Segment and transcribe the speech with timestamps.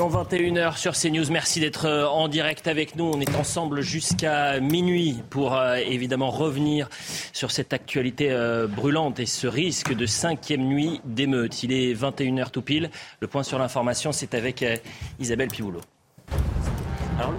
[0.00, 3.04] En 21h sur CNews, merci d'être euh, en direct avec nous.
[3.04, 6.88] On est ensemble jusqu'à minuit pour euh, évidemment revenir
[7.34, 11.62] sur cette actualité euh, brûlante et ce risque de cinquième nuit d'émeute.
[11.62, 12.90] Il est 21h tout pile.
[13.20, 14.64] Le point sur l'information, c'est avec
[15.20, 15.82] Isabelle Piboulot.
[17.18, 17.34] Alors,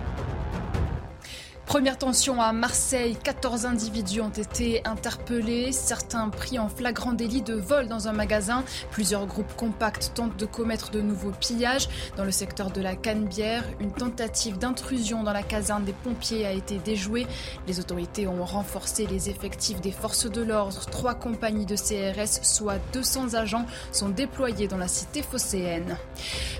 [1.73, 7.55] Première tension à Marseille, 14 individus ont été interpellés, certains pris en flagrant délit de
[7.55, 8.63] vol dans un magasin.
[8.91, 11.89] Plusieurs groupes compacts tentent de commettre de nouveaux pillages.
[12.15, 16.51] Dans le secteur de la Canebière, une tentative d'intrusion dans la caserne des pompiers a
[16.51, 17.25] été déjouée.
[17.65, 20.85] Les autorités ont renforcé les effectifs des forces de l'ordre.
[20.91, 25.97] Trois compagnies de CRS, soit 200 agents, sont déployés dans la cité phocéenne.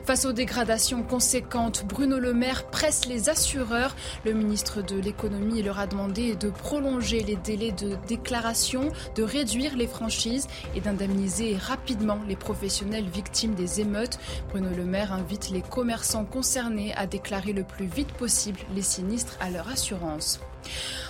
[0.07, 3.95] Face aux dégradations conséquentes, Bruno Le Maire presse les assureurs.
[4.25, 9.75] Le ministre de l'économie leur a demandé de prolonger les délais de déclaration, de réduire
[9.75, 14.19] les franchises et d'indemniser rapidement les professionnels victimes des émeutes.
[14.49, 19.37] Bruno Le Maire invite les commerçants concernés à déclarer le plus vite possible les sinistres
[19.39, 20.39] à leur assurance.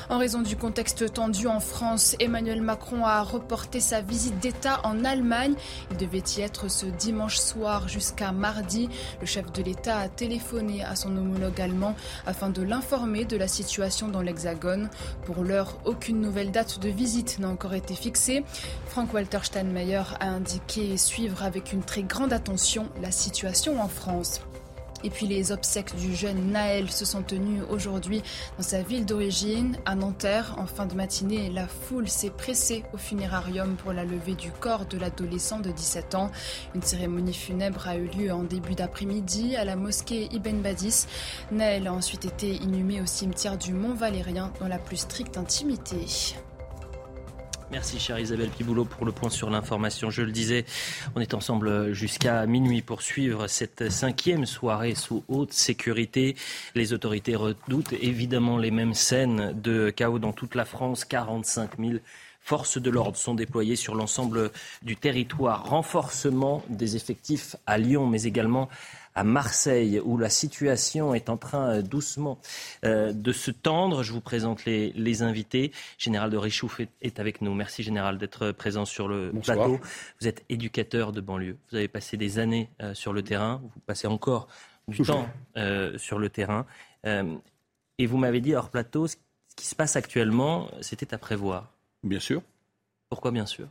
[0.10, 5.06] En raison du contexte tendu en France, Emmanuel Macron a reporté sa visite d'État en
[5.06, 5.56] Allemagne.
[5.92, 8.90] Il devait y être ce dimanche soir jusqu'à mardi.
[9.22, 11.96] Le chef de l'État a téléphoné à son homologue allemand
[12.26, 14.90] afin de l'informer de la situation dans l'Hexagone.
[15.26, 18.44] Pour l'heure, aucune nouvelle date de visite n'a encore été fixée.
[18.88, 24.42] Frank-Walter Steinmeier a indiqué suivre avec une très grande attention la situation en France.
[25.04, 28.22] Et puis les obsèques du jeune Naël se sont tenues aujourd'hui
[28.58, 30.56] dans sa ville d'origine, à Nanterre.
[30.58, 34.86] En fin de matinée, la foule s'est pressée au funérarium pour la levée du corps
[34.86, 36.32] de l'adolescent de 17 ans.
[36.76, 41.06] Une cérémonie funèbre a eu lieu en début d'après-midi à la mosquée Ibn Badis.
[41.52, 46.06] Naël a ensuite été inhumé au cimetière du Mont Valérien dans la plus stricte intimité.
[47.74, 50.12] Merci chère Isabelle Piboulot pour le point sur l'information.
[50.12, 50.64] Je le disais,
[51.16, 56.36] on est ensemble jusqu'à minuit pour suivre cette cinquième soirée sous haute sécurité.
[56.76, 61.04] Les autorités redoutent évidemment les mêmes scènes de chaos dans toute la France.
[61.04, 61.94] 45 000
[62.42, 64.52] forces de l'ordre sont déployées sur l'ensemble
[64.84, 65.68] du territoire.
[65.68, 68.70] Renforcement des effectifs à Lyon, mais également
[69.16, 72.40] à Marseille, où la situation est en train euh, doucement
[72.84, 74.04] euh, de se tendre.
[74.04, 75.72] Je vous présente les, les invités.
[75.98, 77.54] Général de Richouf est, est avec nous.
[77.54, 79.58] Merci, Général, d'être présent sur le Bonsoir.
[79.58, 79.80] plateau.
[80.20, 81.58] Vous êtes éducateur de banlieue.
[81.72, 83.62] Vous avez passé des années euh, sur le terrain.
[83.64, 84.48] Vous passez encore
[84.88, 85.16] du Toujours.
[85.18, 86.66] temps euh, sur le terrain.
[87.06, 87.36] Euh,
[88.00, 89.16] et vous m'avez dit hors plateau, ce
[89.56, 91.72] qui se passe actuellement, c'était à prévoir.
[92.04, 92.42] Bien sûr.
[93.10, 93.68] Pourquoi, bien sûr?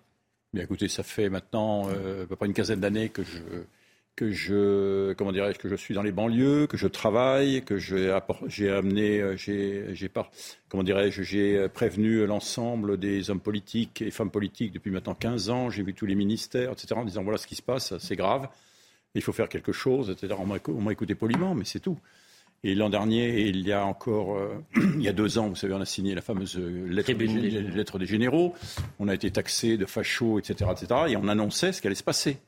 [0.54, 3.38] Bien écoutez, ça fait maintenant euh, à peu près une quinzaine d'années que je
[4.14, 8.70] que je comment dirais-je que je suis dans les banlieues, que je travaille, que j'ai
[8.70, 10.30] amené euh, j'ai par
[10.68, 15.70] comment dirais-je j'ai prévenu l'ensemble des hommes politiques et femmes politiques depuis maintenant 15 ans,
[15.70, 16.94] j'ai vu tous les ministères etc.
[16.96, 18.48] en disant voilà ce qui se passe, c'est grave,
[19.14, 20.34] il faut faire quelque chose etc.
[20.38, 20.46] On
[20.82, 21.98] m'a écouté poliment mais c'est tout.
[22.64, 25.74] Et l'an dernier, il y a encore, euh, il y a deux ans, vous savez,
[25.74, 28.54] on a signé la fameuse euh, lettre, des, lettre des généraux.
[29.00, 31.00] On a été taxé de fachos, etc., etc.
[31.08, 32.38] Et on annonçait ce qui allait se passer.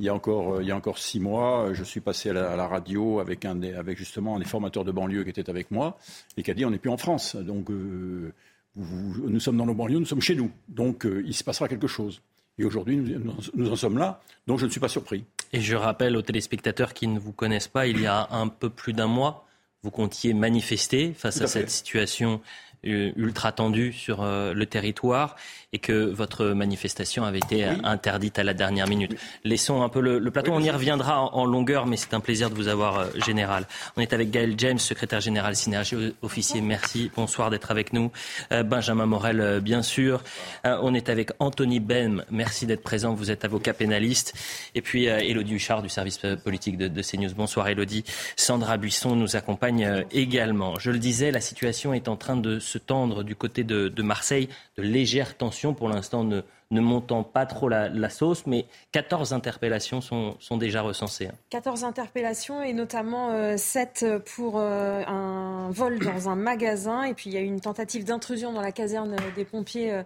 [0.00, 2.30] Il y a encore, euh, il y a encore six mois, euh, je suis passé
[2.30, 5.24] à la, à la radio avec, un des, avec justement un des formateurs de banlieue
[5.24, 5.98] qui était avec moi
[6.36, 7.34] et qui a dit on n'est plus en France.
[7.36, 8.32] Donc, euh,
[8.76, 10.50] vous- nous sommes dans nos banlieues, nous sommes chez nous.
[10.68, 12.20] Donc, euh, il se passera quelque chose.
[12.58, 14.20] Et aujourd'hui, nous, en sommes là.
[14.48, 15.24] Donc, je ne suis pas surpris.
[15.52, 18.68] Et je rappelle aux téléspectateurs qui ne vous connaissent pas, il y a un peu
[18.68, 19.46] plus d'un mois,
[19.84, 22.40] vous comptiez manifester face Tout à, à cette situation
[22.84, 25.36] ultra tendue sur le territoire
[25.74, 27.76] et que votre manifestation avait été Oui.
[27.84, 29.14] interdite à la dernière minute.
[29.44, 32.14] Laissons un peu le, le plateau, Oui, on y reviendra en, en longueur, mais c'est
[32.14, 33.66] un plaisir de vous avoir, euh, Général.
[33.96, 38.10] On est avec Gaël James, secrétaire général Synergie officier, merci, bonsoir d'être avec nous.
[38.52, 40.22] Euh, Benjamin Morel, euh, bien sûr.
[40.64, 44.32] Euh, on est avec Anthony Bem, merci d'être présent, vous êtes avocat pénaliste.
[44.74, 47.34] Et puis euh, Élodie Huchard du service politique de, de CNews.
[47.36, 48.04] Bonsoir Élodie.
[48.36, 50.78] Sandra Buisson nous accompagne euh, également.
[50.78, 54.02] Je le disais, la situation est en train de se tendre du côté de, de
[54.02, 54.48] Marseille,
[54.78, 60.56] de légères tensions pour l'instant ne, montant pas trop la, sauce, mais 14 interpellations sont,
[60.56, 61.26] déjà recensées.
[61.26, 61.34] hein.
[61.50, 64.06] 14 interpellations et notamment euh, 7
[64.36, 67.04] pour euh, un vol dans un magasin.
[67.04, 70.02] Et puis il y a eu une tentative d'intrusion dans la caserne des pompiers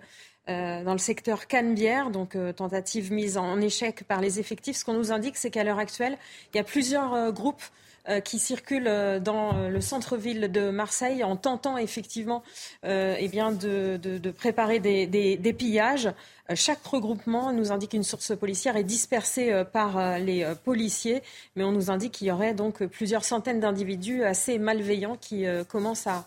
[0.48, 4.76] euh, dans le secteur Canebière, donc tentative mise en échec par les effectifs.
[4.76, 6.18] Ce qu'on nous indique, c'est qu'à l'heure actuelle,
[6.52, 7.81] il y a plusieurs groupes euh,
[8.24, 12.42] qui circulent euh, dans euh, le centre-ville de Marseille en tentant effectivement
[12.84, 16.10] eh bien de, de, préparer des, des, des, pillages.
[16.54, 21.22] Chaque regroupement nous indique une source policière est dispersée par les policiers,
[21.54, 26.08] mais on nous indique qu'il y aurait donc plusieurs centaines d'individus assez malveillants qui commencent
[26.08, 26.26] à,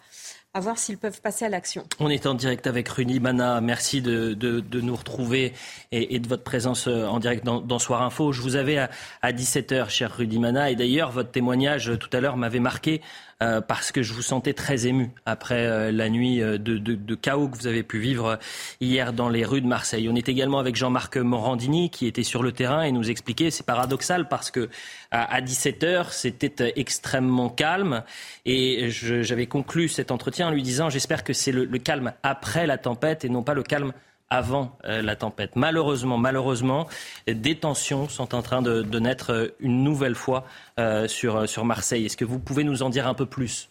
[0.55, 1.85] à voir s'ils peuvent passer à l'action.
[1.99, 3.59] On est en direct avec Rudy Mana.
[3.59, 5.53] Merci de, de, de nous retrouver
[5.91, 8.31] et, de votre présence euh, en direct dans, dans Soir Info.
[8.31, 8.89] Je vous avais à,
[9.21, 10.71] à 17h, cher Rudy Mana.
[10.71, 13.01] Et d'ailleurs, votre témoignage tout à l'heure m'avait marqué
[13.43, 16.95] euh, parce que je vous sentais très ému après euh, la nuit euh, de, de,
[16.95, 18.39] de, chaos que vous avez pu vivre
[18.79, 20.07] hier dans les rues de Marseille.
[20.09, 23.65] On est également avec Jean-Marc Morandini qui était sur le terrain et nous expliquait, c'est
[23.65, 24.69] paradoxal parce que
[25.11, 28.03] à, 17h, c'était extrêmement calme
[28.45, 32.65] et j'avais conclu cet entretien en lui disant j'espère que c'est le, le calme après
[32.65, 33.91] la tempête et non pas le calme
[34.35, 35.55] avant euh, la tempête.
[35.55, 36.87] Malheureusement, malheureusement,
[37.27, 40.45] des tensions sont en train de, naître euh, une nouvelle fois
[40.77, 42.05] euh, sur, sur Marseille.
[42.05, 43.69] Est-ce que vous pouvez nous en dire un peu plus?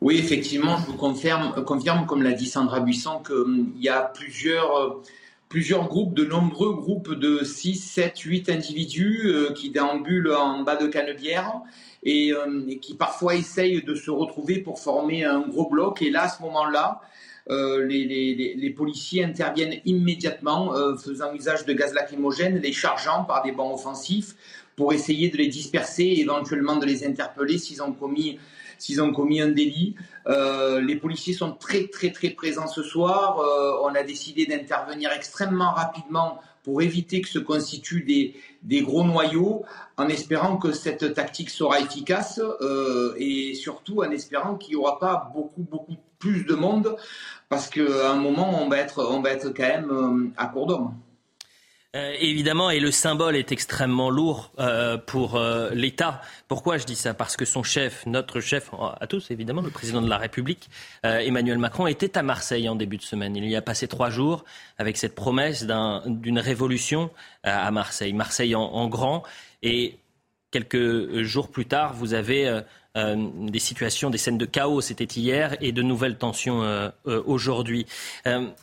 [0.00, 4.96] Oui, effectivement, je vous confirme, confirme comme l'a dit Sandra Buisson, qu'il y a plusieurs,
[5.48, 10.86] plusieurs groupes, de nombreux groupes de 6, 7, 8 individus qui déambulent en bas de
[10.86, 11.52] Canebière.
[12.02, 12.32] Et,
[12.66, 16.00] et, qui parfois essayent de se retrouver pour former un gros bloc.
[16.00, 17.02] Et là, à ce moment-là,
[17.48, 23.52] euh, les, policiers interviennent immédiatement, euh, faisant usage de gaz lacrymogène, les chargeant par des
[23.52, 24.34] bancs offensifs
[24.76, 29.94] pour essayer de les disperser et éventuellement de les interpeller s'ils ont commis un délit.
[30.26, 33.38] Euh, les policiers sont très très très présents ce soir.
[33.82, 38.04] on a décidé d'intervenir extrêmement rapidement pour éviter que se constituent
[38.62, 39.64] des, gros noyaux,
[39.96, 42.40] en espérant que cette tactique sera efficace
[43.18, 46.96] et surtout en espérant qu'il n'y aura pas beaucoup beaucoup plus de monde
[47.48, 50.66] parce qu'à un moment, on va être, on va être quand même euh, à court
[50.66, 50.94] d'homme.
[51.96, 55.40] Euh, évidemment, et le symbole est extrêmement lourd euh, pour
[55.72, 56.20] l'État.
[56.46, 57.14] Pourquoi je dis ça?
[57.14, 58.70] Parce que son chef, notre chef,
[59.00, 60.70] à tous évidemment, le président de la République,
[61.02, 63.34] Emmanuel Macron, était à Marseille en début de semaine.
[63.34, 64.44] Il y a passé trois jours
[64.78, 67.10] avec cette promesse d'une révolution
[67.42, 68.12] à Marseille.
[68.12, 69.24] Marseille en, grand.
[69.64, 69.98] Et
[70.50, 72.60] quelques jours plus tard, vous avez euh,
[72.96, 77.86] des situations, des scènes de chaos, c'était hier, et de nouvelles tensions euh, euh, aujourd'hui.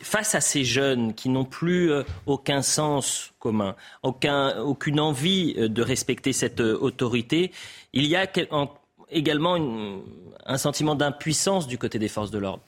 [0.02, 1.92] face à ces jeunes qui n'ont plus
[2.26, 7.52] aucun sens commun, aucun, aucune envie de respecter cette autorité,
[7.94, 8.28] il y a
[9.10, 9.58] également
[10.46, 12.64] un sentiment d'impuissance du côté des forces de l'ordre.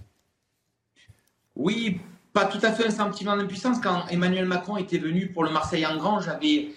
[1.55, 2.00] Oui,
[2.33, 3.79] pas tout à fait un sentiment d'impuissance.
[3.81, 6.69] Quand Emmanuel Macron était venu pour le Marseille en grand, j'avais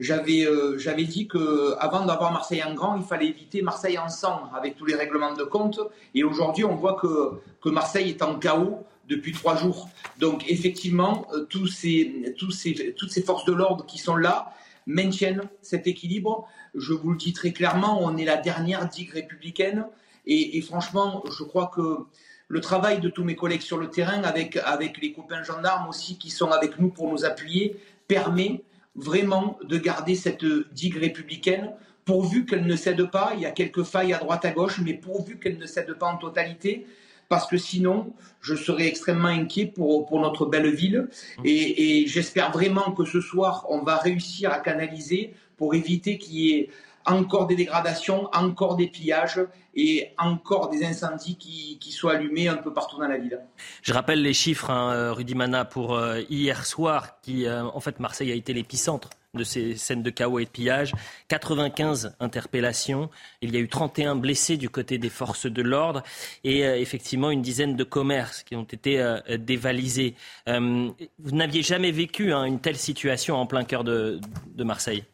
[0.00, 4.48] j'avais euh, dit que avant d'avoir Marseille en grand, il fallait éviter Marseille en sang
[4.54, 5.80] avec tous les règlements de compte.
[6.14, 9.88] Et aujourd'hui, on voit que, que Marseille est en chaos depuis trois jours.
[10.18, 14.52] Donc effectivement, euh, tous ces, tous ces, toutes ces forces de l'ordre qui sont là
[14.86, 16.46] maintiennent cet équilibre.
[16.74, 19.86] Je vous le dis très clairement, on est la dernière digue républicaine.
[20.26, 22.06] Et, et franchement, je crois que
[22.48, 26.16] le travail de tous mes collègues sur le terrain, avec, avec les copains gendarmes aussi
[26.18, 28.62] qui sont avec nous pour nous appuyer, permet
[28.98, 31.72] vraiment de garder cette digue républicaine,
[32.04, 33.32] pourvu qu'elle ne cède pas.
[33.34, 36.06] Il y a quelques failles à droite à gauche, mais pourvu qu'elle ne cède pas
[36.06, 36.86] en totalité,
[37.28, 41.08] parce que sinon, je serais extrêmement inquiet pour, pour notre belle ville.
[41.44, 46.34] Et, et j'espère vraiment que ce soir, on va réussir à canaliser pour éviter qu'il
[46.36, 46.70] y ait
[47.12, 49.40] encore des dégradations, encore des pillages
[49.74, 53.40] et encore des incendies qui, soient allumés un peu partout dans la ville.
[53.82, 57.80] Je rappelle les chiffres, hein, euh, Rudy Mana, pour euh, hier soir, qui euh, en
[57.80, 60.92] fait Marseille a été l'épicentre de ces scènes de chaos et de pillage.
[61.28, 63.10] 95 interpellations.
[63.42, 66.02] Il y a eu 31 blessés du côté des forces de l'ordre
[66.44, 70.14] et effectivement une dizaine de commerces qui ont été dévalisés.
[70.46, 70.94] vous
[71.30, 74.18] n'aviez jamais vécu hein, une telle situation en plein cœur de
[74.56, 75.04] Marseille?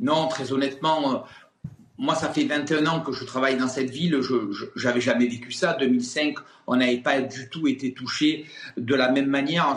[0.00, 1.18] Non, très honnêtement, euh,
[1.98, 4.20] moi, ça fait 21 ans que je travaille dans cette ville.
[4.20, 5.72] Je n'avais jamais vécu ça.
[5.74, 6.36] 2005,
[6.68, 9.74] on n'avait pas du tout été touché de la même manière.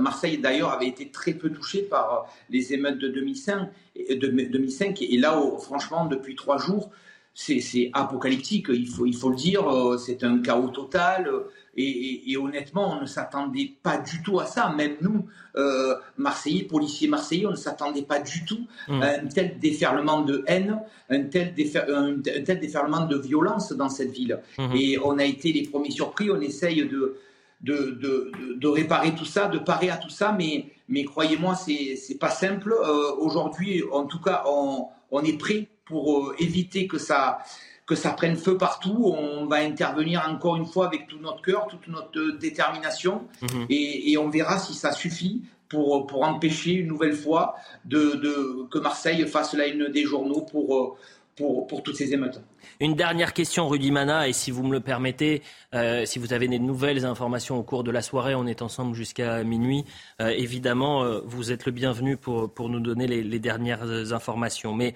[0.00, 3.68] Marseille, d'ailleurs, avait été très peu touché par les émeutes de 2005.
[3.96, 6.90] De 2005 et là, franchement, depuis trois jours,
[7.34, 8.66] c'est apocalyptique.
[8.68, 9.68] Il faut, il faut le dire.
[9.68, 11.28] Euh, c'est un chaos total.
[11.78, 14.70] Et, honnêtement, on ne s'attendait pas du tout à ça.
[14.70, 19.02] Même nous, euh, Marseillais, policiers marseillais, on ne s'attendait pas du tout mmh.
[19.02, 20.80] à un tel déferlement de haine,
[21.10, 24.40] un tel, tel déferlement de violence dans cette ville.
[24.58, 24.74] Mmh.
[24.74, 26.30] Et on a été les premiers surpris.
[26.30, 27.18] On essaye de,
[27.60, 32.30] de, de, réparer tout ça, de parer à tout ça, mais, mais croyez-moi, c'est pas
[32.30, 32.72] simple.
[32.72, 37.38] Euh, aujourd'hui, en tout cas, on, on est prêt pour euh, éviter que ça
[37.86, 39.14] que ça prenne feu partout.
[39.16, 43.66] On va intervenir encore une fois avec tout notre cœur, toute notre détermination, mhm.
[43.70, 49.26] et, on verra si ça suffit pour, pour empêcher une nouvelle fois de, que Marseille
[49.26, 50.98] fasse la une des journaux pour,
[51.36, 52.40] pour, pour toutes ces émeutes.
[52.80, 55.42] Une dernière question, Rudy Mana, et si vous me le permettez,
[55.74, 58.94] euh, si vous avez des nouvelles informations au cours de la soirée, on est ensemble
[58.94, 59.84] jusqu'à minuit.
[60.20, 64.74] Euh, évidemment, euh, vous êtes le bienvenu pour, pour nous donner les, les dernières informations.
[64.74, 64.94] Mais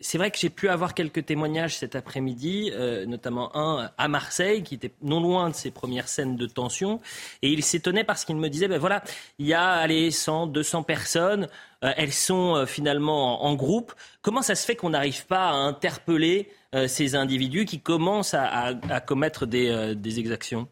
[0.00, 4.62] c'est vrai que j'ai pu avoir quelques témoignages cet après-midi, euh, notamment un à Marseille,
[4.62, 7.00] qui était non loin de ses premières scènes de tension.
[7.42, 9.02] Et il s'étonnait parce qu'il me disait, ben voilà,
[9.38, 11.48] il y a allez, 100, 200 personnes,
[11.84, 13.92] euh, elles sont euh, finalement en, groupe.
[14.22, 16.48] Comment ça se fait qu'on n'arrive pas à interpeller
[16.86, 20.68] ces individus qui commencent à, commettre des exactions?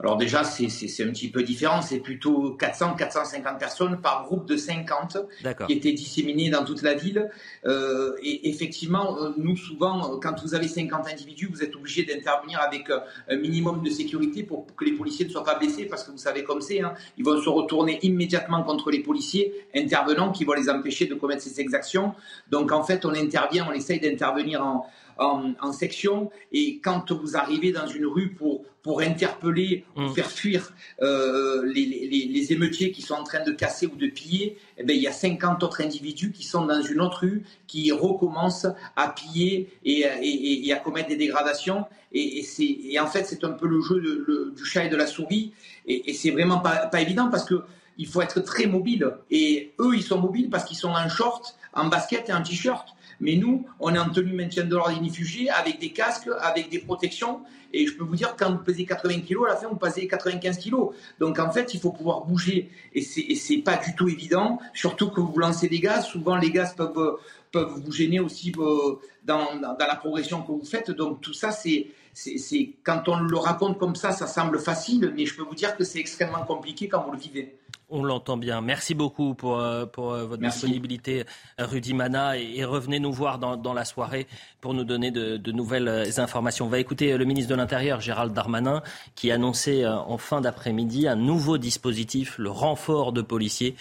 [0.00, 0.66] Alors déjà, c'est
[1.04, 1.80] un petit peu différent.
[1.80, 5.18] C'est plutôt 400-450 personnes par groupe de 50
[5.66, 7.30] qui étaient disséminées dans toute la ville.
[7.64, 12.60] Euh, et effectivement, euh, nous, souvent, quand vous avez 50 individus, vous êtes obligé d'intervenir
[12.60, 12.98] avec euh,
[13.28, 16.18] un minimum de sécurité pour que les policiers ne soient pas blessés, parce que vous
[16.18, 16.80] savez comme c'est.
[16.80, 21.14] Hein, ils vont se retourner immédiatement contre les policiers intervenants qui vont les empêcher de
[21.14, 22.14] commettre ces exactions.
[22.50, 24.86] Donc en fait, on intervient, on essaye d'intervenir en
[25.18, 26.30] en, section.
[26.52, 30.14] Et quand vous arrivez dans une rue pour, pour interpeller, pour mm.
[30.14, 34.06] faire fuir euh, les, les, les, émeutiers qui sont en train de casser ou de
[34.06, 37.44] piller, eh bien, il y a 50 autres individus qui sont dans une autre rue
[37.66, 38.66] qui recommencent
[38.96, 41.84] à piller et, et, et à commettre des dégradations.
[42.12, 45.52] Et, et en fait, c'est un peu le jeu du chat et de la souris.
[45.86, 47.62] Et, c'est vraiment pas, pas évident parce que
[47.98, 49.10] il faut être très mobile.
[49.30, 52.88] Et eux, ils sont mobiles parce qu'ils sont en short, en basket et en t-shirt.
[53.20, 56.78] Mais nous, on est en tenue maintien de l'ordre inifugé, avec des casques, avec des
[56.78, 57.40] protections.
[57.72, 60.06] Et je peux vous dire, quand vous pesez 80 kg, à la fin, vous pesez
[60.06, 60.74] 95 kg.
[61.18, 62.70] Donc, en fait, il faut pouvoir bouger.
[62.94, 64.58] Et c'est pas du tout évident.
[64.72, 66.06] Surtout que vous lancez des gaz.
[66.06, 67.18] Souvent, les gaz peuvent,
[67.50, 70.90] peuvent vous gêner aussi euh, dans, dans, la progression que vous faites.
[70.90, 75.12] Donc, tout ça, c'est, c'est, quand on le raconte comme ça, ça semble facile.
[75.16, 77.58] Mais je peux vous dire que c'est extrêmement compliqué quand vous le vivez.
[77.90, 78.60] On l'entend bien.
[78.60, 81.24] Merci beaucoup pour, euh, pour euh, votre disponibilité,
[81.60, 82.38] euh, Rudy Mana.
[82.38, 84.26] Et, revenez nous voir dans, la soirée
[84.60, 86.66] pour nous donner de, nouvelles informations.
[86.66, 88.82] On va écouter le ministre de l'Intérieur, Gérald Darmanin,
[89.14, 93.76] qui annonçait en fin d'après-midi un nouveau dispositif, le renfort de policiers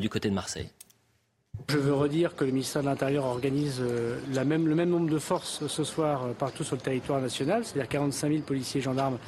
[0.00, 0.68] du côté de Marseille.
[1.68, 3.82] Je veux redire que le ministère de l'Intérieur organise
[4.44, 8.28] même, le même nombre de forces ce soir partout sur le territoire national, c'est-à-dire 45
[8.28, 9.18] 000 policiers et gendarmes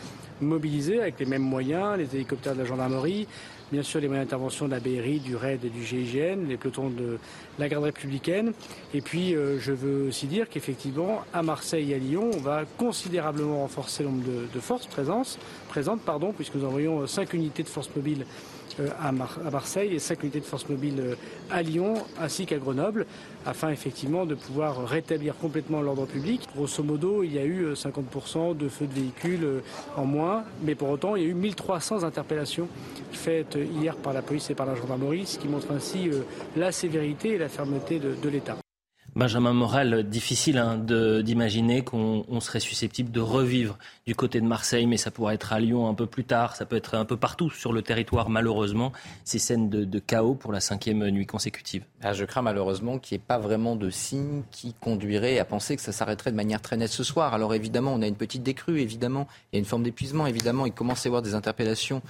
[0.41, 3.27] mobilisés avec les mêmes moyens, les hélicoptères de la gendarmerie,
[3.73, 6.91] bien sûr les moyens d'intervention de la BRI, du RAID et du GIGN, les pelotons
[6.91, 7.19] de
[7.59, 8.53] la garde républicaine.
[8.95, 12.65] Et puis euh, je veux aussi dire qu'effectivement, à Marseille et à Lyon, on va
[12.79, 17.69] considérablement renforcer le nombre de, forces présentes, pardon, puisque nous envoyons euh, cinq unités de
[17.69, 18.27] forces mobiles
[18.81, 19.13] euh, à,
[19.51, 21.15] Marseille et cinq unités de force mobile euh,
[21.51, 23.07] à Lyon ainsi qu'à Grenoble
[23.45, 26.43] afin effectivement de pouvoir rétablir complètement l'ordre public.
[26.55, 29.63] Grosso modo, il y a eu 50% euh, de feux de véhicules
[29.97, 32.69] en moins, mais pour autant, il y a eu 1300 interpellations
[33.13, 36.11] faites hier par la police et par la gendarmerie, ce qui montre ainsi
[36.55, 38.57] la sévérité et la fermeté de l'État.
[39.17, 44.99] Benjamin Morel, difficile hein, d'imaginer qu'on serait susceptible de revivre du côté de Marseille, mais
[44.99, 47.49] ça pourrait être à Lyon un peu plus tard, ça peut être un peu partout
[47.49, 48.93] sur le territoire, malheureusement,
[49.25, 51.83] ces scènes de, chaos pour la cinquième nuit consécutive.
[52.03, 55.77] Ah, je crains malheureusement qu'il n'y ait pas vraiment de signe qui conduirait à penser
[55.77, 57.33] que ça s'arrêterait de manière très nette ce soir.
[57.33, 60.67] Alors évidemment, on a une petite décrue, évidemment, il y a une forme d'épuisement, évidemment,
[60.67, 62.03] il commence à y avoir des interpellations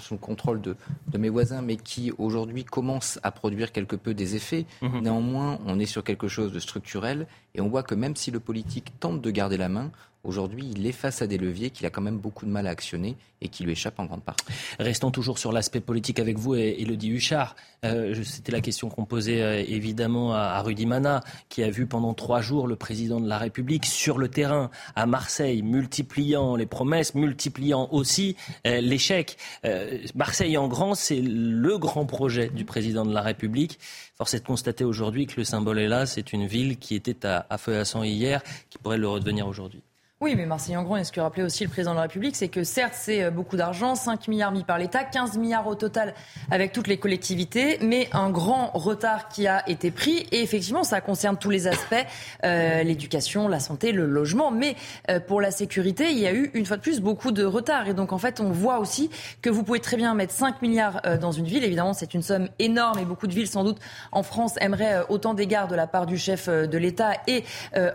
[0.00, 0.76] sous le contrôle de,
[1.16, 4.66] mes voisins, mais qui aujourd'hui commence à produire quelque peu des effets.
[4.80, 5.00] Mhm.
[5.00, 8.40] Néanmoins, on est sur quelque chose de structurel et on voit que même si le
[8.40, 9.90] politique tente de garder la main,
[10.24, 12.70] Aujourd'hui, il est face à des leviers qu'il a quand même beaucoup de mal à
[12.70, 14.44] actionner et qui lui échappent en grande partie.
[14.78, 17.56] Restons toujours sur l'aspect politique avec vous, Elodie Huchard.
[17.84, 21.86] Euh, C'était la question qu'on posait euh, évidemment à, à, Rudy Mana, qui a vu
[21.86, 26.66] pendant trois jours le président de la République sur le terrain à Marseille, multipliant les
[26.66, 29.36] promesses, multipliant aussi euh, l'échec.
[29.64, 33.80] Euh, Marseille en grand, c'est le grand projet du président de la République.
[34.16, 36.06] Force est de constater aujourd'hui que le symbole est là.
[36.06, 39.48] C'est une ville qui était à, à feu à sang hier, qui pourrait le redevenir
[39.48, 39.82] aujourd'hui.
[40.22, 42.36] Oui, mais Marseille en gros, et ce que rappelait aussi le président de la République,
[42.36, 45.74] c'est que certes, c'est euh, beaucoup d'argent, 5 milliards mis par l'État, 15 milliards au
[45.74, 46.14] total
[46.48, 50.28] avec toutes les collectivités, mais un grand retard qui a été pris.
[50.30, 51.96] Et effectivement, ça concerne tous les aspects,
[52.44, 54.52] euh, l'éducation, la santé, le logement.
[54.52, 54.76] Mais
[55.10, 57.88] euh, pour la sécurité, il y a eu, une fois de plus, beaucoup de retard.
[57.88, 59.10] Et donc, en fait, on voit aussi
[59.40, 61.64] que vous pouvez très bien mettre 5 milliards dans une ville.
[61.64, 63.78] Évidemment, c'est une somme énorme et beaucoup de villes, sans doute,
[64.12, 67.42] en France, aimeraient autant d'égards de la part du chef de l'État et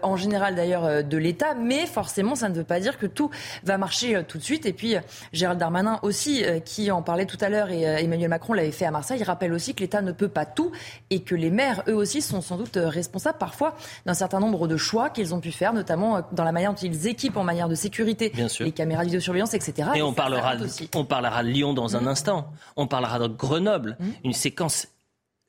[0.01, 1.53] en général, d'ailleurs, de l'État.
[1.53, 3.29] Mais forcément, forcément, ça ne veut pas dire que tout
[3.63, 4.65] va marcher tout de suite.
[4.65, 4.95] Et puis,
[5.33, 8.91] Gérald Darmanin aussi, qui en parlait tout à l'heure, et Emmanuel Macron l'avait fait à
[8.91, 10.71] Marseille, il rappelle aussi que l'État ne peut pas tout
[11.11, 13.75] et que les maires, eux aussi, sont sans doute responsables parfois
[14.07, 17.05] d'un certain nombre de choix qu'ils ont pu faire, notamment dans la manière dont ils
[17.05, 19.89] équipent en manière de sécurité les caméras de vidéosurveillance, etc.
[19.95, 20.55] Et, on, parlera,
[20.95, 22.07] on parlera de Lyon dans un mmh.
[22.07, 22.47] instant.
[22.75, 23.95] On parlera de Grenoble.
[23.99, 24.05] Mmh.
[24.23, 24.87] Une séquence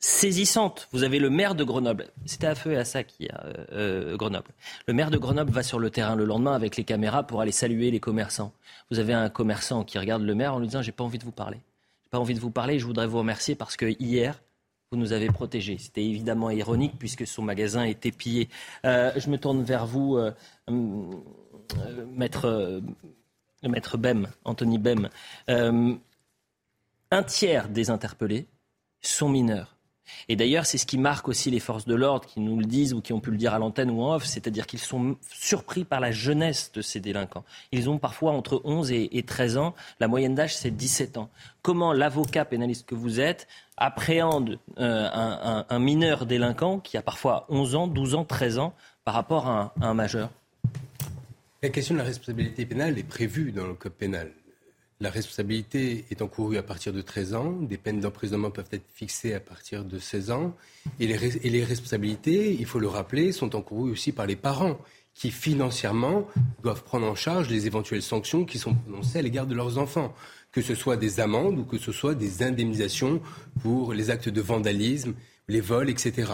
[0.00, 0.88] saisissante.
[0.93, 2.09] Vous avez le maire de Grenoble.
[2.25, 4.50] C'était à feu et à qui a euh, euh, Grenoble.
[4.87, 7.52] Le maire de Grenoble va sur le terrain le lendemain avec les caméras pour aller
[7.52, 8.52] saluer les commerçants.
[8.90, 11.25] Vous avez un commerçant qui regarde le maire en lui disant j'ai pas envie de
[11.25, 11.59] vous parler.
[12.05, 12.78] J'ai pas envie de vous parler.
[12.78, 14.40] Je voudrais vous remercier parce que hier
[14.90, 15.76] vous nous avez protégés.
[15.78, 18.49] C'était évidemment ironique puisque son magasin était pillé.
[18.87, 20.19] Euh, je me tourne vers vous,
[22.14, 22.81] maître,
[23.62, 25.11] maître Bem, Anthony Bem.
[25.49, 28.47] un tiers des interpellés
[29.02, 29.77] sont mineurs.
[30.28, 32.94] Et d'ailleurs, c'est ce qui marque aussi les forces de l'ordre qui nous le disent
[32.94, 35.84] ou qui ont pu le dire à l'antenne ou en off, c'est-à-dire qu'ils sont surpris
[35.84, 37.44] par la jeunesse de ces délinquants.
[37.72, 39.74] Ils ont parfois entre 11 et 13 ans.
[40.00, 41.30] La moyenne d'âge, c'est 17 ans.
[41.62, 43.46] Comment l'avocat pénaliste que vous êtes
[43.76, 48.74] appréhende euh, un, mineur délinquant qui a parfois 11 ans, 12 ans, 13 ans
[49.04, 50.30] par rapport à un majeur?
[51.62, 54.30] La question de la responsabilité pénale est prévue dans le code pénal.
[55.00, 57.52] La responsabilité est encourue à partir de 13 ans.
[57.52, 60.57] Des peines d'emprisonnement peuvent être fixées à partir de 16 ans.
[60.99, 64.76] Et les, responsabilités, il faut le rappeler, sont encourues aussi par les parents
[65.14, 66.26] qui financièrement
[66.62, 70.14] doivent prendre en charge les éventuelles sanctions qui sont prononcées à l'égard de leurs enfants,
[70.50, 73.21] que ce soit des amendes ou que ce soit des indemnisations
[73.62, 75.14] pour les actes de vandalisme,
[75.47, 76.33] les vols, etc.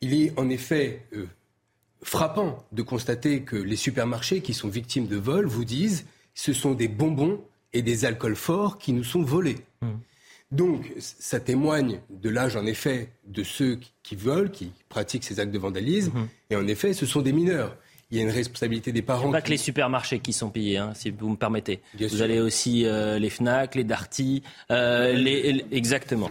[0.00, 1.26] Il est en effet euh,
[2.02, 6.74] frappant de constater que les supermarchés qui sont victimes de vols vous disent ce sont
[6.74, 7.40] des bonbons
[7.72, 9.58] et des alcools forts qui nous sont volés.
[9.82, 9.88] Mmh.
[10.52, 15.52] Donc, ça témoigne de l'âge, en effet, de ceux qui volent, qui pratiquent ces actes
[15.52, 16.12] de vandalisme.
[16.12, 16.28] Mmh.
[16.50, 17.76] Et en effet, ce sont des mineurs
[18.10, 19.30] il y a une responsabilité des parents.
[19.30, 21.80] Pas que les supermarchés qui sont payés, hein, si vous me permettez.
[21.98, 26.28] vous avez aussi euh, les Fnac, les Darty, euh, les, exactement.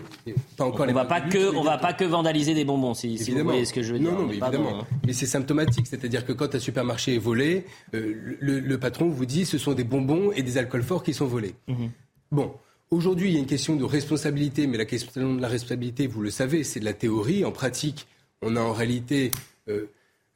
[0.58, 3.16] Pas encore on ne va pas que, on va pas que vandaliser des bonbons, si,
[3.18, 4.12] vous voyez ce que je veux dire.
[4.12, 4.82] Non, mais évidemment.
[4.82, 4.88] Hein.
[5.06, 9.46] Mais c'est symptomatique, c'est-à-dire que quand un supermarché est volé, euh, le, patron vous dit
[9.46, 11.56] ce sont des bonbons et des alcools forts qui sont volés.
[11.68, 11.92] Mhm.
[12.32, 12.54] Bon.
[12.92, 16.24] Aujourd'hui, il y a une question de responsabilité, mais la question de la responsabilité, vous
[16.24, 17.46] le savez, c'est de la théorie.
[17.46, 18.08] En pratique,
[18.42, 19.32] on a en réalité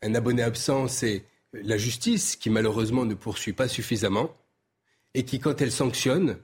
[0.04, 4.32] un abonné absent, c'est la justice, qui malheureusement ne poursuit pas suffisamment,
[5.14, 6.38] et qui, quand elle sanctionne,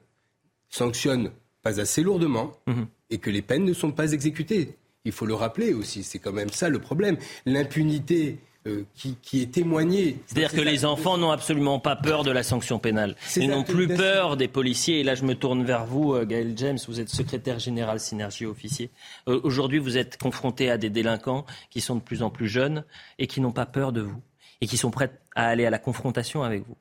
[0.70, 2.88] sanctionne pas assez lourdement, mhm.
[3.10, 4.78] et que les peines ne sont pas exécutées.
[5.06, 7.18] Il faut le rappeler aussi, c'est quand même ça le problème.
[7.46, 10.18] L'impunité euh, qui, est témoignée.
[10.28, 13.16] C'est-à-dire que les enfants n'ont absolument pas peur de la sanction pénale.
[13.38, 15.00] Ils n'ont plus peur des policiers.
[15.00, 16.78] Et là, je me tourne vers vous, euh, Gaël James.
[16.88, 18.90] Vous êtes secrétaire général Synergie Officier.
[19.30, 22.84] Euh, aujourd'hui, vous êtes confronté à des délinquants qui sont de plus en plus jeunes
[23.18, 24.22] et qui n'ont pas peur de vous
[24.62, 26.76] et qui sont prêtes à aller à la confrontation avec vous.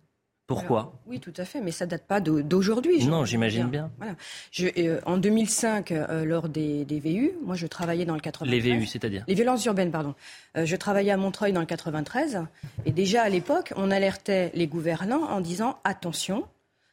[0.49, 3.05] Pourquoi Oui, tout à fait, mais ça date pas d'aujourd'hui.
[3.05, 3.91] Non, j'imagine bien.
[3.99, 4.15] Voilà.
[4.79, 8.51] Euh, en 2005, euh, lors des, VU, moi je travaillais dans le 93.
[8.51, 10.15] Les VU, c'est-à-dire Les violences urbaines, pardon.
[10.57, 12.45] Euh, je travaillais à Montreuil dans le 93,
[12.87, 16.47] et déjà à l'époque, on alertait les gouvernants en disant attention,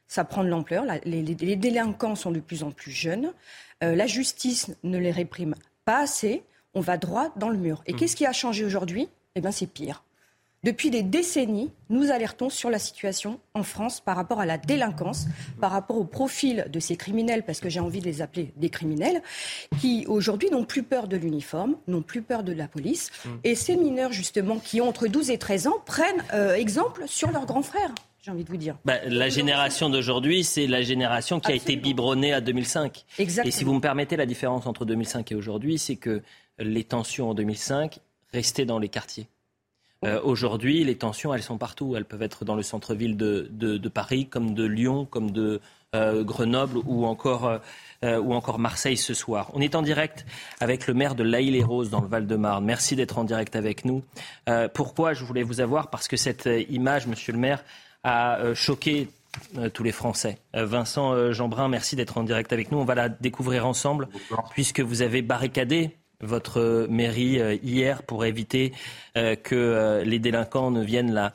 [0.10, 3.32] ça prend de l'ampleur, les, les, délinquants sont de plus en plus jeunes,
[3.82, 6.44] la justice ne les réprime pas assez,
[6.74, 7.84] on va droit dans le mur.
[7.86, 7.96] Et mmh.
[7.96, 9.08] qu'est-ce qui a changé aujourd'hui?
[9.36, 10.04] Eh bien, c'est pire.
[10.66, 15.28] Depuis des décennies, nous alertons sur la situation en France par rapport à la délinquance,
[15.62, 18.72] par rapport au profil de ces criminels, parce que j'ai envie de les appeler des
[18.72, 19.22] criminels,
[19.80, 23.12] qui aujourd'hui n'ont plus peur de l'uniforme, n'ont plus peur de la police.
[23.12, 23.30] Mmh.
[23.44, 27.30] Et ces mineurs, justement, qui ont entre 12 et 13 ans, prennent euh, exemple sur
[27.30, 28.76] leurs grands frères j'ai envie de vous dire.
[28.86, 33.06] Bah, la génération d'aujourd'hui, c'est la génération qui a été biberonnée à 2005.
[33.20, 33.48] Exactement.
[33.48, 36.24] Et si vous me permettez, la différence entre 2005 et aujourd'hui, c'est que
[36.58, 38.00] les tensions en 2005
[38.34, 39.28] restaient dans les quartiers.
[40.06, 41.96] Euh, aujourd'hui, les tensions, elles sont partout.
[41.96, 45.60] Elles peuvent être dans le centre-ville de, Paris, comme de Lyon, comme de
[45.96, 47.60] euh, Grenoble ou encore,
[48.04, 49.50] euh, ou encore Marseille ce soir.
[49.54, 50.26] On est en direct
[50.60, 52.64] avec le maire de l'Aïle-et-Rose dans le Val-de-Marne.
[52.64, 54.04] Merci d'être en direct avec nous.
[54.74, 55.90] pourquoi je voulais vous avoir?
[55.90, 57.64] Parce que cette image, monsieur le maire,
[58.04, 59.08] a choqué
[59.74, 60.38] tous les Français.
[60.54, 62.78] Vincent Jeanbrun, merci d'être en direct avec nous.
[62.78, 64.08] On va la découvrir ensemble,
[64.52, 68.74] puisque vous avez barricadé votre mairie euh, hier pour éviter
[69.18, 71.34] euh, que euh, les délinquants ne viennent la,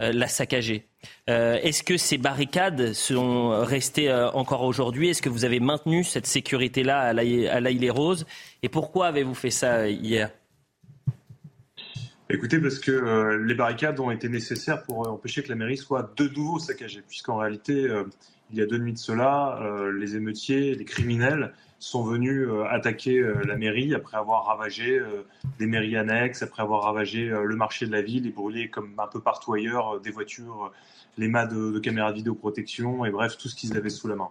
[0.00, 0.86] la saccager.
[1.28, 5.08] Est-ce que ces barricades sont restées encore aujourd'hui?
[5.08, 8.26] Est-ce que vous avez maintenu cette sécurité-là à l'Aïle-et-Rose
[8.62, 10.30] Et pourquoi avez-vous fait ça hier?
[12.28, 16.28] Écoutez, parce que les barricades ont été nécessaires pour empêcher que la mairie soit de
[16.28, 17.88] nouveau saccagée, puisqu'en réalité,
[18.50, 19.60] il y a deux nuits de cela,
[19.96, 25.00] les émeutiers, les criminels sont venus attaquer la mairie après avoir ravagé
[25.58, 29.06] des mairies annexes, après avoir ravagé le marché de la ville et brûlé comme un
[29.06, 30.72] peu partout ailleurs des voitures
[31.18, 34.28] les mâts de, caméras de vidéoprotection et bref, tout ce qu'ils avaient sous la main.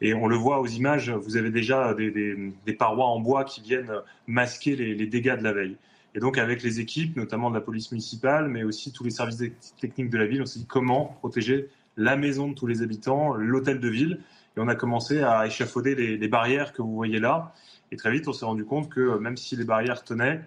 [0.00, 3.92] Et on le voit aux images, vous avez déjà des, parois en bois qui viennent
[4.26, 5.76] masquer les, dégâts de la veille.
[6.14, 9.42] Et donc avec les équipes, notamment de la police municipale, mais aussi tous les services
[9.80, 13.34] techniques de la ville, on s'est dit comment protéger la maison de tous les habitants,
[13.34, 14.20] l'hôtel de ville.
[14.56, 17.52] Et on a commencé à échafauder les, barrières que vous voyez là.
[17.92, 20.40] Et très vite, on s'est rendu compte que même si les barrières tenaient,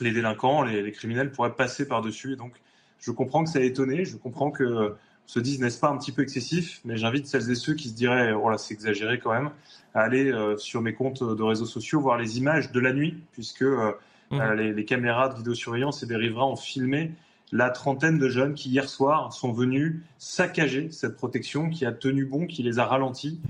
[0.00, 2.34] les délinquants, les, les criminels pourraient passer par-dessus.
[2.34, 2.52] Et donc,
[3.00, 4.94] je comprends que ça a étonné, je comprends que
[5.26, 7.94] se disent n'est-ce pas un petit peu excessif, mais j'invite celles et ceux qui se
[7.94, 9.50] diraient oh là c'est exagéré quand même
[9.94, 13.22] à aller euh, sur mes comptes de réseaux sociaux voir les images de la nuit
[13.32, 13.92] puisque euh,
[14.30, 14.40] mmh.
[14.40, 17.12] euh, les, caméras de vidéosurveillance et des riverains ont filmé
[17.54, 22.26] la trentaine de jeunes qui hier soir sont venus saccager cette protection qui a tenu
[22.26, 23.40] bon, qui les a ralentis,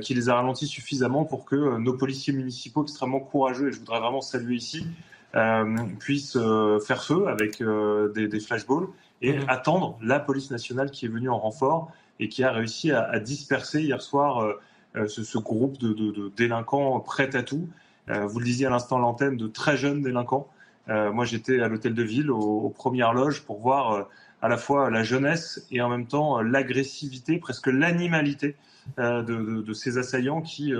[0.00, 4.00] qui les a ralentis suffisamment pour que nos policiers municipaux extrêmement courageux et je voudrais
[4.00, 4.86] vraiment saluer ici
[5.98, 6.38] puissent
[6.86, 7.62] faire feu avec
[8.14, 8.86] des, des flashballs
[9.22, 9.44] et mhm.
[9.48, 13.82] attendre la police nationale qui est venue en renfort et qui a réussi à, disperser
[13.82, 14.60] hier soir euh,
[14.96, 17.68] euh, ce, groupe de, délinquants prêts à tout.
[18.08, 20.48] Euh, vous le disiez à l'instant l'antenne, de très jeunes délinquants.
[20.88, 24.08] Moi, j'étais à l'hôtel de ville, aux, premières loges, pour voir
[24.40, 28.56] à la fois la jeunesse et en même temps l'agressivité, presque l'animalité
[28.98, 30.72] de, ces assaillants qui,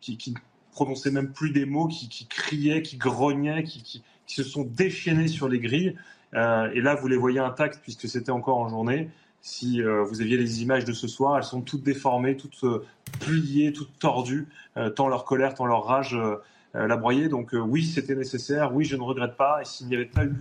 [0.00, 0.34] qui,
[0.72, 5.48] prononçaient même plus des mots, qui, criaient, qui grognaient, qui, qui, se sont déchaînés sur
[5.48, 5.96] les grilles.
[6.34, 9.10] Euh, et là, vous les voyez intactes puisque c'était encore en journée.
[9.40, 12.84] Si euh, vous aviez les images de ce soir, elles sont toutes déformées, toutes euh,
[13.20, 14.48] pliées, toutes tordues,
[14.94, 16.18] tant leur colère, tant leur rage
[16.76, 17.28] la broyée.
[17.28, 18.74] Donc oui, c'était nécessaire.
[18.74, 19.60] Oui, je ne regrette pas.
[19.62, 20.34] Et s'il n'y avait pas eu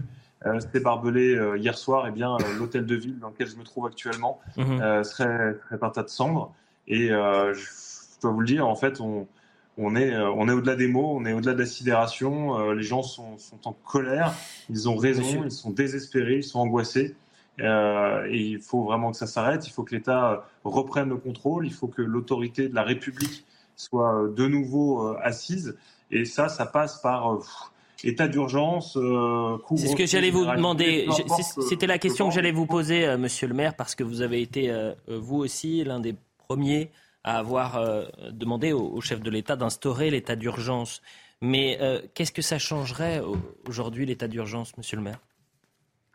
[0.72, 4.40] ces barbelés hier soir, eh bien l'hôtel de ville dans lequel je me trouve actuellement
[4.58, 5.04] mhm.
[5.04, 6.54] serait, serait, un tas de cendres.
[6.88, 9.28] Et je dois vous le dire, en fait, on,
[9.78, 12.60] on est, euh, on est au-delà des mots, on est au-delà de la sidération.
[12.60, 14.34] Euh, les gens sont, en colère,
[14.70, 17.16] ils ont raison, ils sont désespérés, ils sont angoissés.
[17.62, 19.68] Euh, et il faut vraiment que ça s'arrête.
[19.68, 21.66] Il faut que l'État reprenne le contrôle.
[21.66, 23.46] Il faut que l'autorité de la République
[23.76, 25.78] soit de nouveau assise.
[26.12, 27.40] Et ça, ça passe par
[28.04, 28.98] état d'urgence.
[29.78, 31.08] c'est ce que j'allais vous demander.
[31.68, 34.74] C'était la question que j'allais vous poser, Monsieur le Maire, parce que vous avez été
[35.08, 36.16] vous aussi l'un des
[36.48, 36.92] premiers
[37.26, 41.02] à avoir euh, demandé au, chef de l'État d'instaurer l'état d'urgence.
[41.42, 43.22] Mais euh, qu'est-ce que ça changerait
[43.68, 45.20] aujourd'hui, l'état d'urgence, monsieur le maire?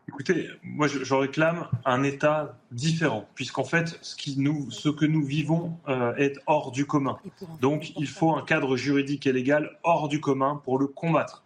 [0.09, 5.25] Écoutez, moi je, réclame un État différent, puisqu'en fait ce, qui nous, ce que nous
[5.25, 7.19] vivons euh, est hors du commun.
[7.61, 11.45] Donc il faut un cadre juridique et légal hors du commun pour le combattre.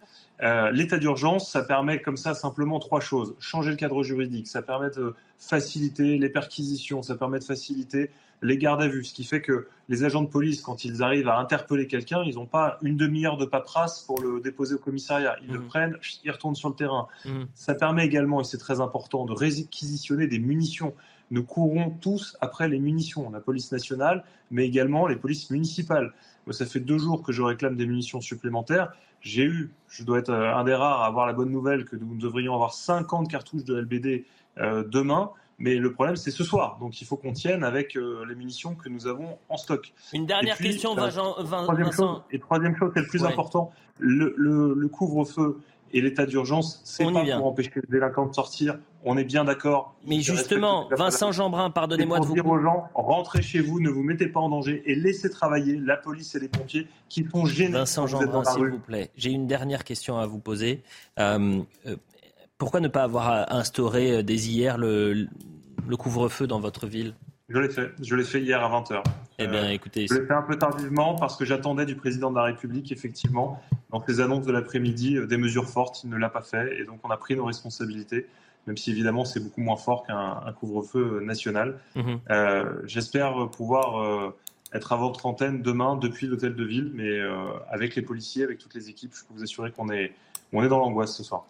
[0.73, 3.35] L'état d'urgence, ça permet comme ça simplement trois choses.
[3.39, 8.11] Changer le cadre juridique, ça permet de faciliter les perquisitions, ça permet de faciliter
[8.45, 11.29] les gardes à vue, ce qui fait que les agents de police, quand ils arrivent
[11.29, 15.37] à interpeller quelqu'un, ils n'ont pas une demi-heure de paperasse pour le déposer au commissariat.
[15.43, 15.67] Ils le mmh.
[15.67, 17.09] prennent, ils retournent sur le terrain.
[17.25, 17.45] Mmh.
[17.55, 20.95] Ça permet également, et c'est très important, de réquisitionner des munitions.
[21.31, 26.13] Nous courons tous après les munitions, la police nationale, mais également les polices municipales.
[26.47, 28.93] Moi, ça fait deux jours que je réclame des munitions supplémentaires.
[29.23, 31.97] J'ai eu, je dois être euh, un des rares à avoir la bonne nouvelle que
[31.97, 34.27] nous devrions avoir 50 cartouches de LBD
[34.59, 35.31] euh, demain.
[35.59, 36.79] Mais le problème, c'est ce soir.
[36.81, 39.93] Donc il faut qu'on tienne avec euh, les munitions que nous avons en stock.
[40.13, 41.11] Une dernière question, euh,
[41.43, 41.65] Vincent.
[41.65, 45.61] Troisième chose, et troisième chose, c'est le plus important, le, couvre-feu
[45.93, 48.79] et l'état d'urgence, c'est pas pour empêcher les délinquants de sortir.
[49.05, 49.95] On est bien d'accord.
[50.07, 52.35] Mais justement, Vincent Jeanbrun, pardonnez-moi de vous.
[52.35, 55.77] dire aux gens, rentrez chez vous, ne vous mettez pas en danger et laissez travailler
[55.77, 57.73] la police et les pompiers qui font gêner.
[57.73, 59.11] Vincent Jeanbrun, s'il vous plaît.
[59.17, 60.83] J'ai une dernière question à vous poser.
[61.21, 61.63] Euh,
[62.59, 65.27] pourquoi ne pas avoir instauré euh, dès hier le,
[65.99, 67.15] couvre-feu dans votre ville?
[67.49, 67.91] Je l'ai fait.
[68.01, 69.03] Je l'ai fait hier à 20h.
[69.39, 70.07] Eh bien, euh, écoutez.
[70.09, 73.61] Je l'ai fait un peu tardivement parce que j'attendais du président de la République, effectivement,
[73.91, 76.03] dans ses annonces de l'après-midi, euh, des mesures fortes.
[76.05, 76.81] Il ne l'a pas fait.
[76.81, 78.27] Et donc, on a pris nos responsabilités,
[78.67, 81.79] même si évidemment, c'est beaucoup moins fort qu'un couvre-feu national.
[81.97, 82.21] Mhm.
[82.85, 84.33] J'espère pouvoir.
[84.73, 87.21] être à votre antenne demain depuis l'hôtel de ville, mais
[87.69, 90.13] avec les policiers, avec toutes les équipes, je peux vous assurer qu'on est,
[90.53, 91.47] on est dans l'angoisse ce soir.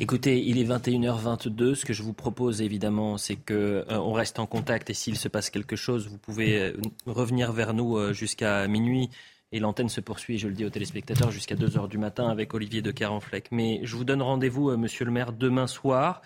[0.00, 1.74] Écoutez, il est 21h22.
[1.74, 5.28] Ce que je vous propose, évidemment, c'est qu'on euh, reste en contact et s'il se
[5.28, 6.72] passe quelque chose, vous pouvez euh,
[7.06, 9.10] revenir vers nous euh, jusqu'à minuit.
[9.52, 12.80] Et l'antenne se poursuit, je le dis aux téléspectateurs, jusqu'à 2h du matin avec Olivier
[12.80, 13.48] de Carenfleck.
[13.52, 16.22] Mais je vous donne rendez-vous, monsieur le maire, demain soir,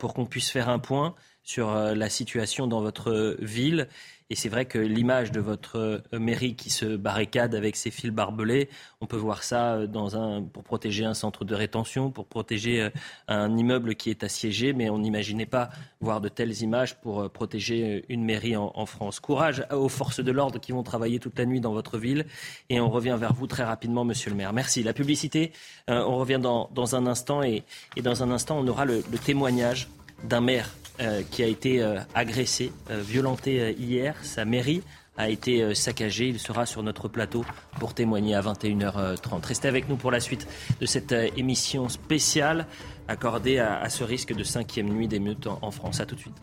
[0.00, 3.88] pour qu'on puisse faire un point sur la situation dans votre ville.
[4.32, 8.10] Et c'est vrai que l'image de votre euh, mairie qui se barricade avec ses fils
[8.10, 8.70] barbelés,
[9.02, 12.90] on peut voir ça euh, pour protéger un centre de rétention, pour protéger euh,
[13.28, 15.68] un immeuble qui est assiégé, mais on n'imaginait pas
[16.00, 19.20] voir de telles images pour protéger une mairie en, France.
[19.20, 22.24] Courage aux forces de l'ordre qui vont travailler toute la nuit dans votre ville.
[22.70, 24.54] Et on revient vers vous très rapidement, monsieur le maire.
[24.54, 24.82] Merci.
[24.82, 25.52] La publicité,
[25.88, 27.64] on revient dans, un instant et,
[28.02, 29.88] dans un instant, on aura le témoignage
[30.24, 34.14] d'un maire euh, qui a été euh, agressé, euh, violenté hier.
[34.22, 34.82] Sa mairie
[35.16, 36.28] a été saccagée.
[36.28, 37.44] Il sera sur notre plateau
[37.78, 39.44] pour témoigner à 21h30.
[39.44, 40.46] Restez avec nous pour la suite
[40.80, 42.66] de cette émission spéciale
[43.08, 46.00] accordée à, ce risque de cinquième nuit d'émeute en, en France.
[46.00, 46.36] A tout de suite.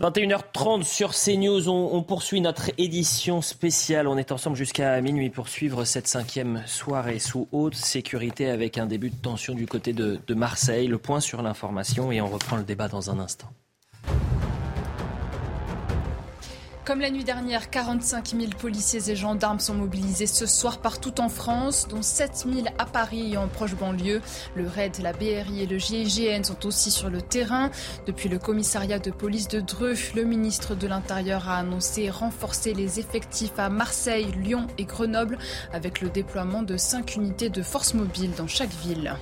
[0.00, 4.08] 21h30 sur CNews, on, on poursuit notre édition spéciale.
[4.08, 8.86] On est ensemble jusqu'à minuit pour suivre cette cinquième soirée sous haute sécurité avec un
[8.86, 10.88] début de tension du côté de, de Marseille.
[10.88, 13.48] Le point sur l'information et on reprend le débat dans un instant.
[16.84, 21.30] Comme la nuit dernière, 45 000 policiers et gendarmes sont mobilisés ce soir partout en
[21.30, 24.20] France, dont 7 000 à Paris et en proche banlieue.
[24.54, 27.70] Le RAID, la BRI et le GIGN sont aussi sur le terrain.
[28.06, 33.00] Depuis le commissariat de police de Dreux, le ministre de l'Intérieur a annoncé renforcer les
[33.00, 35.38] effectifs à Marseille, Lyon et Grenoble
[35.72, 39.16] avec le déploiement de 5 unités de force mobile dans chaque ville.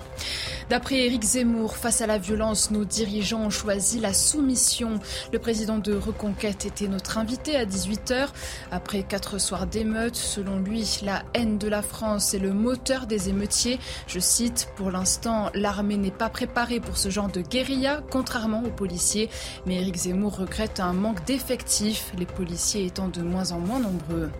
[0.68, 4.98] D'après Éric Zemmour, face à la violence, nos dirigeants ont choisi la soumission.
[5.32, 8.28] Le président de Reconquête était notre invité à 18h.
[8.70, 13.28] Après quatre soirs d'émeutes, selon lui, la haine de la France est le moteur des
[13.28, 13.78] émeutiers.
[14.06, 18.70] Je cite, pour l'instant, l'armée n'est pas préparée pour ce genre de guérilla, contrairement aux
[18.70, 19.28] policiers.
[19.66, 24.30] Mais Éric Zemmour regrette un manque d'effectifs, les policiers étant de moins en moins nombreux.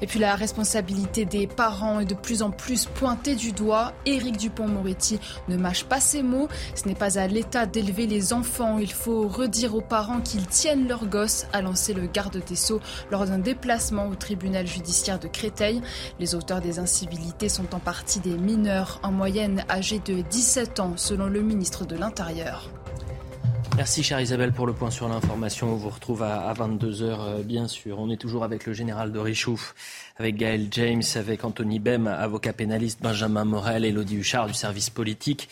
[0.00, 3.92] Et puis la responsabilité des parents est de plus en plus pointée du doigt.
[4.06, 6.48] Éric Dupont-Moretti ne mâche pas ses mots.
[6.74, 8.78] Ce n'est pas à l'État d'élever les enfants.
[8.78, 12.53] Il faut redire aux parents qu'ils tiennent leurs gosses, a lancé le garde des
[13.10, 15.82] lors d'un déplacement au tribunal judiciaire de Créteil.
[16.18, 20.94] Les auteurs des incivilités sont en partie des mineurs, en moyenne âgés de 17 ans,
[20.96, 22.70] selon le ministre de l'Intérieur.
[23.76, 25.72] Merci chère Isabelle pour le point sur l'information.
[25.72, 27.98] On vous retrouve à, 22h euh, bien sûr.
[27.98, 29.74] On est toujours avec le général de Richouf,
[30.16, 35.48] avec Gaël James, avec Anthony Bem, avocat pénaliste, Benjamin Morel, Elodie Huchard du service politique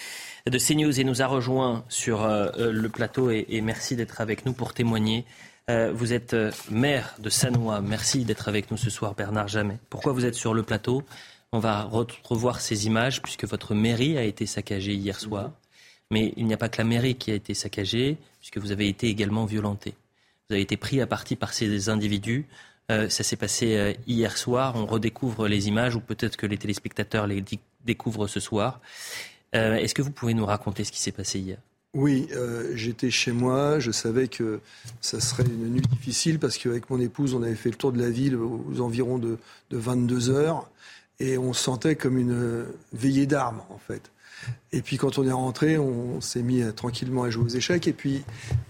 [0.46, 4.46] de CNews et nous a rejoint sur euh, euh, le plateau et merci d'être avec
[4.46, 5.24] nous pour témoigner
[5.68, 7.80] vous êtes euh, maire de Sanois.
[7.80, 9.78] Merci d'être avec nous ce soir, Bernard Jamais.
[9.90, 11.04] Pourquoi vous êtes sur le plateau?
[11.52, 15.52] On va revoir ces images puisque votre mairie a été saccagée hier soir.
[16.10, 18.88] Mais il n'y a pas que la mairie qui a été saccagée, puisque vous avez
[18.88, 19.94] été également violenté.
[20.48, 22.46] Vous avez été pris à partie par ces individus.
[22.90, 24.76] Euh, ça s'est passé hier soir.
[24.76, 27.42] On redécouvre les images, ou peut-être que les téléspectateurs les
[27.84, 28.80] découvrent ce soir.
[29.52, 31.58] Est-ce que vous pouvez nous raconter ce qui s'est passé hier?
[31.94, 33.78] Oui, euh, j'étais chez moi.
[33.78, 34.60] Je savais que
[35.00, 38.00] ça serait une nuit difficile parce qu'avec mon épouse, on avait fait le tour de
[38.00, 39.38] la ville aux environs de,
[39.70, 40.68] 22 heures
[41.20, 44.10] et on sentait comme une veillée d'armes en fait.
[44.72, 47.86] Et puis quand on est rentré, on s'est mis tranquillement à jouer aux échecs.
[47.86, 48.24] Et puis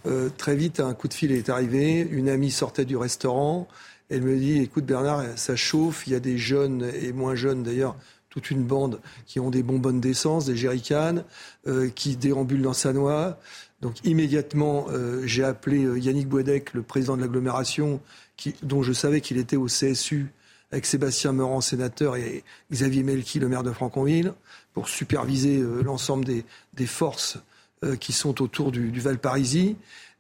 [0.06, 2.00] euh, très vite, un coup de fil est arrivé.
[2.00, 3.68] Une amie sortait du restaurant.
[4.10, 6.06] Elle me dit "Écoute Bernard, ça chauffe.
[6.06, 7.96] Il y a des jeunes et moins jeunes d'ailleurs
[8.32, 11.22] toute une bande qui ont des bonbonnes d'essence, des jerrycans,
[11.66, 13.38] euh, qui déambulent dans sa noix.
[13.82, 18.00] Donc immédiatement, euh, j'ai appelé euh, Yannick Boedec, le président de l'agglomération,
[18.62, 20.32] dont je savais qu'il était au CSU,
[20.70, 22.42] avec Sébastien Meurant, sénateur, et
[22.72, 24.32] Xavier Melki, le maire de Franconville,
[24.72, 27.36] pour superviser l'ensemble des, forces
[28.00, 29.02] qui sont autour du, du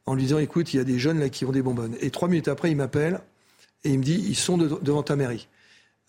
[0.04, 1.96] en lui disant, écoute, il y a des jeunes là qui ont des bonbonnes.
[2.02, 3.22] Et trois minutes après, il m'appelle
[3.84, 5.48] et il me dit, ils sont devant ta mairie.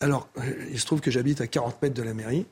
[0.00, 0.28] Alors,
[0.70, 2.46] il se trouve que j'habite à 40 mètres de la mairie.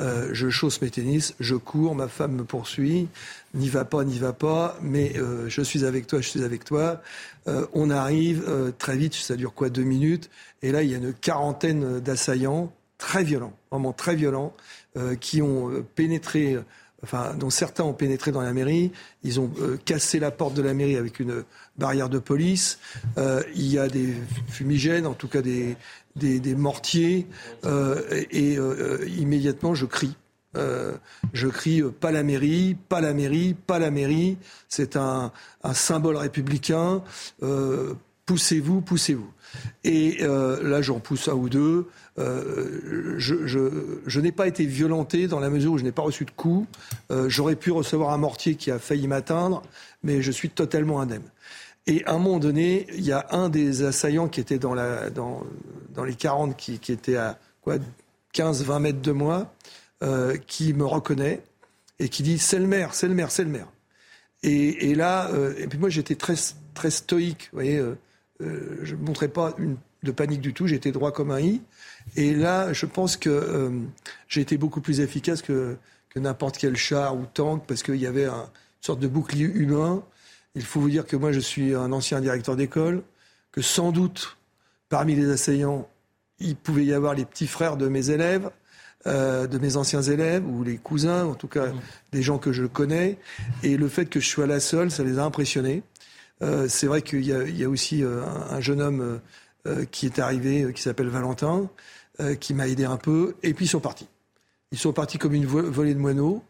[0.00, 3.08] Euh, je chausse mes tennis, je cours, ma femme me poursuit.
[3.54, 6.64] N'y va pas, n'y va pas, mais euh, je suis avec toi, je suis avec
[6.64, 7.00] toi.
[7.46, 10.28] Euh, on arrive très vite, ça dure quoi, deux minutes.
[10.62, 14.52] Et là, il y a une quarantaine d'assaillants très violents, vraiment très violents,
[15.20, 16.58] qui ont pénétré
[17.04, 18.90] enfin, dont certains ont pénétré dans la mairie.
[19.22, 19.48] Ils ont
[19.84, 21.44] cassé la porte de la mairie avec une
[21.76, 22.80] barrière de police.
[23.16, 24.14] il y a des
[24.48, 25.76] fumigènes, en tout cas des,
[26.18, 27.26] des, mortiers,
[27.64, 30.16] euh, et euh, immédiatement je crie.
[30.56, 30.94] Euh,
[31.32, 34.38] je crie pas la mairie, pas la mairie, pas la mairie.
[34.68, 35.32] C'est un,
[35.72, 37.02] symbole républicain.
[38.26, 39.30] poussez-vous, poussez-vous.
[39.84, 41.86] Et là, j'en pousse un ou deux.
[42.16, 46.30] je, je n'ai pas été violenté dans la mesure où je n'ai pas reçu de
[46.30, 46.66] coups.
[47.26, 49.62] J'aurais pu recevoir un mortier qui a failli m'atteindre,
[50.02, 51.30] mais je suis totalement indemne.
[51.88, 56.14] Et à un moment donné, il y a un des assaillants qui était dans, les
[56.14, 57.76] 40, qui, était à quoi,
[58.34, 59.54] 15-20 mètres de moi,
[60.02, 61.42] euh, qui me reconnaît
[61.98, 63.68] et qui dit c'est le maire, c'est le maire, c'est le maire.
[64.42, 66.34] Et, là, et puis moi j'étais très,
[66.72, 67.82] très stoïque, vous voyez,
[68.38, 69.56] je ne montrais pas
[70.04, 71.62] de panique du tout, j'étais droit comme un i.
[72.14, 73.72] Et là, je pense que
[74.28, 75.76] j'ai été beaucoup plus efficace que,
[76.14, 80.02] n'importe quel char ou tank, parce qu'il y avait un, une sorte de bouclier humain.
[80.58, 83.04] Il faut vous dire que moi, je suis un ancien directeur d'école,
[83.52, 84.38] que sans doute,
[84.88, 85.88] parmi les assaillants,
[86.40, 88.50] il pouvait y avoir les petits frères de mes élèves,
[89.06, 91.80] euh, de mes anciens élèves, ou les cousins, en tout cas mmh.
[92.10, 93.18] des gens que je connais.
[93.62, 95.84] Et le fait que je sois là seul, ça les a impressionnés.
[96.42, 99.20] Euh, c'est vrai qu'il y, y, a aussi euh, un, jeune homme
[99.92, 101.68] qui est arrivé, qui s'appelle Valentin,
[102.40, 104.08] qui m'a aidé un peu, et puis ils sont partis.
[104.72, 106.42] Ils sont partis comme une volée de moineaux.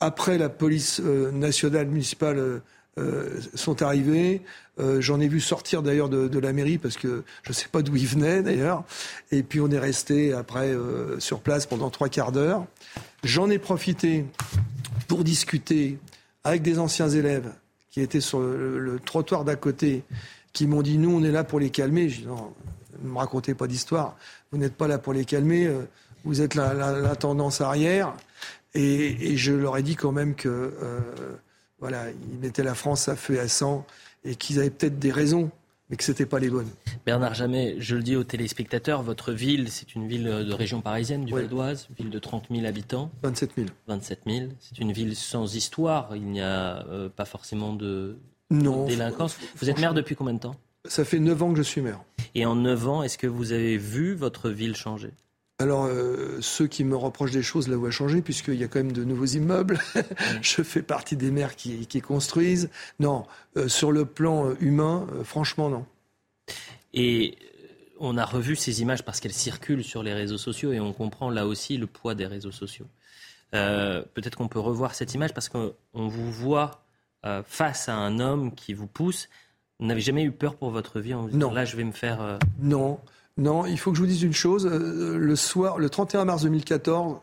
[0.00, 2.62] Après, la police nationale municipale
[2.98, 4.42] euh, sont arrivés.
[4.78, 7.80] Euh, j'en ai vu sortir d'ailleurs de, la mairie parce que je ne sais pas
[7.80, 8.84] d'où ils venaient d'ailleurs.
[9.30, 12.66] Et puis on est resté après euh, sur place pendant trois quarts d'heure.
[13.24, 14.26] J'en ai profité
[15.08, 15.96] pour discuter
[16.44, 17.50] avec des anciens élèves
[17.90, 20.02] qui étaient sur le, trottoir d'à côté,
[20.52, 22.10] qui m'ont dit nous on est là pour les calmer.
[22.10, 22.52] Je dis non,
[23.02, 24.18] ne me racontez pas d'histoire.
[24.50, 25.66] Vous n'êtes pas là pour les calmer.
[26.24, 28.12] Vous êtes la, tendance arrière.
[28.74, 30.74] Et, je leur ai dit quand même que
[31.82, 33.84] voilà, ils mettaient la France à feu et à sang
[34.24, 35.50] et qu'ils avaient peut-être des raisons,
[35.90, 36.70] mais que ce n'était pas les bonnes.
[37.04, 41.24] Bernard Jamais, je le dis aux téléspectateurs, votre ville, c'est une ville de région parisienne,
[41.24, 43.10] du Val d'Oise, ville de 30 000 habitants.
[43.24, 43.68] 27 000.
[43.88, 44.46] 27 000.
[44.60, 46.14] C'est une ville sans histoire.
[46.14, 48.16] Il n'y a euh, pas forcément de,
[48.52, 49.36] non, délinquance.
[49.56, 50.54] Vous êtes maire depuis combien de temps?
[50.84, 52.00] Ça fait 9 ans que je suis maire.
[52.36, 55.10] Et en 9 ans, est-ce que vous avez vu votre ville changer?
[55.62, 58.80] Alors, euh, ceux qui me reprochent des choses la voient changer, puisqu'il y a quand
[58.80, 59.78] même de nouveaux immeubles.
[60.42, 62.68] je fais partie des maires qui, construisent.
[62.98, 63.24] Non,
[63.56, 65.86] euh, sur le plan euh, humain, franchement, non.
[66.94, 67.38] Et
[68.00, 71.30] on a revu ces images parce qu'elles circulent sur les réseaux sociaux et on comprend
[71.30, 72.86] là aussi le poids des réseaux sociaux.
[73.52, 76.84] Peut-être qu'on peut revoir cette image parce qu'on vous voit
[77.44, 79.28] face à un homme qui vous pousse.
[79.78, 81.52] Vous n'avez jamais eu peur pour votre vie en vous disant non.
[81.52, 82.38] là je vais me faire...
[82.58, 82.98] Non,
[83.38, 84.66] non, il faut que je vous dise une chose.
[84.66, 87.18] Euh, le soir, le 31 mars 2014.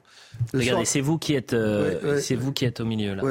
[0.53, 3.23] Regardez, c'est vous qui êtes, euh, c'est vous qui êtes au milieu là.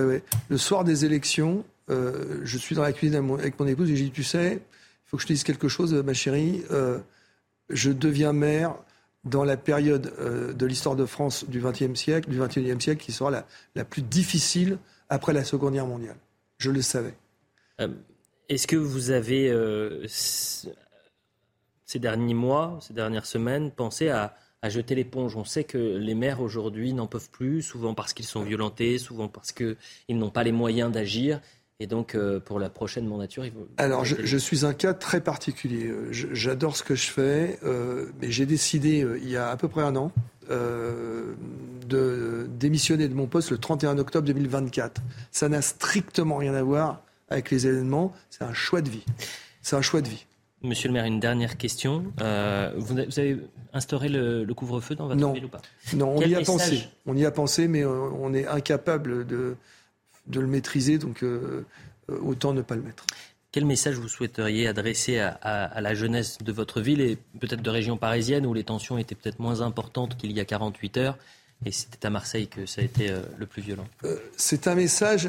[0.48, 4.04] Le soir des élections, euh, je suis dans la cuisine avec mon épouse et j'ai
[4.04, 6.62] dit, tu sais, il faut que je te dise quelque chose, ma chérie.
[7.70, 8.74] je deviens maire
[9.24, 10.12] dans la période
[10.56, 14.02] de l'histoire de France du XXe siècle, du XXIe siècle, qui sera la, la plus
[14.02, 16.16] difficile après la Seconde Guerre mondiale.
[16.58, 17.14] Je le savais.
[18.48, 19.50] Est-ce que vous avez
[21.88, 25.36] ces derniers mois, ces dernières semaines, penser à, jeter l'éponge.
[25.36, 29.28] On sait que les maires aujourd'hui n'en peuvent plus, souvent parce qu'ils sont violentés, souvent
[29.28, 29.76] parce qu'ils
[30.10, 31.40] n'ont pas les moyens d'agir.
[31.80, 33.68] Et donc, euh, pour la prochaine mandature, il faut...
[33.78, 35.92] Alors, je, suis un cas très particulier.
[36.10, 39.68] J'adore ce que je fais, euh, mais j'ai décidé, euh, il y a à peu
[39.68, 40.12] près un an,
[40.50, 45.00] de démissionner de mon poste le 31 octobre 2024.
[45.30, 48.12] Ça n'a strictement rien à voir avec les événements.
[48.28, 49.04] C'est un choix de vie.
[49.62, 50.26] C'est un choix de vie.
[50.62, 52.04] Monsieur le maire, une dernière question.
[52.20, 53.38] Euh, vous, avez
[53.72, 55.62] instauré le, couvre-feu dans votre ville ou pas?
[55.94, 56.88] Non, on y a pensé.
[57.06, 59.56] On y a pensé, mais euh, on est incapable de,
[60.26, 61.64] de le maîtriser, donc euh,
[62.08, 63.06] autant ne pas le mettre.
[63.52, 67.96] Quel message vous souhaiteriez adresser à, la jeunesse de votre ville et peut-être de région
[67.96, 71.18] parisienne où les tensions étaient peut-être moins importantes qu'il y a 48 heures
[71.64, 73.86] et c'était à Marseille que ça a été le plus violent?
[74.36, 75.28] c'est un message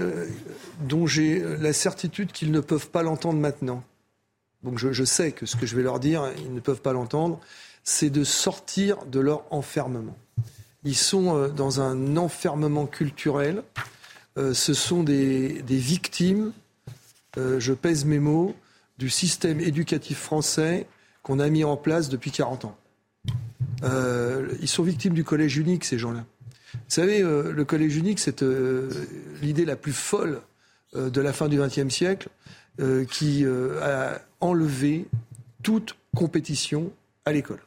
[0.81, 3.83] dont j'ai la certitude qu'ils ne peuvent pas l'entendre maintenant
[4.63, 7.39] donc je, sais que ce que je vais leur dire, ils ne peuvent pas l'entendre,
[7.84, 10.17] c'est de sortir de leur enfermement.
[10.84, 13.63] Ils sont euh, dans un enfermement culturel.
[14.38, 16.52] Euh, ce sont des, victimes,
[17.38, 18.56] euh, je pèse mes mots,
[18.98, 20.86] du système éducatif français
[21.24, 22.78] qu'on a mis en place depuis 40 ans.
[24.62, 26.26] ils sont victimes du collège unique, ces gens-là.
[26.74, 28.43] Vous savez, le collège unique, c'est
[29.41, 30.41] l'idée la plus folle
[30.93, 32.28] de la fin du XXe siècle.
[32.81, 35.05] Euh, qui euh, a enlevé
[35.63, 36.93] toute compétition
[37.25, 37.59] à l'école.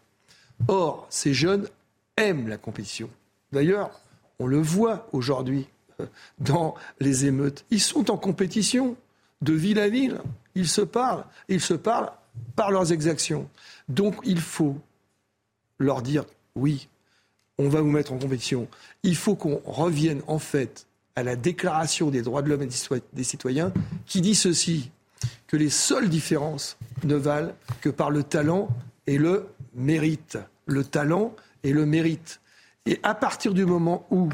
[0.69, 1.69] Or, ces jeunes
[2.17, 3.11] aiment la compétition.
[3.53, 4.01] D'ailleurs,
[4.39, 5.69] on le voit aujourd'hui
[6.01, 6.07] euh,
[6.39, 7.67] dans les émeutes.
[7.71, 8.97] Ils sont en compétition
[9.43, 10.19] de ville à ville.
[10.55, 11.27] Ils se parlent.
[11.49, 12.13] Ils se parlent
[12.57, 13.51] par leurs exactions.
[13.91, 14.79] Donc, il faut
[15.79, 16.89] leur dire oui,
[17.59, 18.67] on va vous mettre en compétition.
[19.03, 22.69] Il faut qu'on revienne en fait à la déclaration des droits de l'homme et
[23.13, 23.75] des citoyens
[24.07, 24.91] qui dit ceci
[25.47, 28.69] que les seules différences ne valent que par le talent
[29.07, 30.39] et le mérite.
[30.67, 32.41] Le talent et le mérite.
[32.87, 34.29] Et à partir du moment où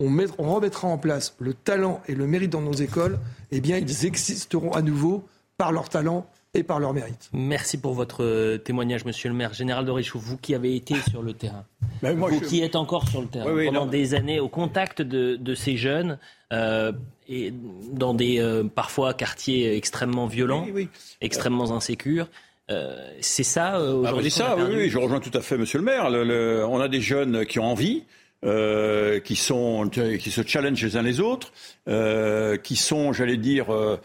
[0.00, 3.18] on, remettra en place le talent et le mérite dans nos écoles,
[3.50, 5.24] eh bien, ils existeront à nouveau
[5.56, 7.30] par leur talent et par leur mérite.
[7.32, 9.54] Merci pour votre euh, témoignage, monsieur le maire.
[9.54, 11.64] Général de Richoux, vous qui avez été sur le terrain,
[12.02, 13.90] Ben, moi, vous je- qui êtes encore sur le terrain Oui, oui, pendant non.
[13.90, 16.18] des années au contact de, de ces jeunes
[16.52, 16.92] euh,
[17.26, 17.54] et
[17.92, 20.88] dans des euh, parfois quartiers extrêmement violents, Oui,
[21.22, 22.28] extrêmement insécures.
[22.70, 25.40] Euh, c'est ça Ah, vous aujourd'hui dites qu'on a ça, oui, je rejoins tout à
[25.40, 26.10] fait Monsieur le maire.
[26.10, 28.04] Le- le- on a des jeunes qui ont envie,
[28.44, 31.52] euh, qui sont, qui se challengent les uns les autres,
[31.88, 33.96] euh, qui sont, j'allais dire, euh,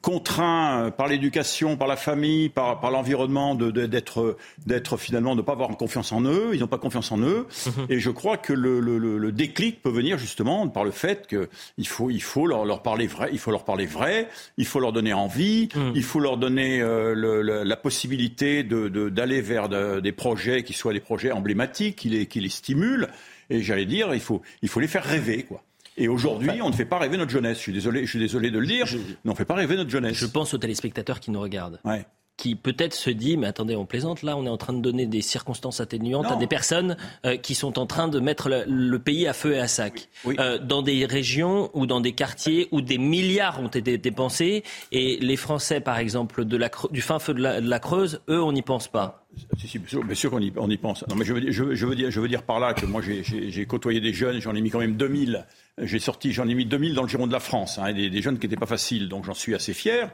[0.00, 4.36] contraints par l'éducation, par la famille, par, par l'environnement, d'être,
[4.66, 6.50] d'être finalement, de ne pas avoir confiance en eux.
[6.54, 7.46] Ils n'ont pas confiance en eux.
[7.88, 11.26] Et je crois que le, le- le- le déclic peut venir justement par le fait
[11.26, 14.80] qu'il faut, il faut leur, leur parler vrai, il faut leur parler vrai, il faut
[14.80, 20.00] leur donner envie, il faut leur donner le- la possibilité de, de- d'aller vers de-
[20.00, 23.08] des projets qui soient des projets emblématiques, qui les, qui les stimulent.
[23.50, 25.62] Et j'allais dire, il faut, il faut les faire rêver, quoi.
[25.96, 27.56] Et aujourd'hui, on ne fait pas rêver notre jeunesse.
[27.56, 29.74] Je suis désolé, je suis désolé de le dire, mais on ne fait pas rêver
[29.76, 30.16] notre jeunesse.
[30.16, 31.80] Je pense aux téléspectateurs qui nous regardent.
[31.84, 32.06] Ouais.
[32.38, 35.06] Qui peut-être se dit, mais attendez, on plaisante là, on est en train de donner
[35.06, 38.98] des circonstances atténuantes à des personnes euh, qui sont en train de mettre le, le
[39.00, 40.08] pays à feu et à sac.
[40.38, 44.62] Euh, dans des régions ou dans des quartiers où des milliards ont été dépensés
[44.92, 48.20] et les Français, par exemple, de la, du fin feu de la, de la Creuse,
[48.30, 49.26] eux, on n'y pense pas.
[49.58, 51.04] Si, si, bien sûr, qu'on y, on y pense.
[51.08, 52.72] Non, mais je veux, dire- je, veux- je veux dire, je veux dire par là
[52.72, 55.44] que moi, j'ai côtoyé des jeunes, j'en ai mis quand même 2000.
[55.82, 58.20] J'ai sorti, j'en ai mis 2000 dans le giron de la France, hein, des, des
[58.22, 60.10] jeunes qui n'étaient pas faciles, donc j'en suis assez fier.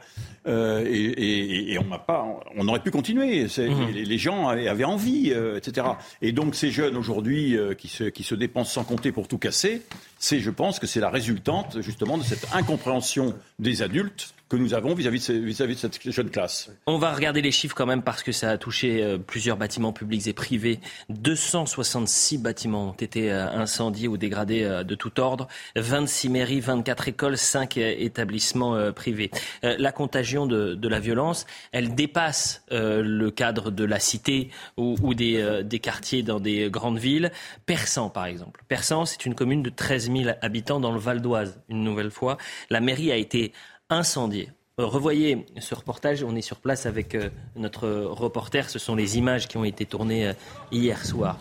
[0.47, 2.23] Euh, et, et- et on m'a pas,
[2.55, 3.47] on aurait pu continuer.
[3.47, 5.87] C'est- les, les gens avaient, avaient envie, euh, etc.
[6.21, 9.39] Et donc ces jeunes aujourd'hui euh, qui, se, qui se dépensent sans compter pour tout
[9.39, 9.81] casser,
[10.19, 14.73] c'est, je pense, que c'est la résultante justement de cette incompréhension des adultes que nous
[14.73, 16.69] avons vis-à-vis de, cette jeune classe.
[16.85, 19.91] On va regarder les chiffres quand même parce que ça a touché euh, plusieurs bâtiments
[19.91, 20.79] publics et privés.
[21.09, 25.47] 266 bâtiments ont été euh, incendiés ou dégradés euh, de tout ordre.
[25.75, 29.31] 26 mairies, 24 écoles, 5 euh, établissements privés.
[29.63, 35.79] La contagion de, la violence, elle dépasse le cadre de la cité ou, des, des
[35.79, 37.31] quartiers dans des grandes villes.
[37.65, 38.63] Persan, par exemple.
[38.67, 42.37] Persan, c'est une commune de 13 000 habitants dans le Val d'Oise, une nouvelle fois.
[42.69, 43.53] La mairie a été
[43.89, 44.49] incendiée.
[44.79, 49.17] Euh, Revoyez ce reportage, on est sur place avec euh, notre reporter, ce sont les
[49.17, 50.33] images qui ont été tournées euh,
[50.71, 51.37] hier soir.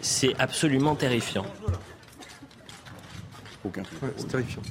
[0.00, 1.46] C'est absolument terrifiant.
[4.16, 4.62] c'est terrifiant.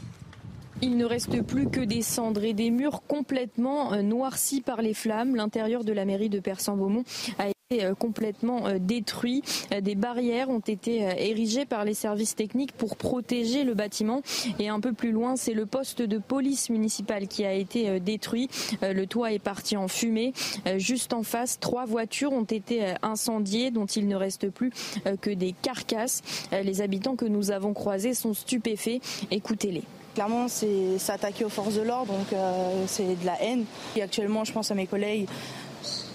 [0.81, 5.35] Il ne reste plus que des cendres et des murs complètement noircis par les flammes.
[5.37, 7.05] L'intérieur de la mairie de Persan-Beaumont
[7.39, 7.54] a été
[7.97, 9.41] complètement euh, détruit.
[9.73, 14.21] Euh, Des barrières ont été euh, érigées par les services techniques pour protéger le bâtiment.
[14.59, 17.99] Et un peu plus loin, c'est le poste de police municipale qui a été euh,
[17.99, 18.49] détruit.
[18.83, 20.31] Euh, Le toit est parti en fumée.
[20.67, 24.71] Euh, Juste en face, trois voitures ont été euh, incendiées, dont il ne reste plus
[25.07, 26.21] euh, que des carcasses.
[26.53, 29.01] Euh, Les habitants que nous avons croisés sont stupéfaits.
[29.31, 29.83] Écoutez-les.
[30.13, 33.65] Clairement, c'est s'attaquer aux forces de l'ordre, donc euh, c'est de la haine.
[33.95, 35.27] Et actuellement, je pense à mes collègues,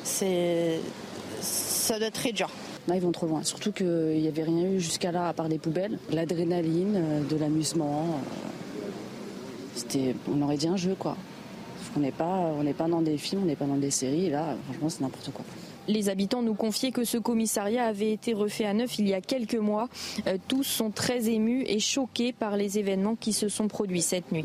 [0.05, 0.79] c'est
[1.91, 2.49] ça doit être très dur.
[2.87, 3.43] Là, ils vont trop loin.
[3.43, 5.99] Surtout qu'il n'y avait rien eu jusqu'à là à part des poubelles.
[6.13, 8.05] L'adrénaline, euh, de l'amusement.
[8.07, 8.89] euh,
[9.75, 11.17] C'était, on aurait dit un jeu, quoi.
[11.97, 14.27] On n'est pas, on n'est pas dans des films, on n'est pas dans des séries.
[14.27, 15.45] Et là, franchement, c'est n'importe quoi.
[15.89, 19.21] Les habitants nous confiaient que ce commissariat avait été refait à neuf il y a
[19.21, 19.89] quelques mois.
[20.29, 24.31] Euh, tous sont très émus et choqués par les événements qui se sont produits cette
[24.31, 24.45] nuit.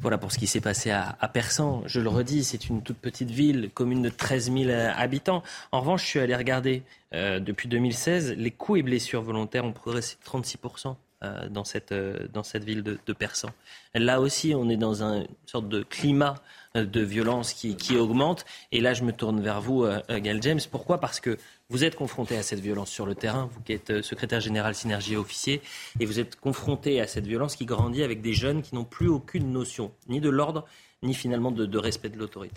[0.00, 1.82] Voilà pour ce qui s'est passé à, à Persan.
[1.86, 5.42] Je le redis, c'est une toute petite ville, commune de 13 000 habitants.
[5.72, 6.82] En revanche, je suis allé regarder,
[7.14, 11.92] euh, depuis 2016, les coups et blessures volontaires ont progressé de 36 euh, dans cette,
[11.92, 13.50] euh, dans cette ville de, de Persan.
[13.94, 16.36] Là aussi, on est dans un, une sorte de climat
[16.76, 18.44] euh, de violence qui, augmente.
[18.72, 20.60] Et là, je me tourne vers vous, euh, euh, Gail James.
[20.70, 21.00] Pourquoi?
[21.00, 21.38] Parce que
[21.70, 24.74] vous êtes confronté à cette violence sur le terrain, vous qui êtes euh, secrétaire général
[24.74, 25.60] synergie officier,
[26.00, 29.08] et vous êtes confronté à cette violence qui grandit avec des jeunes qui n'ont plus
[29.08, 30.66] aucune notion, ni de l'ordre,
[31.02, 32.56] ni finalement de, respect de l'autorité.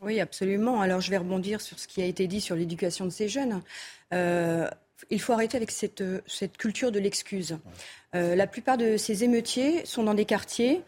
[0.00, 0.80] Oui, absolument.
[0.80, 3.62] Alors, je vais rebondir sur ce qui a été dit sur l'éducation de ces jeunes.
[4.12, 4.68] Euh,
[5.10, 7.58] il faut arrêter avec cette, cette culture de l'excuse.
[8.14, 10.82] Euh, la plupart de ces émeutiers sont dans des quartiers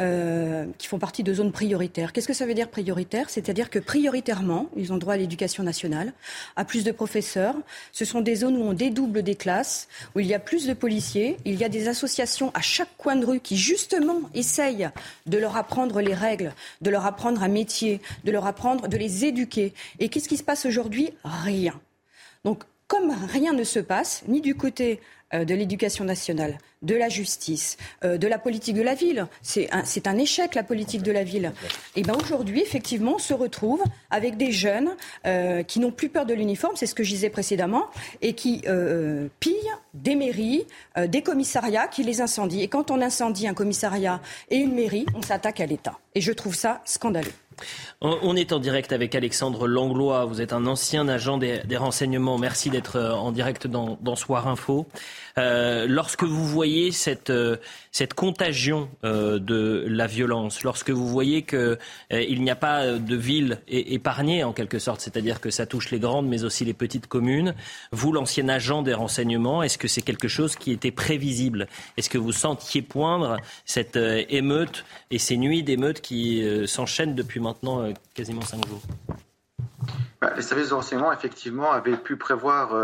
[0.00, 2.14] euh, qui font partie de zones prioritaires.
[2.14, 3.28] Qu'est-ce que ça veut dire prioritaire?
[3.28, 6.14] C'est-à-dire que prioritairement, ils ont droit à l'éducation nationale,
[6.56, 7.54] à plus de professeurs.
[7.92, 10.72] Ce sont des zones où on dédouble des classes, où il y a plus de
[10.72, 11.36] policiers.
[11.44, 14.88] Il y a des associations à chaque coin de rue qui, justement, essayent
[15.26, 19.26] de leur apprendre les règles, de leur apprendre un métier, de leur apprendre, de les
[19.26, 19.74] éduquer.
[19.98, 21.10] Et qu'est-ce qui se passe aujourd'hui?
[21.24, 21.78] Rien.
[22.44, 24.98] Donc, comme rien ne se passe, ni du côté
[25.32, 29.28] euh, de l'éducation nationale, de la justice, euh, de la politique de la ville.
[29.42, 31.52] C'est un, un, échec, la politique de la ville.
[31.94, 33.80] Et bien aujourd'hui, effectivement, on se retrouve
[34.10, 37.30] avec des jeunes euh, qui n'ont plus peur de l'uniforme, c'est ce que je disais
[37.30, 37.86] précédemment,
[38.22, 38.62] et qui
[39.38, 40.66] pillent des mairies,
[41.06, 42.62] des commissariats, qui les incendient.
[42.62, 44.20] Et quand on incendie un commissariat
[44.50, 45.96] et une mairie, on s'attaque à l'État.
[46.16, 47.30] Et je trouve ça scandaleux.
[48.02, 50.24] On est en direct avec Alexandre Langlois.
[50.24, 52.38] Vous êtes un ancien agent des, renseignements.
[52.38, 54.86] Merci d'être en direct dans, dans Soir Info.
[55.38, 57.56] Euh, lorsque vous voyez cette, euh,
[58.16, 63.60] contagion euh, de la violence, lorsque vous voyez qu'il euh, n'y a pas de ville
[63.68, 67.54] épargnée en quelque sorte, c'est-à-dire que ça touche les grandes mais aussi les petites communes,
[67.92, 71.68] vous, l'ancien agent des renseignements, est-ce que c'est quelque chose qui était prévisible?
[71.96, 77.89] Est-ce que vous sentiez poindre cette émeute et ces nuits d'émeute qui s'enchaînent depuis maintenant
[78.14, 78.82] quasiment cinq jours
[80.20, 82.74] bah, Les services de renseignement, effectivement, avaient pu prévoir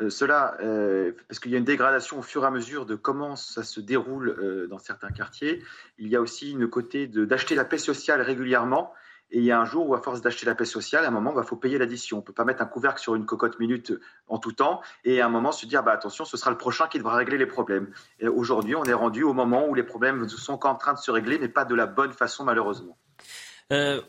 [0.00, 2.96] euh, cela, euh, parce qu'il y a une dégradation au fur et à mesure de
[2.96, 5.62] comment ça se déroule euh, dans certains quartiers.
[5.98, 8.92] Il y a aussi une côté d'acheter la paix sociale régulièrement.
[9.30, 11.10] Et il y a un jour où, à force d'acheter la paix sociale, à un
[11.10, 12.18] moment, il bah, faut payer l'addition.
[12.18, 13.92] On ne peut pas mettre un couvercle sur une cocotte minute
[14.28, 16.88] en tout temps et à un moment se dire bah, attention, ce sera le prochain
[16.88, 17.88] qui devra régler les problèmes.
[18.22, 21.38] Aujourd'hui, on est rendu au moment où les problèmes sont en train de se régler,
[21.38, 22.98] mais pas de la bonne façon, malheureusement.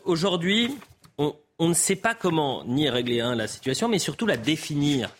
[0.04, 0.76] Aujourd'hui,
[1.18, 5.10] on, ne sait pas comment ni régler hein, la situation, mais surtout la définir.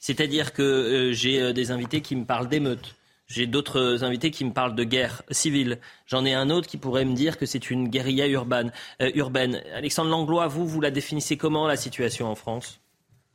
[0.00, 2.94] C'est-à-dire que euh, j'ai euh, des invités qui me parlent d'émeutes.
[3.26, 5.78] J'ai d'autres invités qui me parlent de guerre civile.
[6.06, 8.70] J'en ai un autre qui pourrait me dire que c'est une guérilla urbaine.
[9.00, 9.62] Euh, urbaine.
[9.74, 12.80] Alexandre Langlois, vous, vous la définissez comment la situation en France?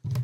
[0.05, 0.19] euh,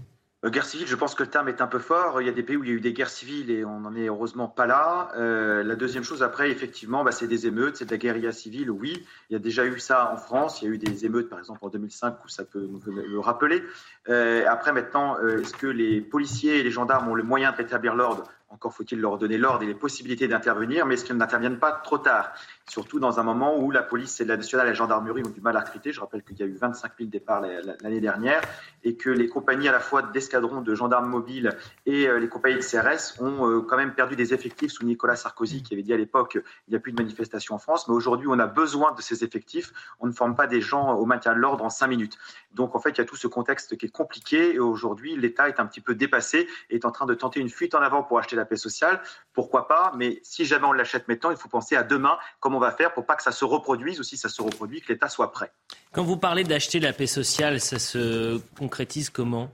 [0.49, 2.21] guerre civile, je pense que le terme est un peu fort.
[2.21, 3.79] Il y a des pays où il y a eu des guerres civiles et on
[3.79, 5.09] n'en est heureusement pas là.
[5.15, 8.69] Euh, la deuxième chose, après, effectivement, bah, c'est des émeutes, c'est de la guérilla civile,
[8.69, 9.05] oui.
[9.29, 10.61] Il y a déjà eu ça en France.
[10.61, 13.63] Il y a eu des émeutes, par exemple, en 2005, où ça peut le rappeler.
[14.09, 17.95] Euh, après, maintenant, est-ce que les policiers et les gendarmes ont le moyen de rétablir
[17.95, 18.29] l'ordre?
[18.49, 21.97] Encore faut-il leur donner l'ordre et les possibilités d'intervenir, mais est-ce qu'ils n'interviennent pas trop
[21.97, 22.33] tard?
[22.68, 25.39] Surtout dans un moment où la police et la nationale et la gendarmerie ont du
[25.39, 25.91] mal à recruter.
[25.91, 28.41] Je rappelle qu'il y a eu 25 000 départs l'année dernière
[28.84, 31.55] et que les compagnies à la fois d'escadrons de gendarmes mobiles
[31.86, 35.16] et euh, les compagnies de CRS ont euh, quand même perdu des effectifs sous Nicolas
[35.16, 37.93] Sarkozy qui avait dit à l'époque il n'y a plus de manifestations en France, mais
[37.93, 39.72] aujourd'hui on a besoin de ces effectifs.
[39.99, 42.18] On ne forme pas des gens au maintien de l'ordre en cinq minutes.
[42.55, 45.49] Donc en fait il y a tout ce contexte qui est compliqué et aujourd'hui l'État
[45.49, 48.01] est un petit peu dépassé et est en train de tenter une fuite en avant
[48.01, 49.01] pour acheter la paix sociale.
[49.34, 49.91] Pourquoi pas?
[49.95, 52.18] Mais si jamais on l'achète maintenant, il faut penser à demain
[52.55, 54.91] on va faire pour pas que ça se reproduise ou si ça se reproduit, que
[54.91, 55.51] l'État soit prêt.
[55.91, 59.49] Quand vous parlez d'acheter la paix sociale, ça se concrétise comment?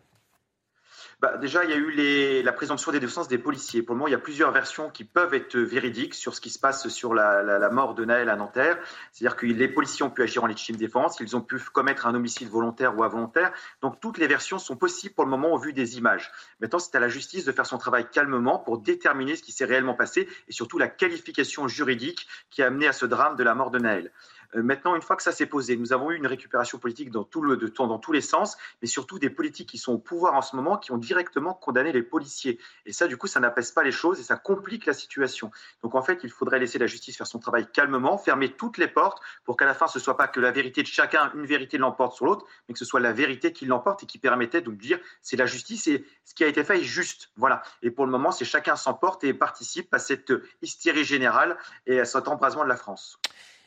[1.21, 3.83] Bah, déjà, il y a eu les, la présomption défenses des policiers.
[3.83, 6.49] Pour le moment, il y a plusieurs versions qui peuvent être véridiques sur ce qui
[6.49, 8.79] se passe sur la, la, la mort de Naël à Nanterre.
[9.11, 12.15] C'est-à-dire que les policiers ont pu agir en légitime défense, ils ont pu commettre un
[12.15, 13.51] homicide volontaire ou involontaire.
[13.83, 16.31] Donc, toutes les versions sont possibles pour le moment au vu des images.
[16.59, 19.65] Maintenant, c'est à la justice de faire son travail calmement pour déterminer ce qui s'est
[19.65, 23.53] réellement passé et surtout la qualification juridique qui a amené à ce drame de la
[23.53, 24.11] mort de Naël.
[24.55, 27.23] Euh, maintenant, une fois que ça s'est posé, nous avons eu une récupération politique dans,
[27.23, 30.55] tout dans tous les sens, mais surtout des politiques qui sont au pouvoir en ce
[30.55, 32.59] moment, qui ont directement condamné les policiers.
[32.85, 35.51] Et ça, du coup, ça n'apaise pas les choses et ça complique la situation.
[35.83, 38.87] Donc, en fait, il faudrait laisser la justice faire son travail calmement, fermer toutes les
[38.87, 41.45] portes pour qu'à la fin, ce ne soit pas que la vérité de chacun, une
[41.45, 44.61] vérité l'emporte sur l'autre, mais que ce soit la vérité qui l'emporte et qui permettait
[44.61, 47.31] de dire c'est la justice et ce qui a été fait est juste.
[47.35, 47.61] Voilà.
[47.81, 52.05] Et pour le moment, c'est chacun s'emporte et participe à cette hystérie générale et à
[52.05, 53.19] cet embrasement de la France.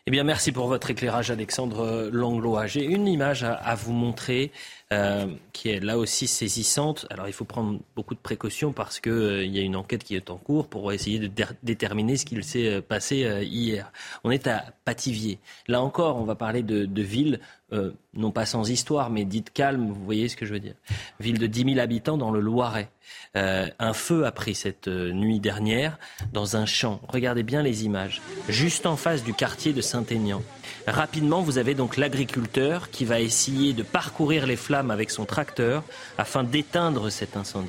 [0.07, 2.67] Eh bien, merci pour votre éclairage, Alexandre Langlois.
[2.67, 4.53] J'ai une image à, vous montrer
[4.93, 7.07] euh, qui est là aussi saisissante.
[7.09, 10.15] Alors, il faut prendre beaucoup de précautions parce qu'il euh, y a une enquête qui
[10.15, 11.31] est en cours pour essayer de
[11.63, 13.91] déterminer ce qu'il s'est euh, passé hier.
[14.25, 15.39] On est à Pativier.
[15.69, 17.41] Là encore, on va parler de, de villes,
[17.75, 20.75] euh, non pas sans histoire, mais dites calmes, vous voyez ce que je veux dire.
[21.19, 22.89] Ville de 10 000 habitants dans le Loiret.
[23.37, 25.99] Euh, un feu a pris cette euh, nuit dernière
[26.33, 27.01] dans un champ.
[27.09, 28.23] Regardez bien les images.
[28.49, 30.41] Juste en face du quartier de Saint-Aignan.
[30.87, 35.83] Rapidement, vous avez donc l'agriculteur qui va essayer de parcourir les flammes avec son tracteur
[36.17, 37.69] afin d'éteindre cet incendie.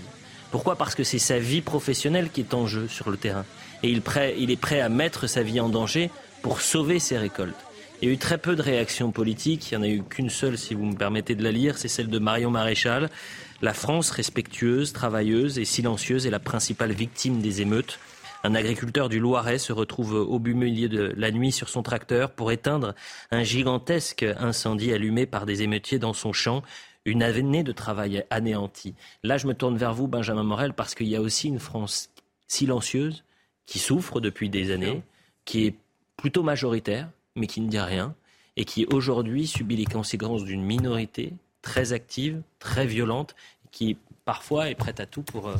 [0.52, 0.76] Pourquoi?
[0.76, 3.46] Parce que c'est sa vie professionnelle qui est en jeu sur le terrain.
[3.82, 6.12] Et il est prêt à mettre sa vie en danger
[6.44, 7.65] pour sauver ses récoltes.
[8.02, 9.72] Il y a eu très peu de réactions politiques.
[9.72, 11.88] Il n'y en a eu qu'une seule, si vous me permettez de la lire, c'est
[11.88, 13.10] celle de Marion Maréchal.
[13.62, 18.00] La France, respectueuse, travailleuse et silencieuse, est la principale victime des émeutes.
[18.44, 22.32] Un agriculteur du Loiret se retrouve au but milieu de la nuit sur son tracteur
[22.32, 22.94] pour éteindre
[23.32, 26.64] un gigantesque incendie allumé par des émeutiers dans son champ.
[27.06, 28.94] Une année de travail anéantie.
[29.24, 32.10] Là, je me tourne vers vous, Benjamin Morel, parce qu'il y a aussi une France
[32.48, 33.24] silencieuse
[33.66, 35.02] qui souffre depuis des années,
[35.46, 35.76] qui est
[36.18, 38.16] plutôt majoritaire, mais qui ne dit rien,
[38.58, 43.36] et qui aujourd'hui subit les conséquences d'une minorité très active, très violente,
[43.72, 45.56] qui parfois est prête à tout pour, euh,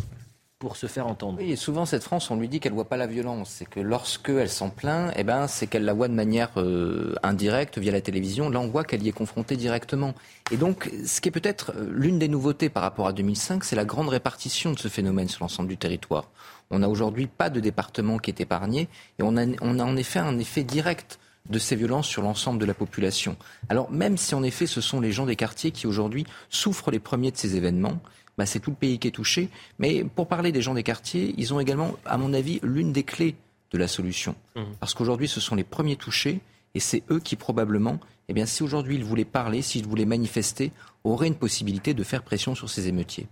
[0.60, 1.40] pour se faire entendre.
[1.40, 3.50] Oui, et souvent, cette France, on lui dit qu'elle ne voit pas la violence.
[3.50, 7.78] C'est que lorsqu'elle s'en plaint, eh ben, c'est qu'elle la voit de manière euh, indirecte
[7.78, 8.50] via la télévision.
[8.50, 10.14] Là, on voit qu'elle y est confrontée directement.
[10.52, 13.76] Et donc, ce qui est peut-être euh, l'une des nouveautés par rapport à 2005, c'est
[13.76, 16.30] la grande répartition de ce phénomène sur l'ensemble du territoire.
[16.72, 18.88] On n'a aujourd'hui pas de département qui est épargné
[19.20, 21.20] et on a, on a en effet un effet direct
[21.50, 23.36] de ces violences sur l'ensemble de la population.
[23.70, 27.00] Alors même si en effet ce sont les gens des quartiers qui aujourd'hui souffrent les
[27.00, 28.00] premiers de ces événements,
[28.38, 29.50] bah, c'est tout le pays qui est touché.
[29.80, 33.04] Mais pour parler des gens des quartiers, ils ont également, à mon avis, l'une des
[33.04, 33.36] clés
[33.72, 34.36] de la solution.
[34.56, 34.62] Mmh.
[34.80, 36.40] Parce qu'aujourd'hui, ce sont les premiers touchés
[36.74, 40.72] et c'est eux qui probablement, eh bien, si aujourd'hui ils voulaient parler, s'ils voulaient manifester,
[41.04, 43.28] auraient une possibilité de faire pression sur ces émeutiers.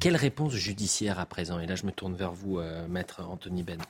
[0.00, 1.58] Quelle réponse judiciaire à présent?
[1.60, 3.80] Et là, je me tourne vers vous, euh, maître Anthony Ben.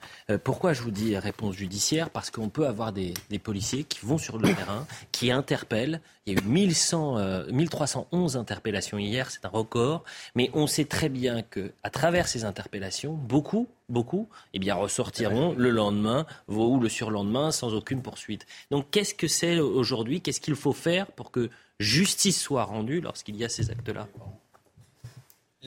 [0.45, 2.11] Pourquoi je vous dis réponse judiciaire?
[2.11, 6.01] Parce qu'on peut avoir des, des, policiers qui vont sur le terrain, qui interpellent.
[6.27, 10.03] Il y a eu 1100, euh, 1311 interpellations hier, c'est un record.
[10.35, 15.55] Mais on sait très bien que, à travers ces interpellations, beaucoup, beaucoup, eh bien, ressortiront
[15.57, 18.47] le lendemain ou le surlendemain sans aucune poursuite.
[18.70, 20.20] Donc, qu'est-ce que c'est aujourd'hui?
[20.20, 21.49] Qu'est-ce qu'il faut faire pour que
[21.79, 24.09] justice soit rendue lorsqu'il y a ces actes-là?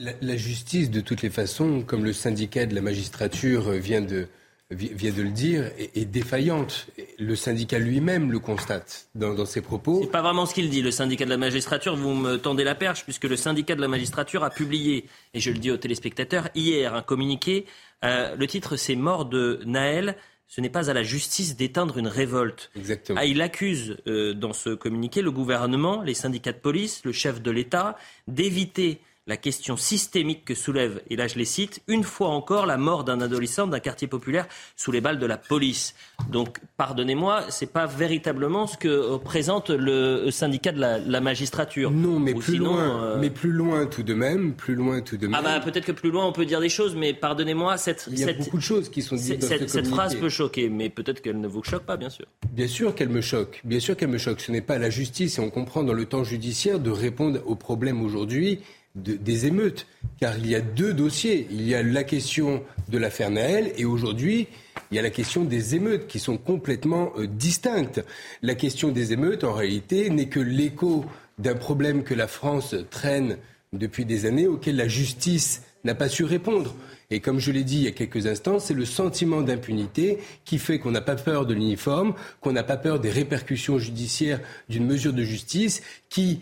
[0.00, 4.28] La, la, justice, de toutes les façons, comme le syndicat de la magistrature vient de,
[4.70, 6.86] vient de le dire, est, est défaillante.
[7.18, 10.00] Le syndicat lui-même le constate dans, dans, ses propos.
[10.02, 11.96] C'est pas vraiment ce qu'il dit, le syndicat de la magistrature.
[11.96, 15.50] Vous me tendez la perche, puisque le syndicat de la magistrature a publié, et je
[15.50, 17.66] le dis aux téléspectateurs, hier un communiqué.
[18.04, 20.16] Euh, le titre, c'est Mort de Naël.
[20.46, 22.72] Ce n'est pas à la justice d'éteindre une révolte.
[22.74, 23.20] Exactement.
[23.20, 27.40] Ah, il accuse euh, dans ce communiqué le gouvernement, les syndicats de police, le chef
[27.40, 27.96] de l'État
[28.26, 32.76] d'éviter la question systémique que soulève, et là je les cite, une fois encore la
[32.78, 34.46] mort d'un adolescent d'un quartier populaire
[34.76, 35.94] sous les balles de la police.
[36.32, 41.90] Donc, pardonnez-moi, c'est pas véritablement ce que présente le syndicat de la, la magistrature.
[41.90, 45.00] Non, mais Ou plus sinon, loin, euh, mais plus loin tout de même, plus loin
[45.00, 45.36] tout de même.
[45.38, 48.18] Ah bah peut-être que plus loin on peut dire des choses, mais pardonnez-moi, cette, Il
[48.18, 49.94] y a cette, beaucoup de choses qui sont dites cette, dans ce cette- cette communiqué.
[49.96, 52.26] phrase peut choquer, mais peut-être qu'elle ne vous choque pas, bien sûr.
[52.52, 53.60] Bien sûr qu'elle me choque.
[53.64, 54.40] Bien sûr qu'elle me choque.
[54.40, 57.54] Ce n'est pas la justice, et on comprend dans le temps judiciaire, de répondre aux
[57.56, 58.60] problèmes aujourd'hui
[58.94, 59.86] de- des émeutes.
[60.20, 61.46] Car il y a deux dossiers.
[61.50, 64.48] Il y a la question de l'affaire Naël, et aujourd'hui,
[64.90, 68.04] il y a la question des émeutes qui sont complètement euh, distinctes.
[68.42, 71.04] La question des émeutes, en réalité, n'est que l'écho
[71.38, 73.38] d'un problème que la France traîne
[73.72, 76.74] depuis des années, auquel la justice n'a pas su répondre.
[77.12, 80.58] Et comme je l'ai dit il y a quelques instants, c'est le sentiment d'impunité qui
[80.58, 84.86] fait qu'on n'a pas peur de l'uniforme, qu'on n'a pas peur des répercussions judiciaires d'une
[84.86, 86.40] mesure de justice qui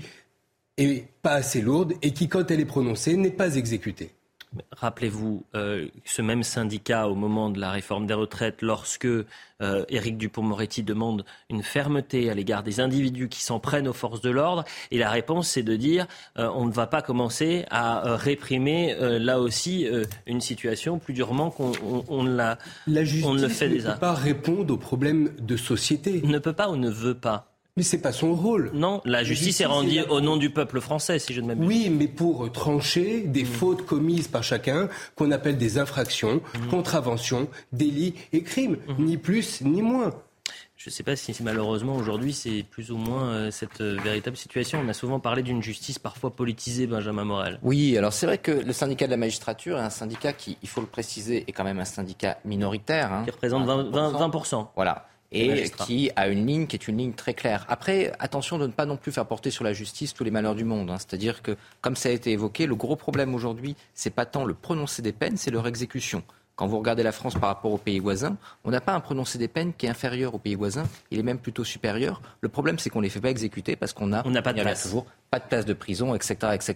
[0.79, 4.11] est pas assez lourde et qui, quand elle est prononcée, n'est pas exécutée.
[4.73, 9.25] Rappelez-vous, euh, ce même syndicat, au moment de la réforme des retraites, lorsque euh,
[9.91, 14.31] Éric Dupont-Moretti demande une fermeté à l'égard des individus qui s'en prennent aux forces de
[14.31, 16.07] l'ordre, et la réponse, c'est de dire
[16.39, 19.87] euh, on ne va pas commencer à euh, réprimer là aussi
[20.27, 22.57] une situation plus durement qu'on on, on l'a-
[22.87, 23.93] La justice on ne le fait ne déjà.
[23.93, 26.23] peut pas répondre aux problèmes de société.
[26.25, 28.73] Ne peut pas ou ne veut pas Mais c'est pas son rôle.
[28.75, 31.65] Non, la justice est rendue au nom du peuple français, si je ne m'abuse.
[31.65, 38.15] Oui, mais pour trancher des fautes commises par chacun, qu'on appelle des infractions, contraventions, délits
[38.33, 40.11] et crimes, ni plus ni moins.
[40.77, 44.37] Je ne sais pas si malheureusement aujourd'hui c'est plus ou moins euh, cette euh, véritable
[44.37, 44.81] situation.
[44.85, 47.59] On a souvent parlé d'une justice parfois politisée, Benjamin Morel.
[47.63, 50.69] Oui, alors c'est vrai que le syndicat de la magistrature est un syndicat qui, il
[50.69, 53.13] faut le préciser, est quand même un syndicat minoritaire.
[53.13, 53.23] hein.
[53.25, 53.91] Qui représente 20%.
[53.91, 54.67] 20, 20%.
[54.77, 55.07] Voilà.
[55.31, 57.67] Et qui a une ligne qui est une ligne très claire.
[57.69, 60.55] Après, attention de ne pas non plus faire porter sur la justice tous les malheurs
[60.55, 60.91] du monde.
[60.91, 60.97] hein.
[60.99, 64.55] C'est-à-dire que, comme ça a été évoqué, le gros problème aujourd'hui, c'est pas tant le
[64.55, 66.23] prononcé des peines, c'est leur exécution.
[66.59, 69.39] Quand vous regardez la France par rapport aux pays voisins, on n'a pas un prononcé
[69.39, 70.83] des peines qui est inférieur aux pays voisins,
[71.13, 72.21] il est même plutôt supérieur.
[72.41, 74.53] Le problème, c'est qu'on ne les fait pas exécuter parce qu'on a, On n'a pas
[74.53, 74.83] de place.
[74.83, 76.35] toujours pas de place de prison, etc.
[76.55, 76.75] etc.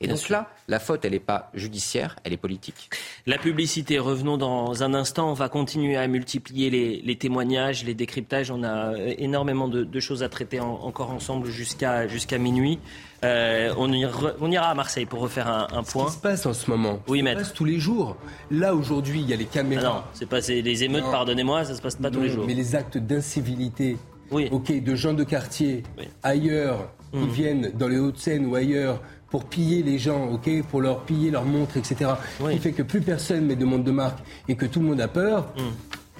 [0.00, 0.34] Et Bien donc sûr.
[0.36, 2.90] là, la faute, elle n'est pas judiciaire, elle est politique.
[3.26, 5.30] La publicité, revenons dans un instant.
[5.30, 8.50] On va continuer à multiplier les, les témoignages, les décryptages.
[8.50, 12.78] On a euh, énormément de, de choses à traiter en- encore ensemble jusqu'à jusqu'à minuit.
[13.24, 16.04] Euh, on, ira, on ira à Marseille pour refaire un, un point.
[16.06, 18.16] Ce qui se passe en ce moment, Oui, ça se passe tous les jours.
[18.50, 19.82] Là, aujourd'hui, il y a les Ah caméras.
[19.88, 22.44] non, c'est pas les émeutes, pardonnez-moi, ça se passe pas tous les jours.
[22.46, 23.96] Mais les actes d'incivilité,
[24.30, 24.48] Oui.
[24.52, 26.04] ok, de gens de quartier Oui.
[26.22, 27.28] ailleurs, qui Mm.
[27.28, 29.00] viennent dans les Hauts-de-Seine ou ailleurs
[29.30, 32.10] pour piller les gens, ok, pour leur piller leurs montres, etc.
[32.40, 32.52] Oui.
[32.54, 34.18] Qui fait que plus personne met de montre de marque
[34.48, 35.52] et que tout le monde a peur.
[35.56, 35.60] Mm.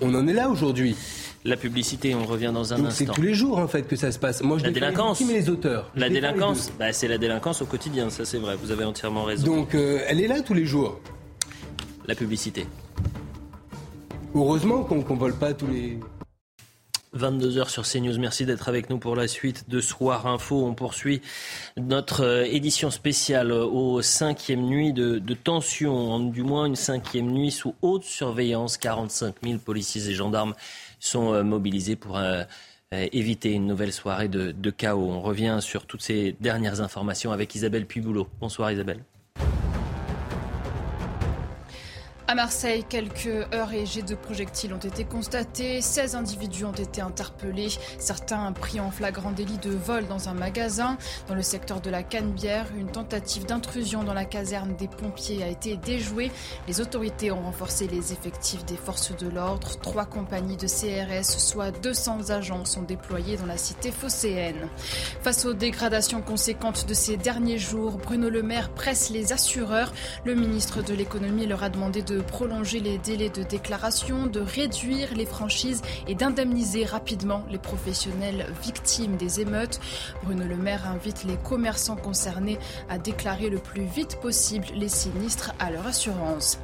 [0.00, 0.96] On en est là aujourd'hui.
[1.46, 3.12] La publicité, on revient dans un Donc c'est instant.
[3.14, 4.42] tous les jours en fait que ça se passe.
[4.42, 5.18] Moi je La les délinquance.
[5.18, 5.90] victimes les auteurs.
[5.94, 8.84] Je La les délinquance, bah, c'est la délinquance au quotidien, ça c'est vrai, vous avez
[8.84, 9.44] entièrement raison.
[9.46, 11.00] Donc euh, elle est là tous les jours.
[12.06, 12.66] La publicité.
[14.34, 15.98] Heureusement qu'on qu'on vole pas tous les.
[17.16, 18.18] 22h sur CNews.
[18.18, 20.64] Merci d'être avec nous pour la suite de Soir Info.
[20.66, 21.20] On poursuit
[21.76, 27.52] notre euh, édition spéciale aux cinquième nuit de, de tension, du moins une cinquième nuit
[27.52, 28.78] sous haute surveillance.
[28.78, 30.54] 45 000 policiers et gendarmes
[31.04, 32.44] sont euh, mobilisés pour euh,
[32.92, 35.10] éviter une nouvelle soirée de, chaos.
[35.10, 38.28] On revient sur toutes ces dernières informations avec Isabelle Puiboulot.
[38.40, 39.04] Bonsoir Isabelle.
[42.26, 45.82] À Marseille, quelques heures et jets de projectiles ont été constatés.
[45.82, 47.68] 16 individus ont été interpellés.
[47.98, 50.96] Certains pris en flagrant délit de vol dans un magasin.
[51.28, 55.48] Dans le secteur de la Canebière, une tentative d'intrusion dans la caserne des pompiers a
[55.48, 56.30] été déjouée.
[56.66, 59.78] Les autorités ont renforcé les effectifs des forces de l'ordre.
[59.80, 64.70] Trois compagnies de CRS, soit 200 agents, sont déployés dans la cité phocéenne.
[65.20, 69.92] Face aux dégradations conséquentes de ces derniers jours, Bruno Le Maire presse les assureurs.
[70.24, 74.38] Le ministre de l'économie leur a demandé de de prolonger les délais de déclaration, de
[74.38, 79.80] réduire les franchises et d'indemniser rapidement les professionnels victimes des émeutes.
[80.22, 82.58] Bruno Le Maire invite les commerçants concernés
[82.88, 86.60] à déclarer le plus vite possible les sinistres à leur assurance.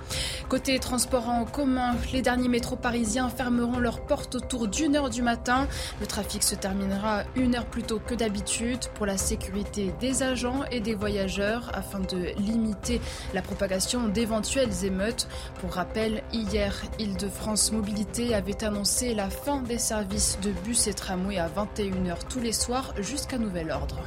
[0.48, 5.22] Côté transport en commun, les derniers métros parisiens fermeront leurs portes autour d'une heure du
[5.22, 5.66] matin.
[6.00, 10.62] Le trafic se terminera une heure plus tôt que d'habitude pour la sécurité des agents
[10.70, 13.00] et des voyageurs afin de limiter
[13.34, 15.26] la propagation d'éventuelles émeutes.
[15.60, 21.38] Pour rappel, hier, Île-de-France Mobilité avait annoncé la fin des services de bus et tramway
[21.38, 24.00] à 21h tous les soirs jusqu'à nouvel ordre.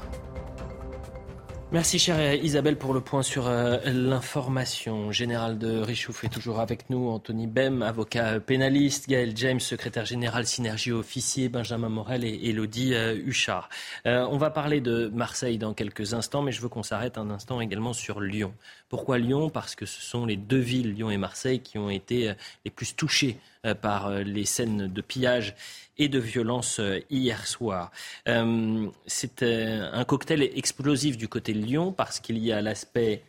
[1.74, 5.12] Merci chère Isabelle pour le point sur euh, l'information.
[5.12, 7.10] Général de Richouf est toujours avec nous.
[7.10, 9.10] Anthony Bem, avocat pénaliste.
[9.10, 11.50] Gaël James, secrétaire général Synergie officier.
[11.50, 13.70] Benjamin Morel et Elodie euh, Huchard.
[14.06, 17.32] Euh, on va parler de Marseille dans quelques instants, mais je veux qu'on s'arrête un
[17.32, 18.54] instant également sur Lyon.
[18.94, 19.50] Pourquoi Lyon?
[19.50, 22.32] Parce que ce sont les deux villes, Lyon et Marseille, qui ont été
[22.64, 23.40] les plus touchées
[23.82, 25.56] par les scènes de pillage
[25.98, 27.92] et de violence euh, hier soir.
[28.28, 33.24] Euh, c'est euh, un cocktail explosif du côté de Lyon parce qu'il y a l'aspect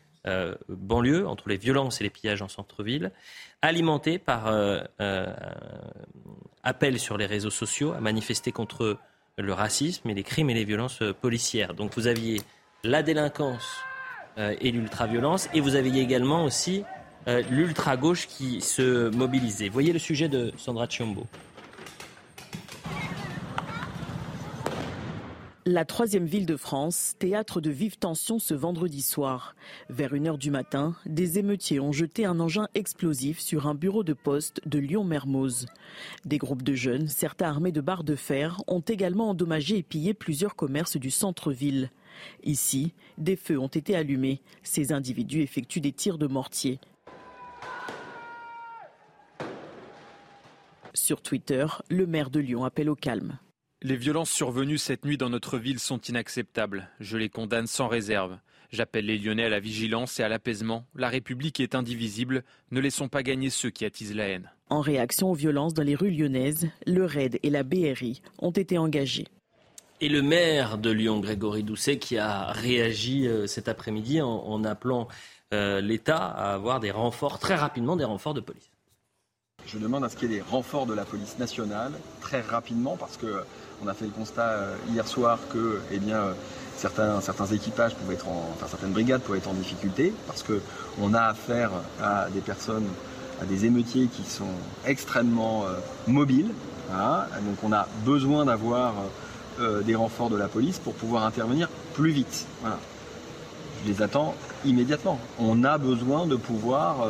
[0.71, 3.13] banlieue, entre les violences et les pillages en centre-ville,
[3.61, 4.47] alimenté par
[6.63, 8.97] appel sur les réseaux sociaux à manifester contre
[9.37, 11.75] le racisme et les crimes et les violences policières.
[11.75, 12.41] Donc vous aviez
[12.85, 13.85] la délinquance
[14.37, 16.83] et l'ultra-violence, et vous aviez également aussi
[17.51, 19.69] l'ultra-gauche qui se mobilisait.
[19.69, 21.27] Voyez le sujet de Sandra Chiombo.
[25.67, 29.57] La troisième ville de France, théâtre de vives tensions ce vendredi soir.
[29.89, 34.13] Vers 1h du matin, des émeutiers ont jeté un engin explosif sur un bureau de
[34.13, 35.65] poste de Lyon-Mermoz.
[36.27, 40.13] Des groupes de jeunes, certains armés de barres de fer, ont également endommagé et pillé
[40.13, 41.91] plusieurs commerces du centre-ville.
[42.43, 44.41] Ici, des feux ont été allumés.
[44.63, 46.79] Ces individus effectuent des tirs de mortier.
[50.95, 53.39] Sur Twitter, le maire de Lyon appelle au calme.
[53.83, 56.89] Les violences survenues cette nuit dans notre ville sont inacceptables.
[57.01, 58.39] Je les condamne sans réserve.
[58.71, 60.87] J'appelle les Lyonnais à la vigilance et à l'apaisement.
[60.95, 62.45] La République est indivisible.
[62.71, 64.51] Ne laissons pas gagner ceux qui attisent la haine.
[64.71, 68.79] En réaction aux violences dans les rues lyonnaises, le RAID et la BRI ont été
[68.79, 69.27] engagés.
[70.05, 75.09] Et le maire de Lyon, Grégory Doucet, qui a réagi euh, cet après-midi en, appelant
[75.55, 78.69] euh, l'État à avoir des renforts, très rapidement, des renforts de police.
[79.65, 82.99] Je demande à ce qu'il y ait des renforts de la police nationale très rapidement
[82.99, 83.45] parce que
[83.83, 86.33] on a fait le constat euh, hier soir que eh bien, euh,
[86.77, 91.23] certains, certains équipages pouvaient être en, certaines brigades pouvaient être en difficulté parce qu'on a
[91.23, 91.71] affaire
[92.03, 92.89] à des personnes,
[93.41, 94.53] à des émeutiers qui sont
[94.85, 96.51] extrêmement euh, mobiles.
[96.91, 98.93] Donc on a besoin d'avoir
[99.85, 102.47] des renforts de la police pour pouvoir intervenir plus vite.
[102.65, 104.35] Je les attends
[104.65, 105.19] immédiatement.
[105.39, 107.07] On a besoin de pouvoir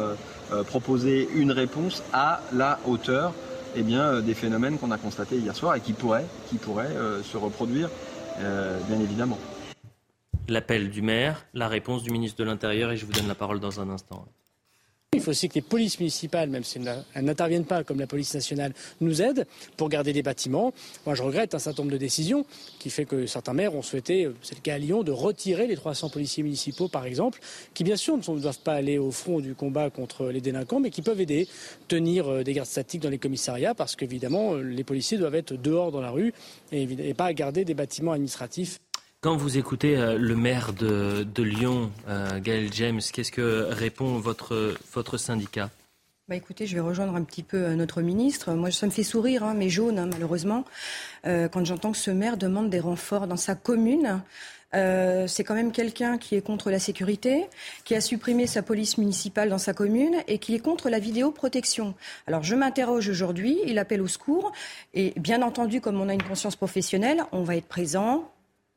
[0.67, 3.33] proposer une réponse à la hauteur
[3.77, 6.97] eh bien, euh, des phénomènes qu'on a constatés hier soir et qui pourraient, qui pourraient
[6.97, 7.89] euh, se reproduire,
[8.39, 9.39] euh, bien évidemment.
[10.49, 13.61] L'appel du maire, la réponse du ministre de l'Intérieur, et je vous donne la parole
[13.61, 14.27] dans un instant.
[15.15, 16.79] Il faut aussi que les polices municipales, même si
[17.15, 19.47] elles n'interviennent pas comme la police nationale, nous aident
[19.77, 20.73] pour garder des bâtiments.
[21.07, 22.45] Moi, je regrette un certain nombre de décisions
[22.79, 25.67] qui fait que certains maires ont souhaité, euh, c'est le cas à Lyon, de retirer
[25.67, 27.41] les 300 policiers municipaux, par exemple,
[27.75, 30.91] qui bien sûr ne doivent pas aller au front du combat contre les délinquants, mais
[30.91, 31.49] qui peuvent aider,
[31.89, 35.55] tenir euh, des gardes statiques dans les commissariats, parce qu'évidemment, euh, les policiers doivent être
[35.55, 36.33] dehors dans la rue
[36.73, 38.81] et, pas garder des bâtiments administratifs.
[39.25, 44.77] Quand vous écoutez euh, le maire de, Lyon, euh, Gaël James, qu'est-ce que répond votre,
[45.17, 45.71] syndicat?
[46.29, 48.53] Bah écoutez, je vais rejoindre un petit peu euh, notre ministre.
[48.53, 50.67] Moi, ça me fait sourire, hein, mais jaune, hein, malheureusement,
[51.25, 54.21] quand j'entends que ce maire demande des renforts dans sa commune.
[54.75, 57.47] Euh, c'est quand même quelqu'un qui est contre la sécurité,
[57.85, 61.95] qui a supprimé sa police municipale dans sa commune et qui est contre la vidéoprotection.
[62.27, 64.53] Alors je m'interroge aujourd'hui, il appelle au secours
[64.93, 68.31] et bien entendu, comme on a une conscience professionnelle, on va être présent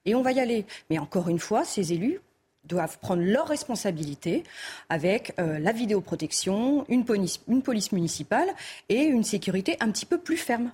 [0.07, 0.65] et on va y aller.
[0.89, 2.19] Mais encore une fois, ces élus
[2.63, 4.43] doivent prendre leurs responsabilités
[4.89, 8.49] avec euh, la vidéoprotection, une police, une police municipale
[8.89, 10.71] et une sécurité un petit peu plus ferme.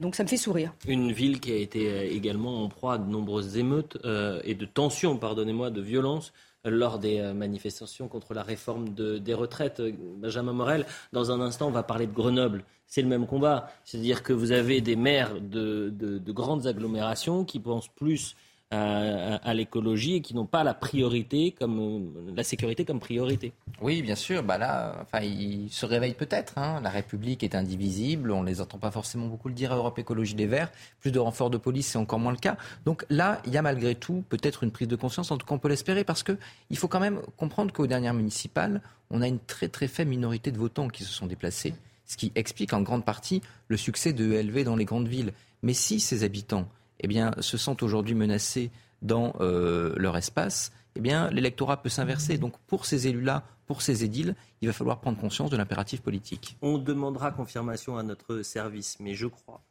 [0.00, 0.72] Donc ça me fait sourire.
[0.86, 4.54] Une ville qui a été euh, également en proie à de nombreuses émeutes euh, et
[4.54, 6.32] de tensions, pardonnez-moi, de violences
[6.64, 9.82] lors des manifestations contre la réforme des retraites.
[10.18, 12.62] Benjamin Morel, dans un instant, on va parler de Grenoble.
[12.86, 13.68] C'est le même combat.
[13.84, 18.36] C'est-à-dire que vous avez des maires de, de grandes agglomérations qui pensent plus
[18.72, 23.52] à, l'écologie et qui n'ont pas la priorité comme la sécurité comme priorité.
[23.82, 24.42] Oui, bien sûr.
[24.42, 26.56] Bah là, enfin, ils se réveillent peut-être.
[26.56, 26.80] Hein.
[26.82, 28.30] La République est indivisible.
[28.30, 30.72] On les entend pas forcément beaucoup le dire à Europe Écologie des Verts.
[31.00, 32.56] Plus de renforts de police, c'est encore moins le cas.
[32.86, 35.30] Donc là, il y a malgré tout peut-être une prise de conscience.
[35.30, 36.38] En tout cas, on peut l'espérer parce que
[36.70, 40.50] il faut quand même comprendre qu'aux dernières municipales, on a une très très faible minorité
[40.50, 41.74] de votants qui se sont déplacés,
[42.06, 45.32] ce qui explique en grande partie le succès de ELV dans les grandes villes.
[45.62, 46.66] Mais si ces habitants
[47.02, 48.70] eh bien, se sentent aujourd'hui menacés
[49.02, 52.38] dans euh, leur espace, eh bien, l'électorat peut s'inverser.
[52.38, 56.56] Donc, pour ces élus-là, pour ces édiles, il va falloir prendre conscience de l'impératif politique.
[56.62, 59.62] On demandera confirmation à notre service, mais je crois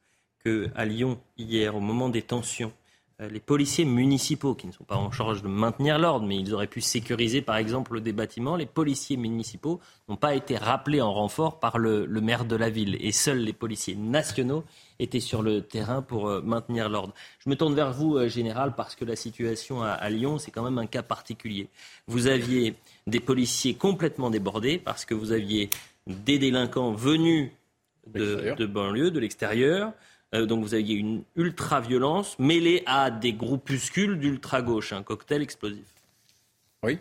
[0.44, 2.74] qu'à Lyon, hier, au moment des tensions,
[3.22, 6.54] euh, les policiers municipaux, qui ne sont pas en charge de maintenir l'ordre, mais ils
[6.54, 9.80] auraient pu sécuriser par exemple des bâtiments, les policiers municipaux
[10.10, 12.98] n'ont pas été rappelés en renfort par le, maire de la ville.
[13.00, 14.64] Et seuls les policiers nationaux
[15.02, 17.14] étaient sur le terrain pour euh, maintenir l'ordre.
[17.44, 20.64] Je me tourne vers vous, euh, Général, parce que la situation à, Lyon, c'est quand
[20.64, 21.68] même un cas particulier.
[22.08, 22.76] Vous aviez
[23.08, 25.70] des policiers complètement débordés parce que vous aviez
[26.08, 27.52] des délinquants venus
[28.08, 29.94] de, de banlieue, de l'extérieur.
[30.34, 35.84] Euh, donc vous aviez une ultra-violence mêlée à des groupuscules d'ultra-gauche, un cocktail explosif.
[36.84, 37.00] Oui,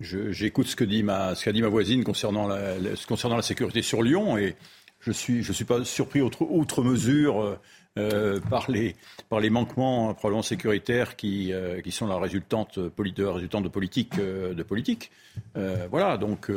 [0.00, 2.74] j'écoute ce que dit ma, ce qu'a dit ma voisine concernant la,
[3.06, 4.56] concernant la sécurité sur Lyon et
[5.02, 7.58] je suis, je suis pas surpris outre, mesure euh,
[7.98, 8.96] euh, par les
[9.28, 11.52] par les manquements probablement sécuritaires qui
[11.84, 13.68] qui sont la résultante, de, résultante de
[14.62, 15.10] politique
[15.90, 16.50] voilà, donc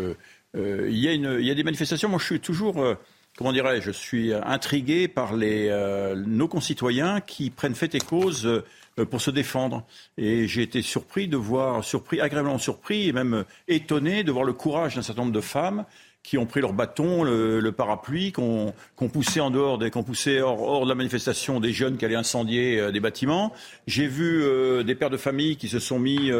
[0.54, 2.08] il y a une y a des manifestations.
[2.08, 2.96] Moi, je suis toujours
[3.38, 8.46] comment dirais-je, je suis intrigué par les, euh, nos concitoyens qui prennent fait et cause
[8.46, 9.86] euh, pour se défendre.
[10.18, 14.54] Et j'ai été surpris de voir, surpris, agréablement surpris et même étonné de voir le
[14.54, 15.86] courage d'un certain nombre de femmes
[16.26, 20.62] qui ont pris leur bâton, le, parapluie, qu'on qu poussé en dehors, qu'on poussé hors,
[20.62, 23.54] hors, de la manifestation des jeunes qui allaient incendier euh, des bâtiments.
[23.88, 24.44] J'ai vu
[24.84, 26.32] des pères de famille qui se sont mis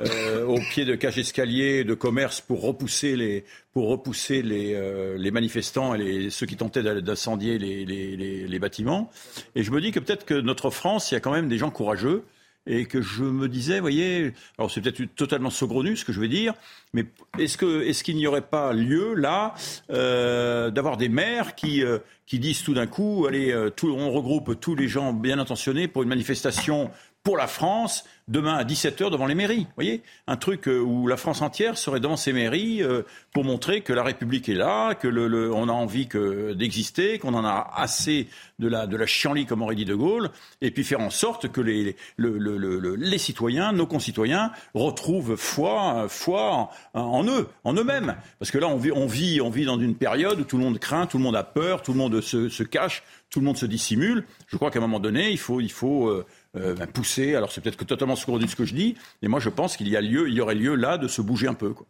[0.00, 5.16] euh, au pied de cages escaliers de commerce pour repousser les, pour repousser les, euh,
[5.16, 8.16] les manifestants et les, ceux qui tentaient d'incendier les, les,
[8.48, 9.08] les, bâtiments.
[9.54, 11.58] Et je me dis que peut-être que notre France, il y a quand même des
[11.58, 12.24] gens courageux
[12.66, 16.28] et que je me disais, voyez, alors c'est peut-être totalement saugrenu ce que je vais
[16.28, 16.54] dire,
[16.92, 17.04] mais
[17.38, 19.54] est-ce que est-ce qu'il n'y aurait pas lieu là
[19.90, 24.58] euh, d'avoir des maires qui euh, qui disent tout d'un coup, allez, euh, on regroupe
[24.58, 26.90] tous les gens bien intentionnés pour une manifestation
[27.24, 29.64] pour la France demain à 17h devant les mairies.
[29.64, 33.02] Vous voyez Un truc euh, où la France entière serait devant ces mairies euh,
[33.32, 36.06] pour montrer que la République est là, que le, on a envie
[36.54, 40.30] d'exister, qu'on en a assez de la, de la chienlit, comme aurait dit De Gaulle,
[40.60, 47.24] et puis faire en sorte que les, les citoyens, nos concitoyens, retrouvent foi, foi en,
[47.26, 48.16] eux, en eux-mêmes.
[48.38, 50.64] Parce que là, on vit, on, vit, on vit dans une période où tout le
[50.64, 53.46] monde craint, tout le monde a peur, tout le monde se, se cache, tout le
[53.46, 54.24] monde se dissimule.
[54.46, 55.60] Je crois qu'à un moment donné, il faut...
[55.60, 56.24] Il faut
[56.56, 57.34] euh, ben, pousser.
[57.34, 59.96] Alors c'est peut-être totalement de ce que je dis, mais moi je pense qu'il y
[59.96, 61.70] a lieu, il y aurait lieu là de se bouger un peu.
[61.70, 61.86] Quoi.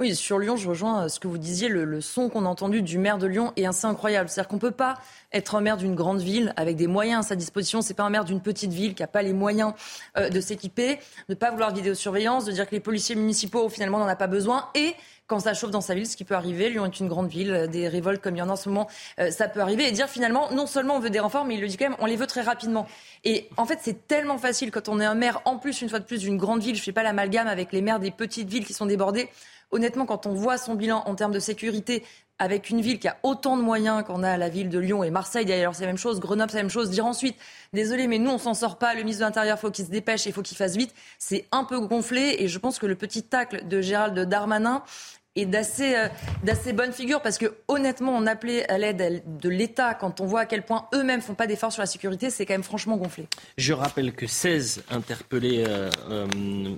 [0.00, 1.68] Oui, sur Lyon, je rejoins euh, ce que vous disiez.
[1.68, 4.28] Le, son qu'on a entendu du maire de Lyon est assez incroyable.
[4.28, 4.94] C'est-à-dire qu'on ne peut pas
[5.32, 7.82] être un maire d'une grande ville avec des moyens à sa disposition.
[7.82, 9.74] C'est pas un maire d'une petite ville qui n'a pas les moyens
[10.16, 13.98] euh, de s'équiper, de ne pas vouloir vidéosurveillance, de dire que les policiers municipaux finalement
[13.98, 14.94] n'en a pas besoin et
[15.28, 16.68] quand ça chauffe dans sa ville, ce qui peut arriver.
[16.68, 18.68] Lyon est une grande ville, euh, des révoltes comme il y en a en ce
[18.68, 18.88] moment,
[19.30, 19.86] ça peut arriver.
[19.86, 21.98] Et dire finalement, non seulement on veut des renforts, mais il le dit quand même,
[22.00, 22.88] on les veut très rapidement.
[23.22, 26.00] Et en fait, c'est tellement facile quand on est un maire, en plus, une fois
[26.00, 26.74] de plus, d'une grande ville.
[26.74, 29.28] Je fais pas l'amalgame avec les maires des petites villes qui sont débordées
[29.72, 32.04] honnêtement, quand on voit son bilan en termes de sécurité,
[32.38, 35.10] avec une ville qui a autant de moyens qu'on a la ville de Lyon et
[35.10, 37.36] Marseille, d'ailleurs c'est la même chose, Grenoble c'est la même chose, dire ensuite,
[37.72, 40.26] désolé mais nous on s'en sort pas, le ministre de l'Intérieur faut qu'il se dépêche
[40.26, 43.22] et faut qu'il fasse vite, c'est un peu gonflé et je pense que le petit
[43.22, 44.82] tacle de Gérald Darmanin
[45.34, 46.08] et d'assez euh,
[46.42, 50.40] d'assez bonne figure parce que honnêtement on appelait à l'aide de l'État quand on voit
[50.40, 53.26] à quel point eux-mêmes font pas d'efforts sur la sécurité c'est quand même franchement gonflé.
[53.56, 56.26] Je rappelle que 16 interpellés euh, euh,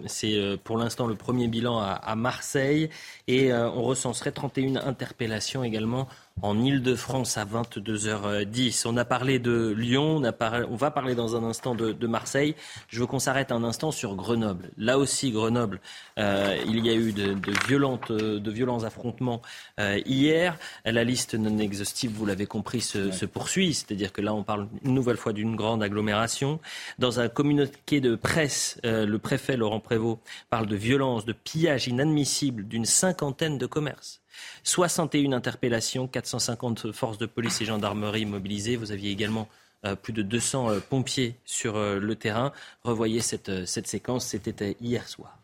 [0.06, 2.90] c'est pour l'instant le premier bilan à, à Marseille
[3.26, 6.08] et on recenserait 31 interpellations également
[6.42, 8.86] en Ile-de-France à 22h10.
[8.86, 10.32] On a parlé de Lyon, on, a
[10.68, 12.54] on va parler dans un instant de, de, Marseille.
[12.88, 14.70] Je veux qu'on s'arrête un instant sur Grenoble.
[14.76, 15.80] Là aussi, Grenoble,
[16.18, 19.42] euh, il y a eu de, de, violentes, de violents affrontements
[19.80, 20.58] euh, hier.
[20.84, 23.72] La liste non exhaustive, vous l'avez compris, se, se poursuit.
[23.72, 26.60] C'est-à-dire que là, on parle une nouvelle fois d'une grande agglomération.
[26.98, 30.20] Dans un communiqué de presse, euh, le préfet Laurent Prévost
[30.50, 34.23] parle de violence, de pillage inadmissible d'une cinquantaine de commerces.
[34.62, 38.76] 61 interpellations, 450 forces de police et gendarmerie mobilisées.
[38.76, 39.48] Vous aviez également
[39.84, 42.52] euh, plus de 200 euh, pompiers sur euh, le terrain.
[42.84, 45.38] Revoyez cette, cette séquence, c'était hier soir.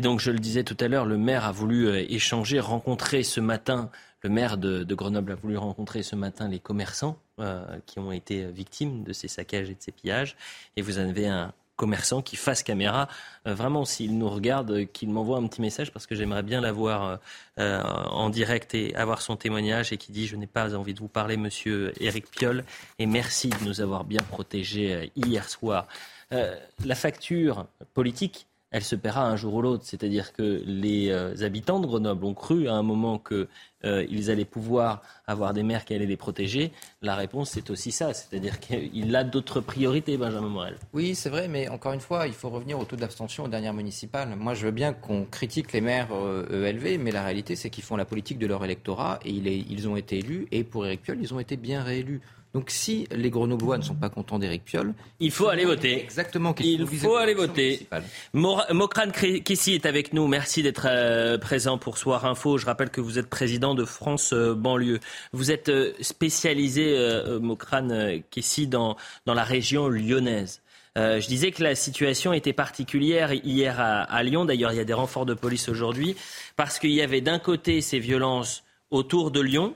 [0.00, 3.22] Et donc, je le disais tout à l'heure, le maire a voulu euh, échanger, rencontrer
[3.22, 3.90] ce matin,
[4.22, 8.46] le maire de, Grenoble a voulu rencontrer ce matin les commerçants euh, qui ont été
[8.46, 10.38] victimes de ces saccages et de ces pillages.
[10.78, 13.08] Et vous avez un commerçant qui fasse caméra,
[13.46, 17.20] euh, vraiment, s'il nous regarde, qu'il m'envoie un petit message parce que j'aimerais bien l'avoir
[17.58, 21.08] en direct et avoir son témoignage et qui dit Je n'ai pas envie de vous
[21.08, 22.64] parler, monsieur Éric Piolle,
[22.98, 25.88] et merci de nous avoir bien protégés hier soir.
[26.30, 29.84] la facture politique elle se paiera un jour ou l'autre.
[29.84, 33.46] C'est-à-dire que les euh, habitants de Grenoble ont cru à un moment qu'ils
[33.84, 36.72] euh, allaient pouvoir avoir des maires qui allaient les protéger.
[37.02, 38.14] La réponse, c'est aussi ça.
[38.14, 40.76] C'est-à-dire qu'il a d'autres priorités, Benjamin Morel.
[40.92, 43.74] Oui, c'est vrai, mais encore une fois, il faut revenir au taux d'abstention aux dernières
[43.74, 44.34] municipales.
[44.36, 47.70] Moi, je veux bien qu'on critique les maires ELV, euh, e mais la réalité, c'est
[47.70, 50.46] qu'ils font la politique de leur électorat et ils ont été élus.
[50.52, 52.20] Et pour Éric Piolle, ils ont été bien réélus.
[52.52, 56.02] Donc si les Grenoblois ne sont pas contents d'Éric Piolle, il faut aller voter.
[56.02, 56.52] Exactement.
[56.58, 57.86] Il faut aller voter.
[58.32, 59.10] Mokran
[59.44, 60.26] Kissi est avec nous.
[60.26, 62.58] Merci d'être euh, présent pour Soir Info.
[62.58, 64.98] Je rappelle que vous êtes président de France euh, banlieue.
[65.32, 66.96] Vous êtes euh, spécialisé,
[67.40, 68.96] Mokran Kissi, dans,
[69.26, 70.60] dans la région lyonnaise.
[70.96, 74.44] je disais que la situation était particulière hier à, à Lyon.
[74.44, 76.16] D'ailleurs, il y a des renforts de police aujourd'hui
[76.56, 79.74] parce qu'il y avait d'un côté ces violences autour de Lyon,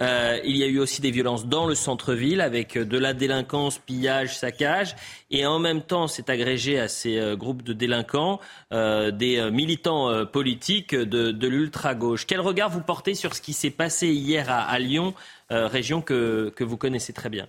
[0.00, 3.14] euh, il y a eu aussi des violences dans le centre-ville avec euh, de la
[3.14, 4.94] délinquance, pillage, saccage.
[5.30, 8.40] Et en même temps, c'est agrégé à ces euh, groupes de délinquants
[8.70, 12.26] des militants politiques de, l'ultra-gauche.
[12.26, 15.14] Quel regard vous portez sur ce qui s'est passé hier à, Lyon,
[15.50, 17.46] région que, vous connaissez très bien?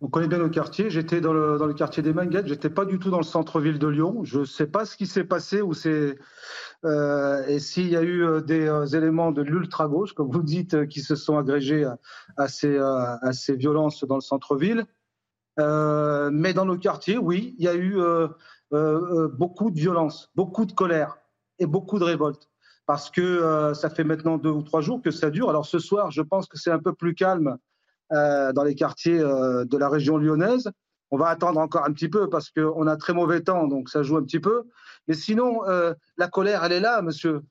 [0.00, 0.90] On connaît bien nos quartiers.
[0.90, 2.46] J'étais dans le, dans le quartier des Manguettes.
[2.46, 4.24] J'étais pas du tout dans le centre-ville de Lyon.
[4.24, 6.16] Je ne sais pas ce qui s'est passé ou c'est
[6.84, 10.88] euh, et s'il y a eu euh, des euh, éléments de l'ultra-gauche, comme vous dites,
[10.88, 11.86] qui se sont agrégés
[12.36, 14.86] à, ces, à ces, violences dans le centre-ville.
[15.58, 17.98] mais dans nos quartiers, oui, il y a eu
[18.70, 21.18] beaucoup de violence, beaucoup de colère
[21.58, 22.48] et beaucoup de révolte.
[22.86, 25.50] Parce que ça fait maintenant deux ou trois jours que ça dure.
[25.50, 27.56] Alors ce soir, je pense que c'est un peu plus calme
[28.10, 30.70] dans les quartiers de la région lyonnaise.
[31.10, 34.02] On va attendre encore un petit peu parce qu'on a très mauvais temps, donc ça
[34.02, 34.64] joue un petit peu.
[35.08, 37.42] Mais sinon, euh, la colère, elle est là, monsieur.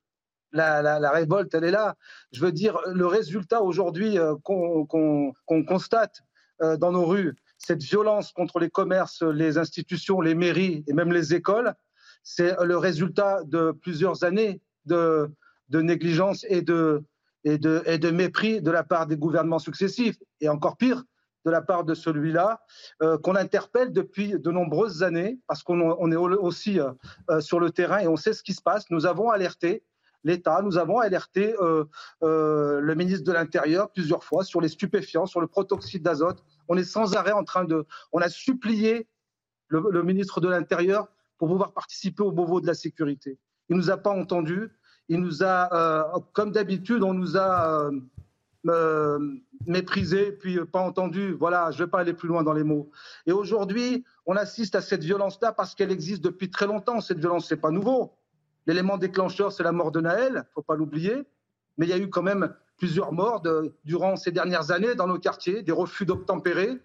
[0.51, 1.95] La, révolte, elle est là.
[2.32, 5.34] Je veux dire, le résultat aujourd'hui euh, qu'on
[5.68, 6.22] constate
[6.62, 11.12] euh, dans nos rues, cette violence contre les commerces, les institutions, les mairies et même
[11.12, 11.76] les écoles,
[12.24, 15.30] c'est le résultat de plusieurs années de,
[15.72, 17.03] négligence et de,
[17.43, 20.18] et, de, et de mépris de la part des gouvernements successifs.
[20.41, 21.03] Et encore pire,
[21.50, 22.62] de la part de celui-là,
[23.02, 26.91] euh, qu'on interpelle depuis de nombreuses années, parce qu'on est aussi euh,
[27.32, 28.86] euh, sur le terrain et on sait ce qui se passe.
[28.91, 29.84] Nous avons alerté
[30.24, 31.56] l'État, nous avons alerté
[32.22, 36.43] le ministre de l'Intérieur plusieurs fois sur les stupéfiants, sur le protoxyde d'azote.
[36.68, 37.86] On est sans arrêt en train de...
[38.12, 39.08] On a supplié
[39.70, 43.39] le, ministre de l'Intérieur pour pouvoir participer au Beauvau de la sécurité.
[43.70, 44.70] Il ne nous a pas entendus.
[45.08, 47.89] Il nous a, comme d'habitude, on nous a
[49.66, 51.32] méprisé, puis pas entendu.
[51.34, 52.91] Voilà, je ne vais pas aller plus loin dans les mots.
[53.26, 57.01] Et aujourd'hui, on assiste à cette violence-là parce qu'elle existe depuis très longtemps.
[57.01, 58.14] Cette violence, c'est pas nouveau.
[58.68, 61.24] L'élément déclencheur, c'est la mort de Naël, faut pas l'oublier.
[61.78, 63.41] Mais il y a eu quand même plusieurs morts
[63.86, 66.80] durant ces dernières années dans nos quartiers, des refus d'obtempérer.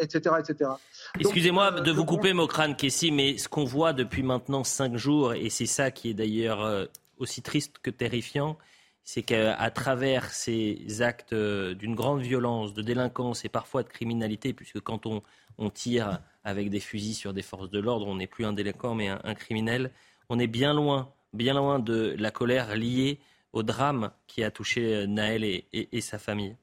[0.00, 0.70] etc., etc.
[1.18, 5.50] Excusez-moi de vous couper, Mokrane Kessi, mais ce qu'on voit depuis maintenant cinq jours, et
[5.50, 6.88] c'est ça qui est d'ailleurs
[7.18, 8.58] aussi triste que terrifiant,
[9.04, 14.80] c'est qu'à travers ces actes d'une grande violence, de délinquance et parfois de criminalité, puisque
[14.80, 15.22] quand on,
[15.70, 19.08] tire avec des fusils sur des forces de l'ordre, on n'est plus un délinquant mais
[19.08, 19.92] un, criminel,
[20.30, 23.20] on est bien loin, bien loin de la colère liée
[23.52, 26.56] au drame qui a touché Naël et, sa famille.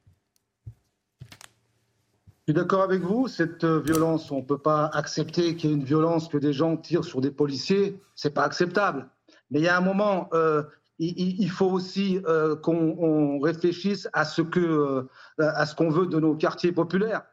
[2.47, 5.75] Je suis d'accord avec vous, cette violence, on ne peut pas accepter qu'il y ait
[5.75, 9.07] une violence, que des gens tirent sur des policiers, c'est pas acceptable.
[9.51, 10.63] Mais il y a un moment, euh,
[11.01, 16.19] il, faut aussi euh, qu'on réfléchisse à ce que euh, à ce qu'on veut de
[16.19, 17.23] nos quartiers populaires.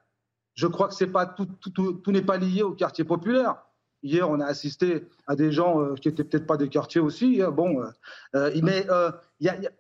[0.55, 1.47] Je crois que c'est pas tout,
[2.09, 3.57] n'est pas lié aux quartiers populaires.
[4.03, 7.43] Hier, on a assisté à des gens euh, qui étaient peut-être pas des quartiers aussi.
[7.43, 7.83] Hein, bon,
[8.33, 8.87] mais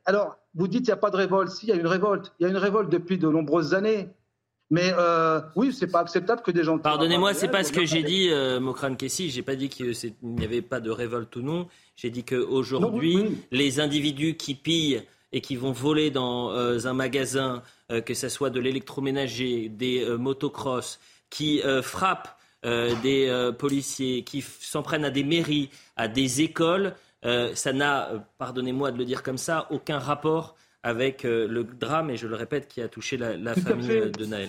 [0.05, 1.51] alors vous dites il n'y a pas de révolte.
[1.51, 2.33] Si, il y a une révolte.
[2.39, 4.11] Il y a une révolte depuis de nombreuses années.
[4.71, 6.79] Mais euh, oui, c'est pas acceptable que des gens.
[6.79, 9.31] Pardonnez-moi, c'est pas ce que j'ai dit, euh, Mokran Kessi.
[9.31, 11.69] J'ai pas dit qu'il n'y avait pas de révolte ou non.
[11.97, 15.03] J'ai dit qu'aujourd'hui, les individus qui pillent
[15.33, 20.07] et qui vont voler dans euh, un magasin, euh, que ce soit de l'électroménager, des
[20.19, 21.01] motocross,
[21.31, 28.27] qui frappent des policiers, qui s'en prennent à des mairies, à des écoles, ça n'a,
[28.39, 30.57] pardonnez-moi de le dire comme ça, aucun rapport
[30.89, 34.49] avec euh, le drame, et je le répète, qui a touché la, famille de Naël.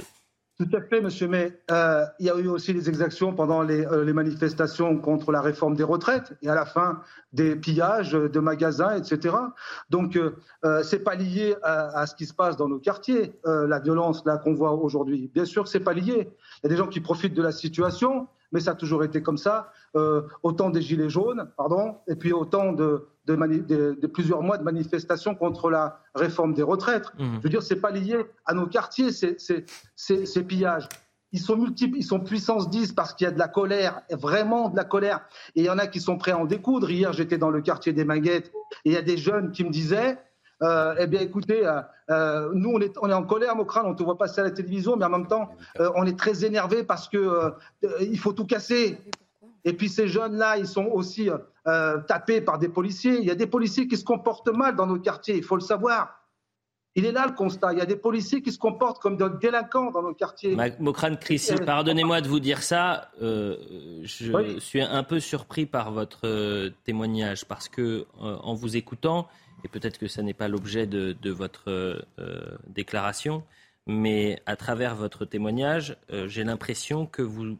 [0.57, 1.27] Tout à fait, monsieur.
[1.27, 5.31] Mais euh, il y a eu aussi des exactions pendant les, euh, les, manifestations contre
[5.31, 9.35] la réforme des retraites et à la fin des pillages de magasins, etc.
[9.89, 14.25] Donc, euh, c'est pas lié à, ce qui se passe dans nos quartiers, la violence
[14.25, 15.29] là qu'on voit aujourd'hui.
[15.33, 16.29] Bien sûr c'est pas lié.
[16.57, 19.21] Il y a des gens qui profitent de la situation, mais ça a toujours été
[19.21, 19.71] comme ça.
[20.43, 25.69] autant des gilets jaunes, pardon, et puis autant de, de, plusieurs mois de manifestations contre
[25.69, 27.11] la réforme des retraites.
[27.17, 27.35] Mmh.
[27.37, 30.87] Je veux dire, c'est pas lié à nos quartiers, ces pillages.
[31.31, 34.69] Ils sont multiples, ils sont puissance 10 parce qu'il y a de la colère, vraiment
[34.69, 35.21] de la colère.
[35.55, 36.89] Et il y en a qui sont prêts à en découdre.
[36.89, 38.51] Hier, j'étais dans le quartier des Maguettes
[38.83, 40.17] et il y a des jeunes qui me disaient
[40.61, 43.95] euh, eh bien, écoutez, euh, euh, nous, on est, on est en colère, Mokran, on
[43.95, 45.49] te voit passer à la télévision, mais en même temps,
[45.95, 47.53] on est très énervé parce que
[48.01, 48.97] il faut tout casser.
[49.65, 51.29] Et puis ces jeunes-là, ils sont aussi
[51.67, 53.17] euh, tapés par des policiers.
[53.19, 55.61] Il y a des policiers qui se comportent mal dans nos quartiers, il faut le
[55.61, 56.15] savoir.
[56.95, 57.73] Il est là le constat.
[57.73, 60.57] Il y a des policiers qui se comportent comme des délinquants dans nos quartiers.
[60.79, 63.11] Mokran Chrissy, pardonnez-moi de vous dire ça.
[63.21, 63.57] Euh,
[64.03, 69.27] je suis un peu surpris par votre euh, témoignage parce que, en vous écoutant,
[69.63, 72.01] et peut-être que ce n'est pas l'objet de, de, votre
[72.67, 73.43] déclaration,
[73.85, 75.97] mais à travers votre témoignage,
[76.27, 77.57] j'ai l'impression que vous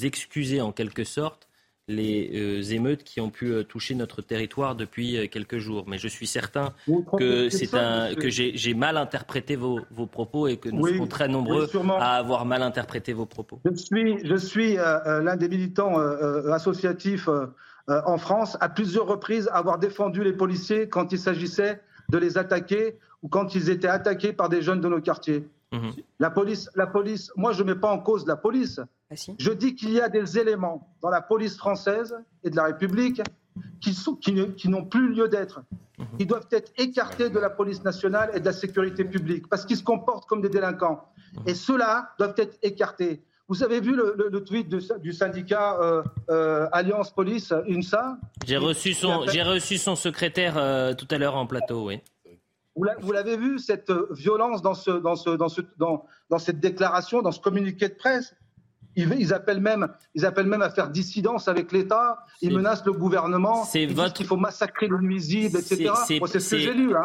[0.00, 1.48] excusez en quelque sorte
[1.88, 5.84] les euh, émeutes qui ont pu euh, toucher notre territoire depuis euh, quelques jours.
[5.88, 6.72] Mais je suis certain
[7.18, 11.28] que c'est un que j'ai mal interprété vos, vos, propos et que nous sommes très
[11.28, 11.68] nombreux
[11.98, 13.60] à avoir mal interprété vos propos.
[13.64, 15.98] Je suis, je suis l'un des militants
[16.52, 17.28] associatifs
[17.88, 21.80] en France à plusieurs reprises avoir défendu les policiers quand il s'agissait
[22.10, 25.48] de les attaquer ou quand ils étaient attaqués par des jeunes de nos quartiers.
[25.72, 25.92] Mhm.
[26.18, 28.80] La police, la police, moi je ne mets pas en cause la police.
[29.12, 32.64] Ah, je dis qu'il y a des éléments dans la police française et de la
[32.64, 33.20] République
[33.80, 33.96] qui,
[34.56, 35.62] qui, n'ont plus lieu d'être,
[35.98, 36.06] mhm.
[36.18, 39.76] qui doivent être écartés de la police nationale et de la sécurité publique, parce qu'ils
[39.76, 41.04] se comportent comme des délinquants.
[41.34, 41.42] Mhm.
[41.46, 43.22] Et ceux-là doivent être écartés.
[43.48, 48.16] Vous avez vu le, tweet du syndicat euh, euh, Alliance Police, UNSA?
[48.46, 52.00] J'ai reçu, son, j'ai reçu son secrétaire euh, tout à l'heure en plateau, oui.
[52.74, 57.20] Vous l'avez vu, cette violence dans, ce, dans, ce, dans, ce, dans, dans cette déclaration,
[57.20, 58.34] dans ce communiqué de presse?
[58.96, 62.24] Ils, appellent même, ils appellent même à faire dissidence avec l'État.
[62.40, 63.64] Ils menacent le gouvernement.
[63.64, 64.20] C'est votre.
[64.20, 65.92] Il faut massacrer le nuisible, etc.
[66.06, 66.94] C'est ce que j'ai lu.
[66.94, 67.02] Hein.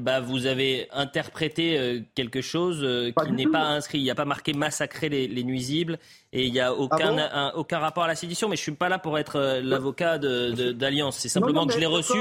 [0.00, 3.98] Bah, vous avez interprété euh, quelque chose euh, qui n'est pas inscrit.
[3.98, 5.98] Il n'y a pas marqué massacrer les, nuisibles
[6.32, 8.48] et il n'y a aucun, ah aucun rapport à la sédition.
[8.48, 11.18] Mais je suis pas là pour être euh, l'avocat d'Alliance.
[11.18, 12.18] C'est simplement que je l'ai reçu.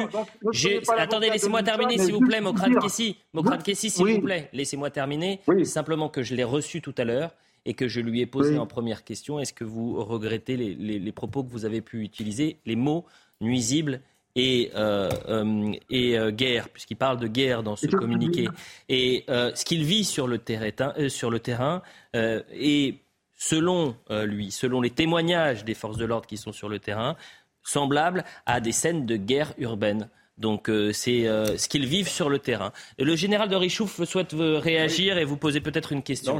[0.98, 3.18] Attendez, laissez-moi terminer, s'il vous plaît, Mokrane Kessi.
[3.34, 5.42] Mokrane Kessi, s'il vous plaît, laissez-moi terminer.
[5.48, 7.32] C'est simplement que je l'ai reçu tout à l'heure
[7.66, 9.40] et que je lui ai posé en première question.
[9.40, 13.06] Est-ce que vous regrettez les, propos que vous avez pu utiliser, les mots
[13.42, 14.02] nuisibles
[14.36, 18.48] et, euh, euh, et euh, guerre, puisqu'il parle de guerre dans ce communiqué,
[18.90, 21.82] et ce qu'il vit sur le terrain, sur le terrain
[22.14, 22.96] et
[23.38, 27.16] selon lui, selon les témoignages des forces de l'ordre qui sont sur le terrain,
[27.64, 30.10] semblable à des scènes de guerre urbaine.
[30.38, 32.74] Donc euh, c'est euh, ce qu'ils vivent sur le terrain.
[33.00, 36.40] Le général de Richouf souhaite réagir et vous poser peut-être une question.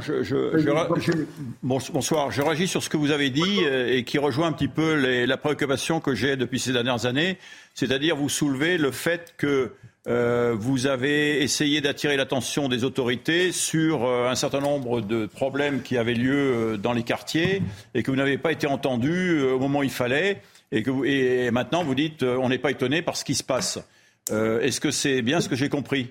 [1.62, 4.68] bonsoir, je réagis sur ce que vous avez dit euh, et qui rejoint un petit
[4.68, 7.38] peu la préoccupation que j'ai depuis ces dernières années,
[7.74, 9.72] c'est-à-dire vous soulevez le fait que
[10.08, 15.82] euh, vous avez essayé d'attirer l'attention des autorités sur euh, un certain nombre de problèmes
[15.82, 17.60] qui avaient lieu euh, dans les quartiers
[17.92, 20.42] et que vous n'avez pas été entendu au moment où il fallait.
[20.72, 23.78] Et, maintenant, vous dites on n'est pas étonné par ce qui se passe.
[24.30, 26.10] Est-ce que c'est bien ce que j'ai compris?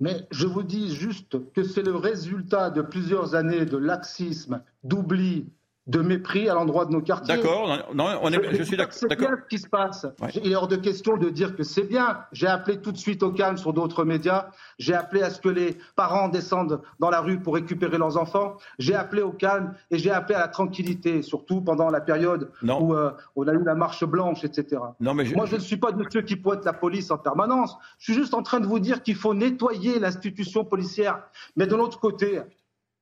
[0.00, 5.46] Mais je vous dis juste que c'est le résultat de plusieurs années de laxisme, d'oubli,
[5.88, 7.36] de mépris à l'endroit de nos quartiers.
[7.36, 8.92] D'accord, on est, je, suis d'accord.
[8.92, 10.06] C'est bien ce qui se passe.
[10.44, 12.20] Il est hors de question de dire que c'est bien.
[12.32, 14.50] J'ai appelé tout de suite au calme sur d'autres médias.
[14.78, 18.56] J'ai appelé à ce que les parents descendent dans la rue pour récupérer leurs enfants.
[18.78, 22.94] J'ai appelé au calme et j'ai appelé à la tranquillité, surtout pendant la période où
[22.94, 24.82] euh, on a eu la marche blanche, etc.
[25.00, 27.76] Non, mais Moi, je ne suis pas de ceux qui pointent la police en permanence.
[27.98, 31.22] Je suis juste en train de vous dire qu'il faut nettoyer l'institution policière.
[31.56, 32.42] Mais de l'autre côté,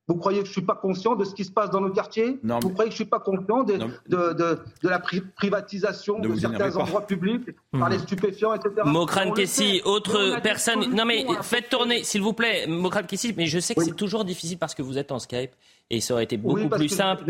[0.09, 1.91] vous croyez que je ne suis pas conscient de ce qui se passe dans nos
[1.91, 2.39] quartiers?
[2.43, 3.75] Vous croyez que je ne suis pas conscient de,
[4.09, 8.71] de, de, de la privatisation de certains endroits publics par les stupéfiants, etc.
[8.85, 10.95] Mokran Kessi, autre personne.
[10.95, 14.25] Non mais faites tourner, s'il vous plaît, Mokran Kessi, mais je sais que c'est toujours
[14.25, 15.51] difficile parce que vous êtes en Skype
[15.91, 17.25] et ça aurait été beaucoup plus simple.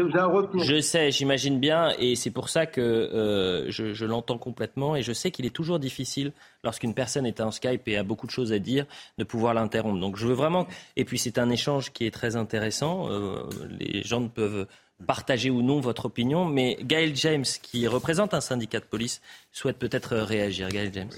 [0.62, 5.02] Je sais, j'imagine bien, et c'est pour ça que euh, je, je l'entends complètement, et
[5.02, 6.32] je sais qu'il est toujours difficile
[6.64, 8.86] lorsqu'une personne est en Skype et a beaucoup de choses à dire
[9.18, 10.00] de pouvoir l'interrompre.
[10.00, 10.66] Donc je veux vraiment,
[10.96, 13.10] et puis c'est un échange qui est très intéressant.
[13.10, 13.42] Euh,
[13.78, 14.66] les gens peuvent
[15.06, 19.20] partager ou non votre opinion, mais Gaël James, qui représente un syndicat de police,
[19.52, 20.68] souhaite peut-être réagir.
[20.68, 21.10] Gaël James.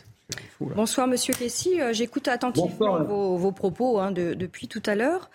[0.60, 5.30] Bonsoir Monsieur Kessy, euh, j'écoute attentivement vos, propos hein, depuis tout à l'heure.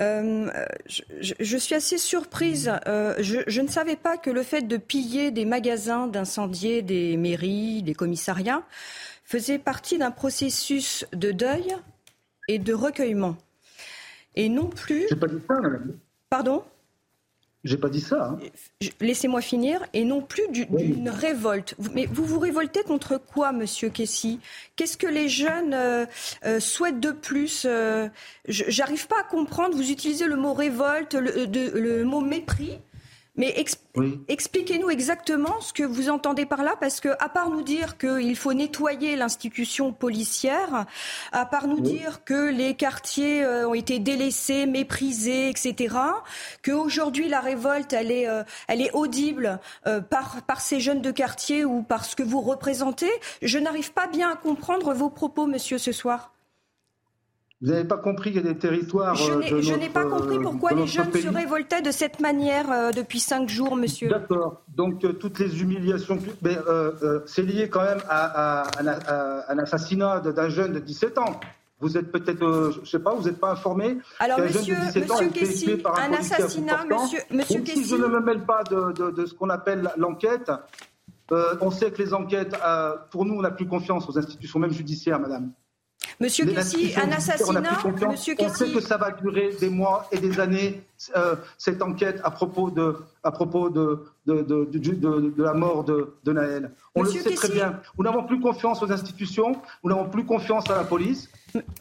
[0.00, 0.50] Euh,
[0.86, 2.72] je, suis assez surprise.
[2.86, 7.82] Euh, je, ne savais pas que le fait de piller des magasins, d'incendier des mairies,
[7.82, 8.62] des commissariats,
[9.24, 11.76] faisait partie d'un processus de deuil
[12.48, 13.36] et de recueillement.
[14.34, 15.06] Et non plus.
[15.20, 15.56] Pas dit ça,
[16.30, 16.64] Pardon?
[17.64, 18.30] J'ai pas dit ça.
[18.30, 18.38] Hein.
[19.00, 19.84] Laissez-moi finir.
[19.92, 21.74] Et non plus d'une révolte.
[21.94, 24.38] Mais vous vous révoltez contre quoi, Monsieur Kessy
[24.76, 26.06] Qu'est-ce que les jeunes euh,
[26.44, 28.08] euh, souhaitent de plus euh,
[28.46, 29.74] J'arrive pas à comprendre.
[29.74, 32.78] Vous utilisez le mot révolte, le, le mot mépris.
[33.38, 33.54] Mais
[34.26, 38.36] expliquez-nous exactement ce que vous entendez par là, parce que à part nous dire qu'il
[38.36, 40.86] faut nettoyer l'institution policière,
[41.30, 45.94] à part nous dire que les quartiers euh, ont été délaissés, méprisés, etc.,
[46.64, 51.12] qu'aujourd'hui la révolte, elle est, euh, elle est audible euh, par, par ces jeunes de
[51.12, 53.10] quartier ou par ce que vous représentez,
[53.40, 56.32] je n'arrive pas bien à comprendre vos propos, monsieur, ce soir.
[57.60, 59.16] Vous n'avez pas compris qu'il y a des territoires.
[59.16, 63.18] Je n'ai pas compris euh, pourquoi les jeunes se révoltaient de cette manière euh, depuis
[63.18, 64.08] cinq jours, monsieur.
[64.08, 64.62] D'accord.
[64.68, 66.18] Donc euh, toutes les humiliations.
[66.42, 66.56] Mais
[67.26, 68.62] c'est lié quand même à,
[69.48, 71.40] un assassinat d'un jeune de 17 ans.
[71.80, 73.98] Vous êtes peut-être, je ne sais pas, vous n'êtes pas informé.
[74.18, 79.10] Alors, monsieur, monsieur Kessy, un, assassinat, monsieur, monsieur Si je ne me mêle pas de,
[79.12, 80.50] de ce qu'on appelle l'enquête,
[81.30, 82.56] on sait que les enquêtes,
[83.10, 85.52] pour nous, on n'a plus confiance aux institutions, même judiciaires, madame.
[86.20, 87.60] Monsieur Kessy, un assassinat
[88.10, 90.82] Monsieur On sait que ça va durer des mois et des années,
[91.16, 96.14] euh, cette enquête à propos de, à propos de, de, de, de la mort de,
[96.26, 96.72] Naël.
[96.94, 97.80] On le sait très bien.
[97.96, 101.30] Nous n'avons plus confiance aux institutions, nous n'avons plus confiance à la police,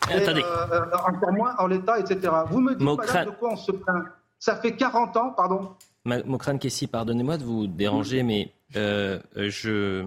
[0.10, 0.44] Attendez.
[0.44, 2.34] Euh, encore moins en l'État, etc.
[2.49, 4.06] Vous me dites de quoi on se plaint?
[4.39, 5.72] Ça fait 40 ans, pardon
[6.06, 10.06] Mokran Kessi, pardonnez-moi de vous déranger, mais euh, je,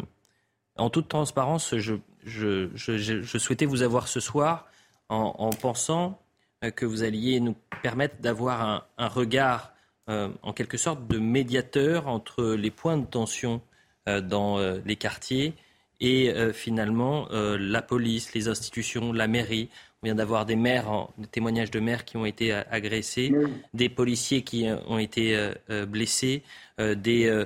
[0.79, 4.67] en toute transparence, je je, souhaitais vous avoir ce soir
[5.09, 6.21] en, pensant
[6.65, 9.73] euh, que vous alliez nous permettre d'avoir un, regard,
[10.09, 13.61] euh, en quelque sorte, de médiateur entre les points de tension
[14.09, 15.55] euh, dans les quartiers
[16.03, 19.69] et finalement la police, les institutions, la mairie.
[20.03, 23.31] On vient d'avoir des maires, des témoignages de maires qui ont été agressés,
[23.75, 25.53] des policiers qui ont été
[25.87, 26.43] blessés,
[26.79, 27.45] des,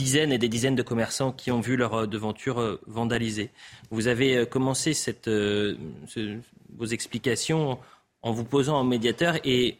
[0.00, 3.50] dizaines et des dizaines de commerçants qui ont vu leur euh, devanture euh, vandalisée.
[3.90, 4.92] Vous avez euh, commencé
[6.78, 7.78] vos explications
[8.22, 9.76] en vous posant en médiateur et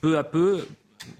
[0.00, 0.66] peu à peu,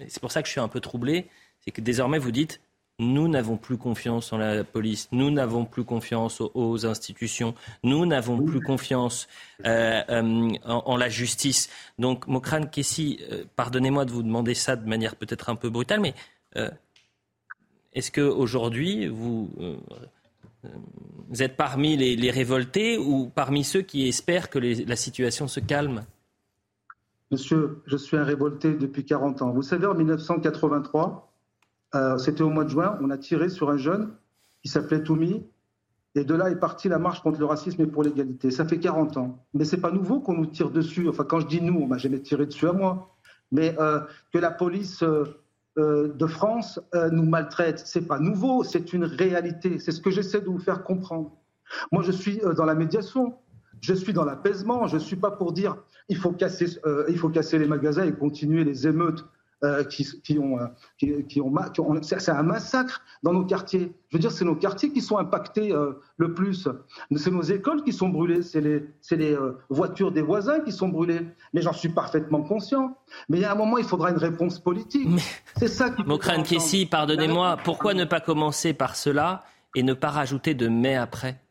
[0.07, 1.27] c'est pour ça que je suis un peu troublé,
[1.61, 2.59] c'est que désormais vous dites
[2.97, 7.53] nous n'avons plus confiance en la police, nous n'avons plus confiance aux, institutions,
[7.83, 9.27] nous n'avons plus confiance
[9.65, 11.69] en, la justice.
[11.99, 13.19] Donc, Mokran Kessi,
[13.57, 16.13] pardonnez-moi de vous demander ça de manière peut-être un peu brutale, mais
[17.95, 19.75] est-ce qu'aujourd'hui, vous, euh,
[21.29, 26.03] vous êtes parmi les, révoltés ou parmi ceux qui espèrent que la situation se calme?
[27.31, 29.51] Monsieur, je suis un révolté depuis 40 ans.
[29.51, 31.33] Vous savez, en 1983,
[31.95, 34.13] euh, c'était au mois de juin, on a tiré sur un jeune
[34.61, 35.43] qui s'appelait Toumi.
[36.15, 38.51] Et de là est partie la marche contre le racisme et pour l'égalité.
[38.51, 39.45] Ça fait 40 ans.
[39.53, 41.09] Mais c'est pas nouveau qu'on nous tire dessus.
[41.09, 43.15] Enfin, quand je dis nous, on m'a jamais tiré dessus à moi.
[43.51, 43.99] Mais euh,
[44.31, 45.25] que la police euh,
[45.77, 47.81] de France euh, nous maltraite.
[47.85, 49.79] C'est pas nouveau, c'est une réalité.
[49.79, 51.31] C'est ce que j'essaie de vous faire comprendre.
[51.91, 53.35] Moi, je suis euh, dans la médiation,
[53.81, 55.77] je suis dans l'apaisement, je ne suis pas pour dire
[56.09, 59.25] il faut casser, euh, il faut casser les magasins et continuer les émeutes
[59.65, 61.53] euh, qui, ont, euh, qui, ont,
[62.01, 63.93] c'est un massacre dans nos quartiers.
[64.09, 66.67] Je veux dire, c'est nos quartiers qui sont impactés euh, le plus.
[67.15, 69.37] C'est nos écoles qui sont brûlées, c'est les, les
[69.69, 71.27] voitures des voisins qui sont brûlées.
[71.53, 72.97] Mais j'en suis parfaitement conscient.
[73.29, 75.09] Mais il y a un moment, il faudra une réponse politique.
[75.57, 76.03] C'est ça qui.
[76.03, 79.43] Mokrane Kessi, pardonnez-moi, pourquoi ne pas commencer par cela
[79.75, 81.44] et ne pas rajouter de mai après?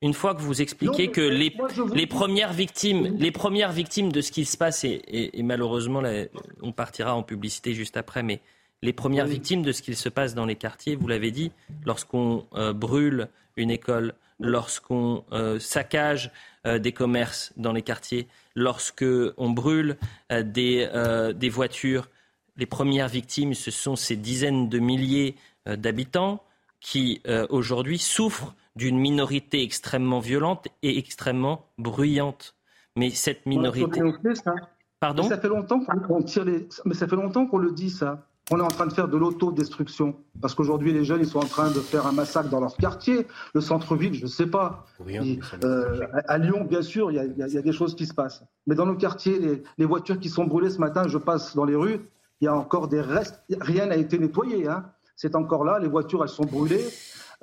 [0.00, 1.54] Une fois que vous expliquez que les,
[1.92, 6.02] les, premières victimes, les premières victimes de ce qui se passe, et, malheureusement,
[6.62, 8.40] on partira en publicité juste après, mais
[8.80, 11.50] les premières victimes de ce qu'il se passe dans les quartiers, vous l'avez dit,
[11.84, 16.30] lorsqu'on euh, brûle une école, lorsqu'on euh, saccage
[16.64, 19.96] euh, des commerces dans les quartiers, lorsqu'on brûle
[20.30, 20.88] des,
[21.34, 22.08] des voitures,
[22.56, 26.42] les premières victimes, ce sont ces dizaines de milliers d'habitants
[26.80, 32.54] qui aujourd'hui souffrent d'une minorité extrêmement violente et extrêmement bruyante.
[32.96, 34.00] Mais cette minorité.
[35.00, 36.68] Pardon mais ça fait longtemps qu'on tire les...
[36.84, 38.26] Mais ça fait longtemps qu'on le dit, ça.
[38.50, 40.16] On est en train de faire de l'autodestruction.
[40.40, 43.26] Parce qu'aujourd'hui, les jeunes, ils sont en train de faire un massacre dans leur quartier.
[43.52, 44.86] Le centre-ville, je ne sais pas.
[45.64, 48.44] Euh, à Lyon, bien sûr, il y, a des choses qui se passent.
[48.66, 51.64] Mais dans nos quartiers, les, les, voitures qui sont brûlées ce matin, je passe dans
[51.64, 52.00] les rues,
[52.40, 53.42] il y a encore des restes.
[53.60, 54.66] Rien n'a été nettoyé.
[54.68, 54.86] Hein.
[55.14, 55.78] C'est encore là.
[55.78, 56.84] Les voitures, elles sont brûlées.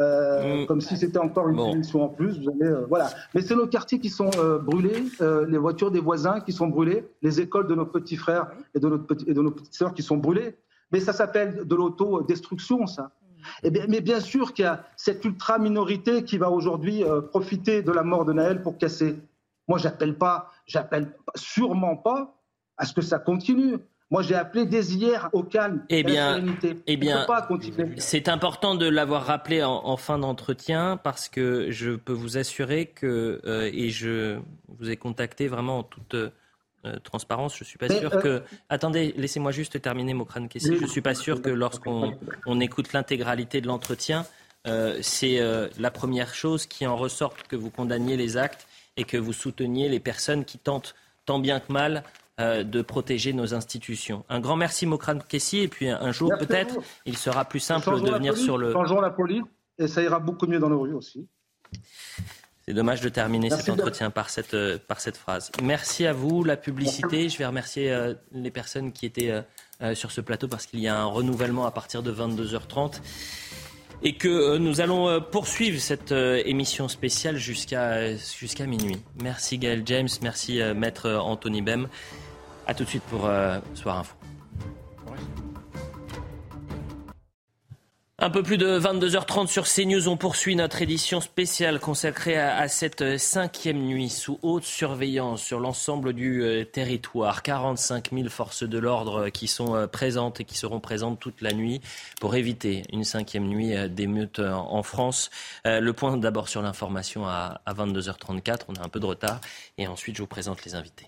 [0.01, 0.65] Euh, mm.
[0.65, 2.39] comme si c'était encore une punition en plus.
[2.39, 3.09] Vous euh, voilà.
[3.33, 5.05] Mais c'est nos quartiers qui sont euh, brûlés,
[5.47, 8.89] les voitures des voisins qui sont brûlées, les écoles de nos petits frères et de,
[8.89, 10.57] notre et de nos petites sœurs qui sont brûlées.
[10.91, 13.11] Mais ça s'appelle de l'autodestruction, ça.
[13.63, 17.91] Et bien, mais bien sûr qu'il y a cette ultra-minorité qui va aujourd'hui profiter de
[17.91, 19.15] la mort de Naël pour casser.
[19.67, 22.35] Moi, j'appelle pas, j'appelle sûrement pas
[22.77, 23.77] à ce que ça continue.
[24.11, 25.83] Moi, j'ai appelé dès hier au calme.
[25.89, 26.43] Eh bien,
[26.85, 27.25] eh bien
[27.97, 33.41] c'est important de l'avoir rappelé en, fin d'entretien parce que je peux vous assurer que,
[33.45, 34.37] euh, et je
[34.67, 36.29] vous ai contacté vraiment en toute euh,
[37.03, 38.27] transparence, je ne suis pas sûr que.
[38.27, 40.75] Euh, Attendez, laissez-moi juste terminer, Mokrane Kessi.
[40.75, 42.15] Je ne suis pas sûr que lorsqu'on
[42.45, 44.25] on écoute l'intégralité de l'entretien,
[45.01, 45.39] c'est
[45.79, 48.67] la première chose qui en ressorte que vous condamniez les actes
[48.97, 50.93] et que vous souteniez les personnes qui tentent
[51.25, 52.03] tant bien que mal
[52.37, 54.25] de protéger nos institutions.
[54.27, 56.75] Un grand merci Mokran Kessi et puis un jour peut-être
[57.05, 58.73] il sera plus simple de venir sur le...
[58.73, 59.43] Changeons la police
[59.77, 61.27] et ça ira beaucoup mieux dans les rues aussi.
[62.67, 65.51] C'est dommage de terminer cet entretien par cette, euh, par cette phrase.
[65.61, 67.29] Merci à vous, la publicité.
[67.29, 69.33] Je vais remercier euh, les personnes qui étaient
[69.93, 73.01] sur ce plateau parce qu'il y a un renouvellement à partir de 22h30
[74.03, 78.97] et que nous allons poursuivre cette émission spéciale jusqu'à jusqu'à minuit.
[79.21, 81.89] Merci Gaël James, merci Maître Anthony Bem.
[82.67, 84.15] A tout de suite pour euh, Soir Info.
[88.17, 93.19] Un peu plus de 22h30 sur CNews, on poursuit notre édition spéciale consacrée à, cette
[93.19, 97.43] cinquième nuit sous haute surveillance sur l'ensemble du euh, territoire.
[97.43, 101.51] 45 000 forces de l'ordre qui sont euh, présentes et qui seront présentes toute la
[101.51, 101.81] nuit
[102.19, 105.29] pour éviter une cinquième nuit d'émeutes en France.
[105.65, 109.39] le point d'abord sur l'information à 22h34, on a un peu de retard
[109.77, 111.07] et ensuite je vous présente les invités.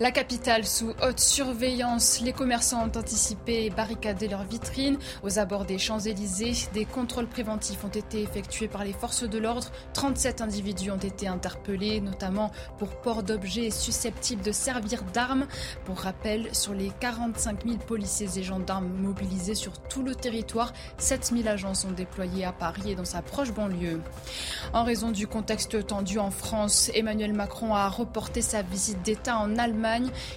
[0.00, 2.20] La capitale sous haute surveillance.
[2.20, 4.98] Les commerçants ont anticipé et barricadé leurs vitrines.
[5.22, 9.70] Aux abords des Champs-Élysées, des contrôles préventifs ont été effectués par les forces de l'ordre.
[9.92, 15.46] 37 individus ont été interpellés, notamment pour port d'objets susceptibles de servir d'armes.
[15.84, 21.32] Pour rappel, sur les 45 000 policiers et gendarmes mobilisés sur tout le territoire, 7
[21.36, 24.00] 000 agents sont déployés à Paris et dans sa proche banlieue.
[24.72, 29.56] En raison du contexte tendu en France, Emmanuel Macron a reporté sa visite d'État en
[29.56, 29.83] Allemagne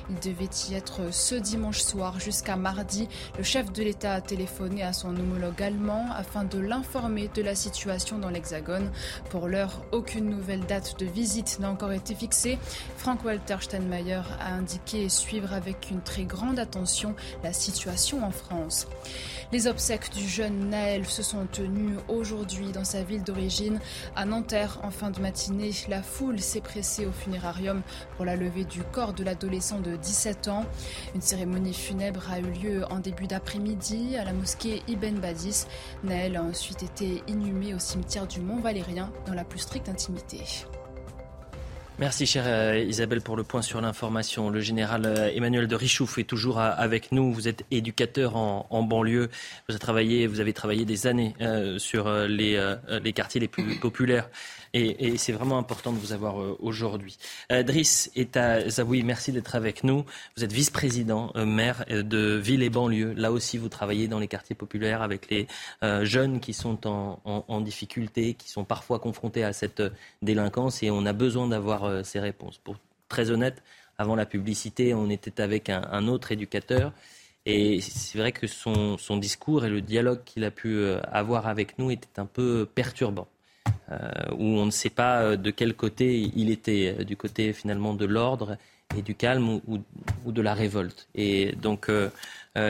[0.09, 3.07] il devait y être ce dimanche soir jusqu'à mardi.
[3.37, 7.55] Le chef de l'État a téléphoné à son homologue allemand afin de l'informer de la
[7.55, 8.91] situation dans l'Hexagone.
[9.29, 12.57] Pour l'heure, aucune nouvelle date de visite n'a encore été fixée.
[12.97, 18.87] Frank-Walter Steinmeier a indiqué suivre avec une très grande attention la situation en France.
[19.53, 23.79] Les obsèques du jeune Naël se sont tenues aujourd'hui dans sa ville d'origine,
[24.13, 24.77] à Nanterre.
[24.83, 27.81] En fin de matinée, la foule s'est pressée au funérarium
[28.17, 30.65] pour la levée du corps de l'adolescent de 17 ans.
[31.13, 35.65] Une cérémonie funèbre a eu lieu en début d'après-midi à la mosquée Ibn Badis.
[36.03, 40.39] Naël a ensuite été inhumé au cimetière du Mont Valérien dans la plus stricte intimité.
[41.99, 44.51] Merci, chère euh, Isabelle, pour le point sur l'information.
[44.51, 47.33] Le général euh, Emmanuel de Richouf est toujours avec nous.
[47.33, 49.29] Vous êtes éducateur en, banlieue.
[49.67, 52.59] Vous avez travaillé, des années euh, sur les,
[53.15, 54.29] quartiers les plus populaires
[54.77, 57.17] et, c'est vraiment important de vous avoir euh, aujourd'hui.
[57.51, 58.11] Euh, Driss
[58.67, 60.05] Zawoui, merci d'être avec nous.
[60.35, 63.13] Vous êtes vice-président, euh, maire de Ville et banlieue.
[63.13, 65.47] Là aussi, vous travaillez dans les quartiers populaires avec les
[66.03, 69.81] jeunes qui sont en, difficulté, qui sont parfois confrontés à cette
[70.21, 72.57] délinquance et on a besoin d'avoir ces réponses.
[72.57, 72.75] Pour
[73.09, 73.63] très honnête,
[73.97, 76.93] avant la publicité, on était avec un, autre éducateur.
[77.45, 81.79] Et c'est vrai que son, son, discours et le dialogue qu'il a pu avoir avec
[81.79, 83.27] nous étaient un peu perturbants.
[83.89, 87.53] Euh, où on ne sait pas euh, de quel côté il était, euh, du côté
[87.53, 88.57] finalement de l'ordre
[88.97, 91.07] et du calme ou, de la révolte.
[91.15, 91.91] Et donc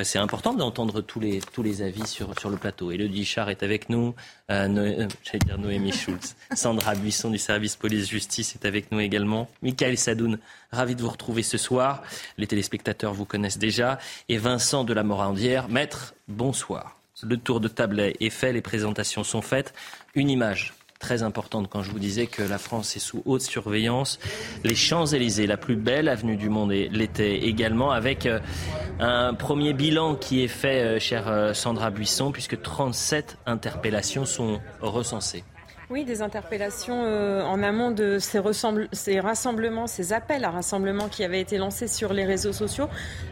[0.04, 2.92] c'est important d'entendre tous les, tous les avis sur, sur le plateau.
[2.92, 4.16] Elodie Char est avec nous,
[4.50, 5.08] j'allais
[5.46, 10.40] dire Noémie Schulz, Sandra Buisson du service police-justice est avec nous également, Michael Sadoun,
[10.72, 12.02] ravi de vous retrouver ce soir,
[12.40, 17.00] les téléspectateurs vous connaissent déjà, et Vincent de la Morandière, maître, bonsoir.
[17.22, 19.74] Le tour de table est fait, les présentations sont faites.
[20.16, 24.20] Une image très importante quand je vous disais que la France est sous haute surveillance.
[24.64, 28.40] Les Champs-Élysées, la plus belle avenue du monde, l'était également, avec euh,
[29.00, 34.60] un premier bilan qui est fait, euh, chère euh, Sandra Buisson, puisque 37 interpellations sont
[34.82, 35.44] recensées.
[35.90, 38.42] Oui, des interpellations euh, en amont de ces,
[38.92, 42.90] ces, rassemblements, ces appels à rassemblement qui avaient été lancés sur les réseaux sociaux.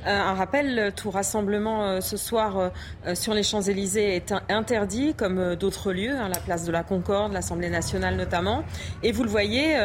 [0.08, 2.72] Euh, un rappel, tout rassemblement euh, ce soir
[3.14, 7.70] sur les Champs-Élysées est interdit, comme d'autres lieux, hein, la place de la Concorde, l'Assemblée
[7.70, 8.64] nationale notamment.
[9.04, 9.76] Et vous le voyez,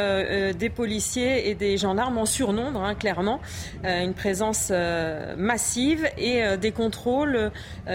[0.57, 3.41] des policiers et des gendarmes en surnombre, hein, clairement,
[3.83, 4.71] une présence
[5.37, 7.51] massive et des contrôles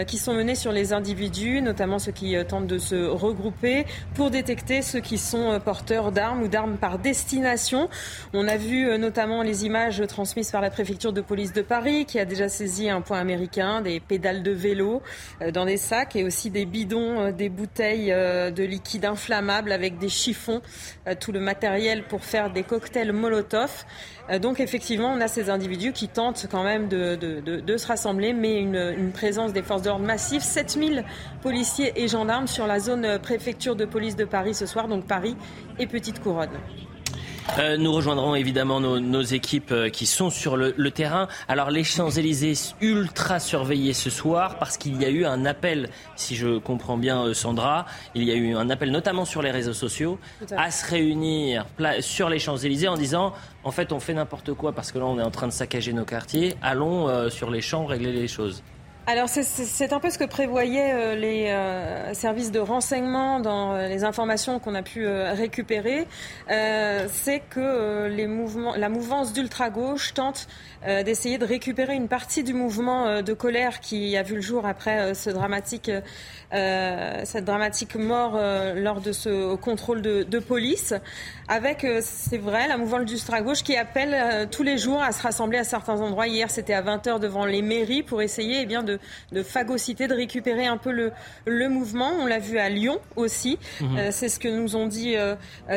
[0.07, 3.85] qui sont menés sur les individus, notamment ceux qui tentent de se regrouper
[4.15, 7.87] pour détecter ceux qui sont euh, porteurs d'armes ou d'armes par destination.
[8.33, 12.05] On a vu euh, notamment les images transmises par la préfecture de police de Paris
[12.05, 15.03] qui a déjà saisi un point américain, des pédales de vélo
[15.41, 20.09] euh, dans des sacs et aussi des bidons, des bouteilles de liquide inflammable avec des
[20.09, 20.61] chiffons,
[21.19, 23.85] tout le matériel pour faire des cocktails Molotov.
[24.41, 28.59] Donc effectivement, on a ces individus qui tentent quand même de, de, se rassembler, mais
[28.59, 30.41] une, présence des forces d'ordre massive.
[30.41, 31.03] 7000
[31.41, 35.35] policiers et gendarmes sur la zone préfecture de police de Paris ce soir, donc Paris
[35.77, 36.57] et Petite Couronne.
[37.57, 41.27] Euh, nous rejoindrons évidemment nos, équipes euh, qui sont sur le, terrain.
[41.47, 46.35] Alors les Champs-Élysées ultra surveillés ce soir parce qu'il y a eu un appel, si
[46.35, 49.73] je comprends bien euh, Sandra, il y a eu un appel notamment sur les réseaux
[49.73, 50.19] sociaux
[50.55, 51.65] à, se réunir
[52.01, 55.19] sur les Champs-Élysées en disant en fait on fait n'importe quoi parce que là on
[55.19, 58.63] est en train de saccager nos quartiers, allons sur les champs régler les choses.
[59.07, 63.87] Alors c'est un peu ce que prévoyaient euh, les euh, services de renseignement dans euh,
[63.87, 66.07] les informations qu'on a pu récupérer.
[66.47, 70.47] c'est que les mouvements, la mouvance d'ultra-gauche tente
[70.85, 75.13] d'essayer de récupérer une partie du mouvement de colère qui a vu le jour après
[75.13, 75.89] ce dramatique
[76.53, 80.93] euh, cette dramatique mort euh, lors de ce contrôle de, police,
[81.47, 85.21] avec, euh, c'est vrai, la mouvance du gauche qui appelle tous les jours à se
[85.21, 86.27] rassembler à certains endroits.
[86.27, 88.99] Hier, c'était à 20h devant les mairies pour essayer eh bien, de,
[89.31, 91.11] de, phagocyter, de récupérer un peu le,
[91.45, 92.11] le mouvement.
[92.19, 93.57] On l'a vu à Lyon aussi.
[93.81, 94.11] Mhm.
[94.11, 95.15] c'est ce que nous ont dit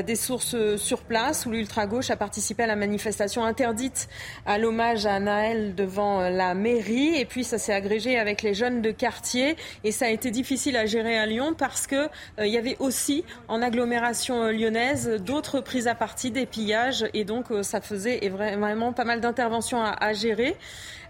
[0.04, 4.08] des sources sur place, où l'ultra-gauche a participé à la manifestation interdite
[4.46, 7.16] à l'hommage à Naël devant la mairie.
[7.16, 9.56] Et puis, ça s'est agrégé avec les jeunes de quartier.
[9.84, 11.96] Et ça a été difficile à gérer à Lyon parce que
[12.38, 17.06] euh, il y avait aussi en agglomération euh, lyonnaise d'autres prises à partie, des pillages
[17.14, 20.56] et donc euh, ça faisait vraiment pas mal d'interventions à, gérer.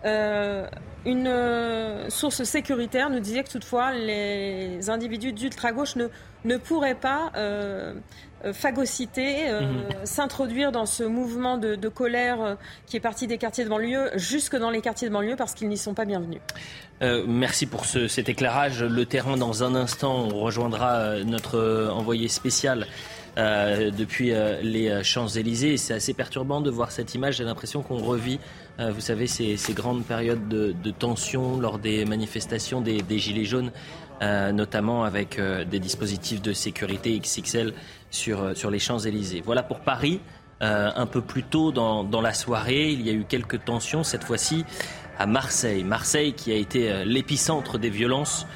[0.05, 1.31] une
[2.09, 6.09] source sécuritaire nous disait que toutefois les individus d'ultra-gauche ne,
[6.45, 7.95] ne pourraient pas euh,
[8.53, 9.85] phagocyter, euh, mhm.
[10.05, 12.55] s'introduire dans ce mouvement de, colère euh,
[12.87, 15.69] qui est parti des quartiers de banlieue jusque dans les quartiers de banlieue parce qu'ils
[15.69, 16.41] n'y sont pas bienvenus.
[17.27, 18.83] merci pour cet éclairage.
[18.83, 22.87] Le terrain, dans un instant, on rejoindra notre envoyé spécial.
[23.37, 24.33] depuis
[24.63, 25.77] les Champs-Élysées.
[25.77, 27.37] C'est assez perturbant de voir cette image.
[27.37, 28.41] J'ai l'impression qu'on revit,
[28.79, 33.71] vous savez, ces, grandes périodes de, tension lors des manifestations des, Gilets jaunes,
[34.21, 37.75] notamment avec des dispositifs de sécurité XXL
[38.11, 39.43] sur, euh, sur les Champs-Élysées.
[39.45, 40.21] Voilà pour Paris.
[40.61, 44.03] Euh, un peu plus tôt dans, dans, la soirée, il y a eu quelques tensions,
[44.03, 44.65] cette fois-ci
[45.19, 45.85] à Marseille.
[45.85, 48.47] Marseille qui a été euh, l'épicentre des violences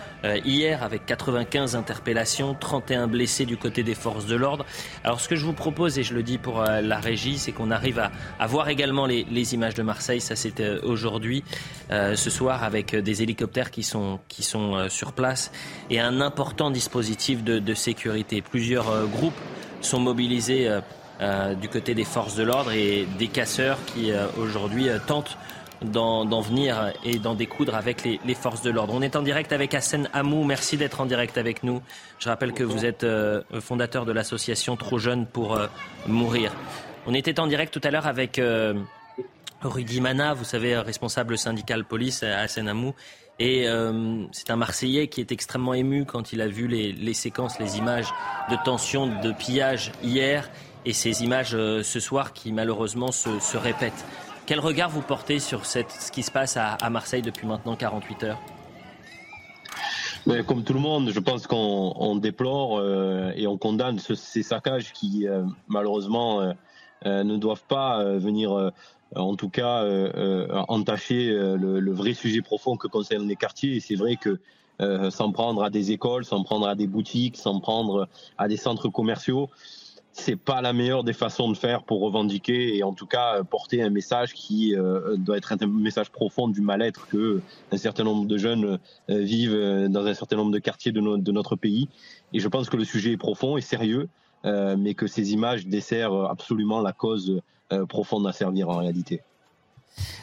[0.44, 4.64] hier avec 95 interpellations, 31 blessés du côté des forces de l'ordre.
[5.02, 7.72] Alors ce que je vous propose, et je le dis pour la régie, c'est qu'on
[7.72, 7.98] arrive
[8.38, 10.20] à, voir également les, images de Marseille.
[10.20, 11.42] Ça c'était aujourd'hui,
[11.90, 15.50] ce soir, avec des hélicoptères qui sont, qui sont sur place
[15.90, 18.42] et un important dispositif de, de sécurité.
[18.42, 19.34] Plusieurs groupes
[19.80, 20.70] sont mobilisés
[21.22, 25.36] euh, du côté des forces de l'ordre et des casseurs qui aujourd'hui tentent
[25.84, 28.94] d'en venir et d'en découdre avec les, forces de l'ordre.
[28.94, 30.44] On est en direct avec Hassan Hamou.
[30.44, 31.82] Merci d'être en direct avec nous.
[32.18, 35.66] Je rappelle que vous êtes euh, fondateur de l'association Trop Jeune pour euh,
[36.06, 36.52] Mourir.
[37.06, 38.74] On était en direct tout à l'heure avec euh,
[39.62, 42.94] Rudy Mana, vous savez, responsable syndical police à Hassan Hamou.
[43.38, 43.66] Et
[44.30, 48.06] c'est un Marseillais qui est extrêmement ému quand il a vu les, séquences, les images
[48.50, 50.48] de tension, de pillage hier
[50.84, 54.04] et ces images ce soir qui malheureusement se répètent.
[54.44, 58.40] Quel regard vous portez sur ce qui se passe à, Marseille depuis maintenant 48 heures?
[60.26, 64.92] Mais comme tout le monde, je pense qu'on déplore euh, et on condamne ces saccages
[64.92, 68.70] qui, euh, malheureusement, euh, ne doivent pas venir,
[69.16, 69.84] en tout cas,
[70.68, 73.80] entacher le, vrai sujet profond que concernent les quartiers.
[73.80, 74.38] C'est vrai que
[75.10, 78.08] s'en prendre à des écoles, s'en prendre à des boutiques, s'en prendre
[78.38, 79.50] à des centres commerciaux,
[80.12, 83.82] c'est pas la meilleure des façons de faire pour revendiquer et en tout cas porter
[83.82, 87.40] un message qui euh, doit être un message profond du mal-être que
[87.72, 88.78] un certain nombre de jeunes
[89.10, 91.88] euh, vivent dans un certain nombre de quartiers de, notre pays.
[92.34, 94.08] Et je pense que le sujet est profond et sérieux,
[94.44, 97.40] euh, mais que ces images desserrent absolument la cause
[97.88, 99.22] profonde à servir en réalité.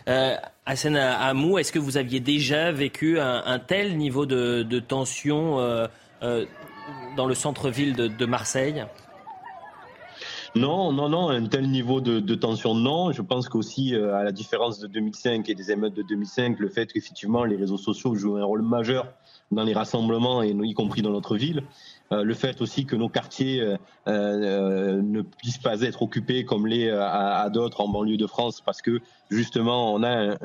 [0.07, 0.35] Euh,
[0.67, 5.57] Hassan Amou, est-ce que vous aviez déjà vécu un, tel niveau de, tension
[6.21, 8.85] dans le centre-ville de Marseille?
[10.60, 13.14] Non, non, non, un tel niveau de, tension, non.
[13.14, 16.68] Je pense qu'aussi, euh, à la différence de 2005 et des émeutes de 2005, le
[16.68, 19.07] fait qu'effectivement les réseaux sociaux jouent un rôle majeur
[19.52, 21.64] dans les rassemblements, et y compris dans notre ville,
[22.11, 23.61] euh, le fait aussi que nos quartiers
[24.07, 28.81] euh, ne puissent pas être occupés comme les à, d'autres en banlieue de France, parce
[28.81, 28.99] que
[29.30, 30.36] justement, on a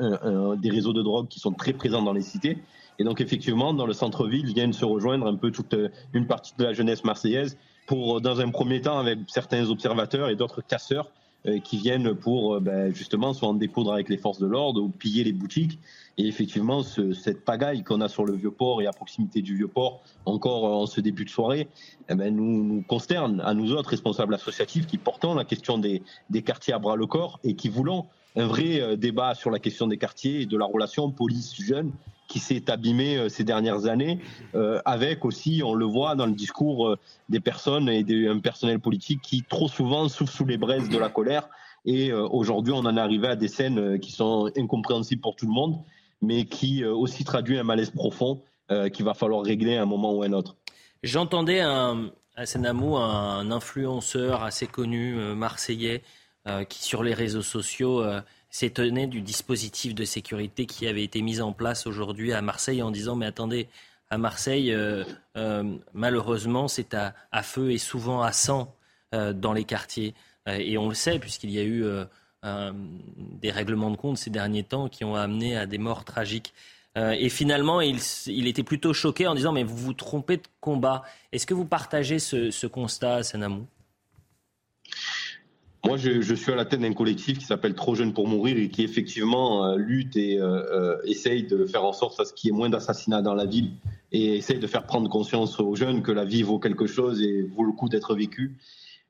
[0.55, 2.57] des réseaux de drogue qui sont très présents dans les cités.
[2.99, 5.75] Et donc, effectivement, dans le centre-ville, viennent se rejoindre un peu toute
[6.13, 10.35] une partie de la jeunesse marseillaise pour, dans un premier temps, avec certains observateurs et
[10.35, 11.11] d'autres casseurs
[11.47, 14.81] euh, qui viennent pour euh, ben, justement soit en découdre avec les forces de l'ordre
[14.81, 15.77] ou piller les boutiques.
[16.17, 20.01] Et effectivement, ce, cette pagaille qu'on a sur le Vieux-Port et à proximité du Vieux-Port,
[20.25, 21.67] encore en ce début de soirée,
[22.09, 26.01] eh ben, nous, nous consterne à nous autres responsables associatifs qui portons la question des,
[26.29, 28.05] des quartiers à bras le corps et qui voulons
[28.35, 31.91] un vrai euh, débat sur la question des quartiers et de la relation police-jeune
[32.27, 34.19] qui s'est abîmé euh, ces dernières années,
[34.55, 36.97] euh, avec aussi, on le voit dans le discours
[37.29, 41.09] des personnes et d'un personnel politique qui trop souvent souffrent sous les braises de la
[41.09, 41.49] colère.
[41.87, 45.51] Et aujourd'hui, on en est arrivé à des scènes qui sont incompréhensibles pour tout le
[45.51, 45.77] monde,
[46.19, 48.41] mais qui aussi traduit un malaise profond
[48.91, 50.55] qu'il va falloir régler à un moment ou à un autre.
[51.03, 51.93] J'entendais à
[52.43, 56.01] Senamou un influenceur assez connu, marseillais,
[56.69, 58.03] qui sur les réseaux sociaux
[58.49, 62.91] s'étonnait du dispositif de sécurité qui avait été mis en place aujourd'hui à Marseille en
[62.91, 63.67] disant mais attendez,
[64.09, 65.03] à Marseille, euh,
[65.35, 68.73] euh, malheureusement, c'est à, feu et souvent à sang
[69.13, 70.13] euh, dans les quartiers.
[70.47, 71.83] et on le sait, puisqu'il y a eu
[72.43, 76.53] des règlements de compte ces derniers temps qui ont amené à des morts tragiques.
[76.95, 81.03] et finalement, il, était plutôt choqué en disant Mais vous vous trompez de combat.
[81.31, 83.65] Est-ce que vous partagez ce, ce constat, Sanamou
[85.85, 88.69] moi, je, suis à la tête d'un collectif qui s'appelle Trop Jeune pour Mourir et
[88.69, 92.49] qui effectivement euh, lutte et euh, euh, essaye de faire en sorte à ce qu'il
[92.49, 93.71] y ait moins d'assassinats dans la ville
[94.11, 97.43] et essaye de faire prendre conscience aux jeunes que la vie vaut quelque chose et
[97.43, 98.57] vaut le coup d'être vécue.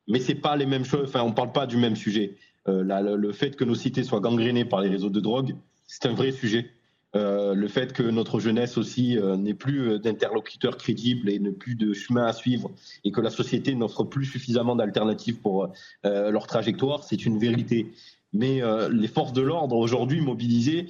[0.07, 1.07] Mais c'est pas les mêmes choses.
[1.07, 2.35] Enfin, on parle pas du même sujet.
[2.65, 5.55] le fait que nos cités soient gangrénées par les réseaux de drogue,
[5.87, 6.71] c'est un vrai sujet.
[7.15, 11.49] Euh, le fait que notre jeunesse aussi euh, n'ait plus euh, d'interlocuteurs crédibles et ne
[11.49, 12.71] plus de chemin à suivre
[13.05, 15.69] et que la société n'offre plus suffisamment d'alternatives pour
[16.03, 17.91] leur trajectoire, c'est une vérité.
[18.33, 18.61] Mais
[18.91, 20.89] les forces de l'ordre aujourd'hui mobilisées,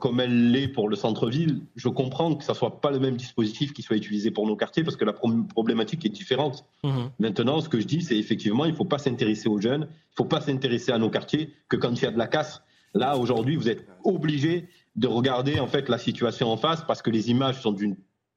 [0.00, 3.72] comme elles l'est pour le centre-ville, je comprends que ça soit pas le même dispositif
[3.72, 6.64] qui soit utilisé pour nos quartiers parce que la problématique est différente.
[6.82, 6.90] Mmh.
[7.18, 10.12] Maintenant, ce que je dis, c'est effectivement, il ne faut pas s'intéresser aux jeunes, il
[10.12, 12.62] ne faut pas s'intéresser à nos quartiers que quand il y a de la casse.
[12.94, 17.10] Là, aujourd'hui, vous êtes obligés de regarder en fait la situation en face parce que
[17.10, 17.60] les images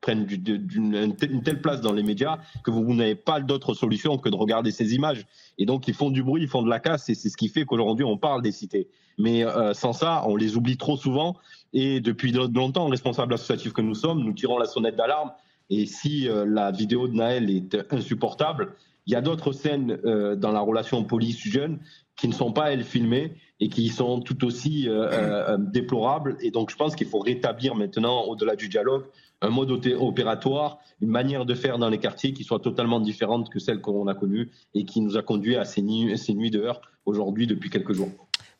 [0.01, 4.35] prennent une, telle place dans les médias que vous, n'avez pas d'autre solution que de
[4.35, 5.25] regarder ces images.
[5.57, 7.49] Et donc, ils font du bruit, ils font de la casse, et c'est ce qui
[7.49, 8.87] fait qu'aujourd'hui, on parle des cités.
[9.17, 11.35] Mais euh, sans ça, on les oublie trop souvent.
[11.73, 15.31] Et depuis longtemps, responsables associatifs que nous sommes, nous tirons la sonnette d'alarme.
[15.69, 18.75] Et si euh, la vidéo de Naël est insupportable,
[19.07, 21.79] il y a d'autres scènes euh, dans la relation police-jeune
[22.15, 26.37] qui ne sont pas, elles, filmées et qui sont tout aussi euh, euh, déplorables.
[26.41, 29.05] Et donc, je pense qu'il faut rétablir maintenant, au-delà du dialogue,
[29.41, 33.59] un mode opératoire, une manière de faire dans les quartiers qui soit totalement différente que
[33.59, 36.81] celle qu'on a connue et qui nous a conduit à ces nuits, ces nuits dehors
[37.05, 38.09] aujourd'hui depuis quelques jours.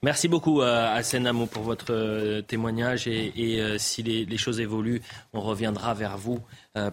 [0.04, 5.02] Merci beaucoup à Senamo pour votre témoignage et, si les, choses évoluent,
[5.34, 6.40] on reviendra vers vous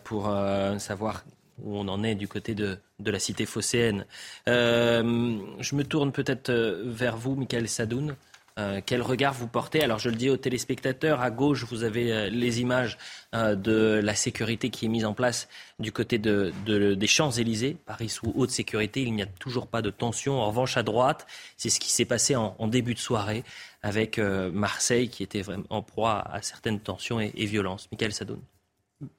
[0.05, 0.33] pour
[0.79, 1.25] savoir
[1.61, 4.07] où on en est du côté de, la cité phocéenne.
[4.49, 8.17] Euh, je me tourne peut-être euh, vers vous, Michael Sadoun.
[8.59, 9.83] Euh, quel regard vous portez?
[9.83, 12.99] Alors je le dis aux téléspectateurs, à gauche vous avez les images
[13.33, 15.49] de la sécurité qui est mise en place
[15.79, 19.89] du côté de, des Champs-Élysées, Paris sous haute sécurité, il n'y a toujours pas de
[19.89, 20.39] tension.
[20.39, 21.27] En revanche à droite,
[21.57, 23.43] c'est ce qui s'est passé en, début de soirée
[23.83, 27.89] avec Marseille qui était vraiment en proie à certaines tensions et, et violences.
[27.91, 28.43] Michael Sadoun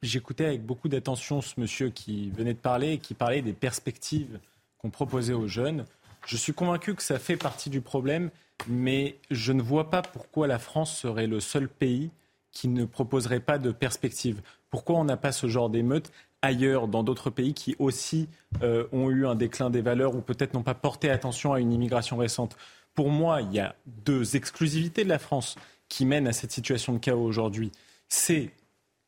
[0.01, 4.39] j'écoutais avec beaucoup d'attention ce monsieur qui venait de parler et qui parlait des perspectives
[4.77, 5.85] qu'on proposait aux jeunes.
[6.25, 8.29] Je suis convaincu que ça fait partie du problème,
[8.67, 12.11] mais je ne vois pas pourquoi la France serait le seul pays
[12.51, 14.41] qui ne proposerait pas de perspectives.
[14.69, 16.11] Pourquoi on n'a pas ce genre d'émeutes
[16.41, 18.27] ailleurs, dans d'autres pays qui aussi
[18.61, 21.71] euh, ont eu un déclin des valeurs ou peut-être n'ont pas porté attention à une
[21.71, 22.55] immigration récente?
[22.93, 25.55] Pour moi, il y a deux exclusivités de la France
[25.89, 27.71] qui mènent à cette situation de chaos aujourd'hui.
[28.07, 28.51] C'est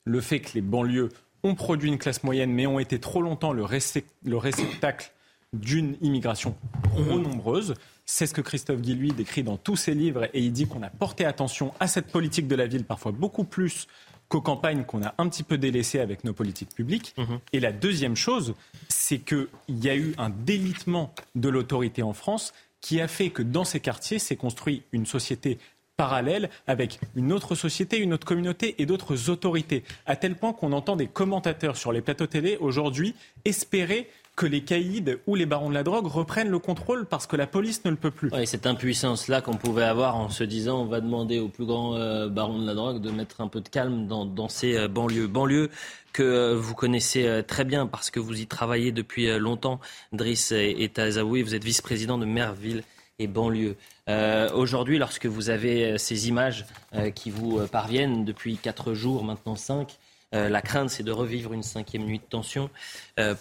[0.05, 1.09] le fait que les banlieues
[1.43, 5.11] ont produit une classe moyenne, mais ont été trop longtemps le, réceptacle
[5.53, 7.75] d'une immigration trop nombreuse.
[8.05, 10.89] C'est ce que Christophe Guilluy décrit dans tous ses livres et il dit qu'on a
[10.89, 13.87] porté attention à cette politique de la ville, parfois beaucoup plus
[14.27, 17.13] qu'aux campagnes qu'on a un petit peu délaissées avec nos politiques publiques.
[17.17, 17.39] Mhm.
[17.53, 18.55] Et la deuxième chose,
[18.89, 23.41] c'est qu'il y a eu un délitement de l'autorité en France qui a fait que
[23.41, 25.57] dans ces quartiers s'est construit une société
[25.97, 30.73] parallèle avec une autre société, une autre communauté et d'autres autorités, à tel point qu'on
[30.73, 33.15] entend des commentateurs sur les plateaux télé aujourd'hui
[33.45, 37.37] espérer que les caïds ou les barons de la drogue reprennent le contrôle parce que
[37.37, 38.29] la police ne le peut plus.
[38.33, 41.95] Oui, cette impuissance-là qu'on pouvait avoir en se disant on va demander aux plus grands
[41.95, 45.27] euh, barons de la drogue de mettre un peu de calme dans, ces euh, banlieues.
[45.27, 45.69] Banlieues
[46.11, 49.79] que euh, vous connaissez très bien parce que vous y travaillez depuis longtemps,
[50.11, 51.41] Driss et Tazaoui.
[51.41, 52.83] Vous êtes vice-président de Merville
[53.19, 53.75] et banlieue.
[54.09, 58.93] Euh, Aujourd'hui, lorsque vous avez euh, ces images euh, qui vous euh, parviennent depuis quatre
[58.93, 59.97] jours, maintenant cinq,
[60.31, 62.69] la crainte, c'est de revivre une cinquième nuit de tension.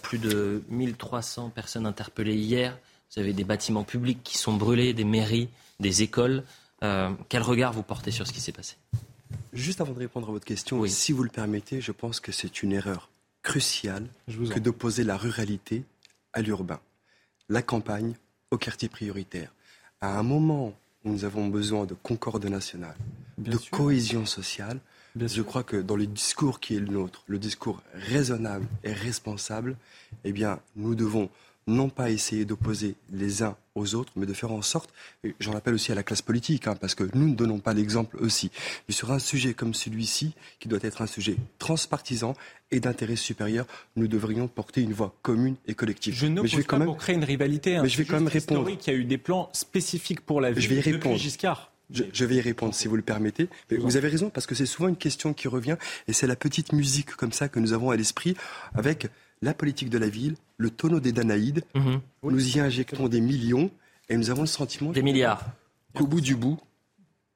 [0.01, 2.77] plus de 1300 personnes interpellées hier.
[3.11, 5.49] Vous avez des bâtiments publics qui sont brûlés, des mairies,
[5.81, 6.41] des écoles.
[6.79, 8.77] quel regard vous portez sur ce qui s'est passé?
[9.51, 12.63] Juste avant de répondre à votre question, si vous le permettez, je pense que c'est
[12.63, 13.09] une erreur
[13.43, 15.83] cruciale que d'opposer la ruralité
[16.31, 16.79] à l'urbain,
[17.49, 18.13] la campagne
[18.51, 19.51] au quartier prioritaire
[20.05, 20.73] à un moment
[21.03, 22.95] où nous avons besoin de concorde nationale,
[23.37, 24.79] de cohésion sociale,
[25.19, 29.77] je crois que dans le discours qui est le nôtre, le discours raisonnable et responsable,
[30.23, 31.29] eh bien, nous devons
[31.67, 34.93] non pas essayer d'opposer les uns aux autres, mais de faire en sorte,
[35.39, 38.17] j'en appelle aussi à la classe politique, hein, parce que nous ne donnons pas l'exemple
[38.17, 38.51] aussi,
[38.87, 42.35] mais sur un sujet comme celui-ci, qui doit être un sujet transpartisan
[42.71, 43.65] et d'intérêt supérieur,
[43.95, 46.13] nous devrions porter une voix commune et collective.
[46.13, 47.75] Je ne vais pas pour créer une rivalité.
[47.75, 48.69] Hein, mais je vais quand même répondre.
[48.69, 51.17] Il y a eu des plans spécifiques pour la vie je vais y répondre.
[51.17, 51.71] Giscard.
[51.91, 53.47] Je, vais y répondre si vous le permettez.
[53.69, 55.77] Mais vous avez raison parce que c'est souvent une question qui revient
[56.07, 58.35] et c'est la petite musique comme ça que nous avons à l'esprit
[58.73, 59.07] avec
[59.43, 61.63] la politique de la ville, le tonneau des Danaïdes.
[61.75, 62.01] Mhm.
[62.23, 63.69] Nous y injectons des millions
[64.09, 65.43] et nous avons le sentiment des milliards
[65.95, 66.59] qu'au bout du bout,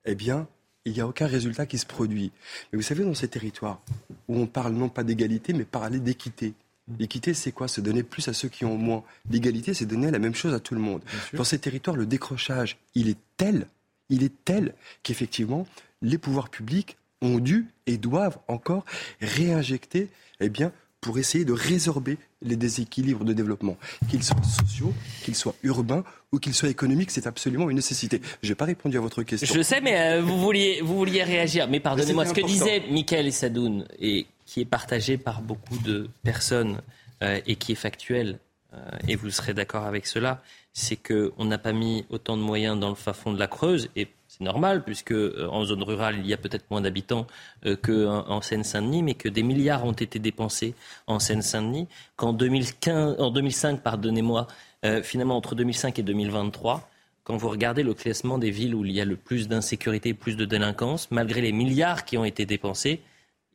[0.05, 0.47] eh bien,
[0.85, 2.31] il n'y a aucun résultat qui se produit.
[2.71, 3.81] Mais vous savez, dans ces territoires
[4.27, 6.53] où on parle non pas d'égalité, mais parler d'équité.
[6.97, 7.67] L'équité, c'est quoi?
[7.67, 9.03] Se donner plus à ceux qui ont moins.
[9.29, 11.01] L'égalité, c'est donner la même chose à tout le monde.
[11.33, 13.67] Dans ces territoires, le décrochage, il est tel,
[14.09, 14.73] il est tel
[15.03, 15.67] qu'effectivement,
[16.01, 18.85] les pouvoirs publics ont dû et doivent encore
[19.21, 20.09] réinjecter
[20.39, 20.71] eh bien,
[21.01, 23.77] pour essayer de résorber les déséquilibres de développement,
[24.09, 24.93] qu'ils soient sociaux,
[25.23, 28.21] qu'ils soient urbains ou qu'ils soient économiques, c'est absolument une nécessité.
[28.41, 29.53] Je n'ai pas répondu à votre question.
[29.53, 31.67] Je sais, mais euh, vous, vouliez, vous vouliez réagir.
[31.67, 36.81] Mais pardonnez-moi, ce que disait Michael Sadoun, et qui est partagé par beaucoup de personnes
[37.23, 38.39] euh, et qui est factuel,
[38.73, 40.41] euh, et vous serez d'accord avec cela,
[40.73, 43.89] c'est qu'on n'a pas mis autant de moyens dans le fin fond de la Creuse,
[43.95, 44.07] et
[44.39, 47.27] c'est normal, puisque euh, en zone rurale, il y a peut-être moins d'habitants
[47.65, 50.75] euh, qu'en Seine-Saint-Denis, mais que des milliards ont été dépensés
[51.07, 54.47] en Seine-Saint-Denis, qu'en 2005, pardonnez-moi,
[54.85, 56.89] euh, finalement entre 2005 et 2023,
[57.25, 60.37] quand vous regardez le classement des villes où il y a le plus d'insécurité, plus
[60.37, 63.01] de délinquance, malgré les milliards qui ont été dépensés,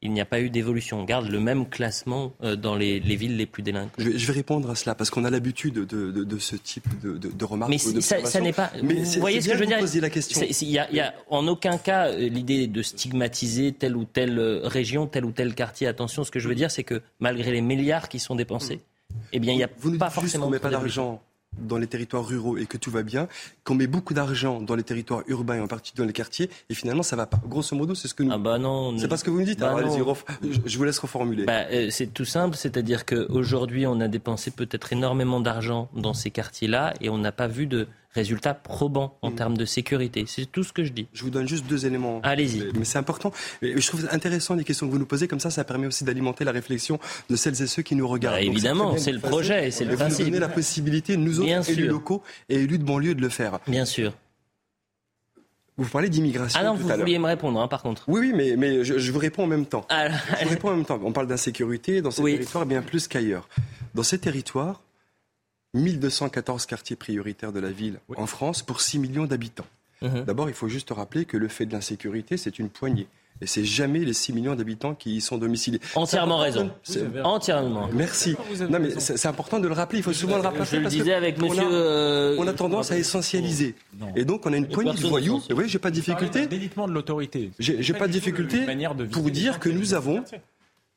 [0.05, 1.01] il n'y a pas eu d'évolution.
[1.01, 3.95] On garde le même classement euh, dans les, villes les plus délinquantes.
[3.99, 7.71] Je vais, répondre à cela parce qu'on a l'habitude de, ce type de, remarques.
[7.71, 8.71] Mais ça, n'est pas.
[8.83, 10.47] vous voyez ce que je veux dire la question.
[10.61, 15.07] Il n'y a, en aucun cas euh, l'idée de stigmatiser telle ou telle euh, région,
[15.07, 15.87] tel ou tel quartier.
[15.87, 18.81] Attention, ce que je veux dire, c'est que malgré les milliards qui sont dépensés,
[19.33, 19.69] eh bien, il n'y a
[19.99, 20.51] pas forcément.
[20.51, 21.23] met pas d'argent
[21.59, 23.29] dans les territoires ruraux et que tout va bien,
[23.65, 26.75] qu'on met beaucoup d'argent dans les territoires urbains et en partie dans les quartiers, et
[26.75, 27.41] finalement ça va pas.
[27.47, 28.33] Grosso modo, c'est ce que nous.
[28.33, 28.97] Ah bah non.
[28.99, 29.61] C'est pas ce que vous me dites.
[29.61, 29.77] Bah
[30.43, 31.45] je, vous laisse reformuler.
[31.45, 36.31] Bah, euh, c'est tout simple, c'est-à-dire qu'aujourd'hui on a dépensé peut-être énormément d'argent dans ces
[36.31, 39.35] quartiers-là et on n'a pas vu de résultats probants en mm.
[39.35, 40.25] termes de sécurité.
[40.27, 41.07] C'est tout ce que je dis.
[41.13, 42.21] Je vous donne juste deux éléments.
[42.23, 42.65] Allez-y.
[42.79, 43.33] Mais c'est important.
[43.63, 45.29] Je trouve intéressant les questions que vous nous posez.
[45.29, 48.37] Comme ça, ça permet aussi d'alimenter la réflexion de celles et ceux qui nous regardent.
[48.37, 50.25] Bah, évidemment, c'est le projet, c'est le principe.
[50.25, 53.59] Vous donner la possibilité, nous autres élus locaux et élus de banlieue, de le faire.
[53.67, 54.13] Bien sûr.
[55.77, 56.61] Vous parlez d'immigration.
[56.63, 58.05] Ah non, vous vouliez me répondre, hein, par contre.
[58.07, 59.85] Oui, oui, mais, mais je, vous réponds en même temps.
[59.89, 61.01] Ah, je vous réponds en même temps.
[61.03, 63.49] On parle d'insécurité dans ces territoires bien plus qu'ailleurs.
[63.95, 64.83] Dans ces territoires,
[65.75, 69.67] 1214 quartiers prioritaires de la ville en France pour 6 millions d'habitants.
[70.03, 70.25] Mhm.
[70.25, 73.09] D'abord, il faut juste rappeler que le fait de l'insécurité, c'est une poignée.
[73.41, 75.81] Et c'est jamais les 6 millions d'habitants qui y sont domiciliés.
[75.97, 76.71] Entièrement raison.
[77.25, 77.89] Entièrement.
[77.93, 78.37] Merci.
[78.71, 79.99] Non, mais c'est important de le rappeler.
[79.99, 80.65] Il faut souvent le rappeler.
[80.65, 81.65] Je le disais avec monsieur.
[81.69, 83.75] Euh, on a, tendance à essentialiser.
[84.15, 85.43] Et donc, on a une poignée de voyous.
[85.51, 86.47] Oui, j'ai pas de difficulté.
[86.47, 87.51] de l'autorité.
[87.59, 88.61] J'ai pas de difficulté
[89.11, 90.23] pour dire que nous avons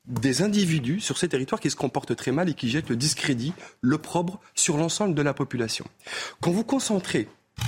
[0.08, 3.54] des individus sur ces territoires qui se comportent très mal et qui jettent le discrédit,
[3.82, 5.86] l'opprobre sur l'ensemble de la population.
[6.42, 7.28] Quand vous concentrez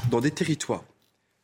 [0.10, 0.84] dans des territoires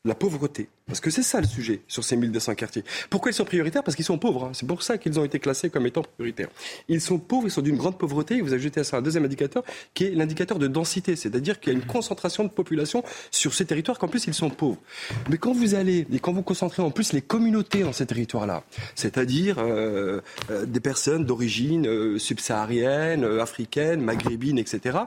[0.05, 0.69] la pauvreté.
[0.87, 2.83] Parce que c'est ça le sujet sur ces 1200 quartiers.
[3.09, 3.83] Pourquoi ils sont prioritaires?
[3.83, 4.45] Parce qu'ils sont pauvres.
[4.45, 4.51] Hein.
[4.53, 6.49] C'est pour ça qu'ils ont été classés comme étant prioritaires.
[6.87, 8.37] Ils sont pauvres, ils sont d'une grande pauvreté.
[8.37, 9.63] Et vous ajoutez à ça un deuxième indicateur
[9.95, 11.15] qui est l'indicateur de densité.
[11.15, 14.51] C'est-à-dire qu'il y a une concentration de population sur ces territoires qu'en plus ils sont
[14.51, 14.77] pauvres.
[15.29, 18.63] Mais quand vous allez et quand vous concentrez en plus les communautés dans ces territoires-là,
[18.93, 20.21] c'est-à-dire euh,
[20.51, 24.99] euh, des personnes d'origine euh, subsaharienne, africaine, maghrébine, etc.,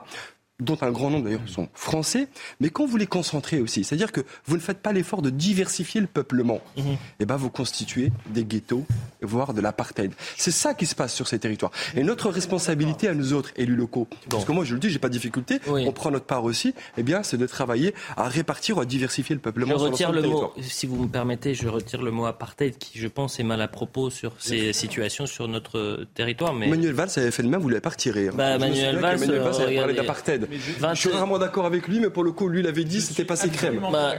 [0.59, 2.27] dont un grand nombre d'ailleurs sont français,
[2.59, 6.01] mais quand vous les concentrez aussi, c'est-à-dire que vous ne faites pas l'effort de diversifier
[6.01, 6.87] le peuplement, mhm.
[6.87, 8.85] et eh ben vous constituez des ghettos,
[9.21, 10.11] voire de l'apartheid.
[10.37, 11.71] C'est ça qui se passe sur ces territoires.
[11.95, 14.99] Et notre responsabilité à nous autres, élus locaux, parce que moi je le dis, j'ai
[14.99, 18.77] pas de difficulté, on prend notre part aussi, eh bien c'est de travailler à répartir
[18.77, 19.77] ou à diversifier le peuplement.
[19.77, 23.07] Je retire le mot, si vous me permettez, je retire le mot apartheid qui je
[23.07, 26.53] pense est mal à propos sur ces situations sur notre territoire.
[26.53, 26.67] Mais...
[26.67, 28.27] Manuel Valls avait fait le même, vous l'avez pas retiré.
[28.27, 28.33] Hein.
[28.35, 30.48] Bah, Manuel Valls, Manuel Valls avait parlé d'apartheid.
[30.51, 33.49] Je suis rarement d'accord avec lui, mais pour le coup, lui l'avait dit, c'était passé
[33.49, 33.81] crème.
[33.91, 34.13] Bah,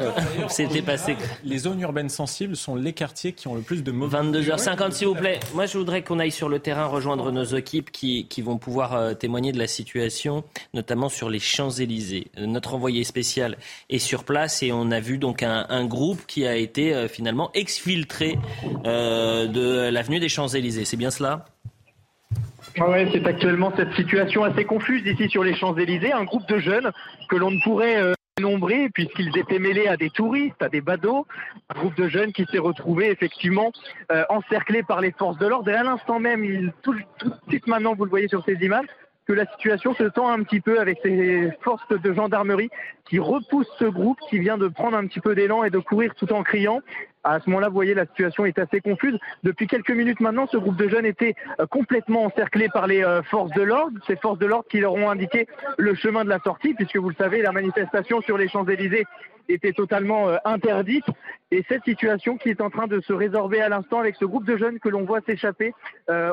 [0.48, 4.18] c'était passé Les zones urbaines sensibles sont les quartiers qui ont le plus de mauvais.
[4.18, 5.40] 22h50, s'il vous plaît.
[5.54, 8.94] Moi, je voudrais qu'on aille sur le terrain rejoindre nos équipes qui, qui vont pouvoir
[8.94, 10.44] euh, témoigner de la situation,
[10.74, 12.28] notamment sur les Champs-Élysées.
[12.38, 13.56] Notre envoyé spécial
[13.88, 17.50] est sur place et on a vu donc un, groupe qui a été euh, finalement
[17.54, 18.38] exfiltré
[18.84, 20.84] euh, de l'avenue des Champs-Élysées.
[20.84, 21.46] C'est bien cela?
[22.78, 26.12] Ouais, c'est actuellement cette situation assez confuse ici sur les Champs-Élysées.
[26.12, 26.90] Un groupe de jeunes
[27.28, 31.26] que l'on ne pourrait euh, nombrer puisqu'ils étaient mêlés à des touristes, à des badauds.
[31.68, 33.72] Un groupe de jeunes qui s'est retrouvé effectivement
[34.12, 35.68] euh, encerclé par les forces de l'ordre.
[35.68, 38.86] Et à l'instant même, tout, tout de suite maintenant, vous le voyez sur ces images,
[39.26, 42.70] que la situation se tend un petit peu avec ces forces de gendarmerie
[43.08, 46.14] qui repoussent ce groupe qui vient de prendre un petit peu d'élan et de courir
[46.14, 46.80] tout en criant.
[47.22, 49.18] À ce moment-là, vous voyez, la situation est assez confuse.
[49.42, 53.22] Depuis quelques minutes maintenant, ce groupe de jeunes était euh, complètement encerclé par les euh,
[53.24, 56.38] forces de l'ordre, ces forces de l'ordre qui leur ont indiqué le chemin de la
[56.38, 59.04] sortie, puisque vous le savez, la manifestation sur les Champs-Élysées
[59.50, 61.04] était totalement euh, interdite.
[61.50, 64.46] Et cette situation qui est en train de se résorber à l'instant avec ce groupe
[64.46, 65.74] de jeunes que l'on voit s'échapper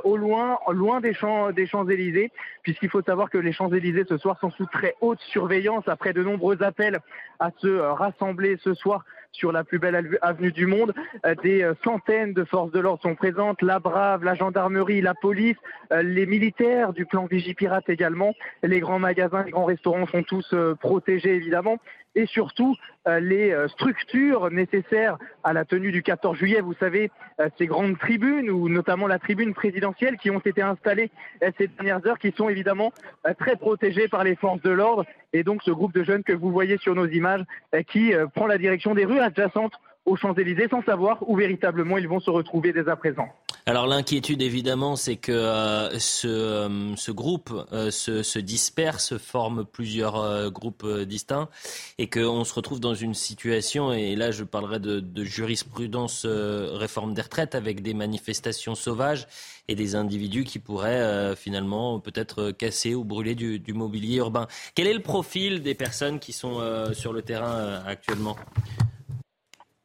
[0.03, 2.31] au loin, loin des champs des Champs-Élysées,
[2.61, 6.21] puisqu'il faut savoir que les Champs-Élysées ce soir sont sous très haute surveillance après de
[6.21, 6.99] nombreux appels
[7.39, 9.03] à se rassembler ce soir
[9.37, 10.93] sur la plus belle avenue du monde.
[11.25, 15.13] Euh, des euh, centaines de forces de l'ordre sont présentes, la Brave, la gendarmerie, la
[15.13, 15.55] police,
[15.93, 18.33] euh, les militaires du clan Vigipirate également.
[18.63, 21.77] Les grands magasins, les grands restaurants sont tous protégés évidemment
[22.17, 22.75] et surtout
[23.21, 26.59] les structures nécessaires à la tenue du 14 juillet.
[26.59, 27.09] Vous savez,
[27.57, 31.09] ces grandes tribunes, ou notamment la tribune présidentielle, qui ont été installées
[31.57, 32.91] ces dernières heures, qui sont évidemment
[33.39, 35.05] très protégées par les forces de l'ordre.
[35.31, 37.45] Et donc ce groupe de jeunes que vous voyez sur nos images,
[37.87, 42.21] qui prend la direction des rues adjacentes aux Champs-Élysées sans savoir où véritablement ils vont
[42.21, 43.27] se retrouver dès à présent.
[43.65, 49.65] Alors l'inquiétude évidemment c'est que euh, ce, euh, ce, groupe euh, se, se, disperse, forme
[49.65, 51.49] plusieurs groupes distincts
[51.97, 57.13] et qu'on se retrouve dans une situation, et là je parlerai de, de jurisprudence réforme
[57.13, 59.27] des retraites avec des manifestations sauvages
[59.67, 64.47] et des individus qui pourraient finalement peut-être casser ou brûler du, mobilier urbain.
[64.75, 66.61] Quel est le profil des personnes qui sont
[66.93, 68.37] sur le terrain actuellement?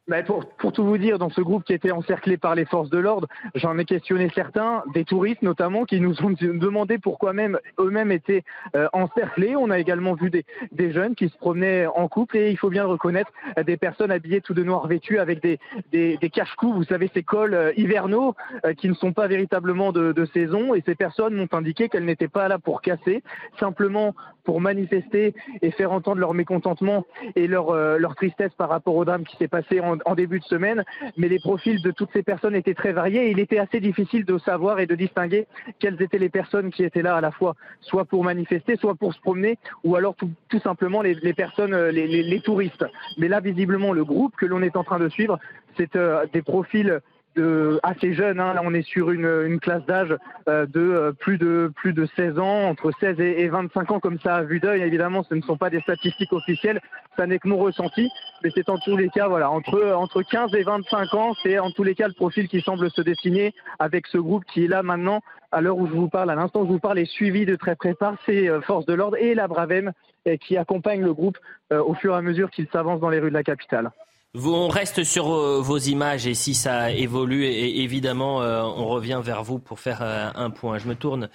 [0.07, 2.89] Bah, pour, pour, tout vous dire, dans ce groupe qui était encerclé par les forces
[2.89, 7.57] de l'ordre, j'en ai questionné certains, des touristes notamment, qui nous ont demandé pourquoi même
[7.79, 8.43] eux-mêmes étaient
[8.75, 9.55] euh, encerclés.
[9.55, 12.69] On a également vu des, des, jeunes qui se promenaient en couple et il faut
[12.69, 13.31] bien reconnaître
[13.65, 15.57] des personnes habillées tout de noir vêtues avec des,
[15.93, 18.35] des, des cache-coups, vous savez, ces cols euh, hivernaux
[18.65, 20.73] euh, qui ne sont pas véritablement de, de saison.
[20.73, 23.23] Et ces personnes m'ont indiqué qu'elles n'étaient pas là pour casser,
[23.57, 27.05] simplement pour manifester et faire entendre leur mécontentement
[27.37, 30.45] et leur, leur tristesse par rapport au drame qui s'est passé en en, début de
[30.45, 30.83] semaine,
[31.17, 33.27] mais les profils de toutes ces personnes étaient très variés.
[33.27, 35.47] Et il était assez difficile de savoir et de distinguer
[35.79, 39.13] quelles étaient les personnes qui étaient là à la fois, soit pour manifester, soit pour
[39.13, 42.85] se promener, ou alors tout, simplement les, personnes, les, les, les, touristes.
[43.17, 45.39] Mais là, visiblement, le groupe que l'on est en train de suivre,
[45.77, 46.99] c'est euh, des profils
[47.35, 48.39] de, assez jeunes.
[48.39, 48.53] Hein.
[48.53, 50.15] Là, on est sur une, classe d'âge
[50.47, 53.99] euh, de euh, plus de plus de 16 ans, entre 16 et, et 25 ans,
[53.99, 54.81] comme ça à vue d'œil.
[54.81, 56.81] Évidemment, ce ne sont pas des statistiques officielles,
[57.17, 58.09] ça n'est que mon ressenti,
[58.43, 61.71] mais c'est en tous les cas, voilà, entre entre 15 et 25 ans, c'est en
[61.71, 64.83] tous les cas le profil qui semble se dessiner avec ce groupe qui est là
[64.83, 65.21] maintenant.
[65.51, 67.55] À l'heure où je vous parle, à l'instant où je vous parle, est suivi de
[67.55, 69.91] très près par ces euh, forces de l'ordre et la Bravem
[70.39, 71.37] qui accompagnent le groupe
[71.69, 73.91] au fur et à mesure qu'il s'avance dans les rues de la capitale.
[74.35, 79.43] On reste sur euh, vos images et si ça évolue, évidemment, euh, on revient vers
[79.43, 80.79] vous pour faire euh, un point.
[80.79, 81.29] Je me tourne,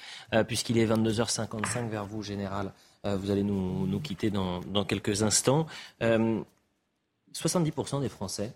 [0.49, 2.73] puisqu'il est 22h55, vers vous, Général.
[3.05, 5.67] Vous allez nous, nous quitter dans, dans, quelques instants.
[6.01, 8.53] 70% des Français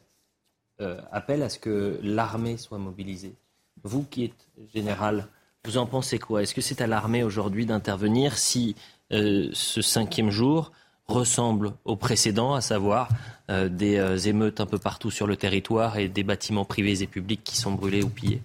[1.12, 3.36] appellent à ce que l'armée soit mobilisée.
[3.84, 5.28] Vous qui êtes général,
[5.64, 6.42] vous en pensez quoi?
[6.42, 8.74] Est-ce que c'est à l'armée aujourd'hui d'intervenir si
[9.10, 10.72] ce cinquième jour
[11.12, 13.08] ressemble au précédent, à savoir
[13.50, 17.06] euh, des euh, émeutes un peu partout sur le territoire et des bâtiments privés et
[17.06, 18.42] publics qui sont brûlés ou pillés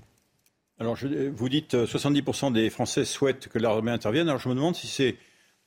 [0.80, 0.98] Alors,
[1.34, 4.28] vous dites 70% euh, des Français souhaitent que l'armée intervienne.
[4.28, 5.16] Alors, je me demande si c'est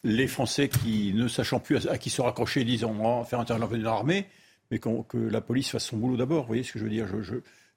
[0.05, 3.85] les Français qui, ne sachant plus à, qui se raccrocher, disent on va faire intervenir
[3.85, 4.27] l'armée,
[4.71, 6.43] mais que la police fasse son boulot d'abord.
[6.43, 7.07] Vous voyez ce que je veux dire?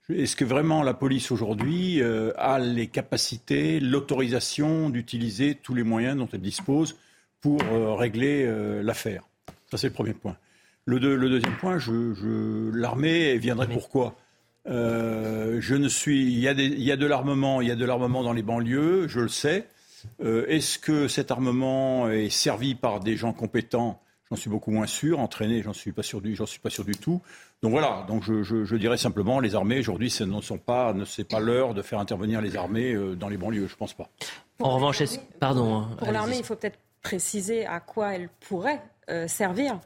[0.10, 6.30] Est-ce que vraiment la police aujourd'hui a les capacités, l'autorisation d'utiliser tous les moyens dont
[6.32, 6.95] elle dispose
[7.44, 9.24] pour euh, régler euh, l'affaire.
[9.70, 10.38] Ça, c'est le premier point.
[10.86, 14.15] Le, deux, le deuxième point, je, je, l'armée viendrait pourquoi?
[14.68, 17.72] Euh, je ne suis, il y a, des, il y a de l'armement, il y
[17.72, 19.68] a de l'armement dans les banlieues, je le sais.
[20.24, 23.99] Euh, est-ce que cet armement est servi par des gens compétents?
[24.30, 25.20] J'en suis beaucoup moins sûr.
[25.20, 27.22] Entraîné, j'en suis pas sûr du, j'en suis pas sûr du tout.
[27.61, 28.06] Donc voilà.
[28.07, 31.28] Donc je, je, je dirais simplement, les armées aujourd'hui, ce ne sont pas, ne c'est
[31.28, 33.68] pas l'heure de faire intervenir les armées dans les banlieues.
[33.68, 34.10] Je pense pas.
[34.60, 35.02] En revanche,
[35.40, 35.76] pardon.
[35.76, 39.80] Hein, pour l'armée, il faut peut-être préciser à quoi elle pourrait euh, servir.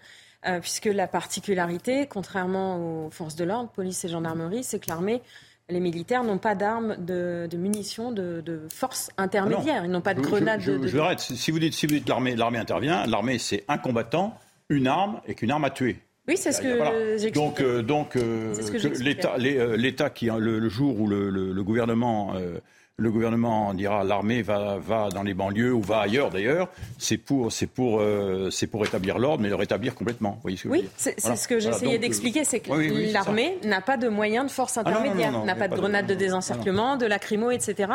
[0.45, 5.21] Euh, puisque la particularité, contrairement aux forces de l'ordre, police et gendarmerie, c'est que l'armée,
[5.67, 9.83] les militaires n'ont pas d'armes, de, de, munitions, de, de forces intermédiaires.
[9.83, 10.61] Ils n'ont pas de grenades.
[10.61, 11.19] Je, je, je, arrête.
[11.19, 14.37] Si vous dites, si vous dites l'armée, l'armée intervient, l'armée c'est un combattant,
[14.69, 15.97] une arme et qu'une arme à tuer.
[16.27, 16.91] Oui, c'est ce que voilà.
[17.17, 17.33] j'explique.
[17.33, 18.53] Donc, euh, donc euh,
[18.99, 22.59] l'État, l'État qui le, le, jour où le, le, le gouvernement euh,
[22.99, 26.67] le gouvernement dira l'armée va, va dans les banlieues ou va ailleurs d'ailleurs,
[26.97, 30.31] c'est pour, c'est pour, euh, c'est pour rétablir l'ordre, mais le rétablir complètement.
[30.31, 31.35] Vous voyez ce que oui, c'est voilà.
[31.35, 34.51] ce que j'essayais voilà, d'expliquer, c'est que oui, oui, l'armée n'a pas de moyens de
[34.51, 37.93] force intermédiaire, ah n'a pas de grenades de, de désencerclement, de lacrymo, etc.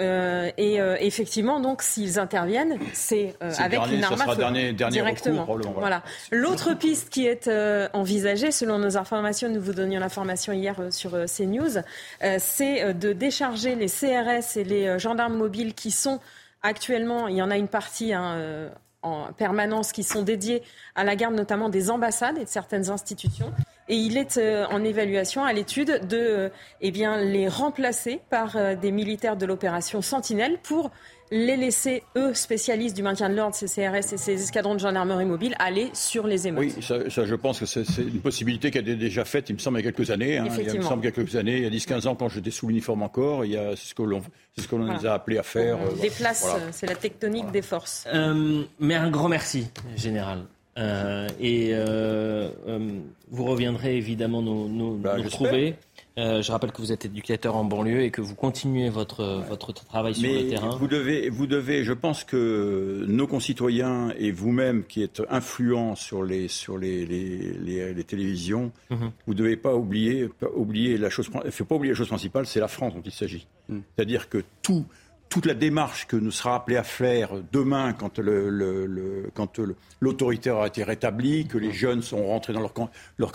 [0.00, 4.36] Euh, et euh, effectivement, donc, s'ils interviennent, c'est euh, avec dernier, une arme à feu
[4.36, 5.44] dernier, dernier directement.
[5.44, 6.02] Recours, voilà.
[6.32, 10.90] L'autre piste qui est euh, envisagée, selon nos informations, nous vous donnions l'information hier euh,
[10.90, 11.82] sur CNews,
[12.38, 16.20] c'est de décharger les CRS et les gendarmes mobiles qui sont
[16.62, 18.12] actuellement, il y en a une partie.
[18.12, 18.70] Hein,
[19.02, 20.62] en permanence qui sont dédiés
[20.94, 23.52] à la garde notamment des ambassades et de certaines institutions.
[23.88, 26.48] Et il est euh, en évaluation, à l'étude, de euh,
[26.80, 30.90] eh bien, les remplacer par euh, des militaires de l'opération Sentinelle pour
[31.30, 35.24] les laisser, eux, spécialistes du maintien de l'ordre, ces CRS et ces escadrons de gendarmerie
[35.24, 36.74] mobile, aller sur les émeutes.
[36.76, 39.54] Oui, ça, ça je pense que c'est une possibilité qui a été déjà faite, il
[39.54, 40.38] me semble, il y a quelques années.
[40.38, 42.28] Hein, il, me semble, il y a quelques années, il y a 10-15 ans, quand
[42.28, 44.22] j'étais sous l'uniforme encore, il y a, c'est ce que l'on,
[44.56, 45.00] ce que l'on voilà.
[45.00, 45.78] nous a appelé à faire.
[45.80, 46.72] On euh, déplace, voilà.
[46.72, 47.52] c'est la tectonique voilà.
[47.52, 48.04] des forces.
[48.12, 49.66] Euh, mais un grand merci,
[49.96, 50.44] Général.
[50.76, 52.98] Euh, et euh, euh,
[53.30, 55.76] vous reviendrez évidemment nous, nous, bah, nous retrouver.
[56.16, 59.72] Euh, je rappelle que vous êtes éducateur en banlieue et que vous continuez votre, votre
[59.72, 60.76] travail sur Mais le terrain.
[60.76, 66.22] Vous devez, vous devez, je pense que nos concitoyens et vous-même qui êtes influents sur
[66.22, 69.10] les, sur les, les, les, les télévisions, mm -hmm.
[69.26, 72.08] vous ne devez pas oublier, pas oublier la chose, il faut pas oublier la chose
[72.08, 73.46] principale, c'est la France dont il s'agit.
[73.68, 73.78] Mm.
[73.96, 74.84] C'est-à-dire que tout,
[75.28, 78.20] toute la démarche que nous sera appelé à faire demain quand
[80.00, 83.32] l'autorité aura été rétablie, que les jeunes sont rentrés dans leur,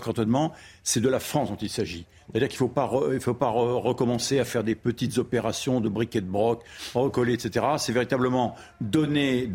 [0.00, 0.52] cantonnement,
[0.82, 2.06] c'est de la France dont il s'agit.
[2.30, 6.20] C'est-à-dire qu'il ne faut pas, il faut recommencer à faire des petites opérations de briquet
[6.20, 6.62] de broc,
[6.94, 7.66] recoller, etc.
[7.76, 9.50] C'est véritablement donner,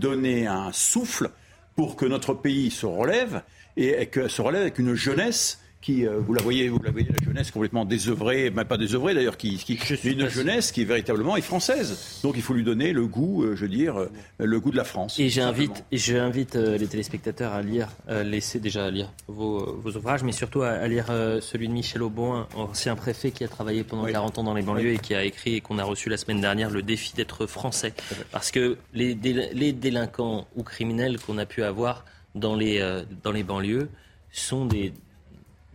[0.48, 1.32] un souffle
[1.76, 3.42] pour que notre pays se relève
[3.76, 6.92] et, et que se relève avec une jeunesse qui, euh, vous la voyez, vous la
[6.92, 11.38] voyez, la jeunesse complètement désœuvrée, même pas désœuvrée d'ailleurs, qui, qui une jeunesse qui véritablement
[11.38, 12.20] est française.
[12.24, 14.76] Donc il faut lui donner le goût, euh, je veux dire, euh, le goût de
[14.76, 15.18] la France.
[15.18, 20.34] Et j'invite, j'invite les téléspectateurs à lire, laisser déjà à lire vos, vos, ouvrages, mais
[20.34, 21.06] surtout à, à lire
[21.40, 24.12] celui de Michel Auboin, ancien préfet qui a travaillé pendant oui.
[24.12, 24.96] 40 ans dans les banlieues oui.
[24.96, 27.94] et qui a écrit et qu'on a reçu la semaine dernière le défi d'être français,
[28.32, 32.04] parce que les, les délinquants ou criminels qu'on a pu avoir
[32.36, 33.88] dans les, dans les banlieues
[34.32, 34.92] sont des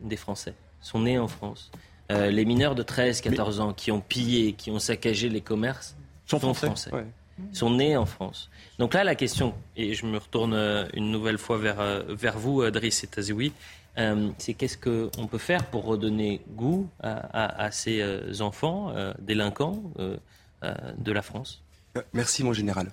[0.03, 1.70] des Français, sont nés en France.
[2.11, 5.97] les mineurs de 13, 14 ans qui ont pillé, qui ont saccagé les commerces,
[6.27, 6.91] sont, français.
[7.53, 8.51] sont nés en France.
[8.79, 10.55] Donc là, la question, et je me retourne
[10.95, 13.09] une nouvelle fois vers, vers vous, Driss et
[14.39, 18.03] c'est qu'est-ce qu'on peut faire pour redonner goût à, ces
[18.43, 19.83] enfants délinquants
[20.62, 21.62] de la France?
[22.12, 22.93] Merci, mon général.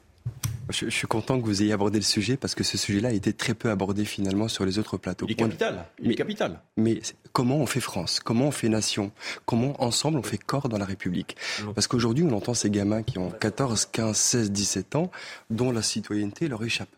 [0.69, 3.33] Je, suis content que vous ayez abordé le sujet parce que ce sujet-là a été
[3.33, 5.25] très peu abordé finalement sur les autres plateaux.
[5.27, 5.85] Il est capital.
[6.01, 6.61] Il est capital.
[6.77, 7.01] Mais
[7.33, 8.19] comment on fait France?
[8.19, 9.11] Comment on fait nation?
[9.45, 11.37] Comment ensemble on fait corps dans la République?
[11.73, 15.11] Parce qu'aujourd'hui, on entend ces gamins qui ont 14, 15, 16, 17 ans,
[15.49, 16.89] dont la citoyenneté leur échappe,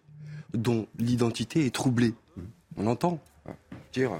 [0.54, 2.14] dont l'identité est troublée.
[2.76, 3.20] On entend.
[3.94, 4.12] Dire,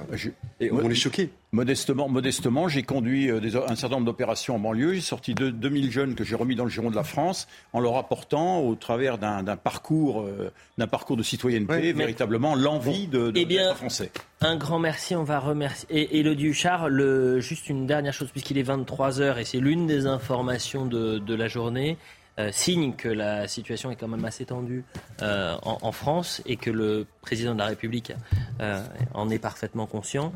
[0.60, 1.30] et on est choqué.
[1.54, 4.94] Modestement, modestement j'ai conduit euh, un certain nombre d'opérations en banlieue.
[4.94, 7.98] J'ai sorti 2000 jeunes que j'ai remis dans le giron de la France en leur
[7.98, 13.46] apportant, au travers d'un parcours, euh, d'un parcours de citoyenneté, véritablement l'envie de, de eh
[13.46, 14.12] bien, français.
[14.42, 15.16] Un grand merci.
[15.16, 15.88] On va remercier.
[15.90, 19.88] Et Elodie Huchard, le, juste une dernière chose, puisqu'il est 23 h et c'est l'une
[19.88, 21.98] des informations de, de la journée.
[22.40, 24.86] Euh, signe que la situation est quand même assez tendue
[25.22, 28.14] euh, en, France et que le président de la République
[28.62, 28.82] euh,
[29.14, 30.32] en est parfaitement conscient.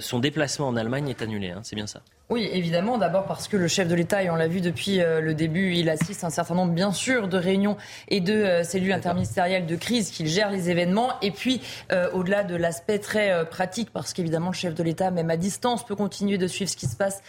[0.00, 2.02] son déplacement en Allemagne est annulé, hein, c'est bien ça.
[2.28, 2.98] Oui, évidemment.
[2.98, 5.74] D'abord parce que le chef de l'État, et on l'a vu depuis euh, le début,
[5.74, 7.76] il assiste à un certain nombre, bien sûr, de réunions
[8.08, 11.12] et de euh, cellules interministérielles de crise qu'il gère les événements.
[11.22, 11.60] Et puis,
[11.92, 15.86] euh, au-delà de l'aspect très pratique, parce qu'évidemment, le chef de l'État, même à distance,
[15.86, 17.22] peut continuer de suivre ce qui se passe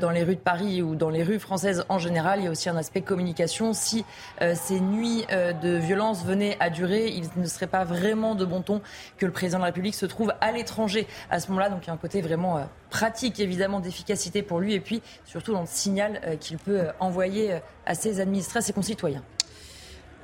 [0.00, 2.38] dans les rues de Paris ou dans les rues françaises en général.
[2.40, 3.72] Il y a aussi un aspect communication.
[3.72, 4.04] Si
[4.54, 8.80] ces nuits de violence venaient à durer, il ne serait pas vraiment de bon ton
[9.18, 11.70] que le président de la République se trouve à l'étranger à ce moment-là.
[11.70, 15.52] Donc, il y a un côté vraiment pratique, évidemment, d'efficacité pour lui et puis surtout
[15.52, 19.22] dans le signal euh, qu'il peut euh, envoyer euh, à ses administrés, à ses concitoyens.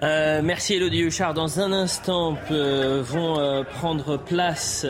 [0.01, 1.35] merci Elodie Huchard.
[1.35, 4.87] Dans un instant, vont prendre place.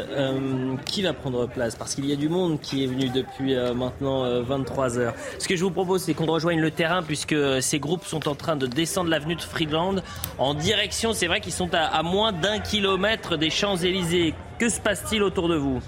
[0.87, 1.77] qui va prendre place?
[1.77, 5.15] Parce qu'il y a du monde qui est venu depuis maintenant 23 heures.
[5.39, 8.35] Ce que je vous propose, c'est qu'on rejoigne le terrain puisque ces groupes sont en
[8.35, 10.03] train de descendre l'avenue de Friedland
[10.39, 11.13] en direction.
[11.13, 14.35] C'est vrai qu'ils sont à moins d'un kilomètre des Champs-Élysées.
[14.59, 15.83] Que se passe-t-il autour de vous?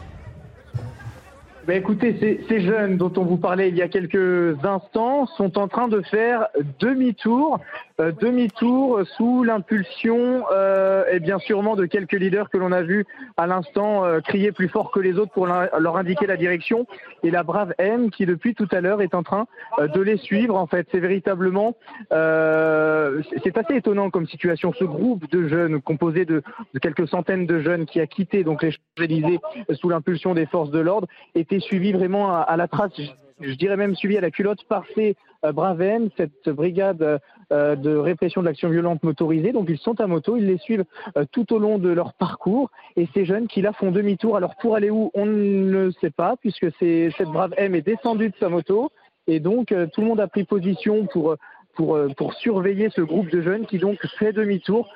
[1.67, 5.67] Ben écoutez, ces, jeunes dont on vous parlait il y a quelques instants sont en
[5.67, 7.59] train de faire demi-tour
[8.01, 13.07] euh, demi-tour sous l'impulsion euh, et bien sûrement de quelques leaders que l'on a vu
[13.37, 16.89] à l'instant euh, crier plus fort que les autres pour leur indiquer la direction.
[17.23, 19.47] Et la brave M qui depuis tout à l'heure est en train
[19.79, 20.89] de les suivre en fait.
[20.91, 21.77] C'est véritablement
[22.11, 24.73] c'est assez étonnant comme situation.
[24.77, 26.43] Ce groupe de jeunes composé de,
[26.83, 29.39] quelques centaines de jeunes qui a quitté donc les Champs-Élysées
[29.71, 31.07] sous l'impulsion des forces de l'ordre
[31.37, 32.93] était suivi vraiment à, la trace.
[33.41, 35.17] Je dirais même suivi à la culotte par ces
[35.53, 37.19] braves M cette brigade euh,
[37.51, 39.53] de répression de l'action violente motorisée.
[39.53, 40.85] Donc ils sont à moto, ils les suivent
[41.17, 42.71] euh, tout au long de leur parcours.
[42.97, 44.37] Et ces jeunes qui là font demi-tour.
[44.37, 48.37] Alors pour aller où, on ne sait pas, puisque cette brave M est descendue de
[48.39, 48.91] sa moto.
[49.27, 51.37] Et donc euh, tout le monde a pris position pour,
[51.75, 54.89] pour, pour surveiller ce groupe de jeunes qui donc fait demi-tour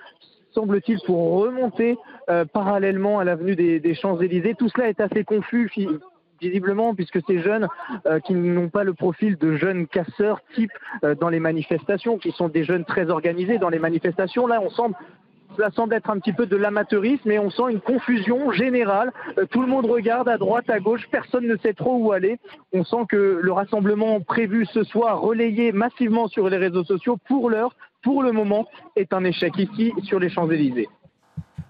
[0.53, 1.97] semble-t-il, pour remonter
[2.53, 4.55] parallèlement à l'avenue des, des Champs-Élysées.
[4.59, 5.71] Tout cela est assez confus
[6.41, 7.69] visiblement, puisque ces jeunes
[8.07, 10.73] euh, qui n'ont pas le profil de jeunes casseurs type
[11.05, 14.71] euh, dans les manifestations, qui sont des jeunes très organisés dans les manifestations, là, on
[14.71, 14.95] semble
[15.57, 19.13] cela semble être un petit peu de l'amateurisme et on sent une confusion générale.
[19.39, 22.39] Euh, tout le monde regarde à droite, à gauche, personne ne sait trop où aller.
[22.73, 27.51] On sent que le rassemblement prévu ce soir, relayé massivement sur les réseaux sociaux, pour
[27.51, 30.89] l'heure, pour le moment, est un échec ici sur les Champs-Élysées.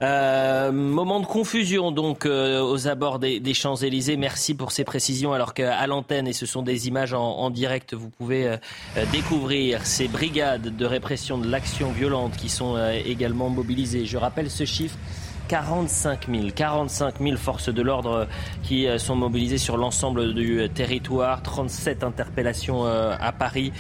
[0.00, 4.16] Euh, moment de confusion donc euh, aux abords des, Champs-Élysées.
[4.16, 5.32] Merci pour ces précisions.
[5.32, 8.56] Alors qu'à l'antenne, et ce sont des images en, direct, vous pouvez euh,
[9.12, 14.06] découvrir ces brigades de répression de l'action violente qui sont également mobilisées.
[14.06, 14.96] Je rappelle ce chiffre.
[15.48, 18.26] 45 000, 45 000 forces de l'ordre
[18.62, 23.72] qui sont mobilisées sur l'ensemble du territoire, 37 interpellations à Paris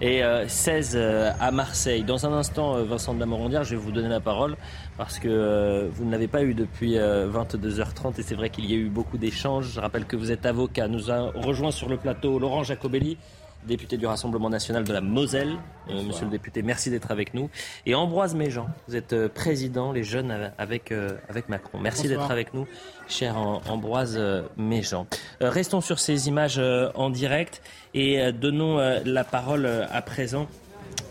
[0.00, 0.96] et 16
[1.40, 2.04] à Marseille.
[2.04, 4.56] Dans un instant, Vincent de la Morondière, je vais vous donner la parole
[4.96, 8.70] parce que euh, vous ne l'avez pas eu depuis 22h30 euh, et c'est vrai qu'il
[8.70, 9.72] y a eu beaucoup d'échanges.
[9.74, 10.88] Je rappelle que vous êtes avocat.
[10.88, 13.18] Nous a rejoint sur le plateau Laurent Jacobelli,
[13.66, 15.56] député du Rassemblement national de la Moselle.
[15.90, 17.50] Euh, monsieur le député, merci d'être avec nous.
[17.84, 20.92] Et Ambroise Méjean, vous êtes président Les Jeunes avec,
[21.28, 21.78] avec Macron.
[21.78, 22.66] Merci d'être avec nous,
[23.08, 24.20] cher Ambroise
[24.56, 25.06] Méjean.
[25.40, 26.60] restons sur ces images
[26.94, 27.62] en direct
[27.94, 30.48] et donnons la parole à présent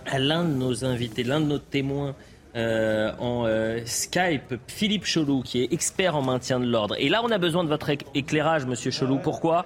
[0.06, 2.16] à l'un de nos invités, l'un de nos témoins
[2.56, 6.96] euh, en euh, Skype Philippe Cholou, qui est expert en maintien de l'ordre.
[6.98, 9.18] Et là, on a besoin de votre éclairage, Monsieur Cholou.
[9.18, 9.66] Pourquoi?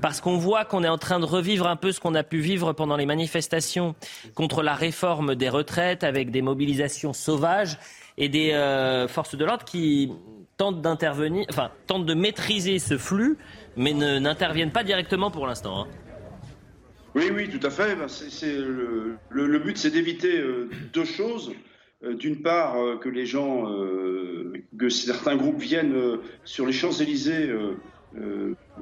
[0.00, 2.38] Parce qu'on voit qu'on est en train de revivre un peu ce qu'on a pu
[2.38, 3.96] vivre pendant les manifestations
[4.36, 7.76] contre la réforme des retraites, avec des mobilisations sauvages
[8.18, 10.12] et des euh, forces de l'ordre qui
[10.58, 13.36] tentent d'intervenir, enfin, tentent de maîtriser ce flux,
[13.76, 15.82] mais n'interviennent pas directement pour l'instant.
[15.82, 15.86] Hein.
[17.16, 17.96] Oui, oui, tout à fait.
[17.96, 18.06] Ben,
[19.30, 20.40] le, but, c'est d'éviter
[20.92, 21.52] deux choses.
[22.02, 23.66] D'une part, que les gens,
[24.78, 27.52] que certains groupes viennent sur les Champs-Élysées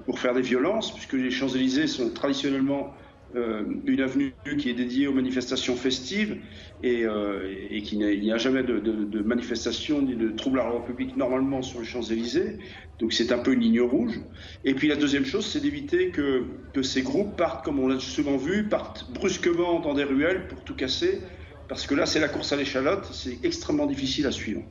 [0.04, 2.94] pour faire des violences, puisque les Champs-Élysées sont traditionnellement
[3.34, 6.38] euh, une avenue qui est dédiée aux manifestations festives
[6.84, 10.86] et, euh, qu'il n'y a, jamais de, de, de, manifestation ni de trouble à l'ordre
[10.86, 12.58] public normalement sur les Champs-Élysées.
[13.00, 14.20] Donc c'est un peu une ligne rouge.
[14.64, 17.98] Et puis la deuxième chose, c'est d'éviter que, que, ces groupes partent, comme on l'a
[17.98, 21.20] souvent vu, partent brusquement dans des ruelles pour tout casser,
[21.68, 24.62] parce que là c'est la course à l'échalote, c'est extrêmement difficile à suivre.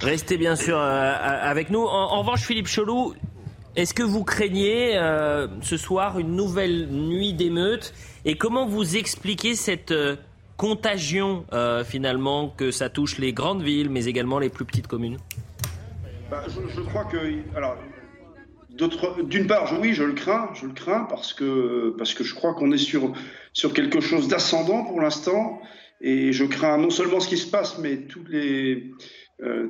[0.00, 1.82] Restez bien sûr euh, avec nous.
[1.82, 3.14] En, en revanche, Philippe Cholou,
[3.76, 7.92] est-ce que vous craignez euh, ce soir une nouvelle nuit d'émeute?
[8.24, 10.16] Et comment vous expliquez cette euh,
[10.56, 15.18] contagion euh, finalement que ça touche les grandes villes mais également les plus petites communes?
[16.30, 17.18] Bah, je, crois que
[17.54, 17.76] alors
[18.76, 22.54] d'une part, oui, je le crains, je le crains parce que parce que je crois
[22.54, 23.12] qu'on est sur
[23.52, 25.60] sur quelque chose d'ascendant pour l'instant
[26.00, 28.90] et je crains non seulement ce qui se passe mais toutes les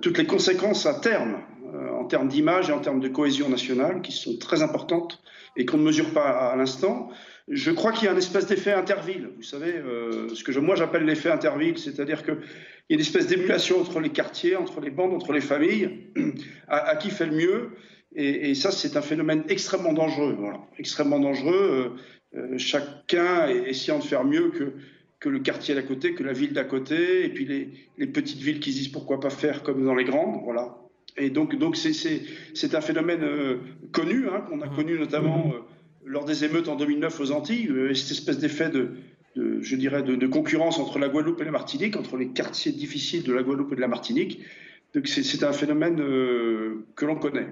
[0.00, 1.40] toutes les conséquences à terme
[1.74, 5.20] euh, en termes d'image et en termes de cohésion nationale qui sont très importantes
[5.56, 7.10] et qu'on ne mesure pas à, l'instant.
[7.48, 9.30] Je crois qu'il y a un espèce d'effet interville.
[9.36, 13.26] Vous savez, euh, ce que moi j'appelle l'effet interville, c'est-à-dire qu'il y a une espèce
[13.26, 16.12] d'émulation entre les quartiers, entre les bandes, entre les familles,
[16.68, 17.70] à, qui fait le mieux.
[18.14, 20.36] Et, ça, c'est un phénomène extrêmement dangereux.
[20.38, 20.60] Voilà.
[20.78, 21.96] Extrêmement dangereux.
[22.34, 24.72] Euh, chacun est essayant de faire mieux que,
[25.20, 28.40] que le quartier d'à côté, que la ville d'à côté, et puis les, les, petites
[28.40, 30.42] villes qui disent pourquoi pas faire comme dans les grandes.
[30.44, 30.76] Voilà.
[31.18, 33.56] Et donc, donc c'est un phénomène euh,
[33.92, 35.60] connu, hein, qu'on a connu notamment euh,
[36.04, 38.92] lors des émeutes en 2009 aux Antilles, euh, cette espèce d'effet de,
[39.34, 43.32] je dirais, de, concurrence entre la Guadeloupe et la Martinique, entre les quartiers difficiles de
[43.32, 44.40] la Guadeloupe et de la Martinique.
[44.94, 47.48] Donc c'est un phénomène que l'on connaît.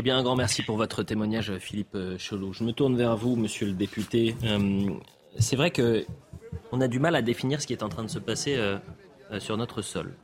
[0.00, 2.52] Eh bien, un grand merci pour votre témoignage, Philippe Cholot.
[2.52, 4.36] Je me tourne vers vous, monsieur le député.
[5.40, 6.06] c'est vrai que
[6.70, 8.56] on a du mal à définir ce qui est en train de se passer
[9.40, 10.14] sur notre sol.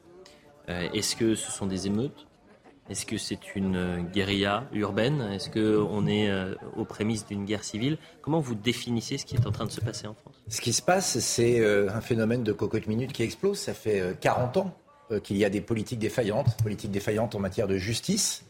[0.69, 2.27] Euh, est-ce que ce sont des émeutes?
[2.91, 5.23] Est-ce que c'est une euh, guérilla urbaine?
[5.33, 7.99] Est-ce qu'on est euh, aux prémices d'une guerre civile?
[8.21, 10.35] Comment vous définissez ce qui est en train de se passer en France?
[10.49, 13.59] Ce qui se passe, c'est un phénomène de cocotte minute qui explose.
[13.59, 14.77] Ça fait 40 ans
[15.23, 18.44] qu'il y a des politiques défaillantes, politiques défaillantes en matière de justice,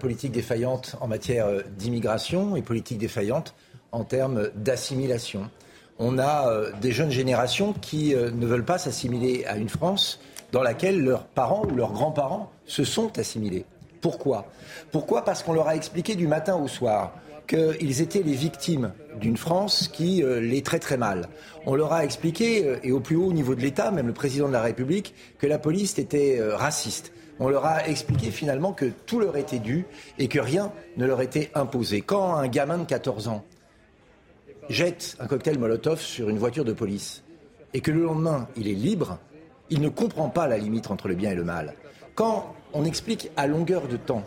[0.00, 1.46] politiques défaillantes en matière
[1.76, 3.54] d'immigration et politiques défaillantes
[3.92, 5.50] en termes d'assimilation.
[5.98, 10.20] On a des jeunes générations qui ne veulent pas s'assimiler à une France
[10.52, 13.64] dans laquelle leurs parents ou leurs grands-parents se sont assimilés.
[14.00, 14.46] Pourquoi?
[14.92, 15.24] Pourquoi?
[15.24, 17.12] Parce qu'on leur a expliqué du matin au soir
[17.48, 21.28] qu'ils étaient les victimes d'une France qui euh, les traite mal.
[21.66, 24.48] On leur a expliqué, euh, et au plus haut niveau de l'État, même le président
[24.48, 27.10] de la République, que la police était euh, raciste.
[27.40, 29.86] On leur a expliqué finalement que tout leur était dû
[30.18, 32.00] et que rien ne leur était imposé.
[32.00, 33.44] Quand un gamin de 14 ans
[34.68, 37.22] jette un cocktail Molotov sur une voiture de police
[37.74, 39.18] et que le lendemain il est libre,
[39.70, 41.74] il ne comprend pas la limite entre le bien et le mal.
[42.14, 44.24] Quand on explique à longueur de temps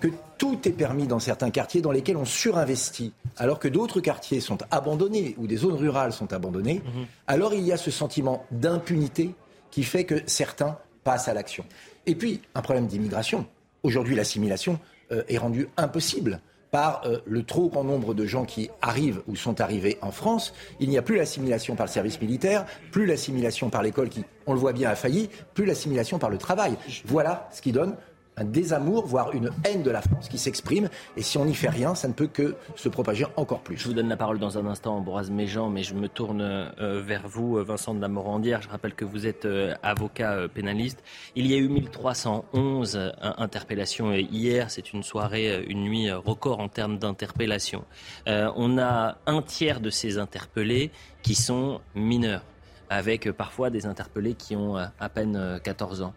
[0.00, 0.08] que
[0.38, 4.58] tout est permis dans certains quartiers dans lesquels on surinvestit, alors que d'autres quartiers sont
[4.70, 7.06] abandonnés ou des zones rurales sont abandonnées, mhm.
[7.26, 9.34] alors il y a ce sentiment d'impunité
[9.70, 11.64] qui fait que certains passent à l'action.
[12.08, 13.46] Et puis, un problème d'immigration.
[13.82, 14.80] Aujourd'hui, l'assimilation
[15.12, 16.40] euh, est rendue impossible
[16.70, 20.54] par euh, le trop grand nombre de gens qui arrivent ou sont arrivés en France.
[20.80, 24.54] Il n'y a plus l'assimilation par le service militaire, plus l'assimilation par l'école qui, on
[24.54, 26.76] le voit bien, a failli, plus l'assimilation par le travail.
[27.04, 27.94] Voilà ce qui donne
[28.38, 30.88] un désamour, voire une haine de la France qui s'exprime.
[31.16, 33.76] Et si on n'y fait rien, ça ne peut que se propager encore plus.
[33.76, 37.02] Je vous donne la parole dans un instant, Ambroise Méjean, mais je me tourne euh,
[37.04, 38.62] vers vous, Vincent de la Morandière.
[38.62, 41.02] Je rappelle que vous êtes euh, avocat euh, pénaliste.
[41.34, 44.70] Il y a eu 1311 interpellations hier.
[44.70, 47.84] C'est une soirée, une nuit record en termes d'interpellations.
[48.26, 50.90] on a un tiers de ces interpellés
[51.22, 52.42] qui sont mineurs,
[52.90, 56.14] avec parfois des interpellés qui ont à peine 14 ans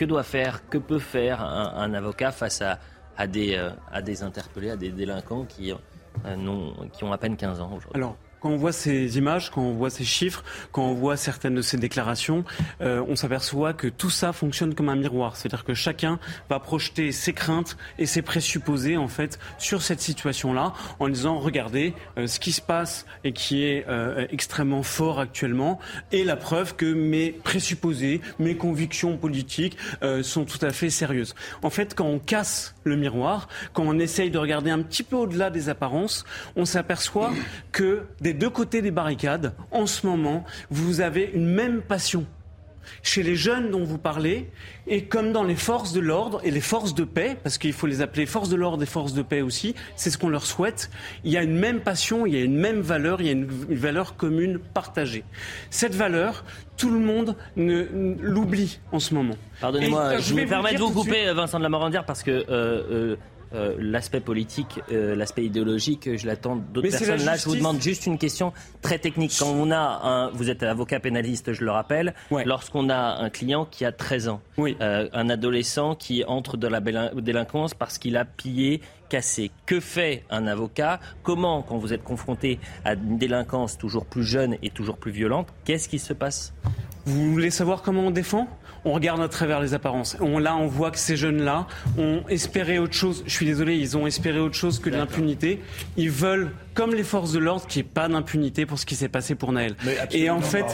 [0.00, 2.78] que doit faire, que peut faire un, avocat face à,
[3.18, 7.36] à, des, euh, à des interpellés, à des délinquants qui, euh, qui ont à peine
[7.36, 8.00] 15 ans aujourd'hui?
[8.40, 10.42] Quand on voit ces images, quand on voit ces chiffres,
[10.72, 12.44] quand on voit certaines de ces déclarations,
[12.80, 15.36] euh, on s'aperçoit que tout ça fonctionne comme un miroir.
[15.36, 16.18] C'est-à-dire que chacun
[16.48, 21.94] va projeter ses craintes et ses présupposés en fait sur cette situation-là, en disant regardez
[22.16, 25.78] euh, ce qui se passe et qui est euh, extrêmement fort actuellement
[26.12, 29.76] est la preuve que mes présupposés, mes convictions politiques
[30.22, 31.34] sont tout à fait sérieuses.
[31.62, 35.16] En fait, quand on casse le miroir, quand on essaye de regarder un petit peu
[35.16, 36.24] au-delà des apparences,
[36.56, 37.32] on s'aperçoit
[37.72, 42.26] que des deux côtés des barricades, en ce moment, vous avez une même passion
[43.02, 44.48] chez les jeunes dont vous parlez,
[44.86, 47.86] et comme dans les forces de l'ordre et les forces de paix, parce qu'il faut
[47.86, 50.90] les appeler forces de l'ordre et forces de paix aussi, c'est ce qu'on leur souhaite,
[51.24, 53.32] il y a une même passion, il y a une même valeur, il y a
[53.32, 55.24] une, valeur commune partagée.
[55.70, 56.44] Cette valeur,
[56.76, 59.36] tout le monde l'oublie en ce moment.
[59.60, 63.16] Pardonnez-moi, je, me permets de vous couper, Vincent de la Morandière, parce que euh, euh,
[63.52, 67.24] euh, l'aspect politique, euh, l'aspect idéologique, je l'attends d'autres personnes.
[67.24, 69.34] Là, je vous demande juste une question très technique.
[69.38, 72.14] Quand on a un, vous êtes avocat pénaliste, je le rappelle,
[72.44, 76.80] lorsqu'on a un client qui a 13 ans, euh, un adolescent qui entre dans la
[76.80, 79.50] délinquance parce qu'il a pillé, cassé.
[79.66, 81.00] Que fait un avocat?
[81.22, 85.48] Comment, quand vous êtes confronté à une délinquance toujours plus jeune et toujours plus violente,
[85.64, 86.54] qu'est-ce qui se passe?
[87.06, 88.46] Vous voulez savoir comment on défend?
[88.84, 90.16] On regarde à travers les apparences.
[90.20, 91.66] On, là, on voit que ces jeunes-là
[91.98, 93.22] ont espéré autre chose.
[93.26, 95.62] Je suis désolé, ils ont espéré autre chose que de l'impunité.
[95.96, 98.94] Ils veulent, comme les forces de l'ordre, qu'il n'y ait pas d'impunité pour ce qui
[98.94, 99.76] s'est passé pour Naël.
[100.12, 100.66] Et en fait,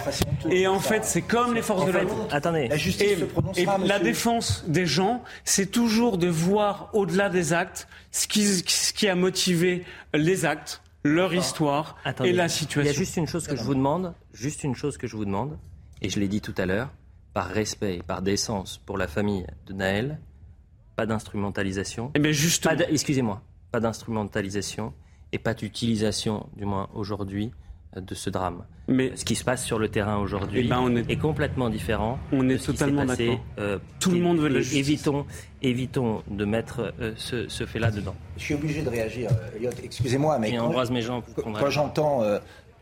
[0.51, 2.29] et en fait, c'est comme les forces de l'ordre.
[2.31, 3.19] Attendez, la justice
[3.57, 8.45] et, et la défense des gens, c'est toujours de voir au-delà des actes ce qui,
[8.47, 9.85] ce qui a motivé
[10.15, 12.91] les actes, leur histoire et la situation.
[12.91, 15.17] Il y a juste une chose que je vous demande, juste une chose que je
[15.17, 15.59] vous demande,
[16.03, 16.91] et je l'ai dit tout à l'heure
[17.37, 20.19] par respect, par décence pour la famille de Naël,
[20.97, 22.11] pas d'instrumentalisation.
[22.15, 22.31] Eh
[22.89, 24.95] excusez-moi, pas d'instrumentalisation
[25.33, 27.53] et pas d'utilisation, du moins aujourd'hui,
[27.95, 28.65] euh, de ce drame.
[28.89, 31.19] Mais ce qui se passe sur le terrain aujourd'hui eh ben, est...
[31.19, 32.19] complètement différent.
[32.33, 33.39] On est totalement d'accord.
[33.59, 34.79] Euh, Tout le monde veut la justice.
[34.79, 35.27] Évitons,
[35.61, 38.15] évitons de mettre euh, ce, fait-là dedans.
[38.39, 39.73] Je suis obligé de réagir, Elliot.
[39.85, 42.23] Excusez-moi, mais quand, mes gens, quand j'entends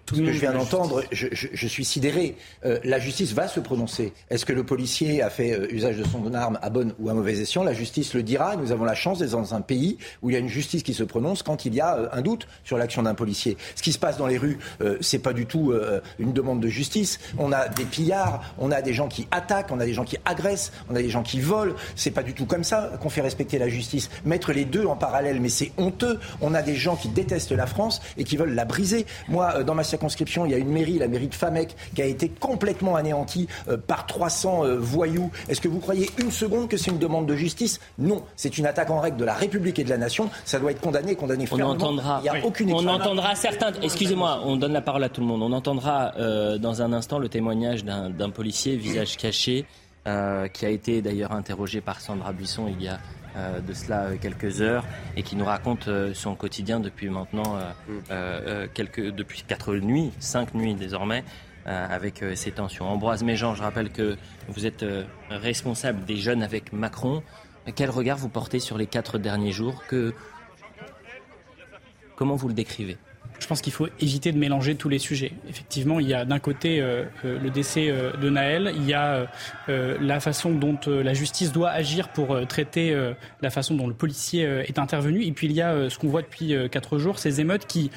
[0.07, 2.37] tout ce que je viens d'entendre, je, suis sidéré.
[2.65, 4.13] Euh, la justice va se prononcer.
[4.31, 7.15] Est-ce que le policier a fait euh, usage de son arme à bonne ou à
[7.15, 7.63] mauvais escient?
[7.63, 8.57] La justice le dira.
[8.57, 10.93] Nous avons la chance d'être dans un pays où il y a une justice qui
[10.93, 13.57] se prononce quand il y a euh, un doute sur l'action d'un policier.
[13.77, 14.59] Ce qui se passe dans les rues,
[15.01, 15.73] c'est pas du tout
[16.19, 17.19] une demande de justice.
[17.39, 20.17] On a des pillards, on a des gens qui attaquent, on a des gens qui
[20.25, 21.75] agressent, on a des gens qui volent.
[21.97, 24.11] C'est pas du tout comme ça qu'on fait respecter la justice.
[24.25, 26.19] Mettre les deux en parallèle, mais c'est honteux.
[26.41, 29.07] On a des gens qui détestent la France et qui veulent la briser.
[29.29, 32.07] Moi, dans ma circonscription, il y a une mairie, la mairie de Famec, qui a
[32.07, 35.31] été complètement anéantie euh, par 300 euh, voyous.
[35.49, 37.81] Est-ce que vous croyez une seconde que c'est une demande de justice?
[37.99, 40.31] Non, c'est une attaque en règle de la République et de la nation.
[40.45, 41.71] Ça doit être condamné, condamné fermement.
[41.71, 43.73] On entendra, il y a aucune on entendra certains.
[43.83, 45.43] Excusez-moi, on donne la parole à tout le monde.
[45.43, 49.65] On entendra euh, dans un instant le témoignage d'un policier, visage caché,
[50.05, 52.99] qui a été d'ailleurs interrogé par Sandra Buisson il y a
[53.37, 54.85] de cela euh, quelques heures
[55.17, 57.59] et qui nous raconte euh, son quotidien depuis maintenant
[57.89, 58.69] mm.
[58.75, 61.25] quelques, depuis quatre nuits, cinq nuits désormais.
[61.67, 62.87] avec ces tensions.
[62.87, 64.85] Ambroise Méjean, je rappelle que vous êtes
[65.31, 67.23] responsable des jeunes avec Macron.
[67.75, 70.13] Quel regard vous portez sur les quatre derniers jours que...
[72.17, 72.99] Comment vous le décrivez?
[73.39, 75.33] Je pense qu'il faut éviter de mélanger tous les sujets.
[75.49, 78.95] Effectivement, il y a d'un côté euh, euh, le décès euh, de Naël, il y
[78.95, 79.27] a
[79.69, 82.95] la façon dont la justice doit agir pour traiter
[83.41, 86.23] la façon dont le policier est intervenu, et puis il y a ce qu'on voit
[86.23, 87.91] depuis quatre jours, ces émeutes qui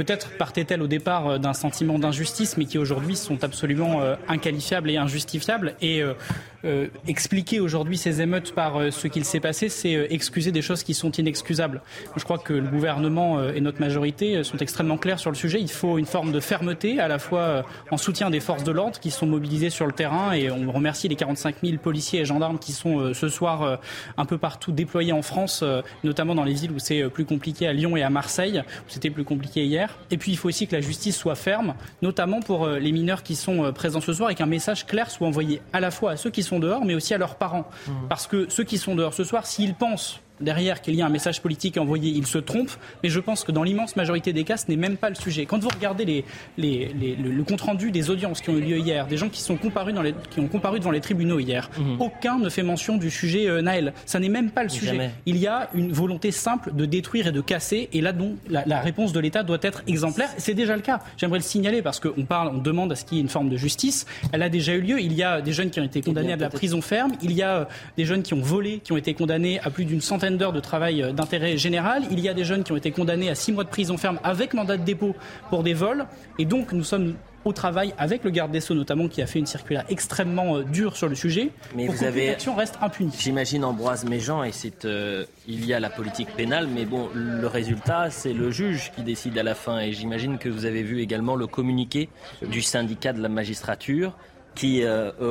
[0.00, 4.90] peut-être partait-elle au départ euh, d'un sentiment d'injustice, mais qui aujourd'hui sont absolument euh, inqualifiables
[4.90, 5.74] et injustifiables.
[5.82, 10.82] Et euh, expliquer aujourd'hui ces émeutes par ce qu'il s'est passé, c'est excuser des choses
[10.82, 11.82] qui sont inexcusables.
[12.16, 15.58] Je crois que le gouvernement et notre majorité sont extrêmement clairs sur le sujet.
[15.58, 19.00] Il faut une forme de fermeté, à la fois en soutien des forces de l'ordre
[19.00, 20.32] qui sont mobilisées sur le terrain.
[20.32, 23.80] Et on remercie les 45 000 policiers et gendarmes qui sont ce soir
[24.18, 25.64] un peu partout déployés en France,
[26.04, 29.10] notamment dans les villes où c'est plus compliqué, à Lyon et à Marseille, où c'était
[29.10, 29.89] plus compliqué hier.
[30.10, 33.22] Et puis il faut aussi que la justice soit ferme, notamment pour euh, les mineurs
[33.22, 36.12] qui sont euh, présents ce soir et qu'un message clair soit envoyé à la fois
[36.12, 37.68] à ceux qui sont dehors, mais aussi à leurs parents.
[37.86, 37.92] Mmh.
[38.08, 41.10] Parce que ceux qui sont dehors ce soir, s'ils pensent derrière qu'il y a un
[41.10, 42.70] message politique envoyé, il se trompe.
[43.02, 45.46] Mais je pense que dans l'immense majorité des cas, ce n'est même pas le sujet.
[45.46, 46.24] Quand vous regardez les,
[46.58, 49.94] les, le, compte-rendu des audiences qui ont eu lieu hier, des gens qui, sont comparus
[49.94, 52.00] dans les, qui ont comparu devant les tribunaux hier, mhm.
[52.00, 53.92] aucun ne fait mention du sujet euh, Naël.
[54.06, 55.10] Ça n'est même pas le sujet.
[55.26, 57.88] Il y a une volonté simple de détruire et de casser.
[57.92, 60.30] Et là, donc, la, réponse de l'État doit être exemplaire.
[60.38, 61.00] C'est déjà le cas.
[61.16, 63.48] J'aimerais le signaler parce qu'on parle, on demande à ce qu'il y ait une forme
[63.48, 64.06] de justice.
[64.32, 65.00] Elle a déjà eu lieu.
[65.00, 67.12] Il y a des jeunes qui ont été condamnés à de la prison ferme.
[67.22, 67.64] Il y a euh,
[67.96, 71.02] des jeunes qui ont volé, qui ont été condamnés à plus d'une centaine de travail
[71.02, 72.04] euh, d'intérêt général.
[72.10, 74.18] Il y a des jeunes qui ont été condamnés à six mois de prison ferme
[74.22, 75.14] avec mandat de dépôt
[75.48, 76.06] pour des vols.
[76.38, 79.38] Et donc, nous sommes au travail avec le garde des Sceaux notamment qui a fait
[79.38, 83.14] une circulaire extrêmement euh, dure sur le sujet mais pour vous avez l'action reste impunie.
[83.18, 87.46] J'imagine Ambroise Méjean et c'est euh, il y a la politique pénale mais bon le
[87.46, 91.00] résultat c'est le juge qui décide à la fin et j'imagine que vous avez vu
[91.00, 92.10] également le communiqué
[92.42, 94.12] du syndicat de la magistrature
[94.54, 94.82] qui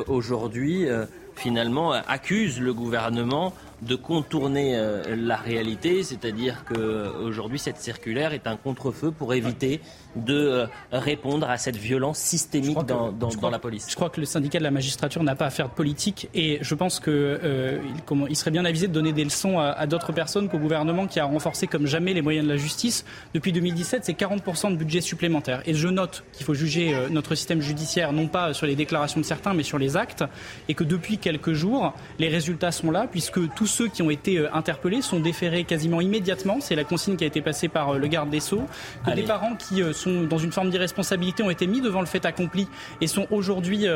[0.08, 0.88] aujourd'hui
[1.36, 3.52] finalement accuse le gouvernement
[3.82, 4.78] de contourner
[5.08, 9.80] la réalité, c'est-à-dire qu'aujourd'hui cette circulaire est un contre-feu pour éviter
[10.16, 13.86] de répondre à cette violence systémique dans, la police.
[13.88, 16.58] Je crois que le syndicat de la magistrature n'a pas à faire de politique et
[16.60, 17.38] je pense qu'il
[18.28, 21.20] il serait bien avisé de donner des leçons à, à d'autres personnes qu'au gouvernement qui
[21.20, 23.04] a renforcé comme jamais les moyens de la justice.
[23.34, 25.62] Depuis 2017, c'est 40% de budget supplémentaire.
[25.66, 29.24] Et je note qu'il faut juger notre système judiciaire non pas sur les déclarations de
[29.24, 30.24] certains, mais sur les actes,
[30.68, 34.38] et que depuis quelques jours, les résultats sont là, puisque tous ceux qui ont été
[34.38, 36.58] euh, interpellés sont déférés quasiment immédiatement.
[36.60, 38.62] C'est la consigne qui a été passée par euh, le garde des Sceaux.
[39.04, 42.06] Que des parents qui euh, sont dans une forme d'irresponsabilité ont été mis devant le
[42.06, 42.68] fait accompli
[43.00, 43.86] et sont aujourd'hui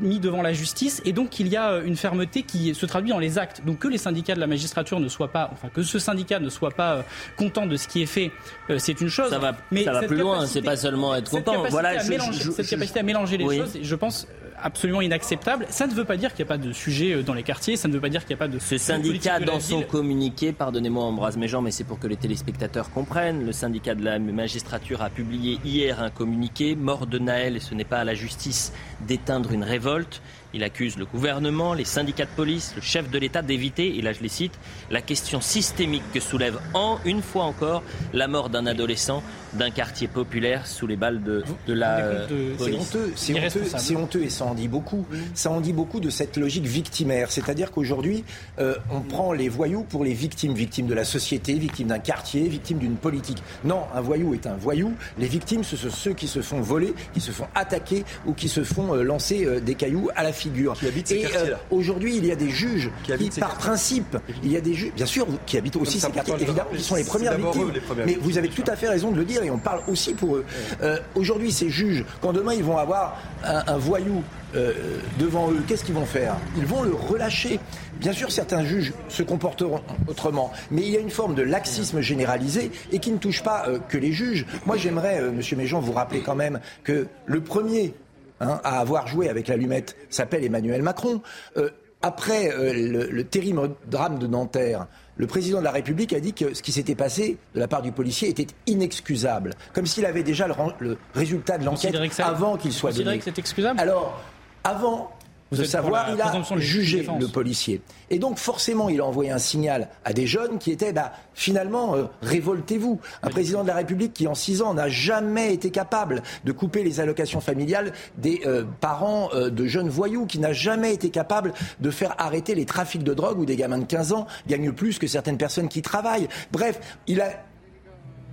[0.00, 1.02] mis devant la justice.
[1.04, 3.62] Et donc il y a une fermeté qui se traduit dans les actes.
[3.64, 6.48] Donc que les syndicats de la magistrature ne soient pas, enfin que ce syndicat ne
[6.48, 7.04] soit pas
[7.36, 8.30] content de ce qui est fait,
[8.78, 9.30] c'est une chose.
[9.30, 10.46] Ça va, mais ça va plus loin.
[10.46, 11.64] C'est pas seulement être content.
[11.70, 14.26] Voilà, cette capacité à mélanger les choses, je pense
[14.62, 15.66] absolument inacceptable.
[15.70, 17.76] Ça ne veut pas dire qu'il n'y a pas de sujet euh, dans les quartiers,
[17.76, 18.58] ça ne veut pas dire qu'il n'y a pas de...
[18.58, 23.46] Ce syndicat, dans son communiqué, pardonnez-moi Ambroise Méjean, mais c'est pour que les téléspectateurs comprennent,
[23.46, 27.74] le syndicat de la magistrature a publié hier un communiqué, mort de Naël, et ce
[27.74, 28.72] n'est pas à la justice
[29.06, 30.22] d'éteindre une révolte.
[30.52, 34.12] Il accuse le gouvernement, les syndicats de police, le chef de l'État d'éviter, et là
[34.12, 34.58] je les cite,
[34.90, 37.82] la question systémique que soulève en une fois encore
[38.12, 39.22] la mort d'un adolescent
[39.52, 42.96] d'un quartier populaire sous les balles de, de la police.
[43.16, 45.06] C'est honteux, c'est honteux, et ça en dit beaucoup.
[45.34, 48.24] Ça en dit beaucoup de cette logique victimaire, c'est-à-dire qu'aujourd'hui
[48.58, 52.48] euh, on prend les voyous pour les victimes, victimes de la société, victimes d'un quartier,
[52.48, 53.42] victimes d'une politique.
[53.64, 54.94] Non, un voyou est un voyou.
[55.18, 58.48] Les victimes, ce sont ceux qui se font voler, qui se font attaquer ou qui
[58.48, 60.74] se font euh, lancer euh, des cailloux à la figure.
[61.10, 64.74] et euh, aujourd'hui, il y a des juges qui, par principe, il y a des
[64.74, 67.72] juges, bien sûr, qui habitent aussi ces quartiers, évidemment, qui sont les premières victimes.
[68.06, 70.36] Mais vous avez tout à fait raison de le dire et on parle aussi pour
[70.36, 70.44] eux.
[70.82, 74.22] Euh, aujourd'hui, ces juges, quand demain ils vont avoir un, voyou
[74.54, 74.72] euh,
[75.18, 76.36] devant eux, qu'est-ce qu'ils vont faire?
[76.56, 77.60] Ils vont le relâcher.
[77.98, 82.00] Bien sûr, certains juges se comporteront autrement, mais il y a une forme de laxisme
[82.00, 84.46] généralisé et qui ne touche pas que les juges.
[84.64, 87.94] Moi, j'aimerais, Monsieur Méjean, vous rappeler quand même que le premier
[88.42, 91.20] Hein, à avoir joué avec l'allumette s'appelle Emmanuel Macron.
[91.58, 91.68] Euh,
[92.00, 92.72] après euh,
[93.10, 94.86] le, terrible drame de Nanterre,
[95.18, 97.82] le président de la République a dit que ce qui s'était passé de la part
[97.82, 100.48] du policier était inexcusable, comme s'il avait déjà
[100.78, 103.18] le, résultat de l'enquête avant qu'il soit donné.
[103.18, 103.78] que c'est excusable?
[103.78, 104.18] Alors,
[104.64, 105.12] avant,
[105.52, 107.80] de savoir, il a jugé le policier.
[108.10, 111.94] Et donc forcément, il a envoyé un signal à des jeunes qui étaient, bah, finalement,
[111.94, 113.00] euh, révoltez-vous.
[113.22, 116.82] Un président de la République qui, en six ans, n'a jamais été capable de couper
[116.82, 121.52] les allocations familiales des euh, parents euh, de jeunes voyous, qui n'a jamais été capable
[121.80, 124.98] de faire arrêter les trafics de drogue où des gamins de 15 ans gagnent plus
[124.98, 126.28] que certaines personnes qui travaillent.
[126.52, 127.30] Bref, il a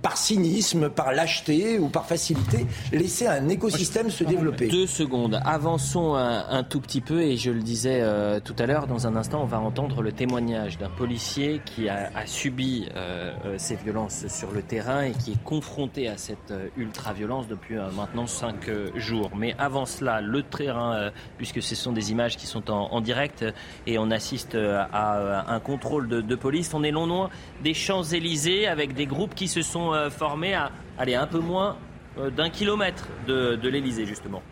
[0.02, 4.68] par cynisme, par lâcheté ou par facilité, laisser un écosystème se développer.
[4.68, 5.40] Deux secondes.
[5.44, 9.16] Avançons un, tout petit peu et je le disais euh, tout à l'heure, dans un
[9.16, 14.26] instant, on va entendre le témoignage d'un policier qui a, subi euh, euh, ces violences
[14.28, 19.30] sur le terrain et qui est confronté à cette ultra-violence depuis maintenant cinq jours.
[19.36, 23.44] Mais avant cela, le terrain, puisque ce sont des images qui sont en, direct
[23.86, 27.30] et on assiste à un contrôle de, police, on est loin
[27.62, 31.76] des Champs-Élysées avec des groupes qui se sont euh, formés à aller un peu moins
[32.18, 34.42] euh, d'un kilomètre de, de l'Élysée, justement.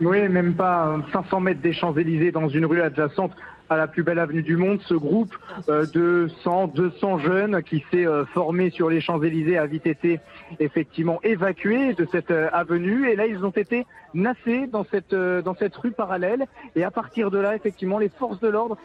[0.00, 3.32] Oui, même pas 500 mètres des Champs-Élysées dans une rue adjacente
[3.68, 5.34] à la plus belle avenue du monde, ce groupe
[5.68, 10.20] euh, de 100, 200 jeunes qui s'est formé sur les Champs-Élysées vite été
[10.60, 13.08] effectivement évacué de cette euh, avenue.
[13.08, 16.46] Et là ils ont été nassés dans cette dans cette rue parallèle.
[16.76, 18.76] Et à partir de là effectivement les forces de l'ordre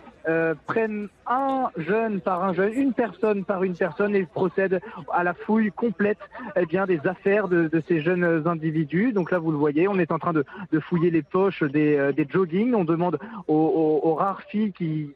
[0.67, 4.79] prennent un jeune par un jeune, une personne par une personne et procèdent
[5.11, 6.19] à la fouille complète
[6.55, 9.11] eh bien des affaires de, ces jeunes individus.
[9.11, 10.45] Donc là vous le voyez, on est en train de,
[10.79, 15.13] fouiller les poches des, des joggings, on demande aux rares filles qui,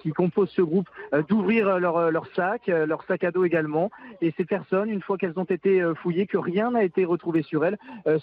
[0.00, 3.90] qui, composent ce groupe euh, d'ouvrir leur, leur sac, euh, leur sac à dos également.
[4.20, 7.42] Et ces personnes, une fois qu'elles ont été euh, fouillées, que rien n'a été retrouvé
[7.42, 7.78] sur elles,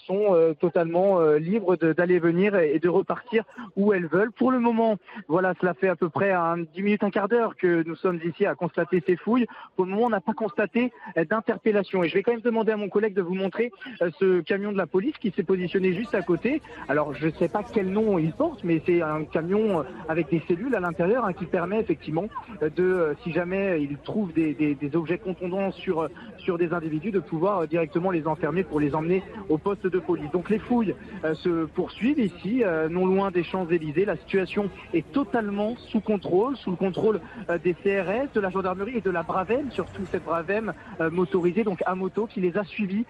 [0.06, 3.44] sont totalement libres d'aller venir et de repartir
[3.76, 4.32] où elles veulent.
[4.32, 4.96] Pour le moment,
[5.28, 8.20] voilà, cela fait à peu près un, 10 minutes, un quart d'heure que nous sommes
[8.24, 9.46] ici à constater ces fouilles.
[9.76, 12.04] Pour le moment, on n'a pas constaté d'interpellation.
[12.04, 13.70] Et je vais quand même demander à mon collègue de vous montrer
[14.18, 16.60] ce camion de la police qui s'est positionné juste à côté.
[16.88, 20.42] Alors, je ne sais pas quel nom il porte, mais c'est un camion avec des
[20.48, 22.28] cellules à l'intérieur hein, qui permet effectivement
[22.60, 26.08] de, euh, si jamais il trouve des, des, objets contondants sur, euh,
[26.38, 29.98] sur des individus, de pouvoir euh, directement les enfermer pour les emmener au poste de
[29.98, 30.30] police.
[30.32, 30.94] Donc les fouilles
[31.34, 34.04] se poursuivent ici, non loin des Champs-Élysées.
[34.04, 37.20] La situation est totalement sous contrôle, sous le contrôle
[37.62, 40.72] des CRS, de la gendarmerie et de la Bravem, surtout cette Bravem
[41.10, 43.04] motorisée, donc à moto, qui les a suivis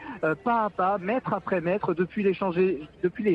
[0.45, 2.35] pas à pas, mètre après mètre, depuis les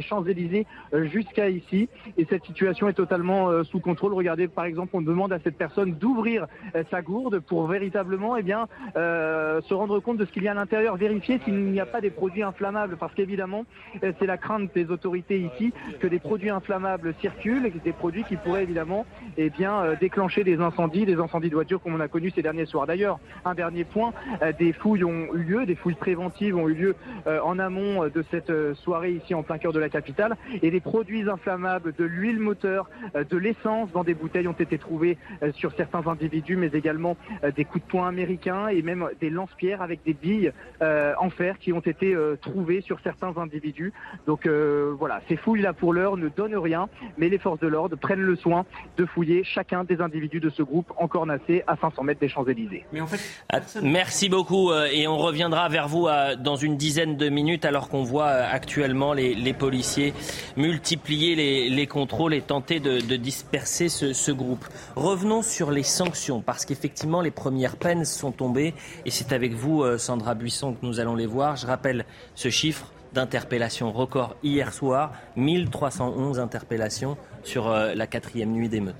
[0.01, 1.89] Champs-Élysées jusqu'à ici.
[2.17, 5.93] Et cette situation est totalement sous contrôle Regardez, par exemple, on demande à cette personne
[5.93, 6.47] d'ouvrir
[6.89, 10.55] sa gourde pour véritablement eh bien, se rendre compte de ce qu'il y a à
[10.55, 13.65] l'intérieur, vérifier s'il n'y a pas des produits inflammables, parce qu'évidemment,
[14.01, 18.63] c'est la crainte des autorités ici que des produits inflammables circulent, des produits qui pourraient
[18.63, 19.05] évidemment
[19.37, 22.65] eh bien, déclencher des incendies, des incendies de voitures comme on a connu ces derniers
[22.65, 22.87] soirs.
[22.87, 24.13] D'ailleurs, un dernier point,
[24.59, 26.95] des fouilles ont eu lieu, des fouilles préventives ont eu lieu
[27.25, 31.29] en amont de cette soirée ici en plein cœur de la capitale, et des produits
[31.29, 35.17] inflammables, de l'huile moteur, de l'essence dans des bouteilles ont été trouvés
[35.53, 37.17] sur certains individus, mais également
[37.55, 41.73] des coups de poing américains et même des lance-pierres avec des billes en fer qui
[41.73, 43.93] ont été trouvées sur certains individus.
[44.27, 48.21] Donc voilà, ces fouilles-là pour l'heure ne donnent rien, mais les forces de l'ordre prennent
[48.21, 48.65] le soin
[48.97, 52.85] de fouiller chacun des individus de ce groupe encore nassé à 500 mètres des Champs-Élysées.
[52.91, 53.19] Mais en fait,
[53.49, 56.07] ah, merci beaucoup et on reviendra vers vous
[56.39, 60.13] dans une dizaine de minutes alors qu'on voit actuellement les, policiers
[60.57, 64.52] multiplier les, contrôles et tenter de, disperser ce, ce, groupe.
[64.95, 68.73] Revenons sur les sanctions parce qu'effectivement les premières peines sont tombées
[69.05, 71.55] et c'est avec vous Sandra Buisson que nous allons les voir.
[71.55, 72.05] Je rappelle
[72.35, 78.95] ce chiffre d'interpellations record hier soir, 1311 interpellations sur euh, la quatrième nuit d'émeute.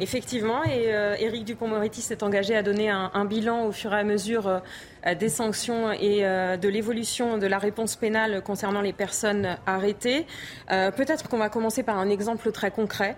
[0.00, 4.02] Effectivement, et euh, Éric Dupont-Moretti s'est engagé à donner un, bilan au fur et à
[4.02, 10.26] mesure euh, des sanctions et de l'évolution de la réponse pénale concernant les personnes arrêtées.
[10.68, 13.16] Peut-être qu'on va commencer par un exemple très concret.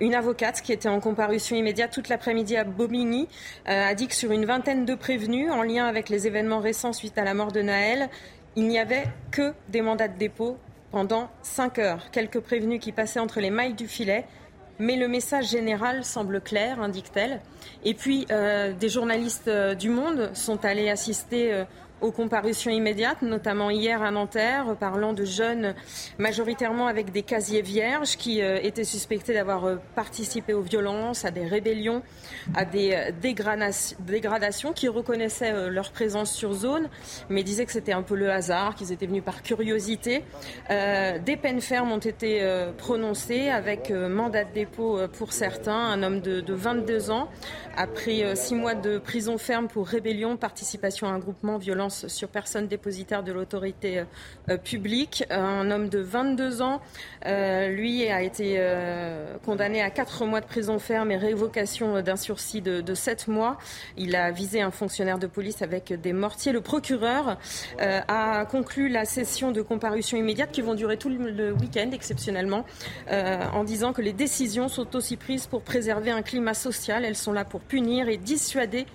[0.00, 3.26] une avocate qui était en comparution immédiate toute l'après-midi à Bobigny
[3.66, 7.18] a dit que sur une vingtaine de prévenus en lien avec les événements récents suite
[7.18, 8.08] à la mort de Naël,
[8.54, 10.56] il n'y avait que des mandats de dépôt
[10.92, 12.10] pendant 5 heures.
[12.12, 14.24] Quelques prévenus qui passaient entre les mailles du filet.
[14.78, 17.40] Mais le message général semble clair, indique-t-elle.
[17.84, 21.64] Et puis, euh, des journalistes euh, du Monde sont allés assister euh,
[22.04, 25.74] aux comparutions immédiates, notamment hier à Nanterre, parlant de jeunes
[26.18, 31.30] majoritairement avec des casiers vierges qui euh, étaient suspectés d'avoir euh, participé aux violences, à
[31.30, 32.02] des rébellions,
[32.54, 36.90] à des euh, dégradations, qui reconnaissaient leur présence sur zone,
[37.30, 40.24] mais disaient que c'était un peu le hasard, qu'ils étaient venus par curiosité.
[40.68, 42.42] des peines fermes ont été
[42.76, 45.72] prononcées avec mandat de dépôt pour certains.
[45.92, 47.28] Un homme de, de 22 ans
[47.76, 51.58] a pris six mois de prison ferme pour rébellion, participation à un groupement
[52.08, 54.04] sur personne dépositaire de l'autorité euh,
[54.50, 55.24] euh, publique.
[55.30, 56.80] Un homme de 22 ans,
[57.26, 58.60] euh, lui, a été
[59.44, 63.58] condamné à 4 mois de prison ferme et révocation d'un sursis de, de 7 mois.
[63.96, 66.52] Il a visé un fonctionnaire de police avec des mortiers.
[66.52, 67.38] Le procureur
[67.78, 72.64] a conclu la session de comparution immédiate qui vont durer tout le week-end exceptionnellement
[73.10, 77.04] en disant que les décisions sont aussi prises pour préserver un climat social.
[77.04, 78.86] Elles sont là pour punir et dissuader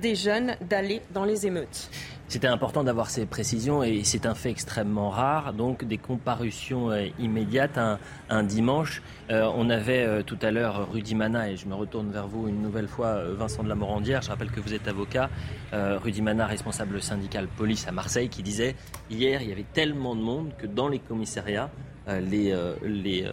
[0.00, 1.90] des jeunes d'aller dans les émeutes.
[2.26, 5.52] C'était important d'avoir ces précisions et c'est un fait extrêmement rare.
[5.52, 9.02] Donc des comparutions euh, immédiates un, dimanche.
[9.30, 12.48] Euh, on avait euh, tout à l'heure Rudy Mana et je me retourne vers vous
[12.48, 14.22] une nouvelle fois, Vincent de la Morandière.
[14.22, 15.30] Je rappelle que vous êtes avocat.
[15.72, 18.76] Rudy Mana, responsable syndical police à Marseille, qui disait
[19.10, 21.68] hier il y avait tellement de monde que dans les commissariats,
[22.06, 23.28] les, les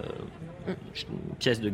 [1.37, 1.71] pièces de,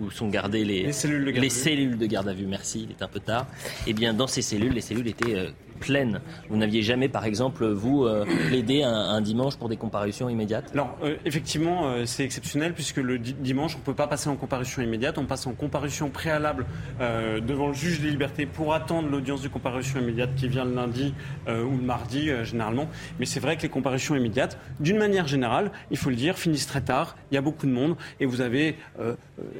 [0.00, 2.90] où sont gardées les, cellules de garde, les cellules de garde à vue, merci, il
[2.90, 3.46] est un peu tard.
[3.86, 6.20] Et eh bien dans ces cellules, les cellules étaient pleine.
[6.48, 10.70] Vous n'aviez jamais, par exemple, vous, euh, plaidé un, dimanche pour des comparutions immédiates?
[10.74, 14.36] Alors, euh, effectivement, euh, c'est exceptionnel puisque le dimanche, on ne peut pas passer en
[14.36, 15.18] comparution immédiate.
[15.18, 16.66] On passe en comparution préalable
[16.98, 21.14] devant le juge des libertés pour attendre l'audience de comparution immédiate qui vient le lundi
[21.46, 22.88] ou le mardi, généralement.
[23.18, 26.66] Mais c'est vrai que les comparutions immédiates, d'une manière générale, il faut le dire, finissent
[26.66, 27.16] très tard.
[27.30, 28.76] Il y a beaucoup de monde et vous avez,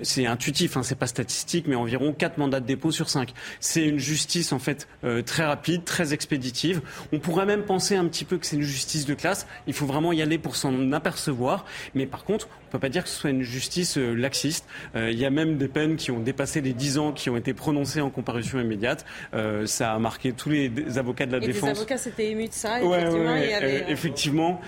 [0.02, 3.32] c'est intuitif, hein, c'est pas statistique, mais environ 4 mandats de dépôt sur 5.
[3.60, 4.88] C'est une justice, en fait,
[5.26, 6.80] très rapide, très expéditive.
[7.12, 9.46] On pourrait même penser un petit peu que c'est une justice de classe.
[9.66, 11.64] Il faut vraiment y aller pour s'en apercevoir.
[11.94, 14.66] Mais par contre, on ne peut pas dire que ce soit une justice euh, laxiste.
[14.94, 17.36] Euh, il y a même des peines qui ont dépassé les 10 ans qui ont
[17.38, 19.06] été prononcées en comparution immédiate.
[19.32, 21.70] Euh, ça a marqué tous les avocats de la et défense.
[21.70, 23.36] Les avocats s'étaient émus de ça, effectivement.
[23.88, 24.60] effectivement.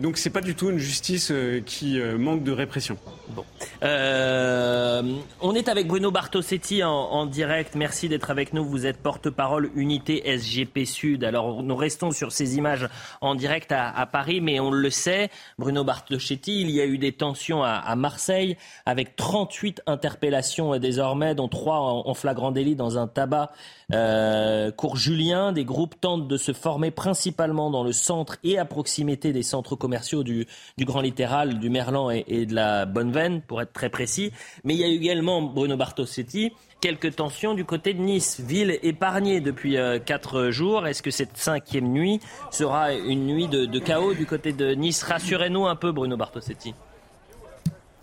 [0.00, 1.30] donc c'est pas du tout une justice
[1.66, 2.96] qui manque de répression.
[3.28, 3.44] Bon.
[3.82, 7.74] on est avec Bruno Bartosetti en, direct.
[7.74, 8.64] Merci d'être avec nous.
[8.64, 11.24] Vous êtes porte-parole unité SGP Sud.
[11.24, 12.88] Alors nous restons sur ces images
[13.20, 16.96] en direct à, à Paris, mais on le sait, Bruno Bartosetti, il y a eu
[16.96, 18.56] des tensions à, Marseille,
[18.86, 23.50] avec 38 interpellations désormais, dont 3 en, flagrant délit dans un tabac
[23.92, 25.52] euh, cours Julien.
[25.52, 29.76] Des groupes tentent de se former principalement dans le centre et à proximité des centres
[29.76, 30.46] commerciaux du,
[30.80, 34.32] Grand Littéral, du Merlan et, de la Bonne Veine, pour être très précis.
[34.64, 39.40] Mais il y a également, Bruno Bartosetti, quelques tensions du côté de Nice, ville épargnée
[39.40, 40.86] depuis 4 euh, jours.
[40.86, 42.20] Est-ce que cette cinquième nuit
[42.50, 45.02] sera une nuit de, de chaos du côté de Nice?
[45.02, 46.74] Rassurez-nous un peu, Bruno Bartosetti.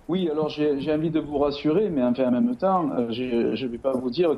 [0.10, 3.68] Oui, alors j'ai envie de vous rassurer, mais enfin, en même temps, euh, je ne
[3.70, 4.38] vais pas vous dire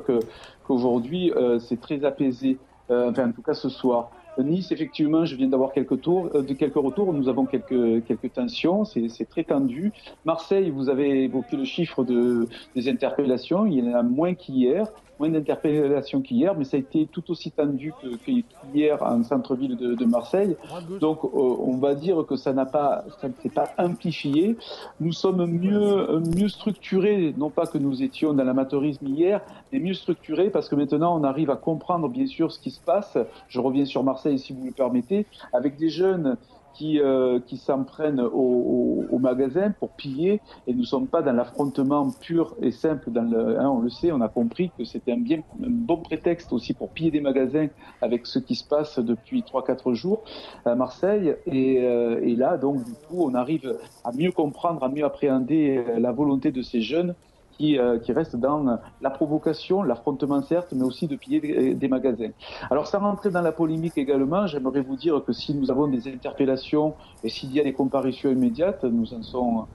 [0.66, 2.58] qu'aujourd'hui, euh, c'est très apaisé,
[2.90, 4.10] enfin en tout cas ce soir.
[4.36, 7.14] Nice, effectivement, je viens d'avoir quelques tours, de quelques retours.
[7.14, 8.84] Nous avons quelques quelques tensions.
[8.84, 9.92] C'est très tendu.
[10.26, 13.64] Marseille, vous avez évoqué le chiffre de des interpellations.
[13.64, 14.86] Il y en a moins qu'hier
[15.28, 17.92] moins qu'hier, mais ça a été tout aussi tendu
[18.24, 20.56] qu'hier en centre-ville de, Marseille.
[21.00, 24.56] Donc, euh, on va dire que ça n'a pas, ça ne s'est pas amplifié.
[25.00, 29.40] Nous sommes mieux, mieux structurés, non pas que nous étions dans l'amateurisme hier,
[29.72, 32.80] mais mieux structurés parce que maintenant on arrive à comprendre bien sûr ce qui se
[32.80, 33.16] passe.
[33.48, 36.36] Je reviens sur Marseille si vous le permettez, avec des jeunes
[36.74, 41.22] qui, euh, qui s'en prennent au, au, magasin pour piller et nous ne sommes pas
[41.22, 43.10] dans l'affrontement pur et simple.
[43.10, 45.98] Dans le, hein, on le sait, on a compris que c'était un, bien, un bon
[45.98, 47.68] prétexte aussi pour piller des magasins
[48.00, 50.22] avec ce qui se passe depuis 3-4 jours
[50.64, 51.36] à Marseille.
[51.46, 55.84] Et, euh, et là, donc, du coup, on arrive à mieux comprendre, à mieux appréhender
[55.98, 57.14] la volonté de ces jeunes
[57.62, 62.32] qui, euh, qui reste dans la provocation, l'affrontement certes, mais aussi de piller des, magasins.
[62.70, 66.08] Alors sans rentrer dans la polémique également, j'aimerais vous dire que si nous avons des
[66.08, 69.66] interpellations et s'il y a des comparutions immédiates, nous en sommes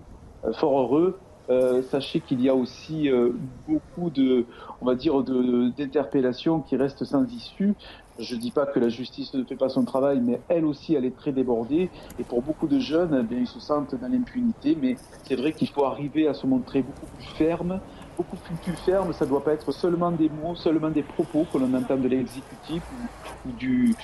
[0.43, 1.18] euh, fort heureux.
[1.49, 3.09] Euh, sachez qu'il y a aussi
[3.69, 4.45] beaucoup de,
[4.81, 7.73] on va dire, d'interpellations qui restent sans issue.
[8.19, 10.95] Je ne dis pas que la justice ne fait pas son travail, mais elle aussi,
[10.95, 11.89] elle est très débordée.
[12.19, 14.77] Et pour beaucoup de jeunes, eh bien, ils se sentent dans l'impunité.
[14.81, 17.80] Mais c'est vrai qu'il faut arriver à se montrer beaucoup plus ferme,
[18.18, 19.14] beaucoup plus, ferme.
[19.14, 22.07] Ça ne doit pas être seulement des mots, seulement des propos que l'on entend de
[22.07, 22.84] l'exécutif
[23.45, 23.95] ou, du,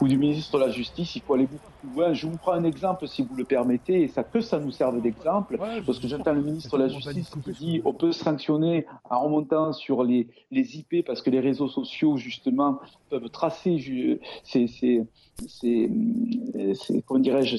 [0.00, 1.16] ou du ministre de la Justice.
[1.16, 2.12] Il faut aller beaucoup plus loin.
[2.12, 5.00] Je vous prends un exemple, si vous le permettez, et ça que ça nous serve
[5.00, 9.20] d'exemple, parce que j'entends le ministre de la Justice qui dit on peut sanctionner en
[9.20, 13.78] remontant sur les, les IP parce que les réseaux sociaux, justement, peuvent tracer
[14.44, 15.06] ces, ces,
[15.46, 15.90] ces,
[17.06, 17.56] comment dirais-je,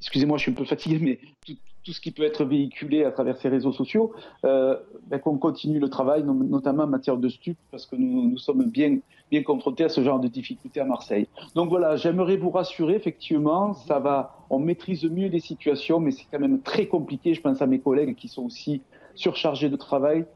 [0.00, 1.54] excusez-moi, je suis un peu fatigué, mais tout
[1.92, 4.12] ce qui peut être véhiculé à travers ces réseaux sociaux,
[4.44, 4.76] euh,
[5.08, 8.64] ben, qu'on continue le travail, notamment en matière de stup, parce que nous, nous sommes
[8.64, 8.98] bien,
[9.30, 11.28] bien confrontés à ce genre de difficultés à Marseille.
[11.54, 16.26] Donc voilà, j'aimerais vous rassurer, effectivement, ça va, on maîtrise mieux les situations, mais c'est
[16.30, 17.34] quand même très compliqué.
[17.34, 18.82] Je pense à mes collègues qui sont aussi
[19.14, 20.26] surchargés de travail,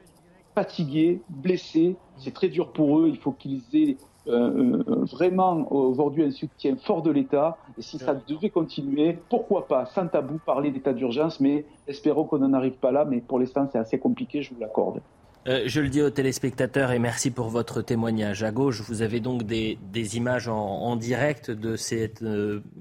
[0.55, 1.97] fatigués, blessés.
[2.19, 3.09] C'est très dur pour eux.
[3.09, 7.57] Il faut qu'ils aient euh, euh, vraiment aujourd'hui un soutien fort de l'État.
[7.79, 12.39] Et si ça devait continuer, pourquoi pas, sans tabou, parler d'état d'urgence, mais espérons qu'on
[12.39, 13.05] n'en arrive pas là.
[13.05, 15.01] Mais pour l'instant, c'est assez compliqué, je vous l'accorde.
[15.49, 18.43] Euh, je le dis aux téléspectateurs et merci pour votre témoignage.
[18.43, 19.79] À gauche, vous avez donc des,
[20.15, 22.23] images en, direct de cette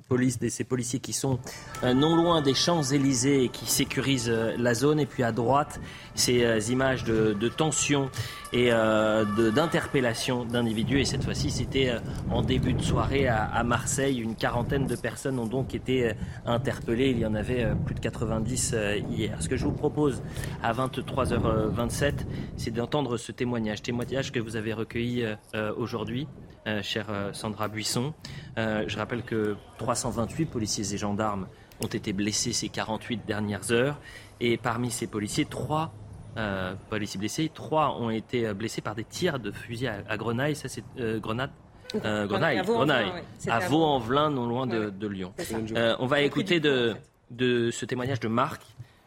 [0.09, 1.39] police, de ces policiers qui sont
[1.83, 4.99] non loin des Champs-Élysées et qui sécurisent la zone.
[4.99, 5.79] Et puis à droite,
[6.19, 8.11] ces images de, de tension
[8.51, 11.01] et euh, d'interpellation d'individus.
[11.01, 11.99] Et cette fois-ci, c'était euh,
[12.31, 14.19] en début de soirée à, Marseille.
[14.19, 16.13] Une quarantaine de personnes ont donc été euh,
[16.45, 17.11] interpellées.
[17.11, 18.75] Il y en avait plus de 90
[19.09, 19.41] hier.
[19.41, 20.23] Ce que je vous propose
[20.63, 22.13] à 23h27,
[22.57, 25.25] c'est d'entendre ce témoignage, témoignage que vous avez recueilli
[25.77, 26.27] aujourd'hui.
[26.81, 28.13] chère Sandra Buisson.
[28.57, 31.47] je rappelle que 328 policiers et gendarmes
[31.81, 33.99] ont été blessés ces 48 dernières heures.
[34.39, 35.93] Et parmi ces policiers, trois
[36.37, 37.51] euh, policiers blessés.
[37.53, 40.55] Trois ont été euh, blessés par des tirs de fusil à, à grenaille.
[40.55, 41.51] Ça, c'est euh, grenade?
[42.05, 42.59] Euh, grenaille,
[43.47, 45.33] à Vaux-en-Velin, non loin de, Lyon.
[45.97, 46.95] on va écouter de,
[47.31, 48.61] de, ce témoignage de Marc.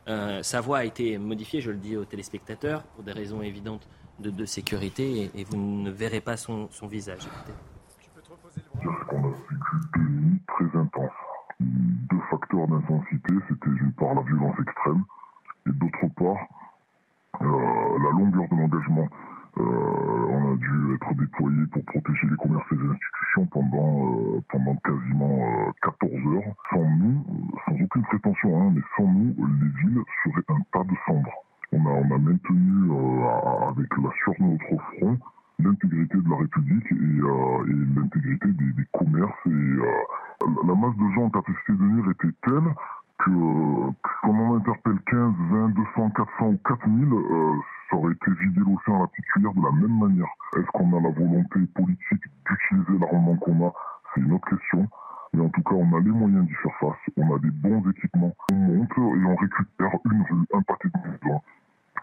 [0.07, 3.87] sa voix a été modifiée, je le dis aux téléspectateurs, pour des raisons évidentes
[4.19, 7.29] de, sécurité, et, vous ne verrez pas son, son visage.
[9.09, 11.11] qu'on a vécu deux nuits très intenses.
[11.61, 15.05] Deux facteurs d'intensité, c'était d'une part la violence extrême,
[15.69, 16.62] et d'autre part euh,
[17.41, 19.09] la longueur de l'engagement.
[19.59, 24.41] Euh, on a dû être déployé pour protéger les commerces et les institutions pendant, euh,
[24.49, 26.55] pendant quasiment 14 heures.
[26.71, 27.23] Sans nous,
[27.67, 31.45] sans aucune prétention, hein, mais sans nous, les villes seraient un tas de cendres.
[31.73, 32.93] On a, on a maintenu
[33.69, 35.19] avec la de notre front
[35.59, 39.47] l'intégrité de la République et, et l'intégrité des, des, commerces.
[39.47, 39.77] Et
[40.67, 42.75] la masse de gens en capacité de venir était telle
[43.25, 43.31] que
[44.23, 47.55] qu'on en interpelle 15, 20, 200, 400 ou 4000, euh,
[47.89, 50.31] ça aurait été vider l'océan à la petite cuillère de la même manière.
[50.57, 53.73] Est-ce qu'on a la volonté politique d'utiliser l'armement qu'on a?
[54.15, 54.89] C'est une autre question.
[55.35, 57.15] Mais en tout cas, on a les moyens d'y faire face.
[57.17, 58.33] On a des bons équipements.
[58.53, 61.41] On monte et on récupère une rue, un pâté de maison.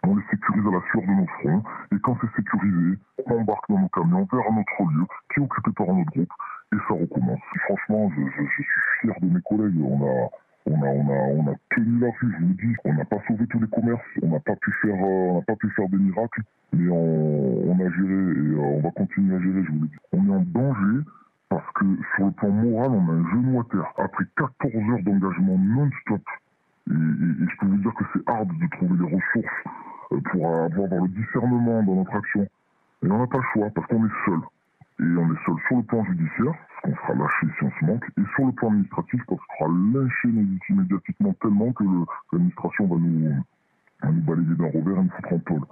[0.03, 1.63] On les sécurise à la sueur de notre front.
[1.91, 2.97] Et quand c'est sécurisé,
[3.27, 6.11] on embarque dans nos camions vers un autre lieu qui est occupé par un autre
[6.11, 6.33] groupe.
[6.73, 7.39] Et ça recommence.
[7.65, 8.65] Franchement, je, je suis
[9.01, 9.79] fier de mes collègues.
[9.83, 10.29] On a,
[10.65, 12.75] on a, on a, on a tenu la rue, je vous dis.
[12.85, 15.41] On n'a pas sauvé tous les commerces, on n'a pas pu faire, euh, on n'a
[15.41, 16.41] pas pu faire des miracles,
[16.73, 19.87] mais on, on a géré et euh, on va continuer à gérer, je vous le
[19.87, 19.97] dis.
[20.13, 21.05] On est en danger
[21.49, 23.93] parce que sur le plan moral, on a un genou à terre.
[23.97, 26.21] Après 14 heures d'engagement non-stop,
[26.89, 29.59] Et, je peux vous dire que c'est hard de trouver les ressources
[30.11, 32.47] euh, pour avoir le discernement dans notre action.
[33.03, 34.39] Et on n'a pas le choix parce qu'on est seul.
[34.99, 37.85] Et on est seul sur le plan judiciaire, parce qu'on sera lâché si on se
[37.85, 40.27] manque, et sur le plan administratif, parce qu'on sera lynché
[40.69, 41.83] médiatiquement tellement que
[42.33, 43.43] l'administration va nous,
[44.01, 45.65] va nous balayer d'un revers et nous foutre en tôle.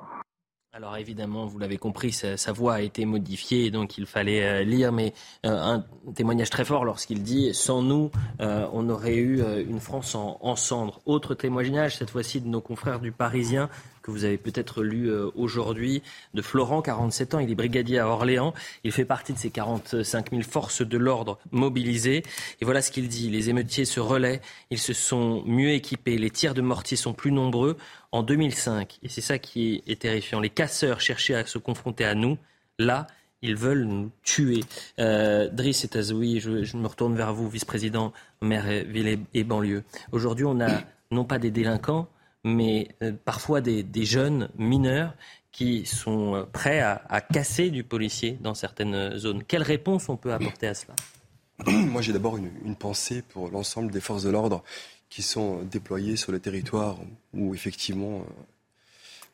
[0.77, 4.91] Alors évidemment, vous l'avez compris, sa, voix a été modifiée, donc il fallait euh, lire,
[4.91, 5.13] mais
[5.43, 5.83] euh, un
[6.13, 10.55] témoignage très fort lorsqu'il dit⁇ Sans nous, euh, on aurait eu une France en, en
[10.55, 13.69] cendres⁇ Autre témoignage, cette fois-ci de nos confrères du Parisien,
[14.07, 16.01] que vous avez peut-être lu euh, aujourd'hui,
[16.33, 17.39] de Florent, 47 ans.
[17.39, 18.53] Il est brigadier à Orléans.
[18.85, 22.23] Il fait partie de ces 45 000 forces de l'ordre mobilisées.
[22.61, 23.29] Et voilà ce qu'il dit.
[23.29, 24.41] Les émeutiers se relaient.
[24.71, 26.17] Ils se sont mieux équipés.
[26.17, 27.77] Les tirs de mortier sont plus nombreux.
[28.13, 32.15] En 2005, et c'est ça qui est terrifiant, les casseurs cherchaient à se confronter à
[32.15, 32.37] nous.
[32.79, 33.05] Là,
[33.41, 34.61] ils veulent nous tuer.
[34.97, 39.83] Euh, Driss Etazoui, je, je me retourne vers vous, vice-président maire ville et banlieue.
[40.13, 42.07] Aujourd'hui, on a non pas des délinquants,
[42.43, 45.13] mais euh, parfois des, jeunes mineurs
[45.51, 49.43] qui sont euh, prêts à, casser du policier dans certaines zones.
[49.43, 50.95] Quelle réponse on peut apporter à cela?
[51.67, 54.63] Moi, j'ai d'abord une, pensée pour l'ensemble des forces de l'ordre
[55.09, 56.97] qui sont déployées sur le territoire
[57.33, 58.25] où effectivement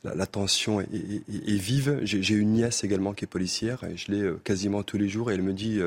[0.06, 0.88] euh, la, tension est,
[1.30, 2.00] vive.
[2.04, 5.34] J'ai une nièce également qui est policière et je l'ai quasiment tous les jours et
[5.34, 5.80] elle me dit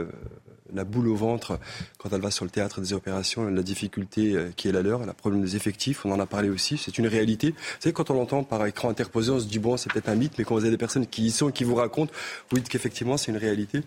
[0.77, 1.59] la boule au ventre
[1.99, 5.05] quand elle va sur le théâtre des opérations, la difficulté euh, qui est la leur,
[5.05, 7.51] la problème des effectifs, on en a parlé aussi, c'est une réalité.
[7.51, 10.15] Vous savez, quand on l'entend par écran interposé, on se dit bon, c'est peut-être un
[10.15, 12.13] mythe, mais quand vous avez des personnes qui y sont qui vous racontent,
[12.51, 13.81] vous dites qu'effectivement c'est une réalité.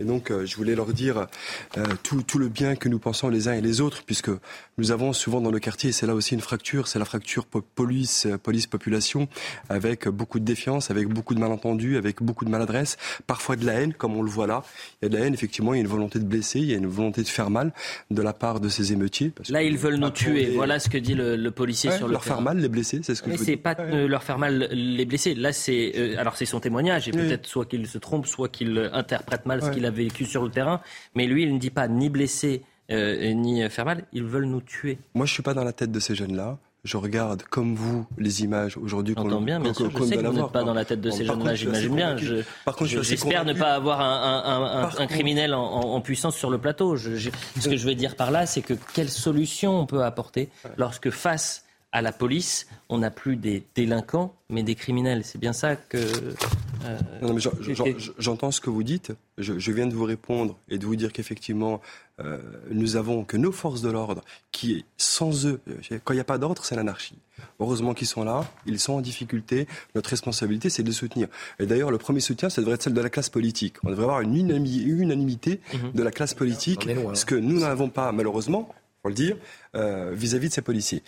[0.00, 1.28] Et donc, euh, je voulais leur dire
[1.78, 4.30] euh, tout, tout, le bien que nous pensons les uns et les autres, puisque
[4.76, 8.26] nous avons souvent dans le quartier, c'est là aussi une fracture, c'est la fracture police,
[8.42, 9.28] police population,
[9.68, 12.96] avec beaucoup de défiance, avec beaucoup de malentendus, avec beaucoup de maladresse,
[13.28, 14.64] parfois de la haine, comme on le voit là.
[15.00, 16.72] Il y a de la haine, effectivement, il y a une volonté de blesser, il
[16.72, 17.72] y a une volonté de faire mal
[18.10, 19.32] de la part de ces émeutiers.
[19.48, 20.54] là, ils veulent nous tuer.
[20.56, 23.22] Voilà ce que dit le, policier sur le leur faire mal, les blesser, c'est ce
[23.22, 23.30] que.
[23.30, 25.36] Mais c'est pas leur faire mal, les blesser.
[25.36, 28.90] Là, c'est euh, alors c'est son témoignage et peut-être soit qu'il se trompe, soit qu'il
[28.92, 30.80] interprète mal ce qu'il a vécu sur le terrain.
[31.14, 34.04] Mais lui, il ne dit pas ni blesser euh, ni faire mal.
[34.12, 34.98] Ils veulent nous tuer.
[35.14, 38.42] Moi, je suis pas dans la tête de ces jeunes-là je regarde comme vous les
[38.42, 41.00] images aujourd'hui qu'on bien, bien sûr, je sais que vous n'êtes pas dans la tête
[41.00, 42.16] de ces jeunes-là, j'imagine bien.
[42.18, 46.58] Je, par contre, j'espère ne pas avoir un, un, un, criminel en, puissance sur le
[46.58, 46.96] plateau.
[46.96, 50.50] Je, ce que je veux dire par là, c'est que quelle solution on peut apporter
[50.76, 51.63] lorsque face
[51.94, 55.24] à la police, on n'a plus des délinquants, mais des criminels.
[55.24, 55.96] C'est bien ça que.
[56.84, 56.98] Euh,
[58.18, 59.12] j'entends ce que vous dites.
[59.38, 61.80] Je, viens de vous répondre et de vous dire qu'effectivement,
[62.18, 62.38] euh,
[62.70, 65.60] nous avons que nos forces de l'ordre qui, sans eux,
[66.02, 67.16] quand il n'y a pas d'ordre, c'est l'anarchie.
[67.60, 69.68] Heureusement qu'ils sont là, ils sont en difficulté.
[69.94, 71.28] Notre responsabilité, c'est de les soutenir.
[71.60, 73.76] Et d'ailleurs, le premier soutien, ça devrait être celle de la classe politique.
[73.84, 75.92] On devrait avoir une unanimité mhm.
[75.92, 79.36] de la classe politique, ce que nous n'avons pas, malheureusement, pour le dire,
[79.74, 81.02] euh, vis-à-vis de ces policiers.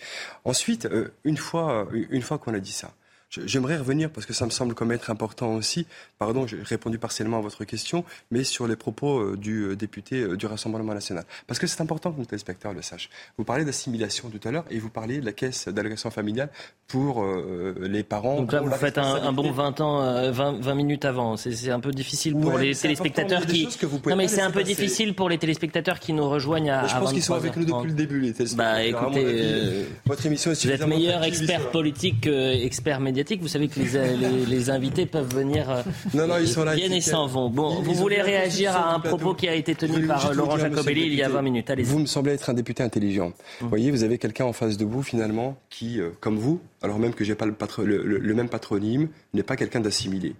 [0.45, 0.87] Ensuite,
[1.23, 2.93] une fois, une fois qu'on a dit ça,
[3.29, 5.85] J'aimerais revenir, parce que ça me semble comme être important aussi,
[6.17, 10.21] pardon, j'ai répondu partiellement à votre question, mais sur les propos euh, du euh, député
[10.21, 11.25] euh, du Rassemblement national.
[11.45, 13.09] Parce que c'est important que nos téléspectateurs le sachent.
[13.37, 16.49] Vous parlez d'assimilation tout à l'heure et vous parlez de la caisse d'allocation familiale
[16.87, 17.25] pour
[17.81, 18.37] les parents.
[18.37, 21.35] Donc là, vous faites un, bon 20 ans, 20, 20 minutes avant.
[21.35, 23.67] C'est un peu difficile pour les téléspectateurs qui.
[24.05, 26.87] non, mais c'est un peu difficile pour les téléspectateurs qui nous rejoignent à.
[26.87, 28.73] je pense qu'ils sont avec nous depuis le début, les téléspectateurs.
[28.73, 33.79] Bah écoutez, votre émission est Vous êtes meilleur expert politique qu'expert médiatique vous savez que
[33.79, 35.71] les, invités peuvent venir.
[35.71, 35.81] Euh,
[36.13, 36.75] non, non, ils sont là.
[36.75, 37.49] Viennent et s'en vont.
[37.49, 41.15] Bon, vous voulez réagir à un propos qui a été tenu par Laurent Jacobelli il
[41.15, 41.69] y a 20 minutes.
[41.71, 43.33] Allez vous me semblez être un député intelligent.
[43.59, 43.69] Vous hum.
[43.69, 47.15] voyez, vous avez quelqu'un en face de vous, finalement, qui, euh, comme vous, alors même
[47.15, 50.35] que j'ai pas le, même patronyme, n'est pas quelqu'un d'assimilé.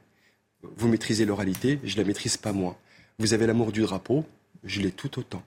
[0.62, 2.76] Vous maîtrisez l'oralité, je la maîtrise pas moins.
[3.18, 4.24] Vous avez l'amour du drapeau,
[4.64, 5.42] je l'ai tout autant.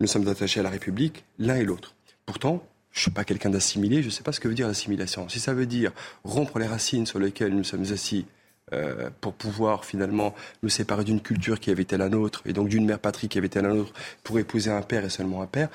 [0.00, 1.94] Nous sommes attachés à la République, l'un et l'autre.
[2.24, 2.62] Pourtant,
[2.96, 5.28] je ne suis pas quelqu'un d'assimilé, je ne sais pas ce que veut dire l'assimilation.
[5.28, 5.92] Si ça veut dire
[6.24, 8.24] rompre les racines sur lesquelles nous sommes assis
[8.72, 12.68] euh, pour pouvoir finalement nous séparer d'une culture qui avait été la nôtre et donc
[12.68, 13.92] d'une mère patrie qui avait été la nôtre
[14.24, 15.68] pour épouser un père et seulement un père,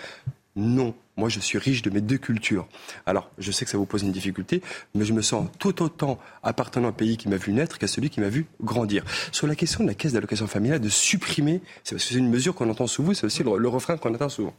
[0.56, 0.95] non.
[1.15, 2.68] Moi, je suis riche de mes deux cultures.
[3.06, 4.64] Alors, je sais que ça vous pose une difficulté,
[4.95, 8.10] mais je me sens tout autant appartenant un pays qui m'a vu naître qu'à celui
[8.10, 9.06] qui m'a vu grandir.
[9.31, 12.88] Sur la question de la caisse d'allocation familiale, de supprimer, c'est une mesure qu'on entend
[12.88, 14.56] souvent, c'est aussi le refrain qu'on entend souvent.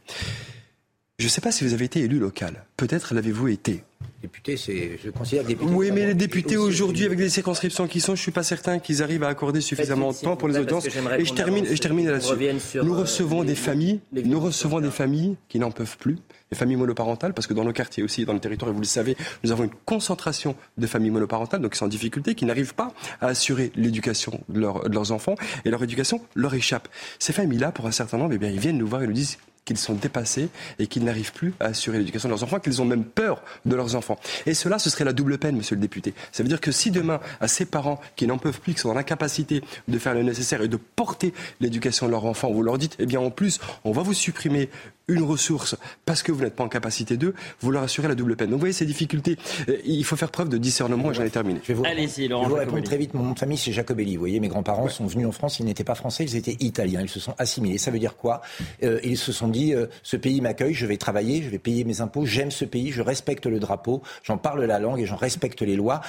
[1.19, 2.65] Je ne sais pas si vous avez été élu local.
[2.75, 3.83] Peut-être l'avez-vous été.
[4.23, 5.69] Député, c'est, je considère député.
[5.71, 9.03] Oui, mais les députés aujourd'hui, avec les circonscriptions qui sont, je suis pas certain qu'ils
[9.03, 10.87] arrivent à accorder suffisamment de temps pour les audiences.
[10.87, 12.79] Et je termine, je termine là-dessus.
[12.81, 16.17] Nous recevons des familles, nous recevons des familles qui n'en peuvent plus,
[16.51, 18.85] des familles monoparentales, parce que dans nos quartiers aussi, dans le territoire, et vous le
[18.85, 22.75] savez, nous avons une concentration de familles monoparentales, donc qui sont en difficulté, qui n'arrivent
[22.75, 22.91] pas
[23.21, 26.87] à assurer l'éducation de, leurs enfants, et leur éducation leur échappe.
[27.19, 29.37] Ces familles-là, pour un certain nombre, eh bien, ils viennent nous voir et nous disent
[29.65, 30.49] qu'ils sont dépassés
[30.79, 33.75] et qu'ils n'arrivent plus à assurer l'éducation de leurs enfants, qu'ils ont même peur de
[33.75, 34.19] leurs enfants.
[34.45, 36.13] Et cela, ce serait la double peine, monsieur le député.
[36.31, 38.89] Ça veut dire que si demain, à ces parents qui n'en peuvent plus, qui sont
[38.89, 42.77] dans l'incapacité de faire le nécessaire et de porter l'éducation de leurs enfants, vous leur
[42.77, 44.69] dites, eh bien en plus, on va vous supprimer
[45.07, 45.75] une ressource
[46.05, 48.47] parce que vous n'êtes pas en capacité d'eux, vous leur assurez la double peine.
[48.47, 49.37] Donc vous voyez ces difficultés.
[49.67, 51.59] Euh, il faut faire preuve de discernement et j'en ai terminé.
[51.63, 52.43] Je vais vous, Allez-y, Laurent.
[52.43, 53.13] Je vais vous répondre très vite.
[53.13, 54.15] Mon nom de famille, c'est Jacobelli.
[54.15, 57.01] Vous voyez, mes grands-parents sont venus en France, ils n'étaient pas français, ils étaient italiens.
[57.01, 57.77] Ils se sont assimilés.
[57.77, 58.41] Ça veut dire quoi?
[58.83, 61.83] Euh, Ils se sont dit, euh, ce pays m'accueille, je vais travailler, je vais payer
[61.83, 65.17] mes impôts, j'aime ce pays, je respecte le drapeau, j'en parle la langue et j'en
[65.17, 66.01] respecte les lois.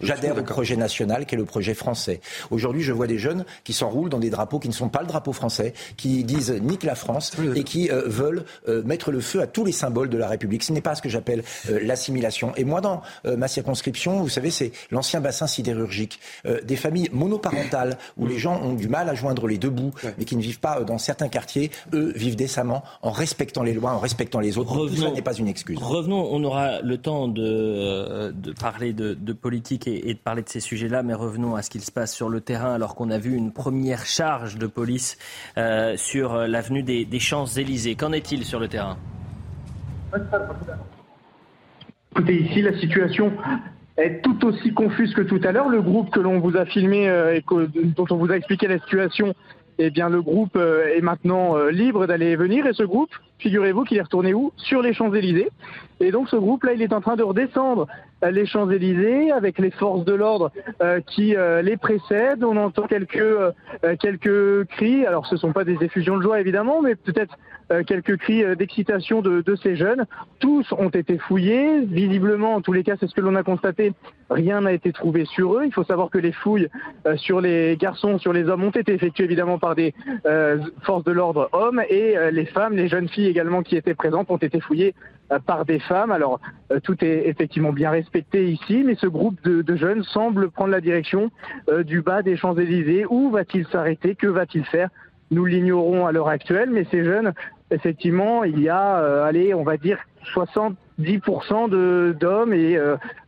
[0.00, 2.20] j'adhère au projet national qui est le projet français.
[2.50, 5.06] Aujourd'hui, je vois des jeunes qui s'enroulent dans des drapeaux qui ne sont pas le
[5.06, 8.33] drapeau français, qui disent nique la France et qui veulent
[8.84, 10.62] mettre le feu à tous les symboles de la République.
[10.62, 12.52] Ce n'est pas ce que j'appelle euh, l'assimilation.
[12.56, 16.20] Et moi, dans euh, ma circonscription, vous savez, c'est l'ancien bassin sidérurgique.
[16.46, 19.92] Euh, des familles monoparentales où les gens ont du mal à joindre les deux bouts,
[20.18, 23.92] mais qui ne vivent pas dans certains quartiers, eux vivent décemment en respectant les lois,
[23.92, 24.72] en respectant les autres.
[24.72, 25.78] Revenons, Tout n'est pas une excuse.
[25.80, 30.42] Revenons, on aura le temps de, de parler de, de politique et, et, de parler
[30.42, 33.10] de ces sujets-là, mais revenons à ce qu'il se passe sur le terrain alors qu'on
[33.10, 35.18] a vu une première charge de police
[35.58, 37.94] euh, sur l'avenue des, des Champs-Élysées.
[37.94, 38.96] Qu'en est-il sur le terrain
[42.12, 43.32] Écoutez, ici, la situation
[43.96, 45.68] est tout aussi confuse que tout à l'heure.
[45.68, 47.44] Le groupe que l'on vous a filmé euh, et
[47.96, 49.34] dont on vous a expliqué la situation,
[49.78, 52.66] eh bien, le groupe euh, est maintenant euh, libre d'aller et venir.
[52.66, 53.10] Et ce groupe,
[53.44, 54.52] figurez-vous qu'il est retourné où?
[54.56, 55.50] Sur les Champs-Élysées.
[56.00, 57.86] Et donc, ce groupe-là, il est en train de redescendre
[58.28, 60.50] les Champs-Élysées avec les forces de l'ordre
[61.06, 62.42] qui les précèdent.
[62.42, 63.36] On entend quelques,
[64.00, 65.06] quelques cris.
[65.06, 67.36] Alors, ce ne sont pas des effusions de joie, évidemment, mais peut-être
[67.72, 70.04] euh, quelques cris euh, d'excitation de, de, ces jeunes.
[70.38, 71.80] Tous ont été fouillés.
[71.86, 73.94] Visiblement, en tous les cas, c'est ce que l'on a constaté.
[74.28, 75.62] Rien n'a été trouvé sur eux.
[75.64, 76.68] Il faut savoir que les fouilles
[77.06, 79.94] euh, sur les garçons, sur les hommes ont été effectuées évidemment par des
[80.82, 84.36] forces de l'ordre hommes et les femmes, les jeunes filles également qui étaient présentes ont
[84.36, 84.94] été fouillées
[85.46, 86.12] par des femmes.
[86.12, 86.40] Alors
[86.82, 91.30] tout est effectivement bien respecté ici, mais ce groupe de, jeunes semble prendre la direction
[91.84, 93.06] du bas des Champs-Élysées.
[93.08, 94.14] Où va-t-il s'arrêter?
[94.14, 94.90] Que va-t-il faire?
[95.30, 97.32] Nous l'ignorons à l'heure actuelle, mais ces jeunes,
[97.70, 99.98] effectivement, il y a, euh, allez, on va dire
[100.34, 102.78] 70% d'hommes et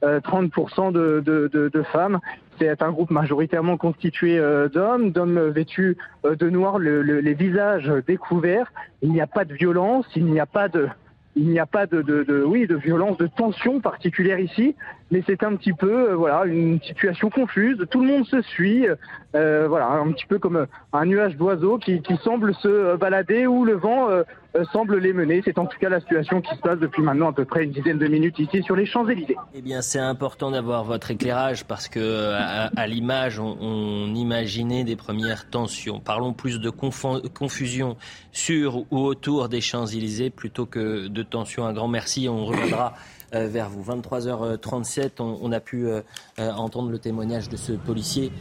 [0.03, 2.21] 30% euh, de, de, de, femmes.
[2.59, 8.73] C'est un groupe majoritairement constitué euh, d'hommes, d'hommes vêtus de noir, les visages découverts.
[9.03, 10.89] Il n'y a pas de violence, il n'y a pas de,
[11.37, 14.75] il n'y a pas de, oui, de violence, de tension particulière ici,
[15.11, 17.79] mais c'est un petit peu, voilà, une situation confuse.
[17.91, 18.87] Tout le monde se suit,
[19.35, 23.75] euh, voilà, un petit peu comme un nuage d'oiseaux qui, semble se balader où le
[23.75, 24.23] vent euh,
[24.57, 25.43] euh, semble les mener.
[25.45, 27.71] C'est en tout cas la situation qui se passe depuis maintenant à peu près une
[27.71, 29.37] dizaine de minutes ici sur les Champs-Élysées.
[29.55, 32.33] Eh bien, c'est important d'avoir votre éclairage parce que
[32.77, 36.01] à, l'image, on, on, imaginait des premières tensions.
[36.01, 37.97] Parlons plus de confusion
[38.33, 41.65] sur ou autour des Champs-Élysées plutôt que de tensions.
[41.65, 42.29] Un grand merci.
[42.29, 43.83] On reviendra euh, vers vous.
[43.83, 46.01] 23h37, on, a pu euh,
[46.39, 48.33] euh, entendre le témoignage de ce policier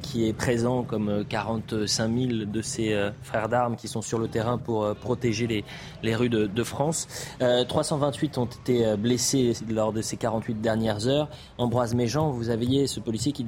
[0.00, 4.58] qui est présent comme 45 000 de ses frères d'armes qui sont sur le terrain
[4.58, 5.64] pour protéger les,
[6.02, 7.08] les rues de, France.
[7.40, 11.28] 328 ont été blessés lors de ces 48 dernières heures.
[11.58, 13.44] Ambroise Méjean, vous aviez ce policier qui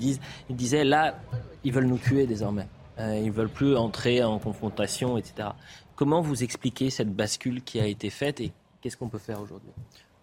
[0.50, 1.14] il disait là,
[1.62, 2.66] ils veulent nous tuer désormais.
[2.98, 5.50] ils ne veulent plus entrer en confrontation, etc.
[5.96, 9.70] Comment vous expliquez cette bascule qui a été faite et qu'est-ce qu'on peut faire aujourd'hui?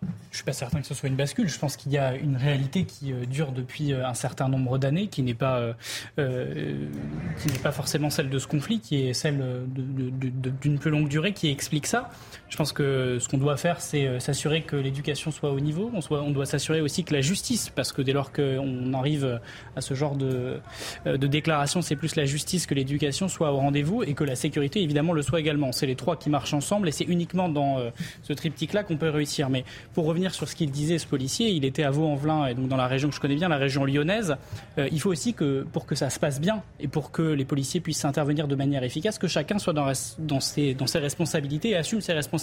[0.01, 1.47] Je ne suis pas certain que ce soit une bascule.
[1.47, 4.77] Je pense qu'il y a une réalité qui euh, dure depuis euh, un certain nombre
[4.77, 5.73] d'années, qui n'est pas,
[6.17, 6.88] euh,
[7.38, 9.43] qui n'est pas forcément celle de ce conflit, qui est celle
[9.75, 12.09] d'une plus longue durée, qui explique ça.
[12.51, 15.89] Je pense que ce qu'on doit faire, c'est s'assurer que l'éducation soit au niveau.
[16.11, 19.39] On, doit s'assurer aussi que la justice, parce que dès lors qu'on arrive
[19.75, 20.59] à ce genre de,
[21.05, 24.83] de déclaration, c'est plus la justice que l'éducation soit au rendez-vous et que la sécurité,
[24.83, 25.71] évidemment, le soit également.
[25.71, 27.77] C'est les trois qui marchent ensemble et c'est uniquement dans
[28.21, 29.49] ce triptyque-là qu'on peut réussir.
[29.49, 29.63] Mais
[29.93, 32.77] pour revenir sur ce qu'il disait, ce policier, il était à Vaux-en-Velin, et donc dans
[32.77, 34.35] la région que je connais bien, la région lyonnaise.
[34.77, 37.45] Euh, il faut aussi que, pour que ça se passe bien et pour que les
[37.45, 41.75] policiers puissent intervenir de manière efficace, que chacun soit dans, ses, dans ses responsabilités et
[41.77, 42.41] assume ses responsabilités.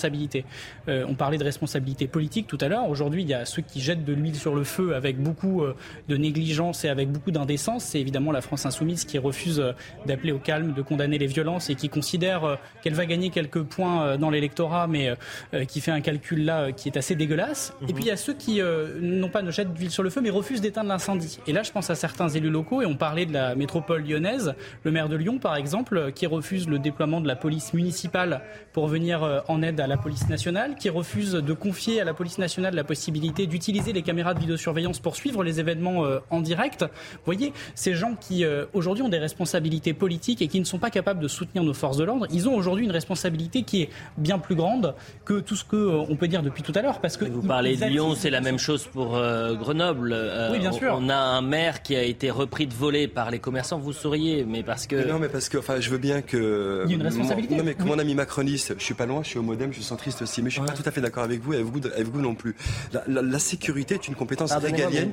[0.89, 2.89] Euh, on parlait de responsabilité politique tout à l'heure.
[2.89, 5.75] Aujourd'hui, il y a ceux qui jettent de l'huile sur le feu avec beaucoup euh,
[6.09, 7.85] de négligence et avec beaucoup d'indécence.
[7.85, 9.63] C'est évidemment la France insoumise qui refuse
[10.07, 14.17] d'appeler au calme, de condamner les violences et qui considère qu'elle va gagner quelques points
[14.17, 15.15] dans l'électorat, mais
[15.69, 17.73] qui fait un calcul là qui est assez dégueulasse dégueulasse.
[17.89, 18.61] Et puis il y a ceux qui,
[19.01, 21.39] non pas ne jettent d'huile sur le feu, mais refusent d'éteindre l'incendie.
[21.47, 24.55] Et là, je pense à certains élus locaux, et on parlait de la métropole lyonnaise,
[24.85, 28.89] le maire de Lyon, par exemple, qui refuse le déploiement de la police municipale pour
[28.89, 32.75] venir en aide à la police nationale, qui refuse de confier à la police nationale
[32.75, 36.83] la possibilité d'utiliser les caméras de vidéosurveillance pour suivre les événements en direct.
[36.83, 40.91] Vous voyez, ces gens qui aujourd'hui ont des responsabilités politiques et qui ne sont pas
[40.91, 44.39] capables de soutenir nos forces de l'ordre, ils ont aujourd'hui une responsabilité qui est bien
[44.39, 44.95] plus grande
[45.25, 47.01] que tout ce qu'on peut dire depuis tout à l'heure.
[47.01, 50.13] Parce que vous parlez de Lyon, c'est la même chose pour euh, Grenoble.
[50.15, 50.97] Euh, oui, bien sûr.
[50.99, 53.79] On a un maire qui a été repris de voler par les commerçants.
[53.79, 56.91] Vous souriez, mais parce que non, mais parce que enfin, je veux bien que il
[56.91, 57.55] y a une responsabilité.
[57.55, 59.73] Mon, non, mais que mon ami macroniste, je suis pas loin, je suis au MoDem,
[59.73, 61.57] je suis centriste aussi, mais je suis pas tout à fait d'accord avec vous et
[61.57, 62.55] avec vous, avec vous non plus.
[63.07, 65.13] La, sécurité est une compétence régalienne.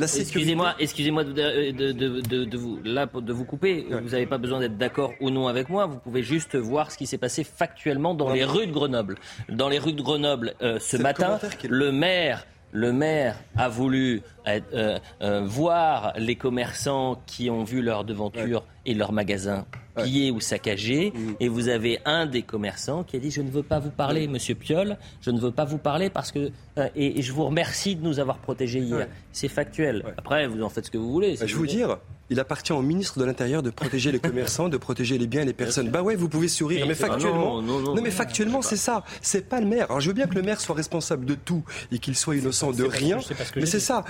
[0.00, 3.86] Excusez-moi, excusez-moi de, de, de, de, vous là de vous couper.
[3.90, 5.86] Vous n'avez pas besoin d'être d'accord ou non avec moi.
[5.86, 9.16] Vous pouvez juste voir ce qui s'est passé factuellement dans les rues de Grenoble.
[9.48, 14.98] Dans les rues de Grenoble, euh, ce matin, le maire le maire a voulu euh,
[15.20, 21.12] euh, voir les commerçants qui ont vu leur devanture et leur magasin pillés ou saccagés.
[21.14, 21.32] Mm.
[21.40, 24.28] Et vous avez un des commerçants qui a dit Je ne veux pas vous parler,
[24.28, 26.50] monsieur Piolle, je ne veux pas vous parler parce que.
[26.94, 29.08] et, je vous remercie de nous avoir protégés hier.
[29.32, 30.04] C'est factuel.
[30.16, 31.36] Après, vous en faites ce que vous voulez.
[31.38, 31.98] Bah, je vous dire,
[32.32, 35.44] il appartient au ministre de l'Intérieur de protéger les commerçants, de protéger les biens et
[35.44, 35.90] les personnes.
[35.90, 39.04] Bah ouais, vous pouvez sourire, mais factuellement, non, mais factuellement, c'est ça.
[39.20, 39.86] C'est pas le maire.
[39.90, 41.62] Alors je veux bien que le maire soit responsable de tout
[41.92, 43.18] et qu'il soit innocent de rien,
[43.56, 44.04] mais c'est ça.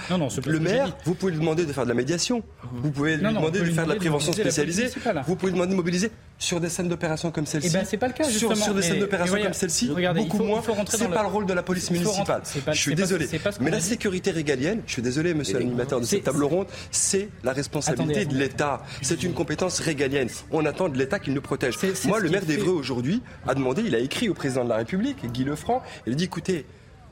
[0.47, 2.42] le maire, vous pouvez lui demander de faire de la médiation,
[2.73, 4.91] vous pouvez lui demander de faire de la prévention spécialisée,
[5.26, 7.68] vous pouvez lui demander de mobiliser sur des scènes d'opération comme celle-ci.
[7.70, 10.62] Eh ben, c'est pas le cas, sur, sur, des scènes d'opération comme celle-ci, beaucoup moins.
[10.89, 12.42] C'est pas le rôle de la police municipale.
[12.67, 13.28] Je suis désolé.
[13.60, 17.52] Mais la sécurité régalienne, je suis désolé, monsieur l'animateur de cette table ronde, c'est la
[17.52, 18.83] responsabilité de l'État.
[19.03, 20.29] C'est une compétence régalienne.
[20.51, 21.77] On attend de l'État qu'il nous protège.
[22.07, 25.25] Moi, le maire d'Evreux aujourd'hui a demandé, il a écrit au président de la République,
[25.33, 26.67] Guy Lefranc, il a dit écoutez,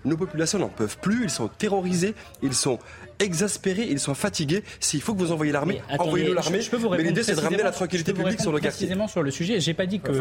[0.05, 2.79] nos populations n'en peuvent plus, ils sont terrorisés, ils sont
[3.21, 4.63] exaspérés, ils sont fatigués.
[4.81, 6.61] S'il faut que vous envoyiez l'armée, envoyez-nous l'armée.
[6.91, 8.87] Mais l'idée, c'est de ramener la tranquillité publique sur le quartier.
[8.87, 10.13] Précisément sur le sujet, j'ai pas dit que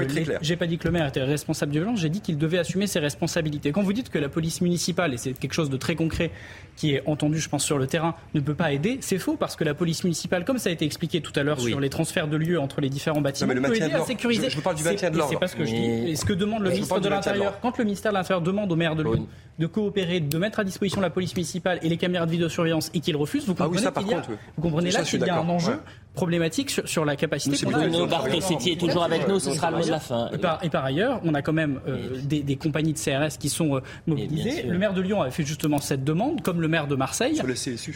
[0.42, 2.00] j'ai pas dit que le maire était responsable de violence.
[2.00, 3.72] J'ai dit qu'il devait assumer ses responsabilités.
[3.72, 6.32] Quand vous dites que la police municipale, et c'est quelque chose de très concret
[6.76, 9.56] qui est entendu, je pense, sur le terrain, ne peut pas aider, c'est faux parce
[9.56, 12.28] que la police municipale, comme ça a été expliqué tout à l'heure sur les transferts
[12.28, 14.50] de lieux entre les différents bâtiments, peut aider à sécuriser.
[14.50, 15.34] Je, parle du maintien de l'ordre.
[15.34, 16.12] C'est pas ce que je dis.
[16.12, 18.76] Et ce que demande le ministre de l'Intérieur, quand le ministère de l'Intérieur demande au
[18.76, 19.28] maire de Lyon
[19.60, 23.00] de coopérer, de mettre à disposition la police municipale et les caméras de vidéosurveillance et
[23.00, 24.16] qu'il refuse, vous comprenez, ah oui,
[24.58, 25.80] vous comprenez là qu'il y a un enjeu
[26.14, 27.88] problématique sur, la capacité qu'on a.
[27.88, 30.30] Bruno est toujours avec nous, ce sera le mot de la fin.
[30.64, 33.82] Et par, ailleurs, on a quand même euh, des, compagnies de CRS qui sont euh,
[34.08, 34.64] mobilisées.
[34.64, 37.42] Le maire de Lyon a fait justement cette demande, comme le maire de Marseille.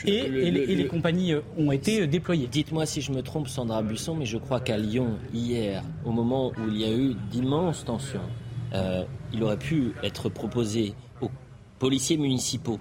[0.06, 2.48] Et, les, compagnies euh, ont été déployées.
[2.48, 6.52] Dites-moi si je me trompe, Sandra Buisson, mais je crois qu'à Lyon, hier, au moment
[6.58, 8.22] où il y a eu d'immenses tensions,
[9.34, 11.30] il aurait pu être proposé aux
[11.80, 12.80] policiers municipaux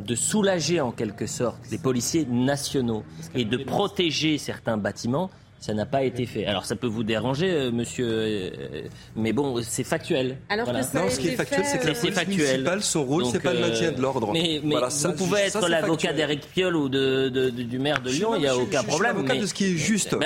[0.00, 3.04] de soulager en quelque sorte les policiers nationaux
[3.34, 6.46] et de protéger certains bâtiments, ça n'a pas été fait.
[6.46, 8.50] Alors ça peut vous déranger, euh, monsieur, euh,
[9.16, 10.36] mais bon, c'est factuel.
[10.48, 13.54] Alors non, ce qui est factuel, c'est que la police municipale, son rôle, c'est pas
[13.54, 14.32] le maintien de l'ordre.
[14.32, 18.46] Mais, vous pouvez être l'avocat d'Éric Piolle ou de, du maire de Lyon, il n'y
[18.46, 19.16] a aucun problème.
[19.16, 20.16] Je suis l'avocat de ce qui est juste.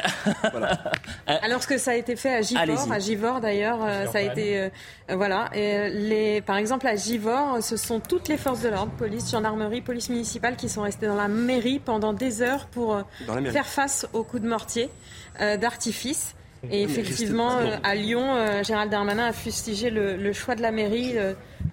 [1.26, 4.20] Alors ce que ça a été fait à Givor, à Givor d'ailleurs, euh, ça a
[4.20, 4.68] été,
[5.08, 5.48] voilà.
[5.54, 9.80] Et les, par exemple à Givor, ce sont toutes les forces de l'ordre, police, gendarmerie,
[9.80, 13.02] police municipale, qui sont restées dans la mairie pendant des heures pour
[13.50, 14.90] faire face aux coups de mortier.
[15.40, 16.34] Euh, d'artifice.
[16.70, 21.14] Et effectivement, euh, à Lyon, euh, Gérald Darmanin a fustigé le, choix de la mairie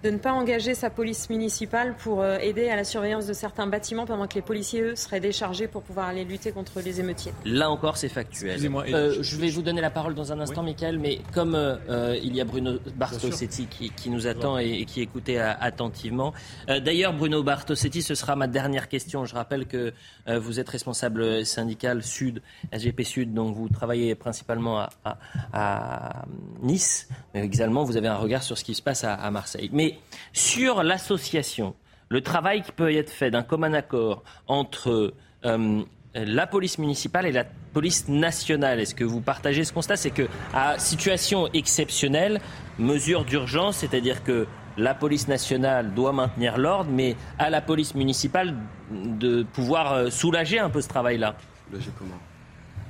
[0.02, 3.66] de ne pas engager sa police municipale pour euh, aider à la surveillance de certains
[3.66, 7.32] bâtiments pendant que les policiers, eux, seraient déchargés pour pouvoir aller lutter contre les émeutiers.
[7.44, 8.60] Là encore, c'est factuel.
[8.64, 12.34] Euh, je vais vous donner la parole dans un instant, Michael, mais comme euh, il
[12.34, 16.32] y a Bruno Bartosetti qui, nous attend et, qui écoutait attentivement.
[16.66, 19.24] D'ailleurs, Bruno Bartosetti, ce sera ma dernière question.
[19.24, 19.92] Je rappelle que
[20.26, 24.86] vous êtes responsable syndical Sud, SGP Sud, donc vous travaillez principalement
[25.52, 26.22] à,
[26.62, 29.70] Nice, mais également vous avez un regard sur ce qui se passe à, à Marseille.
[29.80, 29.94] Mais
[30.34, 31.74] sur l'association,
[32.10, 35.14] le travail qui peut être fait d'un commun accord entre
[35.46, 35.82] euh,
[36.14, 39.96] la police municipale et la police nationale, est-ce que vous partagez ce constat?
[39.96, 42.42] C'est que à situation exceptionnelle,
[42.78, 48.54] mesure d'urgence, c'est-à-dire que la police nationale doit maintenir l'ordre, mais à la police municipale
[48.90, 51.36] de pouvoir euh, soulager un peu ce travail-là.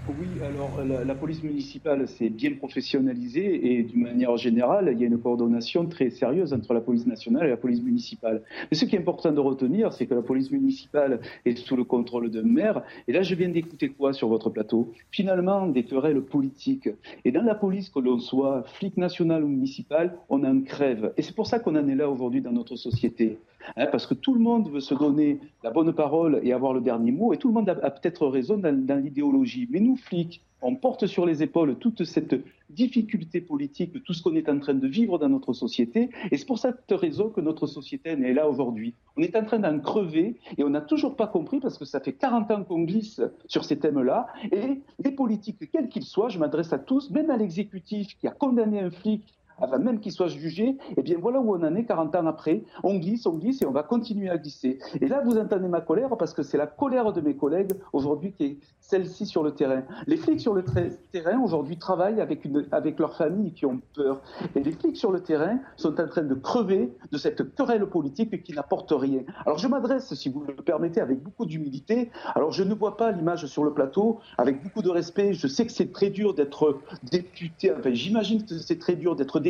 [0.08, 5.06] Oui, alors la, police municipale s'est bien professionnalisée et d'une manière générale, il y a
[5.06, 8.42] une coordination très sérieuse entre la police nationale et la police municipale.
[8.70, 11.84] Mais ce qui est important de retenir, c'est que la police municipale est sous le
[11.84, 12.82] contrôle d'un maire.
[13.06, 14.92] Et là, je viens d'écouter quoi sur votre plateau?
[15.10, 16.88] Finalement, des querelles politiques.
[17.24, 21.12] Et dans la police, que l'on soit flic national ou municipal, on en crève.
[21.18, 23.38] Et c'est pour ça qu'on en est là aujourd'hui dans notre société.
[23.76, 26.80] Hein, parce que tout le monde veut se donner la bonne parole et avoir le
[26.80, 29.68] dernier mot, et tout le monde a, peut-être raison dans, l'idéologie.
[29.70, 32.34] Mais nous, flics, on porte sur les épaules toute cette
[32.68, 36.46] difficulté politique, tout ce qu'on est en train de vivre dans notre société, et c'est
[36.46, 38.94] pour cette raison que notre société est là aujourd'hui.
[39.16, 42.00] On est en train d'en crever, et on n'a toujours pas compris, parce que ça
[42.00, 46.38] fait 40 ans qu'on glisse sur ces thèmes-là, et les politiques, quels qu'ils soient, je
[46.38, 49.22] m'adresse à tous, même à l'exécutif qui a condamné un flic
[49.60, 52.62] avant même qu'il soit jugé, eh bien voilà où on en est 40 ans après.
[52.82, 54.78] On glisse, on glisse et on va continuer à glisser.
[55.00, 58.32] Et là, vous entendez ma colère parce que c'est la colère de mes collègues aujourd'hui
[58.32, 59.82] qui est celle-ci sur le terrain.
[60.06, 60.64] Les flics sur le
[61.12, 64.20] terrain aujourd'hui travaillent avec, avec leurs familles qui ont peur.
[64.56, 68.42] Et les flics sur le terrain sont en train de crever de cette querelle politique
[68.42, 69.22] qui n'apporte rien.
[69.46, 72.10] Alors je m'adresse, si vous le permettez, avec beaucoup d'humilité.
[72.34, 75.34] Alors je ne vois pas l'image sur le plateau, avec beaucoup de respect.
[75.34, 77.72] Je sais que c'est très dur d'être député.
[77.72, 79.49] Enfin, j'imagine que c'est très dur d'être député,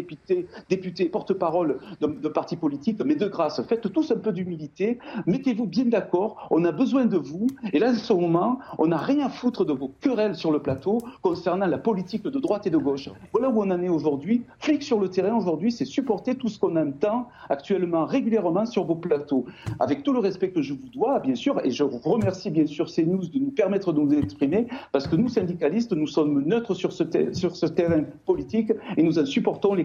[0.69, 3.01] député porte-parole de, de partis politiques.
[3.05, 4.99] Mais de grâce, faites tous un peu d'humilité.
[5.27, 6.49] Mettez-vous bien d'accord.
[6.51, 7.47] On a besoin de vous.
[7.73, 10.99] Et là, en ce moment, on n'a rien foutre de vos querelles sur le plateau
[11.23, 13.09] concernant la politique de droite et de gauche.
[13.33, 14.43] Voilà où on en est aujourd'hui.
[14.59, 18.95] Flic sur le terrain aujourd'hui, c'est supporter tout ce qu'on entend actuellement régulièrement sur vos
[18.95, 19.45] plateaux.
[19.79, 22.67] Avec tout le respect que je vous dois, bien sûr, et je vous remercie bien
[22.67, 26.75] sûr CNews de nous permettre de nous exprimer, parce que nous, syndicalistes, nous sommes neutres
[26.75, 29.85] sur ce, sur ce terrain politique et nous en supportons les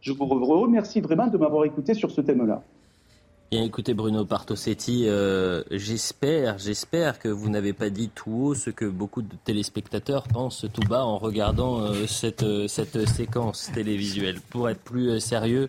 [0.00, 2.62] Je vous remercie vraiment de m'avoir écouté sur ce thème-là.
[3.50, 8.70] Bien, écoutez Bruno Partosetti, euh, j'espère, j'espère que vous n'avez pas dit tout haut ce
[8.70, 14.40] que beaucoup de téléspectateurs pensent tout bas en regardant euh, cette, euh, cette séquence télévisuelle.
[14.40, 15.68] Pour être plus sérieux,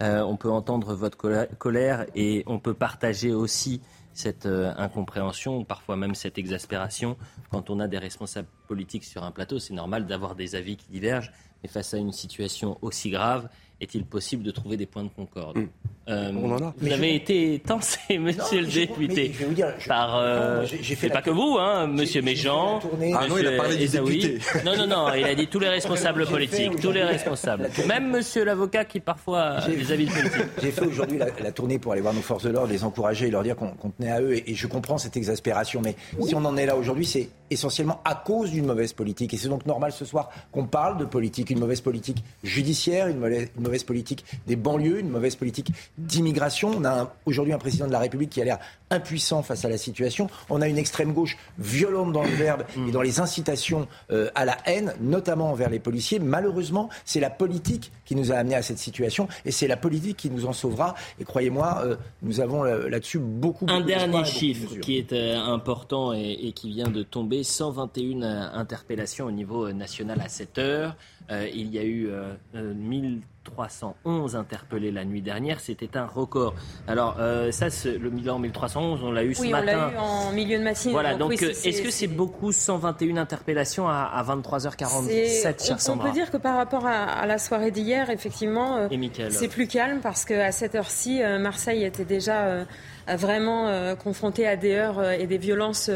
[0.00, 1.16] on peut entendre votre
[1.58, 3.80] colère et on peut partager aussi
[4.14, 7.18] cette incompréhension, parfois même cette exaspération.
[7.50, 10.90] Quand on a des responsables politiques sur un plateau, c'est normal d'avoir des avis qui
[10.90, 11.30] divergent,
[11.62, 13.48] mais face à une situation aussi grave,
[13.80, 15.68] est-il possible de trouver des points de concorde hmm.
[16.08, 16.74] euh, On en a.
[16.76, 20.16] Vous avez été tensé, monsieur le député, je vais vous dire, par.
[20.16, 22.80] Euh, j'ai fait pas que vous, hein, monsieur Méjean.
[23.14, 24.38] Ah non, il a parlé des députés.
[24.64, 27.70] Non, non, non, il a dit tous les responsables politiques, tous les responsables.
[27.86, 30.42] Même monsieur l'avocat qui parfois a des avis politiques.
[30.62, 33.30] J'ai fait aujourd'hui la, tournée pour aller voir nos forces de l'ordre, les encourager et
[33.30, 34.34] leur dire qu'on tenait à eux.
[34.34, 35.80] Et, je comprends cette exaspération.
[35.82, 39.34] Mais si on en est là aujourd'hui, c'est essentiellement à cause d'une mauvaise politique.
[39.34, 43.18] Et c'est donc normal ce soir qu'on parle de politique, une mauvaise politique judiciaire, une
[43.18, 46.72] mauvaise, mauvaise politique des banlieues, une mauvaise politique d'immigration.
[46.76, 48.58] On a aujourd'hui un président de la République qui a l'air
[48.90, 50.28] impuissant face à la situation.
[50.48, 52.88] On a une extrême gauche violente dans le verbe mm.
[52.88, 56.18] et dans les incitations euh, à la haine, notamment envers les policiers.
[56.18, 60.16] Malheureusement, c'est la politique qui nous a amenés à cette situation et c'est la politique
[60.16, 60.96] qui nous en sauvera.
[61.20, 66.12] Et croyez-moi, euh, nous avons euh, là-dessus beaucoup, beaucoup Un dernier chiffre qui est important
[66.12, 68.22] et, et, qui vient de tomber 121
[68.54, 70.96] interpellations au niveau national à cette heure.
[71.30, 72.10] il y a eu
[72.54, 76.54] 1000 1311 interpellés la nuit dernière, c'était un record.
[76.86, 79.66] Alors euh, ça, le bilan 1311, on l'a eu ce oui, matin.
[79.66, 80.92] Oui, on l'a eu en milieu de matinée.
[80.92, 86.36] Voilà, donc, est-ce que c'est beaucoup 121 interpellations à, 23h47, on, on, peut dire que
[86.36, 88.88] par rapport à, la soirée d'hier, effectivement, euh,
[89.30, 92.66] c'est plus calme parce qu'à cette heure-ci, euh, Marseille était déjà
[93.08, 95.90] vraiment confronté à des heures et des violences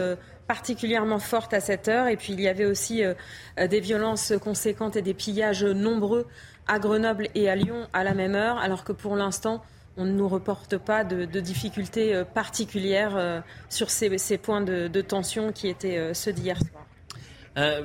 [0.49, 2.09] particulièrement fortes à cette heure.
[2.09, 3.03] Et puis il y avait aussi
[3.59, 6.27] des violences conséquentes et des pillages nombreux
[6.67, 9.63] à Grenoble et à Lyon à la même heure, alors que pour l'instant,
[9.97, 15.53] on ne nous reporte pas de, difficultés euh, particulières euh, sur ces, points de, tension
[15.53, 16.83] qui étaient euh, ceux d'hier soir.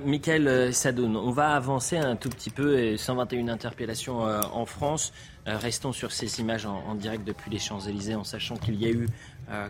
[0.03, 5.14] Michael Sadoun, on va avancer un tout petit peu, et 121 interpellations en France.
[5.45, 9.08] restons sur ces images en, direct depuis les Champs-Élysées, en sachant qu'il y a eu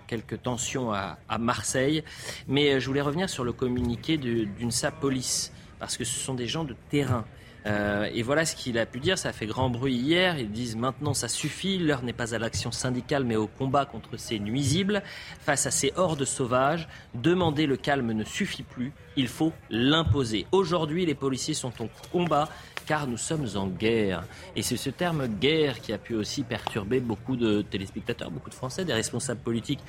[0.08, 2.06] quelques tensions à, à, Marseille.
[2.48, 6.48] Mais je voulais revenir sur le communiqué d'une SAP Police, parce que ce sont des
[6.48, 7.26] gens de terrain.
[7.66, 9.18] Euh, et voilà ce qu'il a pu dire.
[9.18, 10.38] Ça a fait grand bruit hier.
[10.38, 11.78] Ils disent maintenant ça suffit.
[11.78, 15.04] L'heure n'est pas à l'action syndicale mais au combat contre ces nuisibles.
[15.40, 18.92] Face à ces hordes sauvages, demander le calme ne suffit plus.
[19.16, 20.46] Il faut l'imposer.
[20.52, 22.50] Aujourd'hui, les policiers sont au combat
[22.86, 24.24] car nous sommes en guerre.
[24.56, 28.56] Et c'est ce terme guerre qui a pu aussi perturber beaucoup de téléspectateurs, beaucoup de
[28.56, 29.82] Français, des responsables politiques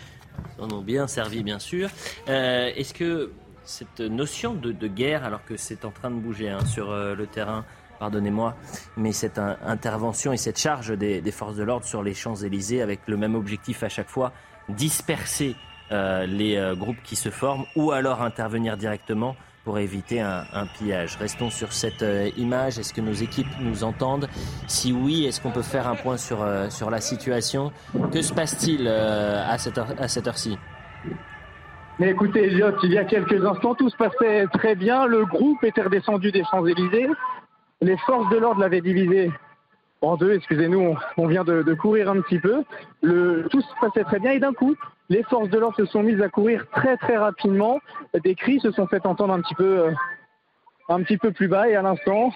[0.58, 1.88] en ont bien servi bien sûr.
[2.28, 3.32] Euh, est-ce que
[3.70, 7.26] cette notion de, guerre, alors que c'est en train de bouger hein, sur euh, le
[7.26, 7.64] terrain,
[8.00, 8.56] pardonnez-moi,
[8.96, 13.16] mais cette intervention et cette charge des, forces de l'ordre sur les Champs-Élysées avec le
[13.16, 14.32] même objectif à chaque fois,
[14.68, 15.54] disperser
[15.92, 21.16] euh, les euh, groupes qui se forment ou alors intervenir directement pour éviter un, pillage.
[21.16, 22.02] Restons sur cette
[22.38, 22.78] image.
[22.78, 24.26] Est-ce que nos équipes nous entendent?
[24.66, 26.38] Si oui, est-ce qu'on peut faire un point sur,
[26.70, 27.70] sur la situation?
[28.10, 30.56] Que se passe-t-il à cette, à cette heure-ci?
[32.00, 32.56] Mais écoutez, il
[32.92, 35.06] y a quelques instants, tout se passait très bien.
[35.06, 37.10] Le groupe était redescendu des Champs-Élysées.
[37.82, 39.30] Les forces de l'ordre l'avaient divisé
[40.00, 40.32] en deux.
[40.32, 42.64] Excusez-nous, on, vient de, courir un petit peu.
[43.02, 44.74] Tout se passait très bien et d'un coup,
[45.10, 47.80] les forces de l'ordre se sont mises à courir très très rapidement.
[48.24, 49.90] Des cris se sont fait entendre un petit peu, euh,
[50.88, 52.32] un petit peu plus bas et à l'instant,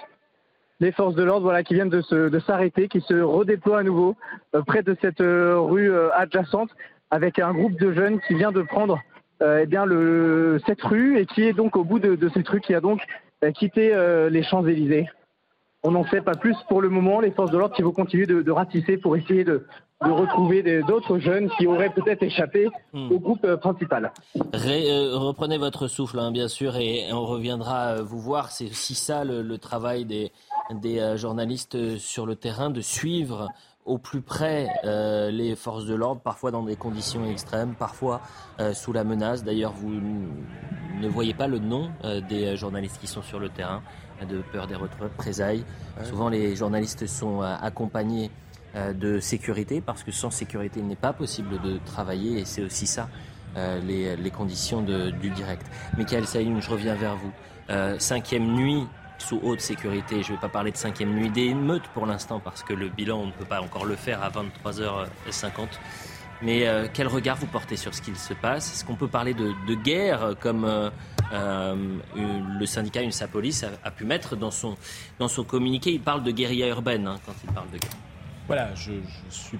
[0.79, 4.15] les forces de l'ordre voilà, qui viennent de, s'arrêter, qui se redéploient à nouveau
[4.53, 6.69] euh, près de cette euh, rue adjacente
[7.09, 8.99] avec un groupe de jeunes qui vient de prendre
[9.41, 12.61] eh bien, le, cette rue et qui est donc au bout de, de cette rue
[12.61, 13.01] qui a donc
[13.53, 13.93] quitté
[14.31, 15.07] les Champs-Élysées.
[15.85, 17.19] On n'en sait pas plus pour le moment.
[17.19, 19.67] Les forces de l'ordre qui vont continuer de, ratisser pour essayer de,
[20.01, 23.11] retrouver d'autres jeunes qui auraient peut-être échappé hmm.
[23.11, 24.11] au groupe euh, principal.
[24.35, 28.51] Euh, reprenez votre souffle, hein, bien sûr, et, on reviendra euh, vous voir.
[28.51, 30.31] C'est aussi ça le, travail des,
[31.17, 33.49] journalistes sur le terrain, de suivre
[33.85, 38.21] au plus près les forces de l'ordre, parfois dans des conditions extrêmes, parfois
[38.73, 39.43] sous la menace.
[39.43, 41.91] D'ailleurs, vous ne voyez pas le nom
[42.27, 43.81] des journalistes qui sont sur le terrain
[44.23, 45.63] de peur des représailles.
[46.03, 48.31] Souvent, les journalistes sont euh, accompagnés
[48.75, 52.63] euh, de sécurité parce que sans sécurité, il n'est pas possible de travailler et c'est
[52.63, 53.09] aussi ça
[53.57, 55.65] euh, les, conditions du direct.
[55.97, 57.31] Michael Saïm, je reviens vers vous.
[57.99, 58.85] cinquième nuit
[59.17, 60.23] sous haute sécurité.
[60.23, 63.19] Je ne vais pas parler de cinquième nuit d'émeute pour l'instant parce que le bilan,
[63.19, 65.67] on ne peut pas encore le faire à 23h50.
[66.41, 68.73] Mais quel regard vous portez sur ce qu'il se passe?
[68.73, 71.75] Est-ce qu'on peut parler de, guerre comme euh,
[72.59, 74.75] le syndicat UNSA Police a, pu mettre dans son,
[75.17, 75.91] dans son communiqué?
[75.91, 77.97] Il parle de guérilla urbaine hein, quand il parle de guerre.
[78.47, 79.57] Voilà, je ne suis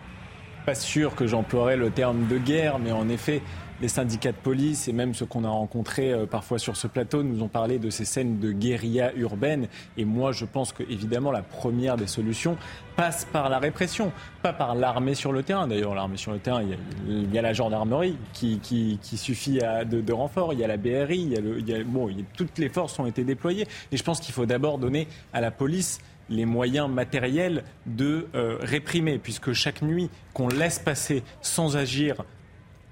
[0.65, 3.41] pas sûr que j'emploierais le terme de guerre, mais en effet,
[3.81, 7.23] les syndicats de police et même ceux qu'on a rencontrés euh, parfois sur ce plateau
[7.23, 9.67] nous ont parlé de ces scènes de guérilla urbaine.
[9.97, 12.57] Et moi, je pense que évidemment la première des solutions
[12.95, 15.67] passe par la répression, pas par l'armée sur le terrain.
[15.67, 16.63] D'ailleurs, l'armée sur le terrain,
[17.07, 20.77] il y a, la gendarmerie qui, suffit à de, de, renfort, il y a la
[20.77, 21.33] BRI, il
[21.67, 23.67] y a le, bon, toutes les forces ont été déployées.
[23.91, 28.57] Et je pense qu'il faut d'abord donner à la police les moyens matériels de euh,
[28.61, 32.23] réprimer, puisque chaque nuit qu'on laisse passer sans agir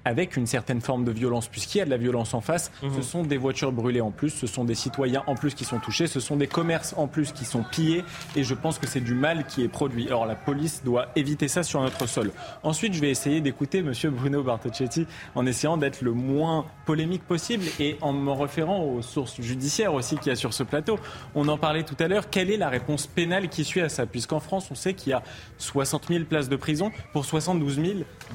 [0.04, 2.70] avec une certaine forme de violence, puisqu'il y a de la violence en face.
[2.80, 3.02] Ce mhm.
[3.02, 6.06] sont des voitures brûlées en plus, ce sont des citoyens en plus qui sont touchés,
[6.06, 8.04] ce sont des commerces en plus qui sont pillés,
[8.36, 10.06] et je pense que c'est du mal qui est produit.
[10.06, 12.30] Alors la police doit éviter ça sur notre sol.
[12.62, 17.64] Ensuite, je vais essayer d'écouter Monsieur Bruno Bartocchetti en essayant d'être le moins polémique possible
[17.80, 20.98] et en me référant aux sources judiciaires aussi qu'il y a sur ce plateau.
[21.34, 22.30] On en parlait tout à l'heure.
[22.30, 24.06] Quelle est la réponse pénale qui suit à ça?
[24.06, 25.22] Puisqu'en France, on sait qu'il y a
[25.58, 27.88] 60 000 places de prison pour 72 000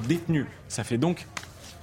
[0.06, 0.46] détenus.
[0.68, 1.26] Ça fait donc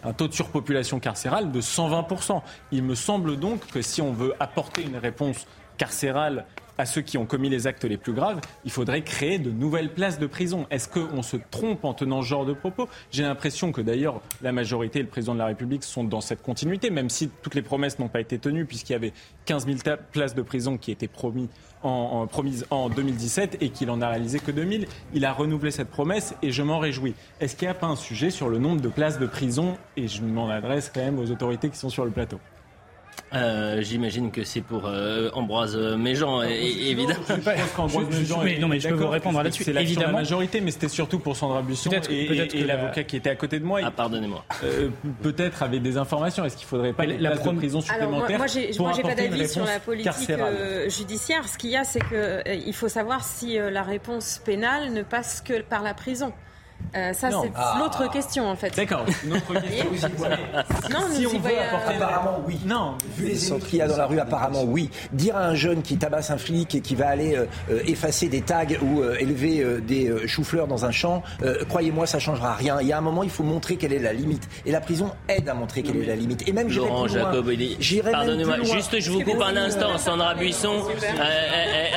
[0.03, 2.41] un taux de surpopulation carcérale de 120%.
[2.71, 6.45] Il me semble donc que si on veut apporter une réponse carcérale
[6.77, 9.93] à ceux qui ont commis les actes les plus graves, il faudrait créer de nouvelles
[9.93, 10.65] places de prison.
[10.69, 12.87] Est-ce qu'on se trompe en tenant ce genre de propos?
[13.11, 16.41] J'ai l'impression que d'ailleurs la majorité et le président de la République sont dans cette
[16.41, 19.13] continuité, même si toutes les promesses n'ont pas été tenues, puisqu'il y avait
[19.45, 19.77] 15 000
[20.11, 21.49] places de prison qui étaient promis
[21.83, 24.87] en, promise en 2017 et qu'il en a réalisé que 2000.
[25.13, 27.13] Il a renouvelé cette promesse et je m'en réjouis.
[27.39, 29.77] Est-ce qu'il n'y a pas un sujet sur le nombre de places de prison?
[29.95, 32.39] Et je m'en adresse quand même aux autorités qui sont sur le plateau.
[33.33, 37.19] Euh, j'imagine que c'est pour euh, Ambroise Méjean, évidemment.
[38.43, 39.63] mais, non, mais je peux vous répondre là-dessus.
[39.63, 43.35] C'est évidemment la majorité, mais c'était surtout pour Sandra Busson et, l'avocat qui était à
[43.35, 43.81] côté de moi.
[43.83, 44.45] Ah, pardonnez-moi.
[44.63, 44.89] Euh,
[45.21, 46.45] peut-être avait des informations.
[46.45, 48.47] Est-ce qu'il faudrait pas la places de prison supplémentaire Moi,
[48.79, 50.11] moi j'ai pas d'avis sur la politique
[50.87, 51.47] judiciaire.
[51.47, 55.61] Ce qu'il y a, c'est qu'il faut savoir si la réponse pénale ne passe que
[55.61, 56.31] par la prison.
[56.95, 57.77] Euh, ça, c'est ah.
[57.79, 58.75] l'autre question, en fait.
[58.75, 60.09] D'accord, une autre question.
[60.89, 61.95] non, si on veut apporter...
[61.95, 62.59] Apparemment, oui.
[62.65, 62.95] Non.
[63.17, 64.89] Vu les centres qu'il y a dans la rue, apparemment, oui.
[65.11, 68.29] Dire à un jeune qui tabasse un flic et qui va aller euh, euh, effacer
[68.29, 71.23] des tags ou élever des choux-fleurs dans un champ,
[71.69, 72.79] croyez-moi, ça changera rien.
[72.81, 74.47] Il y a un moment, il faut montrer quelle est la limite.
[74.65, 76.47] Et la prison aide à montrer quelle est la limite.
[76.47, 77.45] Et même, Laurent Jacob,
[78.11, 79.97] pardonnez-moi, juste, je vous coupe un instant.
[79.97, 80.83] Sandra Buisson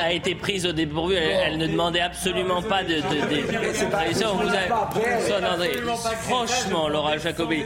[0.01, 1.15] a été prise au dépourvu.
[1.15, 2.95] Elle, ne demandait absolument pas de...
[2.95, 4.70] de,
[6.21, 7.63] Franchement, Laura Jacobi.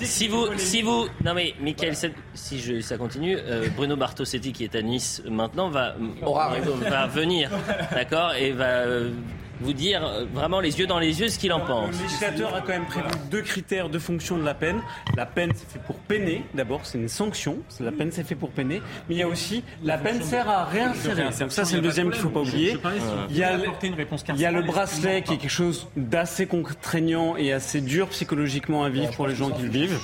[0.00, 1.94] si vous, si vous, non mais Michael,
[2.34, 7.50] si je, ça continue, euh, Bruno Bartosetti qui est à Nice maintenant va, va venir,
[7.92, 9.10] d'accord, et va euh,
[9.60, 11.96] vous dire euh, vraiment les yeux dans les yeux ce qu'il en pense.
[11.96, 14.80] Le législateur a quand même prévu deux critères de fonction de la peine.
[15.16, 16.44] La peine, c'est fait pour peiner.
[16.54, 17.58] D'abord, c'est une sanction.
[17.80, 18.80] La peine, c'est fait pour peiner.
[19.08, 21.24] Mais il y a aussi la peine sert à réinsérer.
[21.38, 22.76] Donc ça, c'est le deuxième qu'il ne faut pas oublier.
[23.30, 27.52] Il y a, il y a le bracelet qui est quelque chose d'assez contraignant et
[27.52, 29.98] assez dur psychologiquement à vivre pour les gens qui le vivent.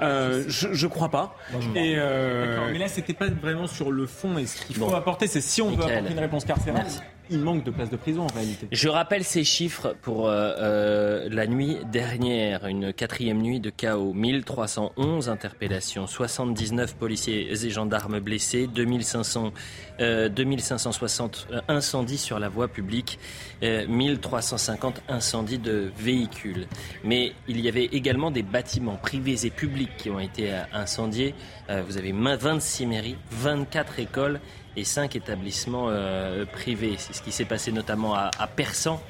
[0.00, 1.36] Euh, je, ne crois pas.
[1.74, 2.70] Et euh...
[2.72, 4.38] Mais là, c'était pas vraiment sur le fond.
[4.38, 6.86] Et ce qu'il faut apporter, c'est si on veut apporter une réponse carcérale
[7.30, 8.68] il manque de places de prison en réalité.
[8.70, 14.12] Je rappelle ces chiffres pour euh, euh, la nuit dernière, une quatrième nuit de chaos.
[14.12, 19.52] 1311 interpellations, 79 policiers et gendarmes blessés, 2500,
[19.98, 23.18] 2560 euh, incendies sur la voie publique,
[23.62, 26.66] 1350 incendies de véhicules.
[27.04, 31.34] Mais il y avait également des bâtiments privés et publics qui ont été incendiés.
[31.68, 34.40] vous avez 26 mairies, 24 écoles
[34.76, 36.96] et cinq établissements euh, privés.
[36.98, 39.00] C'est ce qui s'est passé notamment à, Persan.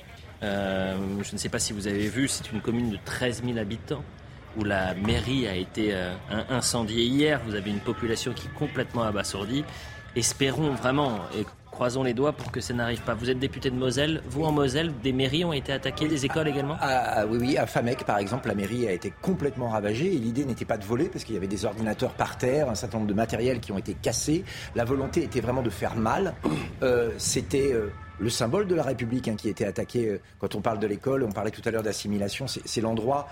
[0.42, 3.58] Euh, je ne sais pas si vous avez vu, c'est une commune de 13 000
[3.58, 4.04] habitants
[4.56, 6.14] où la mairie a été euh,
[6.48, 7.40] incendiée hier.
[7.46, 9.64] Vous avez une population qui est complètement abasourdie.
[10.14, 11.20] Espérons vraiment,
[11.76, 13.12] Croisons les doigts pour que ça n'arrive pas.
[13.12, 14.22] Vous êtes député de Moselle.
[14.30, 16.78] Vous, en Moselle, des mairies ont été attaquées, des écoles également?
[16.80, 17.58] Ah, ah, Oui, oui.
[17.58, 20.06] À Famec, par exemple, la mairie a été complètement ravagée.
[20.06, 22.74] Et l'idée n'était pas de voler parce qu'il y avait des ordinateurs par terre, un
[22.74, 24.42] certain nombre de matériels qui ont été cassés.
[24.74, 26.32] La volonté était vraiment de faire mal.
[26.82, 27.74] Euh, C'était.
[27.74, 30.86] Euh, le symbole de la République hein, qui était attaqué euh, quand on parle de
[30.86, 31.24] l'école.
[31.24, 32.46] On parlait tout à l'heure d'assimilation.
[32.46, 33.28] C'est l'endroit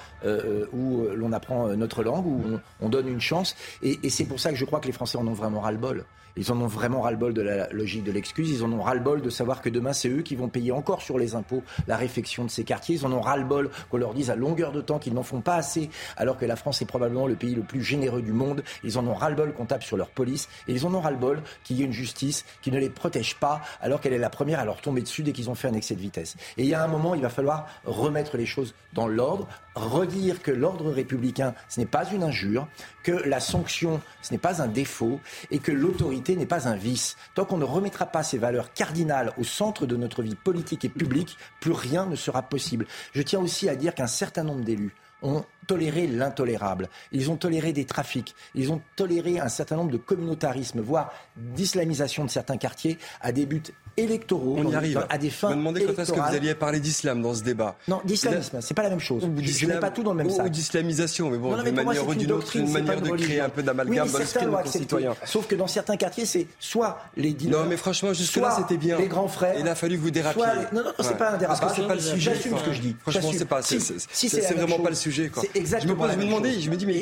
[0.75, 3.57] où l'on apprend notre langue, où on, on donne une chance.
[3.83, 6.05] Et, et c'est pour ça que je crois que les Français en ont vraiment ras-le-bol.
[6.37, 8.51] Ils en ont vraiment ras-le-bol de la logique de l'excuse.
[8.51, 11.19] Ils en ont ras-le-bol de savoir que demain, c'est eux qui vont payer encore sur
[11.19, 12.97] les impôts la réfection de ces quartiers.
[12.97, 15.57] Ils en ont ras-le-bol qu'on leur dise à longueur de temps qu'ils n'en font pas
[15.57, 18.63] assez, alors que la France est probablement le pays le plus généreux du monde.
[18.83, 20.49] Ils en ont ras-le-bol qu'on tape sur leur police.
[20.69, 23.61] Et ils en ont ras-le-bol qu'il y ait une justice qui ne les protège pas,
[23.81, 25.95] alors qu'elle est la première à leur tomber dessus dès qu'ils ont fait un excès
[25.95, 26.37] de vitesse.
[26.57, 30.43] Et il y a un moment, il va falloir remettre les choses dans l'ordre, redire
[30.43, 32.69] que l'ordre républicain, ce n'est pas une injure,
[33.03, 35.21] que la sanction, ce n'est pas un défaut,
[35.51, 37.17] et que l'autorité n'est pas un vice.
[37.35, 40.89] Tant qu'on ne remettra pas ces valeurs cardinales au centre de notre vie politique et
[40.89, 42.87] publique, plus rien ne sera possible.
[43.13, 46.89] Je tiens aussi à dire qu'un certain nombre d'élus ont toléré l'intolérable.
[47.13, 48.35] Ils ont toléré des trafics.
[48.55, 53.47] Ils ont toléré un certain nombre de communautarismes, voire d'islamisation de certains quartiers à des
[53.47, 53.63] buts
[53.97, 55.07] électoraux, on y arrive.
[55.09, 57.43] à des fins Je me demandais quand est-ce que vous alliez parler d'islam dans ce
[57.43, 57.77] débat.
[57.89, 59.23] Non, d'islamisme, c'est pas la même chose.
[59.23, 60.47] Je n'ai pas tout dans le même sac.
[60.47, 63.63] Ou d'islamisation, mais bon, d'une manière ou d'une autre, une manière de créer un peu
[63.63, 65.15] d'amalgame dans l'esprit de nos concitoyens.
[65.25, 67.61] Sauf que dans certains quartiers, c'est soit les dealers.
[67.61, 68.99] Non, mais franchement, jusque-là, c'était bien.
[68.99, 69.55] Les grands frères.
[69.59, 70.43] Il a fallu vous dérapiez.
[70.73, 71.61] Non, non, c'est pas un dérapage.
[71.61, 72.35] Parce que c'est pas le sujet.
[72.35, 72.97] J'assume ce que je dis.
[73.01, 73.63] Franchement, c'est pas.
[73.63, 75.43] C'est vraiment pas le sujet, quoi.
[75.55, 77.01] Je me pose, je me demandais, je me dis, mais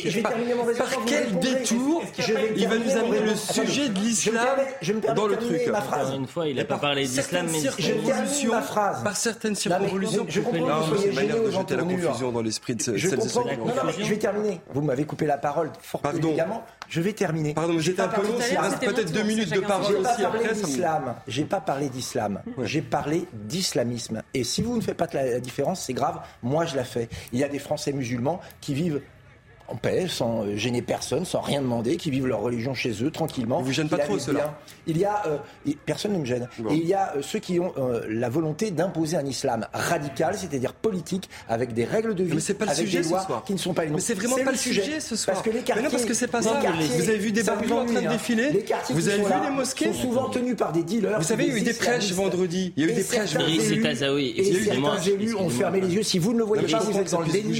[0.75, 2.03] par quel détour
[2.57, 4.47] il va nous amener le sujet de l'islam
[5.15, 5.61] dans le truc
[6.15, 9.03] Une fois, il n'a pas parlé d'islam, mais je termine ma phrase.
[9.03, 10.27] Par certaines circonvolutions.
[10.29, 11.99] Je comprends que vous soyez gêné aux entournures.
[11.99, 13.45] la confusion dans l'esprit de je comprends.
[13.45, 14.61] Non, non, mais je vais terminer.
[14.73, 16.65] Vous m'avez coupé la parole fort élégamment.
[16.89, 17.55] Je vais terminer.
[17.55, 18.35] Pardon, j'étais un peu long.
[18.51, 20.51] Il reste peut-être deux minutes de parole aussi après.
[21.27, 22.43] J'ai pas parlé d'islam.
[22.63, 24.23] J'ai parlé d'islamisme.
[24.35, 26.21] Et si vous ne faites pas la différence, c'est grave.
[26.43, 27.09] Moi, je la fais.
[27.33, 29.03] Il y a des Français musulmans qui vivent
[29.73, 33.11] en paix, sans euh, gêner personne, sans rien demander, qui vivent leur religion chez eux
[33.11, 33.63] tranquillement.
[33.63, 36.49] Vous gêne pas trop cela Il y a euh, personne ne me gêne.
[36.71, 37.73] Et il y a euh, ceux qui ont
[38.09, 42.55] la volonté d'imposer un islam radical, c'est-à-dire politique, avec des règles de vie, mais c'est
[42.55, 43.45] pas le avec sujet des lois ce soir.
[43.45, 45.35] qui ne sont pas les Mais c'est vraiment pas le sujet, ce soir.
[45.35, 46.61] Parce que les quartiers, mais non, parce que c'est pas ça.
[46.61, 48.51] vous avez vu des barbus en train de défiler.
[48.51, 51.19] Les quartiers vous avez vu les mosquées sont souvent tenus par des dealers.
[51.19, 52.73] Vous savez, il y a eu des prêches vendredi.
[52.77, 53.57] Il y a eu des prêches vendredi.
[54.37, 56.03] Et certains élus ont fermé les yeux.
[56.03, 57.53] Si vous ne le voyez pas, vous êtes dans le déni.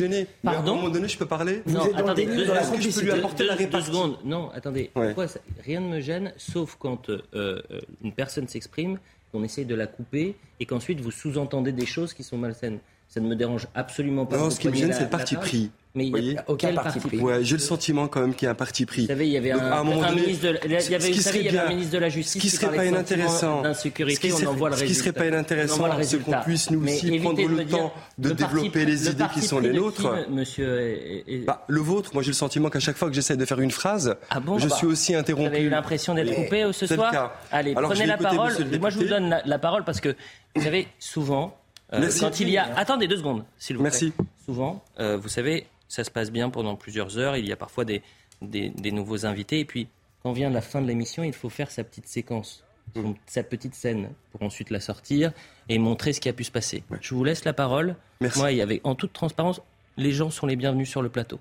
[0.43, 2.63] Pardon À un moment donné, je peux parler Vous êtes dans le déni de la
[2.63, 3.87] je peux lui apporter la réponse.
[3.87, 4.17] secondes.
[4.25, 4.91] Non, attendez.
[4.93, 5.27] Pourquoi
[5.65, 7.61] Rien ne me gêne, sauf quand euh, euh,
[8.03, 8.99] une personne s'exprime,
[9.31, 12.79] qu'on essaye de la couper et qu'ensuite vous sous-entendez des choses qui sont malsaines.
[13.13, 14.39] Ça ne me dérange absolument pas.
[14.39, 15.71] Non, ce qui me gêne, c'est le parti pris.
[15.95, 17.19] Mais il n'y a aucun parti pris.
[17.19, 19.03] Ouais, j'ai le sentiment quand même qu'il y a un parti pris.
[19.03, 21.45] Vous savez, il y avait un, un, ministre de, il y avait, vous savez, il
[21.45, 23.61] y avait un ministre de la Justice qui serait pas inintéressant.
[23.61, 24.77] D'insécurité, on en voit le résultat.
[24.77, 28.87] Ce qui serait pas inintéressant, c'est qu'on puisse nous aussi prendre le temps de développer
[28.87, 30.09] les idées qui sont les nôtres.
[30.31, 32.15] Monsieur, bah, le vôtre.
[32.15, 34.69] Moi, j'ai le sentiment qu'à chaque fois que j'essaie de faire une phrase, ah je
[34.69, 35.51] suis aussi interrompu.
[35.51, 37.35] Vous avez eu l'impression d'être coupé ce soir.
[37.51, 38.55] Allez, prenez la parole.
[38.81, 40.17] Moi, je vous donne la parole parce que
[40.57, 41.59] vous savez souvent
[41.93, 42.75] euh, quand il y a...
[42.77, 43.91] Attendez deux secondes, s'il vous plaît.
[43.91, 44.13] Merci.
[44.45, 47.37] Souvent, euh, vous savez, ça se passe bien pendant plusieurs heures.
[47.37, 48.03] Il y a parfois des,
[48.41, 49.61] des, nouveaux invités.
[49.61, 49.89] Et puis,
[50.23, 52.65] quand vient la fin de l'émission, il faut faire sa petite séquence,
[52.95, 53.13] mmh.
[53.27, 55.33] sa petite scène, pour ensuite la sortir
[55.69, 56.83] et montrer ce qui a pu se passer.
[57.01, 57.97] Je vous laisse la parole.
[58.21, 58.39] Merci.
[58.39, 59.61] Moi, il y avait, en toute transparence,
[59.97, 61.41] les gens sont les bienvenus sur le plateau.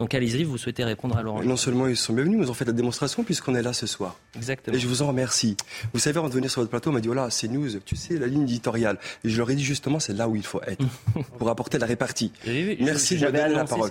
[0.00, 1.42] Donc allez-y, vous souhaitez répondre à Laurent.
[1.42, 3.86] Non seulement ils sont bienvenus, mais ils ont fait la démonstration puisqu'on est là ce
[3.86, 4.18] soir.
[4.34, 4.74] Exactement.
[4.74, 5.58] Et je vous en remercie.
[5.92, 7.96] Vous savez, avant de venir sur votre plateau, on m'a dit, voilà, c'est news, tu
[7.96, 8.98] sais, la ligne éditoriale.
[9.24, 10.82] Et je leur ai dit justement, c'est là où il faut être
[11.38, 12.32] pour apporter la répartie.
[12.80, 13.90] Merci de me donner la parole.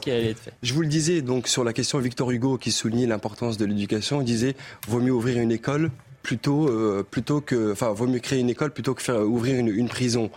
[0.63, 4.21] Je vous le disais, donc, sur la question Victor Hugo qui soulignait l'importance de l'éducation,
[4.21, 4.55] il disait,
[4.87, 5.91] vaut mieux ouvrir une école
[6.21, 9.67] plutôt, euh, plutôt que, enfin, vaut mieux créer une école plutôt que faire ouvrir une,
[9.69, 10.29] une prison.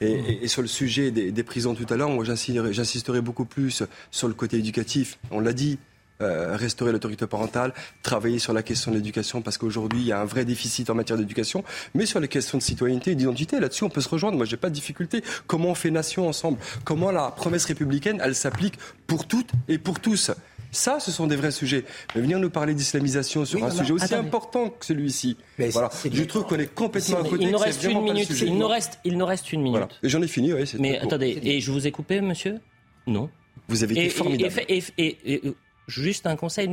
[0.00, 0.24] Et, mmh.
[0.26, 3.82] et, et, sur le sujet des, des prisons tout à l'heure, moi j'insisterai beaucoup plus
[4.10, 5.18] sur le côté éducatif.
[5.30, 5.78] On l'a dit,
[6.20, 10.20] euh, restaurer l'autorité parentale, travailler sur la question de l'éducation, parce qu'aujourd'hui, il y a
[10.20, 13.82] un vrai déficit en matière d'éducation, mais sur les questions de citoyenneté et d'identité, là-dessus,
[13.82, 14.36] on peut se rejoindre.
[14.36, 15.24] Moi, j'ai pas de difficulté.
[15.48, 16.58] Comment on fait nation ensemble?
[16.84, 20.30] Comment la promesse républicaine, elle s'applique pour toutes et pour tous?
[20.74, 21.84] Ça, ce sont des vrais sujets.
[22.14, 24.26] Mais venir nous parler d'islamisation sur oui, un sujet aussi attendez.
[24.26, 25.90] important que celui-ci, voilà.
[26.10, 27.44] je trouve qu'on est complètement à côté.
[27.44, 28.30] Il nous reste une minute.
[28.40, 29.78] Il nous reste, il nous reste une minute.
[29.78, 29.88] Voilà.
[30.02, 30.70] Et j'en ai fini, oui.
[30.78, 32.60] Mais attendez, et je vous ai coupé, monsieur?
[33.06, 33.30] Non.
[33.68, 34.52] Vous avez été et, formidable.
[34.68, 35.40] Et, et,
[35.86, 36.68] Juste un conseil,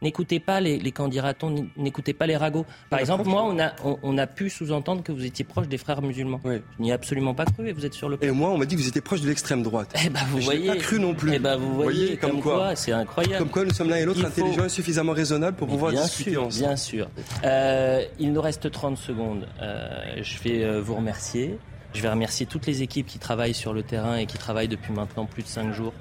[0.00, 2.64] n'écoutez pas les, les candidatons, n'écoutez pas les ragots.
[2.88, 5.76] Par exemple, moi, on a, on, on a pu sous-entendre que vous étiez proche des
[5.76, 6.40] frères musulmans.
[6.44, 6.62] Oui.
[6.78, 8.64] Je n'y ai absolument pas cru et vous êtes sur le Et moi, on m'a
[8.64, 9.94] dit que vous étiez proche de l'extrême droite.
[10.04, 10.66] Eh ben, vous et voyez.
[10.66, 11.34] Je n'ai pas cru non plus.
[11.34, 13.38] Eh ben, vous voyez, comme, comme, quoi, quoi c'est incroyable.
[13.38, 16.32] Comme quoi, nous sommes l'un et l'autre intelligents et suffisamment raisonnables pour pouvoir bien discuter
[16.32, 16.66] sûr, ensemble.
[16.66, 17.10] Bien sûr.
[17.44, 19.46] Euh, il nous reste 30 secondes.
[19.60, 21.58] Euh, je vais euh, vous remercier.
[21.92, 24.92] Je vais remercier toutes les équipes qui travaillent sur le terrain et qui travaillent depuis
[24.92, 25.94] maintenant plus de 5 jours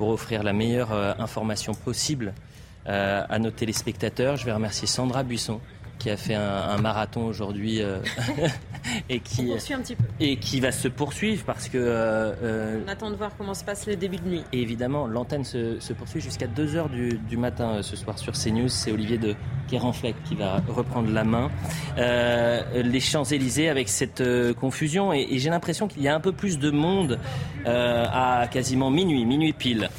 [0.00, 2.32] pour offrir la meilleure euh, information possible
[2.88, 4.38] euh, à nos téléspectateurs.
[4.38, 5.60] Je vais remercier Sandra Buisson
[6.00, 7.98] qui a fait un, un marathon aujourd'hui euh,
[9.08, 9.52] et qui
[10.18, 13.86] et qui va se poursuivre parce que euh, on attend de voir comment se passe
[13.86, 14.42] le début de nuit.
[14.52, 18.18] Et évidemment, l'antenne se, se, poursuit jusqu'à 2 heures du, du matin euh, ce soir
[18.18, 18.68] sur CNews.
[18.68, 19.34] C'est Olivier de
[19.68, 21.50] Kerenfleck qui va reprendre la main.
[21.98, 26.20] Euh, les Champs-Élysées avec cette euh, confusion et, et j'ai l'impression qu'il y a un
[26.20, 27.18] peu plus de monde
[27.66, 29.90] à quasiment minuit, minuit pile.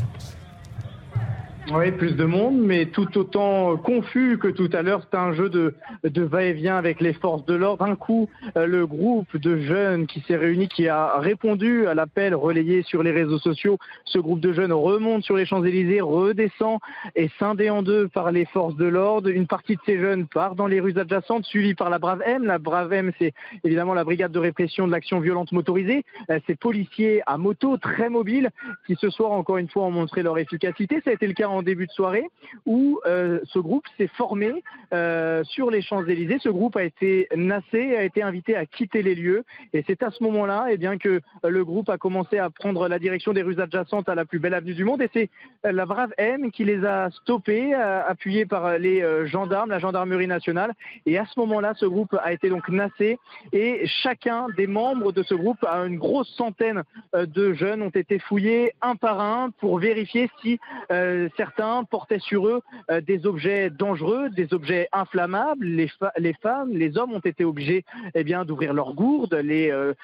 [1.69, 5.03] Oui, plus de monde, mais tout autant confus que tout à l'heure.
[5.09, 5.73] C'est un jeu de,
[6.03, 7.85] va-et-vient avec les forces de l'ordre.
[7.85, 12.81] Un coup, le groupe de jeunes qui s'est réuni, qui a répondu à l'appel relayé
[12.81, 13.77] sur les réseaux sociaux.
[14.05, 16.79] Ce groupe de jeunes remonte sur les Champs-Élysées, redescend
[17.15, 19.29] et scindé en deux par les forces de l'ordre.
[19.29, 22.43] Une partie de ces jeunes part dans les rues adjacentes, suivie par la Brave M.
[22.43, 23.33] La Brave M, c'est
[23.63, 26.03] évidemment la brigade de répression de l'action violente motorisée.
[26.47, 28.49] Ces policiers à moto, très mobiles,
[28.87, 31.01] qui ce soir, encore une fois, ont montré leur efficacité.
[31.05, 32.27] Ça a été le cas en début de soirée
[32.65, 34.63] où euh, ce groupe s'est formé
[34.93, 36.39] euh, sur les Champs-Élysées.
[36.39, 39.43] Ce groupe a été nassé, a été invité à quitter les lieux.
[39.73, 42.99] Et c'est à ce moment-là eh bien, que le groupe a commencé à prendre la
[42.99, 45.01] direction des rues adjacentes à la plus belle avenue du monde.
[45.01, 45.29] Et c'est
[45.63, 50.73] la brave M qui les a stoppés, euh, appuyés par les gendarmes, la gendarmerie nationale.
[51.05, 53.19] Et à ce moment-là, ce groupe a été donc nassé.
[53.53, 58.19] Et chacun des membres de ce groupe, à une grosse centaine de jeunes, ont été
[58.19, 60.59] fouillés un par un pour vérifier si
[60.91, 62.61] euh, certains portaient sur eux
[62.91, 65.65] euh, des objets dangereux, des objets inflammables.
[65.65, 69.33] Les, femmes, les hommes ont été obligés eh bien, d'ouvrir leurs gourdes.
[69.33, 69.95] Les, euh,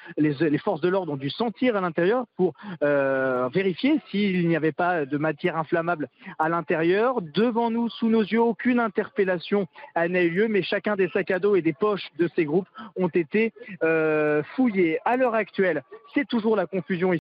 [0.64, 5.04] forces de l'ordre ont dû sentir à l'intérieur pour euh, vérifier s'il n'y avait pas
[5.04, 6.08] de matière inflammable
[6.40, 7.22] à l'intérieur.
[7.22, 11.38] Devant nous, sous nos yeux, aucune interpellation n'a eu lieu, mais chacun des sacs à
[11.38, 13.52] dos et des poches de ces groupes ont été
[14.56, 14.98] fouillés.
[15.04, 15.84] À l'heure actuelle,
[16.14, 17.12] c'est toujours la confusion